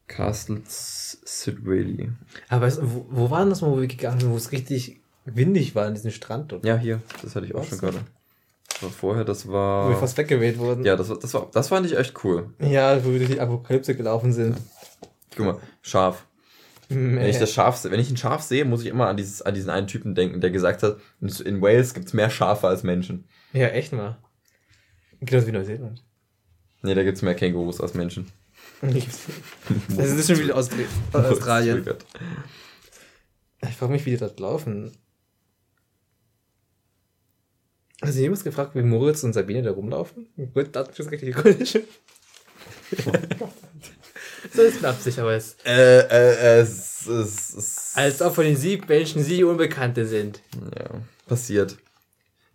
Castle 0.07 0.61
Sidwaley. 0.65 2.09
Aber 2.49 2.65
weißt, 2.65 2.79
wo, 2.81 3.05
wo 3.09 3.29
waren 3.29 3.49
das 3.49 3.61
mal, 3.61 3.71
wo 3.71 3.79
wir 3.79 3.87
gegangen 3.87 4.19
sind, 4.19 4.31
wo 4.31 4.35
es 4.35 4.51
richtig 4.51 4.99
windig 5.25 5.75
war 5.75 5.85
an 5.85 5.93
diesem 5.93 6.11
Strand? 6.11 6.51
Dort? 6.51 6.65
Ja, 6.65 6.77
hier. 6.77 7.01
Das 7.21 7.35
hatte 7.35 7.45
ich 7.45 7.55
auch 7.55 7.61
Was? 7.61 7.69
schon 7.69 7.79
gerade. 7.79 7.99
War 8.81 8.89
vorher, 8.89 9.25
das 9.25 9.47
war. 9.47 9.85
Wo 9.85 9.89
wir 9.89 9.97
fast 9.97 10.17
weggeweht 10.17 10.57
wurden. 10.57 10.85
Ja, 10.85 10.95
das 10.95 11.09
war, 11.09 11.19
das 11.19 11.33
war, 11.33 11.49
das 11.51 11.67
fand 11.67 11.85
ich 11.85 11.97
echt 11.97 12.23
cool. 12.23 12.49
Ja, 12.59 13.03
wo 13.03 13.11
wir 13.11 13.19
durch 13.19 13.31
die 13.31 13.39
Apokalypse 13.39 13.95
gelaufen 13.95 14.31
sind. 14.31 14.57
Ja. 14.57 15.07
Guck 15.35 15.45
mal, 15.45 15.57
Schaf. 16.89 16.97
Wenn 16.97 17.27
ich 17.27 17.37
das 17.37 17.53
Schaf, 17.53 17.83
wenn 17.83 17.99
ich 17.99 18.09
ein 18.09 18.17
Schaf 18.17 18.41
sehe, 18.41 18.65
muss 18.65 18.81
ich 18.81 18.87
immer 18.87 19.07
an 19.07 19.17
dieses, 19.17 19.41
an 19.41 19.53
diesen 19.53 19.69
einen 19.69 19.87
Typen 19.87 20.15
denken, 20.15 20.41
der 20.41 20.49
gesagt 20.49 20.81
hat, 20.83 20.97
in 21.21 21.61
Wales 21.61 21.93
gibt's 21.93 22.13
mehr 22.13 22.29
Schafe 22.29 22.67
als 22.67 22.83
Menschen. 22.83 23.25
Ja, 23.53 23.67
echt 23.67 23.93
mal. 23.93 24.17
Genauso 25.21 25.47
wie 25.47 25.51
Neuseeland. 25.51 26.03
Nee, 26.81 26.95
da 26.95 27.03
gibt's 27.03 27.21
mehr 27.21 27.35
Kängurus 27.35 27.79
als 27.81 27.93
Menschen. 27.93 28.31
das 28.81 30.11
ist 30.11 30.27
schon 30.27 30.39
wieder 30.39 30.55
aus 30.55 30.69
Australien. 31.13 31.85
Ich 33.61 33.75
frage 33.75 33.91
mich, 33.91 34.05
wie 34.05 34.11
die 34.11 34.17
dort 34.17 34.39
laufen. 34.39 34.91
Hast 38.01 38.15
du 38.17 38.21
jemals 38.21 38.45
gefragt, 38.45 38.75
wie 38.75 38.81
Moritz 38.81 39.23
und 39.23 39.33
Sabine 39.33 39.61
da 39.61 39.71
rumlaufen? 39.71 40.27
Gut, 40.53 40.73
datenschutzrechtliche 40.73 41.33
Gründe. 41.41 41.65
so 44.53 44.61
ist 44.61 44.83
Absicht, 44.83 45.19
aber 45.19 45.33
es. 45.33 45.55
Äh, 45.65 45.99
äh, 45.99 46.59
es, 46.61 47.07
es, 47.07 47.53
es. 47.53 47.91
Als 47.95 48.21
ob 48.21 48.35
von 48.35 48.43
den 48.43 48.55
sieben 48.55 48.85
Menschen 48.87 49.23
sie 49.23 49.43
Unbekannte 49.43 50.05
sind. 50.05 50.41
Ja, 50.77 51.01
passiert. 51.27 51.77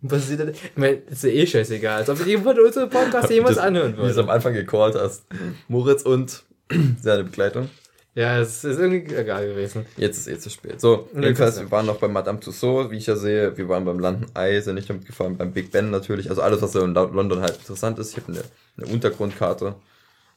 Denn? 0.01 0.49
Ich 0.49 0.77
meine, 0.77 0.97
ist 1.09 1.23
ja 1.23 1.29
eh 1.29 1.47
scheißegal. 1.47 1.99
Als 1.99 2.09
ob 2.09 2.25
jemand 2.25 2.59
unseren 2.59 2.89
Podcast 2.89 3.29
jemals 3.29 3.57
anhören 3.57 3.97
würde. 3.97 4.09
Wie 4.09 4.13
du 4.13 4.21
am 4.21 4.29
Anfang 4.29 4.53
gecallt 4.53 4.95
hast. 4.95 5.23
Moritz 5.67 6.03
und 6.03 6.43
seine 7.01 7.23
Begleitung. 7.23 7.69
Ja, 8.13 8.39
es 8.39 8.63
ist 8.63 8.79
irgendwie 8.79 9.13
egal 9.13 9.45
gewesen. 9.45 9.85
Jetzt 9.97 10.19
ist 10.19 10.27
eh 10.27 10.39
zu 10.39 10.49
spät. 10.49 10.79
So, 10.79 11.09
jedenfalls, 11.13 11.59
wir 11.59 11.69
waren 11.69 11.85
noch 11.85 11.97
bei 11.97 12.07
Madame 12.07 12.39
Tussauds, 12.39 12.89
wie 12.89 12.97
ich 12.97 13.07
ja 13.07 13.17
sehe. 13.17 13.57
Wir 13.57 13.67
waren 13.67 13.83
beim 13.83 13.99
London 13.99 14.31
Eye, 14.33 14.61
sind 14.61 14.75
nicht 14.75 14.89
damit 14.89 15.05
gefahren, 15.05 15.35
beim 15.35 15.51
Big 15.51 15.71
Ben 15.71 15.89
natürlich. 15.91 16.29
Also 16.29 16.41
alles, 16.41 16.61
was 16.61 16.75
in 16.75 16.93
London 16.93 17.41
halt 17.41 17.57
interessant 17.57 17.99
ist. 17.99 18.11
Ich 18.11 18.23
habe 18.23 18.31
eine, 18.31 18.43
eine 18.77 18.93
Untergrundkarte. 18.93 19.75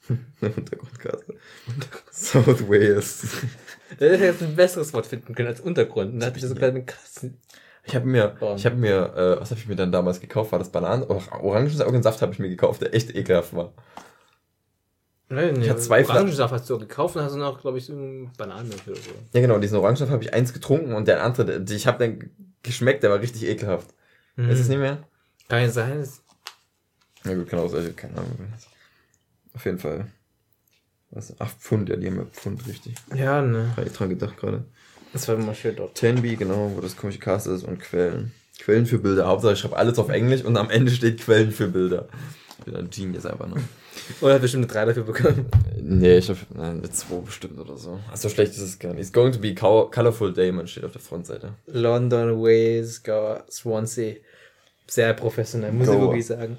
eine 0.40 0.52
Untergrundkarte. 0.52 1.34
South 2.10 2.68
Wales. 2.68 3.26
Da 3.98 4.06
hätte 4.06 4.24
jetzt 4.24 4.42
ein 4.42 4.56
besseres 4.56 4.92
Wort 4.92 5.06
finden 5.06 5.34
können 5.34 5.48
als 5.48 5.60
Untergrund. 5.60 6.12
Und 6.14 6.20
da 6.20 6.26
hatte 6.26 6.38
ich 6.38 6.44
so 6.44 6.54
kleine 6.54 6.84
Kassen. 6.84 7.38
Ich 7.84 7.94
habe 7.94 8.06
mir, 8.06 8.36
ich 8.56 8.66
habe 8.66 8.76
mir, 8.76 9.14
äh, 9.16 9.40
was 9.40 9.50
habe 9.50 9.60
ich 9.60 9.66
mir 9.66 9.76
dann 9.76 9.92
damals 9.92 10.20
gekauft? 10.20 10.52
War 10.52 10.58
das 10.58 10.70
Bananen? 10.70 11.04
Orangensaft 11.04 12.20
habe 12.20 12.32
ich 12.32 12.38
mir 12.38 12.50
gekauft, 12.50 12.82
der 12.82 12.94
echt 12.94 13.14
ekelhaft 13.14 13.54
war. 13.54 13.72
Nein, 15.30 15.54
nee, 15.54 15.64
ich 15.64 15.70
hatte 15.70 15.80
zwei 15.80 16.06
Orangensaft 16.06 16.52
hast 16.52 16.68
du 16.70 16.78
gekauft 16.78 17.16
und 17.16 17.22
hast 17.22 17.32
dann 17.32 17.42
auch, 17.42 17.60
glaube 17.60 17.78
ich, 17.78 17.86
so 17.86 17.94
Bananenmilch 18.36 18.86
oder 18.86 18.96
so. 18.96 19.10
Ja, 19.32 19.40
genau, 19.40 19.58
diesen 19.58 19.78
Orangensaft 19.78 20.10
habe 20.10 20.22
ich 20.22 20.32
eins 20.32 20.52
getrunken 20.54 20.94
und 20.94 21.06
der 21.06 21.22
andere, 21.22 21.64
ich 21.68 21.86
habe 21.86 21.98
den 21.98 22.30
geschmeckt, 22.62 23.02
der 23.02 23.10
war 23.10 23.20
richtig 23.20 23.44
ekelhaft. 23.44 23.94
Mhm. 24.36 24.50
Ist 24.50 24.60
es 24.60 24.68
nicht 24.68 24.78
mehr? 24.78 24.98
Kann 25.48 25.62
ja 25.62 25.68
sein. 25.70 26.06
Na 27.24 27.34
gut, 27.34 27.48
kann 27.48 27.58
auch 27.58 27.68
sein, 27.68 27.94
keine 27.94 28.18
Ahnung. 28.18 28.52
Auf 29.58 29.64
jeden 29.64 29.80
Fall. 29.80 30.06
Was? 31.10 31.34
8 31.40 31.58
Pfund, 31.58 31.88
ja, 31.88 31.96
die 31.96 32.06
haben 32.06 32.16
ja 32.16 32.24
Pfund, 32.26 32.64
richtig. 32.68 32.94
Ja, 33.12 33.42
ne. 33.42 33.72
Habe 33.76 33.88
ich 33.88 33.92
dran 33.92 34.08
gedacht 34.08 34.36
gerade. 34.36 34.62
Das 35.12 35.26
war 35.26 35.34
immer 35.34 35.52
schön 35.52 35.74
dort. 35.74 35.96
Tenby, 35.96 36.36
genau, 36.36 36.70
wo 36.76 36.80
das 36.80 36.96
komische 36.96 37.18
Cast 37.18 37.48
ist 37.48 37.64
und 37.64 37.80
Quellen. 37.80 38.30
Quellen 38.60 38.86
für 38.86 39.00
Bilder. 39.00 39.26
Hauptsache 39.26 39.54
ich 39.54 39.58
schreibe 39.58 39.76
alles 39.76 39.98
auf 39.98 40.10
Englisch 40.10 40.44
und 40.44 40.56
am 40.56 40.70
Ende 40.70 40.92
steht 40.92 41.20
Quellen 41.20 41.50
für 41.50 41.66
Bilder. 41.66 42.06
Ich 42.60 42.66
bin 42.66 42.76
ein 42.76 42.88
Genius 42.88 43.26
einfach, 43.26 43.48
ne? 43.48 43.56
Oder 44.20 44.34
hat 44.34 44.42
bestimmt 44.42 44.62
eine 44.62 44.72
3 44.72 44.84
dafür 44.84 45.02
bekommen? 45.02 45.46
Nee, 45.82 46.18
ich 46.18 46.30
hab 46.30 46.36
nein, 46.54 46.78
eine 46.78 46.88
2 46.88 47.16
bestimmt 47.16 47.58
oder 47.58 47.76
so. 47.76 47.98
Ach, 48.12 48.16
so 48.16 48.28
schlecht 48.28 48.52
ist 48.52 48.60
es 48.60 48.78
gar 48.78 48.90
nicht. 48.90 49.00
It's 49.00 49.12
going 49.12 49.32
to 49.32 49.40
be 49.40 49.56
colorful 49.56 50.32
day, 50.32 50.52
man 50.52 50.68
steht 50.68 50.84
auf 50.84 50.92
der 50.92 51.00
Frontseite. 51.00 51.54
London, 51.66 52.40
Wales, 52.40 53.02
Goa, 53.02 53.42
Swansea. 53.50 54.14
Sehr 54.86 55.14
professionell, 55.14 55.72
muss 55.72 55.88
Goa. 55.88 55.96
ich 55.96 56.00
wirklich 56.00 56.26
sagen. 56.26 56.56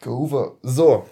Go 0.00 0.56
So, 0.62 1.06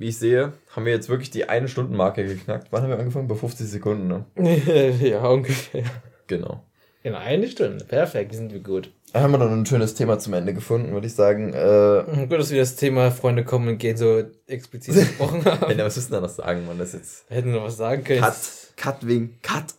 wie 0.00 0.08
ich 0.08 0.18
sehe, 0.18 0.54
haben 0.74 0.86
wir 0.86 0.94
jetzt 0.94 1.10
wirklich 1.10 1.30
die 1.30 1.50
eine 1.50 1.68
Stunden 1.68 1.94
Marke 1.94 2.24
geknackt. 2.24 2.68
Wann 2.70 2.82
haben 2.82 2.90
wir 2.90 2.98
angefangen? 2.98 3.28
Bei 3.28 3.34
50 3.34 3.68
Sekunden, 3.68 4.08
ne? 4.08 4.24
ja, 5.02 5.28
ungefähr. 5.28 5.84
Genau. 6.26 6.64
In 7.02 7.14
eine 7.14 7.46
Stunde. 7.48 7.84
Perfekt, 7.84 8.34
sind 8.34 8.50
wir 8.50 8.60
gut. 8.60 8.90
Da 9.12 9.20
haben 9.20 9.32
wir 9.32 9.38
dann 9.38 9.52
ein 9.52 9.66
schönes 9.66 9.94
Thema 9.94 10.18
zum 10.18 10.32
Ende 10.32 10.54
gefunden, 10.54 10.92
würde 10.92 11.06
ich 11.06 11.14
sagen. 11.14 11.52
Äh, 11.52 12.26
gut, 12.28 12.38
dass 12.38 12.50
wir 12.50 12.60
das 12.60 12.76
Thema 12.76 13.10
Freunde 13.10 13.44
kommen 13.44 13.68
und 13.68 13.78
gehen 13.78 13.98
so 13.98 14.22
explizit 14.46 14.94
gesprochen 14.94 15.44
haben. 15.44 15.78
ja, 15.78 15.84
was 15.84 15.96
müssen 15.96 16.12
wir 16.12 16.20
noch 16.22 16.30
sagen, 16.30 16.64
man? 16.66 16.78
Das 16.78 16.94
jetzt. 16.94 17.28
Hätten 17.28 17.48
wir 17.48 17.56
noch 17.56 17.66
was 17.66 17.76
sagen 17.76 18.02
können. 18.02 18.22
Cut, 18.22 18.36
Cut 18.76 19.06
wegen 19.06 19.38
Cut. 19.42 19.74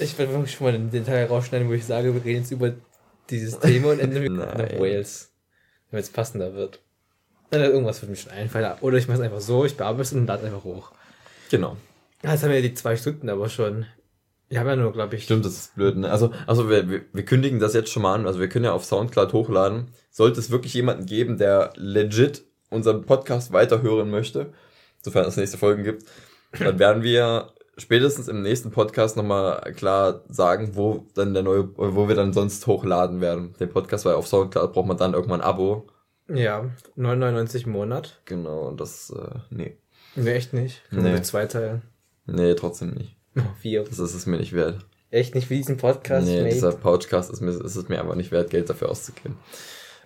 Ich 0.00 0.18
werde 0.18 0.32
wirklich 0.32 0.54
schon 0.54 0.66
mal 0.66 0.72
den 0.72 0.90
Detail 0.90 1.26
rausschneiden, 1.26 1.68
wo 1.68 1.72
ich 1.72 1.84
sage, 1.84 2.12
wir 2.12 2.24
reden 2.24 2.40
jetzt 2.40 2.50
über 2.50 2.74
dieses 3.30 3.60
Thema 3.60 3.92
und 3.92 4.00
enden 4.00 4.22
mit 4.22 4.32
nach 4.32 4.58
Wales. 4.80 5.32
Wenn 5.92 6.00
es 6.00 6.10
passender 6.10 6.54
wird. 6.54 6.80
Dann 7.52 7.60
irgendwas 7.60 8.00
wird 8.00 8.10
mir 8.10 8.16
schon 8.16 8.32
einfallen. 8.32 8.72
Oder 8.80 8.96
ich 8.96 9.08
mache 9.08 9.18
es 9.18 9.24
einfach 9.24 9.40
so, 9.40 9.66
ich 9.66 9.76
bearbeite 9.76 10.02
es 10.02 10.12
und 10.14 10.26
lade 10.26 10.46
einfach 10.46 10.64
hoch. 10.64 10.90
Genau. 11.50 11.76
Jetzt 12.22 12.42
haben 12.42 12.48
wir 12.48 12.56
ja 12.56 12.62
die 12.62 12.72
zwei 12.72 12.96
Stunden 12.96 13.28
aber 13.28 13.50
schon. 13.50 13.84
Ich 14.48 14.56
habe 14.56 14.70
ja 14.70 14.76
nur, 14.76 14.90
glaube 14.92 15.16
ich. 15.16 15.24
Stimmt, 15.24 15.44
das 15.44 15.52
ist 15.52 15.74
blöd, 15.74 15.98
ne? 15.98 16.10
Also, 16.10 16.32
also 16.46 16.70
wir, 16.70 16.88
wir, 16.88 17.02
wir 17.12 17.24
kündigen 17.26 17.60
das 17.60 17.74
jetzt 17.74 17.90
schon 17.90 18.02
mal 18.02 18.14
an. 18.14 18.26
Also 18.26 18.40
wir 18.40 18.48
können 18.48 18.64
ja 18.64 18.72
auf 18.72 18.86
Soundcloud 18.86 19.34
hochladen. 19.34 19.88
Sollte 20.10 20.40
es 20.40 20.50
wirklich 20.50 20.72
jemanden 20.72 21.04
geben, 21.04 21.36
der 21.36 21.74
legit 21.76 22.42
unseren 22.70 23.04
Podcast 23.04 23.52
weiterhören 23.52 24.10
möchte, 24.10 24.54
sofern 25.02 25.26
es 25.26 25.36
nächste 25.36 25.58
Folgen 25.58 25.84
gibt, 25.84 26.04
dann 26.58 26.78
werden 26.78 27.02
wir 27.02 27.52
spätestens 27.76 28.28
im 28.28 28.40
nächsten 28.40 28.70
Podcast 28.70 29.18
nochmal 29.18 29.74
klar 29.76 30.22
sagen, 30.28 30.70
wo 30.74 31.06
dann 31.14 31.34
der 31.34 31.42
neue, 31.42 31.68
wo 31.76 32.08
wir 32.08 32.14
dann 32.14 32.32
sonst 32.32 32.66
hochladen 32.66 33.20
werden. 33.20 33.54
Den 33.60 33.68
Podcast, 33.68 34.06
weil 34.06 34.14
auf 34.14 34.26
Soundcloud 34.26 34.72
braucht 34.72 34.88
man 34.88 34.96
dann 34.96 35.12
irgendwann 35.12 35.42
ein 35.42 35.46
Abo. 35.46 35.86
Ja, 36.34 36.70
9,99 36.96 37.64
im 37.66 37.72
Monat. 37.72 38.20
Genau, 38.24 38.68
und 38.68 38.80
das, 38.80 39.10
äh, 39.10 39.38
nee. 39.50 39.76
Nee, 40.16 40.32
echt 40.32 40.52
nicht. 40.52 40.82
Können 40.90 41.04
nee. 41.04 41.12
wir 41.12 41.22
zwei 41.22 41.46
teilen. 41.46 41.82
Nee, 42.26 42.54
trotzdem 42.54 42.90
nicht. 42.90 43.16
Vier. 43.60 43.84
Das 43.84 43.98
ist 43.98 44.14
es 44.14 44.26
mir 44.26 44.38
nicht 44.38 44.52
wert. 44.52 44.84
Echt 45.10 45.34
nicht 45.34 45.48
für 45.48 45.54
diesen 45.54 45.76
Podcast? 45.76 46.26
Nee, 46.26 46.42
mate? 46.42 46.54
dieser 46.54 46.72
Podcast 46.72 47.30
ist, 47.30 47.40
mir, 47.40 47.50
ist 47.50 47.76
es 47.76 47.88
mir 47.88 48.00
einfach 48.00 48.14
nicht 48.14 48.32
wert, 48.32 48.50
Geld 48.50 48.70
dafür 48.70 48.90
auszugeben. 48.90 49.36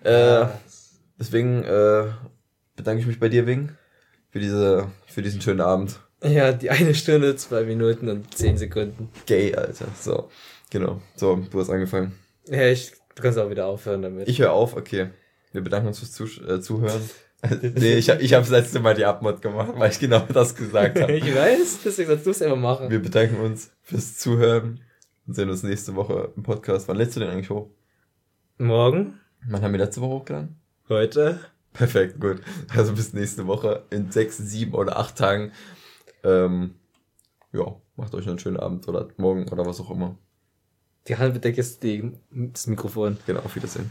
Äh, 0.03 0.47
deswegen 1.18 1.62
äh, 1.62 2.07
bedanke 2.74 3.01
ich 3.01 3.07
mich 3.07 3.20
bei 3.20 3.29
dir, 3.29 3.47
Wing, 3.47 3.70
für, 4.31 4.41
diese, 4.41 4.89
für 5.07 5.22
diesen 5.22 5.41
schönen 5.41 5.61
Abend. 5.61 6.01
Ja, 6.22 6.53
die 6.53 6.70
eine 6.70 6.95
Stunde, 6.95 7.37
zwei 7.37 7.62
Minuten 7.64 8.09
und 8.09 8.35
zehn 8.35 8.57
Sekunden. 8.57 9.11
Gay, 9.27 9.55
Alter. 9.55 9.87
So, 10.01 10.29
genau. 10.70 11.01
So, 11.14 11.37
du 11.37 11.61
hast 11.61 11.70
angefangen. 11.70 12.18
Ja, 12.49 12.66
ich, 12.66 12.93
du 13.14 13.22
kannst 13.22 13.39
auch 13.39 13.51
wieder 13.51 13.66
aufhören 13.66 14.03
damit. 14.03 14.29
Ich 14.29 14.41
höre 14.41 14.53
auf, 14.53 14.77
okay. 14.77 15.11
Wir 15.57 15.62
bedanken 15.62 15.88
uns 15.88 15.98
fürs 15.98 16.12
Zuh 16.12 16.26
äh, 16.46 16.61
Zuhören. 16.61 17.00
nee, 17.62 17.94
ich, 17.94 18.09
ich 18.09 18.32
habe 18.34 18.42
das 18.42 18.50
letzte 18.50 18.80
Mal 18.80 18.94
die 18.94 19.04
Abmod 19.07 19.40
gemacht, 19.40 19.72
weil 19.76 19.90
ich 19.90 19.98
genau 19.98 20.20
das 20.20 20.54
gesagt 20.54 21.00
habe. 21.00 21.12
ich 21.12 21.34
weiß, 21.34 21.78
deswegen 21.84 22.09
sollst 22.09 22.26
du 22.26 22.30
es 22.30 22.42
einfach 22.42 22.57
machen. 22.57 22.90
Wir 22.90 23.00
bedanken 23.00 23.40
uns 23.40 23.70
fürs 23.82 24.18
Zuhören 24.18 24.80
und 25.26 25.34
sehen 25.34 25.48
uns 25.48 25.62
nächste 25.62 25.94
Woche 25.94 26.32
im 26.36 26.42
Podcast. 26.42 26.88
Wann 26.88 26.96
lädst 26.96 27.16
du 27.16 27.20
den 27.20 27.30
eigentlich 27.30 27.50
hoch? 27.50 27.70
Morgen. 28.59 29.18
Wann 29.48 29.62
haben 29.62 29.72
wir 29.72 29.78
letzte 29.78 30.02
Woche 30.02 30.20
hochgeladen? 30.20 30.61
Heute. 30.88 31.40
Perfekt, 31.72 32.20
gut. 32.20 32.40
Also 32.74 32.92
bis 32.92 33.14
nächste 33.14 33.46
Woche 33.46 33.84
in 33.90 34.11
sechs, 34.11 34.36
sieben 34.36 34.74
oder 34.74 34.98
acht 34.98 35.16
Tagen. 35.16 35.52
Ähm, 36.22 36.74
ja, 37.52 37.76
macht 37.96 38.14
euch 38.14 38.28
einen 38.28 38.38
schönen 38.38 38.59
Abend 38.59 38.88
oder 38.88 39.09
morgen 39.16 39.48
oder 39.48 39.64
was 39.64 39.80
auch 39.80 39.90
immer. 39.90 40.18
Die 41.09 41.16
Hand 41.16 41.34
bedeckt 41.34 41.59
jetzt 41.59 41.82
die, 41.82 42.12
das 42.30 42.66
Mikrofon. 42.66 43.18
Genau, 43.26 43.40
auf 43.40 43.54
Wiedersehen. 43.57 43.90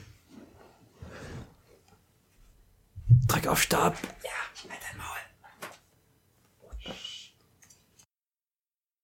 Drück 3.28 3.48
auf 3.48 3.62
Stab. 3.62 3.98
Ja, 4.24 4.30
Maul. 4.95 4.95